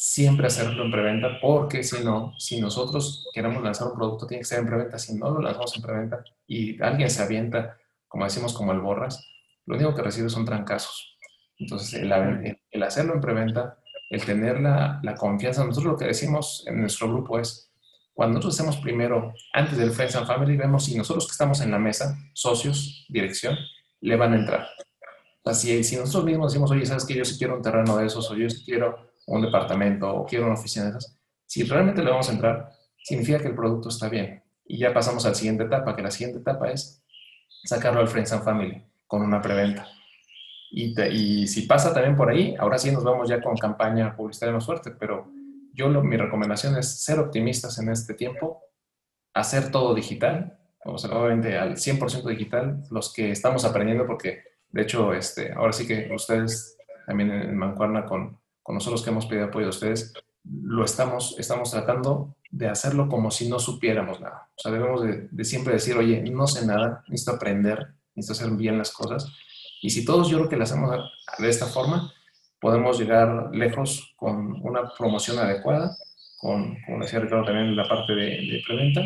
siempre 0.00 0.46
hacerlo 0.46 0.84
en 0.84 0.92
preventa, 0.92 1.40
porque 1.42 1.82
si 1.82 2.04
no, 2.04 2.32
si 2.38 2.60
nosotros 2.60 3.28
queremos 3.34 3.60
lanzar 3.64 3.88
un 3.88 3.98
producto, 3.98 4.28
tiene 4.28 4.42
que 4.42 4.44
ser 4.44 4.60
en 4.60 4.66
preventa. 4.66 4.96
Si 4.96 5.12
no 5.14 5.28
lo 5.28 5.40
lanzamos 5.40 5.74
en 5.74 5.82
preventa 5.82 6.22
y 6.46 6.80
alguien 6.80 7.10
se 7.10 7.20
avienta, 7.20 7.76
como 8.06 8.24
decimos, 8.24 8.54
como 8.54 8.70
el 8.70 8.78
borras, 8.78 9.28
lo 9.66 9.74
único 9.74 9.96
que 9.96 10.02
recibe 10.02 10.30
son 10.30 10.44
trancazos. 10.44 11.18
Entonces, 11.58 12.00
el, 12.00 12.56
el 12.70 12.82
hacerlo 12.84 13.14
en 13.14 13.20
preventa, 13.20 13.77
el 14.10 14.24
tener 14.24 14.60
la, 14.60 15.00
la 15.02 15.14
confianza, 15.14 15.64
nosotros 15.64 15.92
lo 15.92 15.98
que 15.98 16.06
decimos 16.06 16.64
en 16.66 16.80
nuestro 16.80 17.08
grupo 17.08 17.38
es, 17.38 17.70
cuando 18.14 18.34
nosotros 18.34 18.58
hacemos 18.58 18.78
primero, 18.78 19.32
antes 19.52 19.78
del 19.78 19.92
Friends 19.92 20.16
and 20.16 20.26
Family, 20.26 20.56
vemos 20.56 20.84
si 20.84 20.96
nosotros 20.96 21.26
que 21.26 21.32
estamos 21.32 21.60
en 21.60 21.70
la 21.70 21.78
mesa, 21.78 22.18
socios, 22.32 23.06
dirección, 23.08 23.56
le 24.00 24.16
van 24.16 24.32
a 24.32 24.36
entrar. 24.36 24.68
Así 25.44 25.82
si, 25.84 25.96
nosotros 25.96 26.24
mismos 26.24 26.52
decimos, 26.52 26.70
oye, 26.70 26.84
¿sabes 26.84 27.04
que 27.04 27.14
Yo 27.14 27.24
sí 27.24 27.38
quiero 27.38 27.56
un 27.56 27.62
terreno 27.62 27.96
de 27.96 28.06
esos, 28.06 28.30
o 28.30 28.36
yo 28.36 28.50
sí 28.50 28.64
quiero 28.64 29.12
un 29.26 29.42
departamento, 29.42 30.12
o 30.12 30.26
quiero 30.26 30.46
una 30.46 30.54
oficina 30.54 30.86
de 30.86 30.90
esas. 30.90 31.16
Si 31.46 31.62
realmente 31.62 32.02
le 32.02 32.10
vamos 32.10 32.28
a 32.28 32.32
entrar, 32.32 32.72
significa 33.02 33.38
que 33.38 33.48
el 33.48 33.54
producto 33.54 33.88
está 33.88 34.08
bien. 34.08 34.42
Y 34.66 34.78
ya 34.78 34.92
pasamos 34.92 35.24
a 35.24 35.30
la 35.30 35.34
siguiente 35.34 35.64
etapa, 35.64 35.96
que 35.96 36.02
la 36.02 36.10
siguiente 36.10 36.40
etapa 36.40 36.70
es 36.70 37.02
sacarlo 37.64 38.00
al 38.00 38.08
Friends 38.08 38.32
and 38.32 38.44
Family 38.44 38.84
con 39.06 39.22
una 39.22 39.40
preventa. 39.40 39.86
Y, 40.70 41.00
y 41.00 41.46
si 41.46 41.62
pasa 41.62 41.94
también 41.94 42.16
por 42.16 42.30
ahí, 42.30 42.54
ahora 42.58 42.78
sí 42.78 42.90
nos 42.90 43.04
vamos 43.04 43.28
ya 43.28 43.40
con 43.40 43.56
campaña 43.56 44.14
publicitaria 44.14 44.54
más 44.54 44.66
fuerte, 44.66 44.90
pero 44.90 45.30
yo 45.72 45.88
mi 45.88 46.16
recomendación 46.16 46.76
es 46.76 47.02
ser 47.02 47.18
optimistas 47.18 47.78
en 47.78 47.88
este 47.90 48.14
tiempo, 48.14 48.62
hacer 49.32 49.70
todo 49.70 49.94
digital, 49.94 50.58
vamos 50.84 51.04
a 51.04 51.18
obviamente 51.18 51.56
al 51.56 51.76
100% 51.76 52.24
digital, 52.28 52.82
los 52.90 53.12
que 53.12 53.30
estamos 53.30 53.64
aprendiendo, 53.64 54.06
porque 54.06 54.42
de 54.70 54.82
hecho, 54.82 55.14
este, 55.14 55.52
ahora 55.52 55.72
sí 55.72 55.86
que 55.86 56.10
ustedes 56.14 56.76
también 57.06 57.30
en 57.30 57.56
Mancuerna 57.56 58.04
con, 58.04 58.38
con 58.62 58.74
nosotros 58.74 59.02
que 59.02 59.10
hemos 59.10 59.26
pedido 59.26 59.46
apoyo 59.46 59.66
a 59.66 59.70
ustedes, 59.70 60.12
lo 60.44 60.84
estamos, 60.84 61.36
estamos 61.38 61.70
tratando 61.70 62.36
de 62.50 62.68
hacerlo 62.68 63.08
como 63.08 63.30
si 63.30 63.48
no 63.48 63.58
supiéramos 63.58 64.20
nada. 64.20 64.48
O 64.56 64.60
sea, 64.60 64.72
debemos 64.72 65.02
de, 65.02 65.28
de, 65.30 65.44
siempre 65.44 65.74
decir, 65.74 65.96
oye, 65.96 66.22
no 66.30 66.46
sé 66.46 66.66
nada, 66.66 67.02
necesito 67.08 67.36
aprender, 67.36 67.94
necesito 68.14 68.44
hacer 68.44 68.56
bien 68.56 68.78
las 68.78 68.92
cosas. 68.92 69.32
Y 69.80 69.90
si 69.90 70.04
todos 70.04 70.28
yo 70.28 70.38
creo 70.38 70.48
que 70.48 70.56
lo 70.56 70.64
hacemos 70.64 70.90
de 71.38 71.48
esta 71.48 71.66
forma, 71.66 72.12
podemos 72.60 72.98
llegar 72.98 73.50
lejos 73.52 74.14
con 74.16 74.60
una 74.62 74.92
promoción 74.96 75.38
adecuada, 75.38 75.96
con, 76.38 76.76
como 76.82 77.02
decía 77.02 77.20
Ricardo, 77.20 77.44
también 77.44 77.76
la 77.76 77.88
parte 77.88 78.14
de, 78.14 78.24
de 78.24 78.62
preventa. 78.66 79.02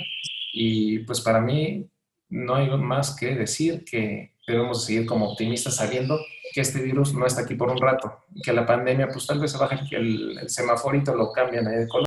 Y 0.53 1.01
pues 1.01 1.21
para 1.21 1.41
mí 1.41 1.89
no 2.29 2.55
hay 2.55 2.71
más 2.79 3.17
que 3.17 3.35
decir 3.35 3.85
que 3.85 4.33
debemos 4.47 4.85
seguir 4.85 5.07
como 5.07 5.31
optimistas 5.31 5.77
sabiendo 5.77 6.19
que 6.53 6.61
este 6.61 6.81
virus 6.83 7.15
no 7.15 7.27
está 7.27 7.43
aquí 7.43 7.55
por 7.55 7.71
un 7.71 7.79
rato 7.79 8.25
que 8.43 8.53
la 8.53 8.67
pandemia 8.67 9.09
pues 9.09 9.27
tal 9.27 9.39
vez 9.39 9.53
se 9.53 9.59
que 9.89 9.97
el, 9.97 10.39
el 10.39 10.51
semaforito 10.51 11.15
lo 11.15 11.31
cambian 11.31 11.67
ahí 11.67 11.77
de 11.77 11.89
color. 11.89 12.07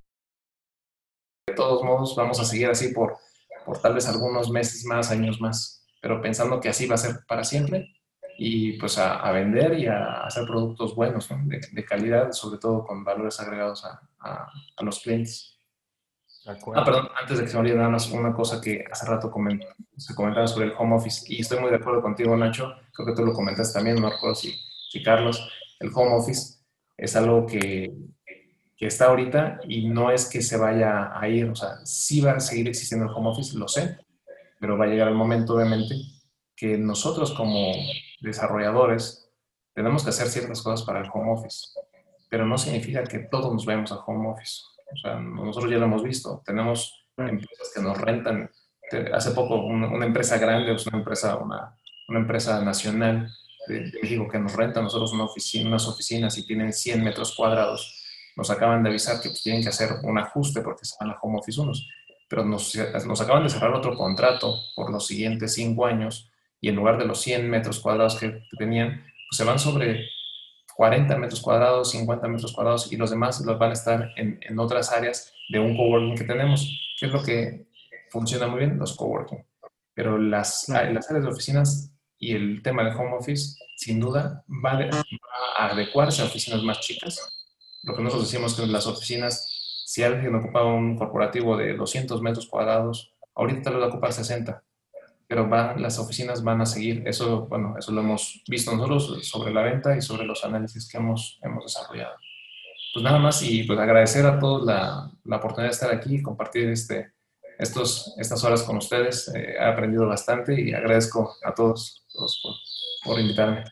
De 1.48 1.54
todos 1.54 1.82
modos 1.82 2.14
vamos 2.16 2.38
a 2.40 2.44
seguir 2.44 2.68
así 2.68 2.88
por, 2.88 3.16
por 3.64 3.80
tal 3.80 3.94
vez 3.94 4.06
algunos 4.08 4.50
meses 4.50 4.84
más, 4.84 5.10
años 5.10 5.40
más, 5.40 5.84
pero 6.00 6.20
pensando 6.20 6.60
que 6.60 6.68
así 6.68 6.86
va 6.86 6.96
a 6.96 6.98
ser 6.98 7.20
para 7.26 7.44
siempre 7.44 7.95
y 8.38 8.72
pues 8.74 8.98
a, 8.98 9.30
vender 9.32 9.78
y 9.78 9.86
a 9.86 10.22
hacer 10.22 10.46
productos 10.46 10.94
buenos, 10.94 11.28
de, 11.28 11.84
calidad, 11.84 12.32
sobre 12.32 12.58
todo 12.58 12.84
con 12.84 13.04
valores 13.04 13.40
agregados 13.40 13.84
a, 13.84 14.00
a, 14.20 14.82
los 14.82 15.00
clientes. 15.00 15.58
Ah, 16.46 16.84
perdón, 16.84 17.08
antes 17.20 17.38
de 17.38 17.44
que 17.44 17.50
se 17.50 17.56
me 17.56 17.62
olvide 17.62 17.74
nada 17.74 17.88
más 17.88 18.08
una 18.10 18.32
cosa 18.32 18.60
que 18.60 18.84
hace 18.90 19.04
rato 19.06 19.32
se 19.96 20.14
comentaba 20.14 20.46
sobre 20.46 20.66
el 20.66 20.74
home 20.78 20.94
office 20.94 21.24
y 21.26 21.40
estoy 21.40 21.58
muy 21.58 21.70
de 21.70 21.76
acuerdo 21.76 22.00
contigo, 22.00 22.36
Nacho, 22.36 22.72
creo 22.92 23.06
que 23.06 23.14
tú 23.14 23.26
lo 23.26 23.32
comentaste 23.32 23.74
también, 23.74 24.00
no 24.00 24.10
recuerdo 24.10 24.36
si, 24.36 24.54
si 24.90 25.02
Carlos, 25.02 25.48
el 25.80 25.90
home 25.92 26.14
office 26.14 26.58
es 26.96 27.16
algo 27.16 27.46
que, 27.46 27.92
que 28.76 28.86
está 28.86 29.06
ahorita 29.06 29.60
y 29.66 29.88
no 29.88 30.12
es 30.12 30.28
que 30.28 30.40
se 30.40 30.56
vaya 30.56 31.18
a 31.18 31.28
ir, 31.28 31.48
o 31.48 31.56
sea, 31.56 31.84
sí 31.84 32.20
va 32.20 32.32
a 32.32 32.40
seguir 32.40 32.68
existiendo 32.68 33.06
el 33.06 33.12
home 33.12 33.30
office, 33.30 33.58
lo 33.58 33.66
sé, 33.66 33.98
pero 34.60 34.78
va 34.78 34.84
a 34.84 34.88
llegar 34.88 35.08
el 35.08 35.14
momento, 35.14 35.54
obviamente, 35.54 35.96
que 36.54 36.78
nosotros 36.78 37.32
como 37.32 37.72
desarrolladores 38.20 39.26
tenemos 39.76 40.02
que 40.02 40.10
hacer 40.10 40.28
ciertas 40.28 40.62
cosas 40.62 40.86
para 40.86 41.00
el 41.00 41.10
home 41.12 41.32
office, 41.32 41.68
pero 42.30 42.46
no 42.46 42.56
significa 42.56 43.04
que 43.04 43.20
todos 43.20 43.52
nos 43.52 43.66
vayamos 43.66 43.92
al 43.92 44.00
home 44.06 44.30
office. 44.30 44.62
O 44.90 44.96
sea, 44.96 45.16
nosotros 45.16 45.70
ya 45.70 45.76
lo 45.76 45.84
hemos 45.84 46.02
visto, 46.02 46.42
tenemos 46.46 47.06
empresas 47.18 47.72
que 47.74 47.82
nos 47.82 48.00
rentan. 48.00 48.50
Hace 49.12 49.32
poco 49.32 49.56
una, 49.66 50.06
empresa 50.06 50.38
grande, 50.38 50.72
es 50.72 50.86
una 50.86 50.98
empresa, 50.98 51.36
una, 51.36 51.76
una 52.08 52.20
empresa 52.20 52.64
nacional 52.64 53.30
de, 53.68 53.92
México 54.00 54.28
que 54.28 54.38
nos 54.38 54.54
renta 54.54 54.80
a 54.80 54.82
nosotros 54.82 55.12
una 55.12 55.24
oficina, 55.24 55.68
unas 55.68 55.86
oficinas 55.88 56.38
y 56.38 56.46
tienen 56.46 56.72
100 56.72 57.04
metros 57.04 57.34
cuadrados. 57.34 58.02
Nos 58.36 58.50
acaban 58.50 58.82
de 58.82 58.90
avisar 58.90 59.20
que 59.20 59.28
pues, 59.28 59.42
tienen 59.42 59.62
que 59.62 59.68
hacer 59.68 59.90
un 60.04 60.18
ajuste 60.18 60.62
porque 60.62 60.84
se 60.84 60.94
van 61.00 61.10
a 61.10 61.18
home 61.20 61.38
office 61.38 61.60
unos, 61.60 61.86
pero 62.28 62.44
nos, 62.44 62.74
nos 63.06 63.20
acaban 63.20 63.42
de 63.42 63.50
cerrar 63.50 63.74
otro 63.74 63.94
contrato 63.94 64.56
por 64.74 64.90
los 64.90 65.06
siguientes 65.06 65.54
cinco 65.54 65.84
años 65.84 66.30
y 66.66 66.68
en 66.68 66.74
lugar 66.74 66.98
de 66.98 67.04
los 67.04 67.20
100 67.20 67.48
metros 67.48 67.78
cuadrados 67.78 68.16
que, 68.16 68.42
tenían, 68.58 69.00
pues 69.04 69.36
se 69.36 69.44
van 69.44 69.56
sobre 69.56 70.08
40 70.74 71.16
metros 71.16 71.40
cuadrados, 71.40 71.92
50 71.92 72.26
metros 72.26 72.52
cuadrados 72.52 72.92
y 72.92 72.96
los 72.96 73.10
demás 73.10 73.40
los 73.42 73.56
van 73.56 73.70
a 73.70 73.74
estar 73.74 74.10
en, 74.16 74.40
en 74.42 74.58
otras 74.58 74.90
áreas 74.90 75.32
de 75.48 75.60
un 75.60 75.76
coworking 75.76 76.16
que 76.16 76.24
tenemos, 76.24 76.96
que 76.98 77.06
es 77.06 77.12
lo 77.12 77.22
que 77.22 77.68
funciona 78.10 78.48
muy 78.48 78.58
bien, 78.58 78.80
los 78.80 78.96
coworking. 78.96 79.46
Pero 79.94 80.18
las, 80.18 80.68
las 80.68 81.08
áreas 81.08 81.24
de 81.24 81.30
oficinas 81.30 81.92
y 82.18 82.34
el 82.34 82.60
tema 82.64 82.82
de 82.82 82.96
home 82.96 83.14
office, 83.16 83.56
sin 83.76 84.00
duda, 84.00 84.44
va, 84.48 84.90
a 85.56 85.68
adecuarse 85.68 86.20
a 86.20 86.24
oficinas 86.24 86.64
más 86.64 86.80
chicas. 86.80 87.20
Lo 87.84 87.94
que 87.94 88.02
nosotros 88.02 88.28
decimos 88.28 88.56
que 88.56 88.66
las 88.66 88.88
oficinas, 88.88 89.84
si 89.86 90.02
alguien 90.02 90.34
ocupa 90.34 90.64
un 90.64 90.98
corporativo 90.98 91.56
de 91.56 91.76
200 91.76 92.20
metros 92.22 92.48
cuadrados, 92.48 93.14
ahorita 93.36 93.70
lo 93.70 93.78
va 93.78 93.86
a 93.86 93.88
ocupar 93.90 94.12
60 94.12 94.65
pero 95.28 95.48
van, 95.48 95.82
las 95.82 95.98
oficinas 95.98 96.42
van 96.42 96.60
a 96.60 96.66
seguir. 96.66 97.02
Eso, 97.06 97.46
bueno, 97.46 97.74
eso 97.78 97.92
lo 97.92 98.00
hemos 98.00 98.42
visto 98.48 98.74
nosotros 98.74 99.26
sobre 99.26 99.52
la 99.52 99.62
venta 99.62 99.96
y 99.96 100.02
sobre 100.02 100.24
los 100.24 100.44
análisis 100.44 100.88
que 100.88 100.98
hemos, 100.98 101.38
hemos 101.42 101.64
desarrollado. 101.64 102.16
Pues 102.92 103.02
nada 103.02 103.18
más 103.18 103.42
y 103.42 103.64
pues 103.64 103.78
agradecer 103.78 104.24
a 104.24 104.38
todos 104.38 104.64
la, 104.64 105.10
la 105.24 105.36
oportunidad 105.36 105.70
de 105.70 105.74
estar 105.74 105.92
aquí 105.92 106.16
y 106.16 106.22
compartir 106.22 106.68
este, 106.68 107.12
estos, 107.58 108.14
estas 108.18 108.42
horas 108.44 108.62
con 108.62 108.76
ustedes. 108.76 109.28
Eh, 109.34 109.56
he 109.58 109.64
aprendido 109.64 110.06
bastante 110.06 110.58
y 110.60 110.72
agradezco 110.72 111.36
a 111.44 111.54
todos, 111.54 112.06
todos 112.12 112.40
por, 112.42 113.12
por, 113.12 113.20
invitarme. 113.20 113.64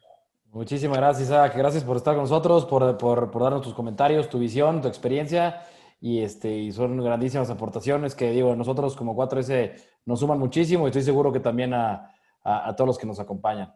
Muchísimas 0.51 0.99
gracias, 0.99 1.29
Isaac. 1.29 1.55
Gracias 1.57 1.85
por 1.85 1.97
estar 1.97 2.15
con 2.15 2.25
nosotros, 2.25 2.65
por, 2.65 2.99
por, 2.99 3.31
por 3.31 3.43
darnos 3.43 3.63
tus 3.63 3.75
comentarios, 3.75 4.29
tu 4.29 4.39
visión, 4.39 4.83
tu 4.83 4.89
experiencia 4.89 5.63
y, 6.05 6.21
este, 6.21 6.55
y 6.55 6.71
son 6.71 7.03
grandísimas 7.03 7.49
aportaciones 7.49 8.15
que 8.15 8.31
digo, 8.31 8.55
nosotros 8.55 8.95
como 8.95 9.17
4S 9.17 9.73
nos 10.05 10.21
suman 10.21 10.39
muchísimo 10.39 10.85
y 10.85 10.91
estoy 10.91 11.01
seguro 11.01 11.33
que 11.33 11.41
también 11.41 11.73
a, 11.73 12.15
a, 12.43 12.77
todos 12.77 12.89
los 12.89 12.99
que 12.99 13.07
nos 13.07 13.21
acompañan. 13.21 13.75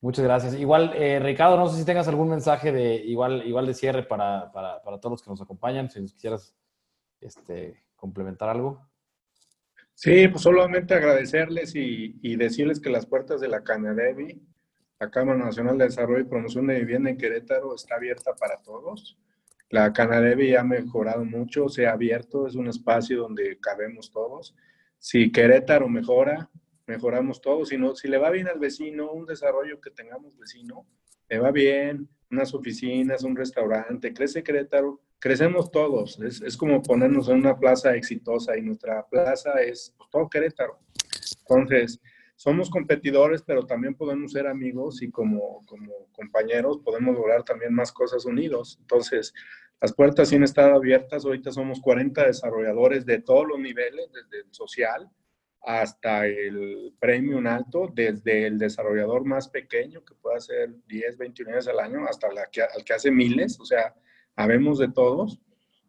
Muchas 0.00 0.24
gracias. 0.24 0.54
Igual, 0.54 0.92
eh, 0.96 1.20
Ricardo, 1.20 1.56
no 1.56 1.68
sé 1.68 1.78
si 1.78 1.84
tengas 1.84 2.08
algún 2.08 2.30
mensaje 2.30 2.72
de 2.72 2.96
igual, 2.96 3.46
igual 3.46 3.64
de 3.66 3.74
cierre 3.74 4.02
para, 4.02 4.50
para, 4.50 4.82
para 4.82 4.98
todos 4.98 5.12
los 5.12 5.22
que 5.22 5.30
nos 5.30 5.40
acompañan, 5.40 5.88
si 5.88 6.00
nos 6.00 6.12
quisieras 6.12 6.52
este, 7.20 7.84
complementar 7.94 8.48
algo. 8.48 8.84
Sí, 9.94 10.26
pues 10.26 10.42
solamente 10.42 10.94
agradecerles 10.94 11.76
y, 11.76 12.18
y, 12.22 12.34
decirles 12.34 12.80
que 12.80 12.90
las 12.90 13.06
puertas 13.06 13.40
de 13.40 13.46
la 13.46 13.62
Canadevi, 13.62 14.42
la 14.98 15.12
Cámara 15.12 15.38
Nacional 15.38 15.78
de 15.78 15.84
Desarrollo 15.84 16.22
y 16.22 16.28
Promoción 16.28 16.66
de 16.66 16.80
Vivienda 16.80 17.08
en 17.08 17.18
Querétaro, 17.18 17.72
está 17.72 17.94
abierta 17.94 18.34
para 18.34 18.60
todos. 18.62 19.16
La 19.72 19.90
Canadevi 19.90 20.54
ha 20.54 20.62
mejorado 20.62 21.24
mucho, 21.24 21.70
se 21.70 21.86
ha 21.86 21.92
abierto, 21.92 22.46
es 22.46 22.56
un 22.56 22.68
espacio 22.68 23.22
donde 23.22 23.58
cabemos 23.58 24.10
todos. 24.10 24.54
Si 24.98 25.32
Querétaro 25.32 25.88
mejora, 25.88 26.50
mejoramos 26.86 27.40
todos. 27.40 27.70
Si, 27.70 27.78
no, 27.78 27.94
si 27.94 28.06
le 28.08 28.18
va 28.18 28.28
bien 28.28 28.48
al 28.48 28.58
vecino, 28.58 29.10
un 29.10 29.24
desarrollo 29.24 29.80
que 29.80 29.90
tengamos 29.90 30.36
vecino, 30.36 30.86
le 31.26 31.38
va 31.38 31.50
bien, 31.52 32.06
unas 32.30 32.52
oficinas, 32.52 33.22
un 33.22 33.34
restaurante, 33.34 34.12
crece 34.12 34.42
Querétaro, 34.42 35.00
crecemos 35.18 35.70
todos. 35.70 36.20
Es, 36.20 36.54
como 36.58 36.82
ponernos 36.82 37.30
en 37.30 37.36
una 37.36 37.58
plaza 37.58 37.96
exitosa 37.96 38.58
y 38.58 38.60
nuestra 38.60 39.06
plaza 39.08 39.62
es 39.62 39.94
pues, 39.96 40.10
todo 40.10 40.28
Querétaro. 40.28 40.80
Entonces, 41.48 41.98
somos 42.36 42.68
competidores, 42.68 43.40
pero 43.40 43.64
también 43.64 43.94
podemos 43.94 44.32
ser 44.32 44.46
amigos 44.46 45.00
y 45.00 45.10
como, 45.10 45.64
como 45.64 46.08
compañeros 46.12 46.80
podemos 46.84 47.14
lograr 47.14 47.42
también 47.44 47.72
más 47.72 47.90
cosas 47.90 48.26
unidos. 48.26 48.78
Entonces, 48.80 49.32
las 49.82 49.92
puertas 49.92 50.28
sin 50.28 50.44
estar 50.44 50.72
abiertas. 50.72 51.24
Ahorita 51.24 51.50
somos 51.50 51.80
40 51.80 52.26
desarrolladores 52.26 53.04
de 53.04 53.20
todos 53.20 53.46
los 53.48 53.58
niveles, 53.58 54.10
desde 54.12 54.46
el 54.46 54.54
social 54.54 55.10
hasta 55.64 56.26
el 56.26 56.94
premium 56.98 57.46
alto, 57.46 57.88
desde 57.92 58.46
el 58.46 58.58
desarrollador 58.58 59.24
más 59.24 59.48
pequeño 59.48 60.04
que 60.04 60.14
puede 60.14 60.36
hacer 60.36 60.74
10, 60.88 61.18
20 61.18 61.42
unidades 61.42 61.68
al 61.68 61.78
año, 61.80 62.04
hasta 62.08 62.32
la 62.32 62.48
que 62.50 62.92
hace 62.92 63.10
miles, 63.10 63.60
o 63.60 63.64
sea, 63.64 63.94
habemos 64.34 64.78
de 64.78 64.88
todos. 64.88 65.40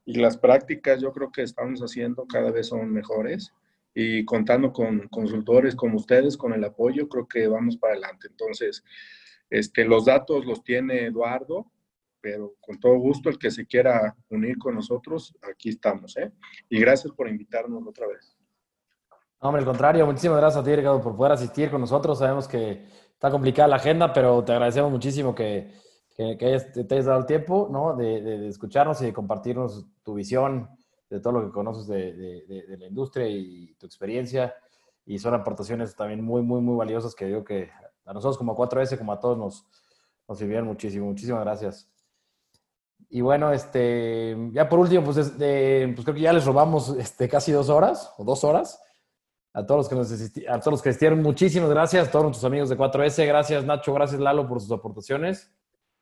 Y 0.06 0.16
las 0.16 0.38
prácticas 0.38 1.02
yo 1.02 1.12
creo 1.12 1.32
que 1.32 1.44
estamos 1.44 1.80
haciendo 1.82 2.28
cada 2.28 2.52
vez 2.52 2.68
son 2.68 2.92
mejores 2.92 3.54
y 3.96 4.26
contando 4.26 4.74
con 4.74 5.08
consultores 5.08 5.76
como 5.76 5.98
ustedes, 5.98 6.36
con 6.36 6.54
el 6.54 6.64
apoyo, 6.64 7.08
creo 7.10 7.28
que 7.28 7.48
vamos 7.48 7.78
para 7.78 7.94
adelante. 7.94 8.28
Entonces, 8.30 8.84
este, 9.50 9.86
los 9.86 10.06
datos 10.06 10.46
los 10.46 10.64
tiene 10.64 11.06
Eduardo, 11.06 11.72
pero 12.24 12.56
con 12.62 12.80
todo 12.80 12.96
gusto 12.96 13.28
el 13.28 13.38
que 13.38 13.52
se 13.52 13.68
quiera 13.68 14.16
unir 14.30 14.58
con 14.58 14.74
nosotros, 14.76 15.36
aquí 15.42 15.68
estamos. 15.68 16.16
¿eh? 16.16 16.32
Y 16.70 16.80
gracias 16.80 17.12
por 17.12 17.28
invitarnos 17.28 17.86
otra 17.86 18.08
vez. 18.08 18.38
No, 19.42 19.50
hombre, 19.50 19.60
al 19.60 19.66
contrario, 19.66 20.06
muchísimas 20.06 20.38
gracias 20.38 20.62
a 20.62 20.64
ti, 20.64 20.74
Ricardo, 20.74 21.02
por 21.02 21.18
poder 21.18 21.34
asistir 21.34 21.70
con 21.70 21.82
nosotros. 21.82 22.20
Sabemos 22.20 22.48
que 22.48 22.86
está 23.12 23.30
complicada 23.30 23.68
la 23.68 23.76
agenda, 23.76 24.14
pero 24.14 24.42
te 24.42 24.54
agradecemos 24.54 24.90
muchísimo 24.90 25.36
que, 25.36 25.74
que, 26.16 26.38
te 26.38 26.96
hayas 26.96 27.06
dado 27.06 27.20
el 27.20 27.26
tiempo 27.26 27.68
¿no? 27.70 27.94
de, 27.94 28.48
escucharnos 28.48 29.02
y 29.02 29.06
de 29.08 29.14
compartirnos 29.14 29.86
tu 30.02 30.14
visión 30.14 30.70
de 31.10 31.20
todo 31.20 31.34
lo 31.34 31.46
que 31.46 31.52
conoces 31.52 31.88
de, 31.88 32.78
la 32.80 32.88
industria 32.88 33.28
y 33.28 33.76
tu 33.78 33.86
experiencia. 33.86 34.56
Y 35.06 35.20
son 35.20 35.34
aportaciones 35.34 35.94
también 35.94 36.24
muy, 36.24 36.42
muy, 36.42 36.62
muy 36.62 36.78
valiosas 36.78 37.16
que 37.16 37.26
digo 37.26 37.44
que 37.44 37.70
a 38.06 38.14
nosotros 38.14 38.38
como 38.38 38.56
4S, 38.56 38.98
como 38.98 39.12
a 39.12 39.20
todos 39.20 39.38
nos, 39.38 39.68
nos 40.26 40.38
sirvieron 40.38 40.68
muchísimo. 40.68 41.08
Muchísimas 41.08 41.42
gracias. 41.42 41.93
Y 43.16 43.22
bueno, 43.22 43.52
este, 43.54 44.36
ya 44.54 44.68
por 44.68 44.80
último, 44.80 45.04
pues, 45.04 45.34
pues 45.38 46.04
creo 46.04 46.16
que 46.16 46.20
ya 46.20 46.34
les 46.34 46.46
robamos 46.46 46.96
este, 46.98 47.30
casi 47.30 47.52
dos 47.52 47.70
horas 47.70 48.12
o 48.18 48.24
dos 48.24 48.44
horas 48.44 48.82
a 49.54 49.64
todos 49.64 49.82
los 49.82 49.90
que 49.90 49.96
nos 49.96 50.12
a 50.50 50.60
todos 50.60 50.72
los 50.72 50.82
que 50.82 50.90
asistieron, 50.90 51.22
muchísimas 51.22 51.70
gracias, 51.70 52.08
a 52.08 52.12
todos 52.12 52.26
nuestros 52.26 52.44
amigos 52.44 52.70
de 52.70 52.76
4S, 52.76 53.28
gracias 53.28 53.66
Nacho, 53.66 53.94
gracias 53.94 54.20
Lalo 54.20 54.48
por 54.48 54.60
sus 54.60 54.72
aportaciones. 54.72 55.52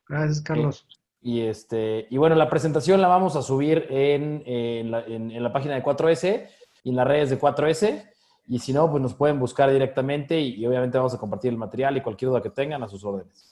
Gracias, 0.08 0.40
Carlos. 0.40 0.86
Y, 1.20 1.42
este, 1.42 2.06
y 2.08 2.16
bueno, 2.16 2.34
la 2.34 2.48
presentación 2.48 3.02
la 3.02 3.08
vamos 3.08 3.36
a 3.36 3.42
subir 3.42 3.88
en, 3.90 4.42
en, 4.46 4.90
la, 4.90 5.04
en, 5.04 5.42
la, 5.42 5.52
página 5.52 5.74
de 5.74 5.84
4S 5.84 6.48
y 6.82 6.88
en 6.88 6.96
las 6.96 7.06
redes 7.06 7.28
de 7.28 7.38
4S. 7.38 8.10
Y 8.46 8.58
si 8.60 8.72
no, 8.72 8.90
pues 8.90 9.02
nos 9.02 9.12
pueden 9.12 9.38
buscar 9.38 9.70
directamente 9.70 10.40
y, 10.40 10.64
obviamente 10.64 10.96
vamos 10.96 11.12
a 11.12 11.18
compartir 11.18 11.50
el 11.50 11.58
material 11.58 11.94
y 11.94 12.00
cualquier 12.00 12.30
duda 12.30 12.40
que 12.40 12.48
tengan 12.48 12.82
a 12.82 12.88
sus 12.88 13.04
órdenes. 13.04 13.51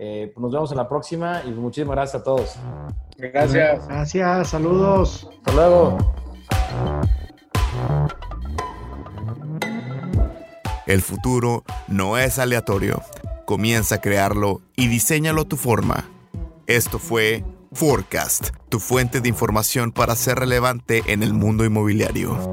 Eh, 0.00 0.30
pues 0.32 0.40
nos 0.40 0.52
vemos 0.52 0.70
en 0.70 0.76
la 0.76 0.88
próxima 0.88 1.42
y 1.44 1.50
muchísimas 1.50 1.96
gracias 1.96 2.20
a 2.22 2.24
todos. 2.24 2.56
Gracias. 3.16 3.88
Gracias, 3.88 4.48
saludos. 4.48 5.28
Hasta 5.38 5.52
luego. 5.52 5.98
El 10.86 11.02
futuro 11.02 11.64
no 11.88 12.16
es 12.16 12.38
aleatorio. 12.38 13.02
Comienza 13.44 13.96
a 13.96 14.00
crearlo 14.00 14.62
y 14.76 14.86
diseñalo 14.86 15.46
tu 15.46 15.56
forma. 15.56 16.04
Esto 16.66 16.98
fue 16.98 17.44
Forecast, 17.72 18.50
tu 18.68 18.78
fuente 18.78 19.20
de 19.20 19.28
información 19.28 19.90
para 19.90 20.14
ser 20.14 20.38
relevante 20.38 21.02
en 21.06 21.22
el 21.22 21.34
mundo 21.34 21.64
inmobiliario. 21.64 22.52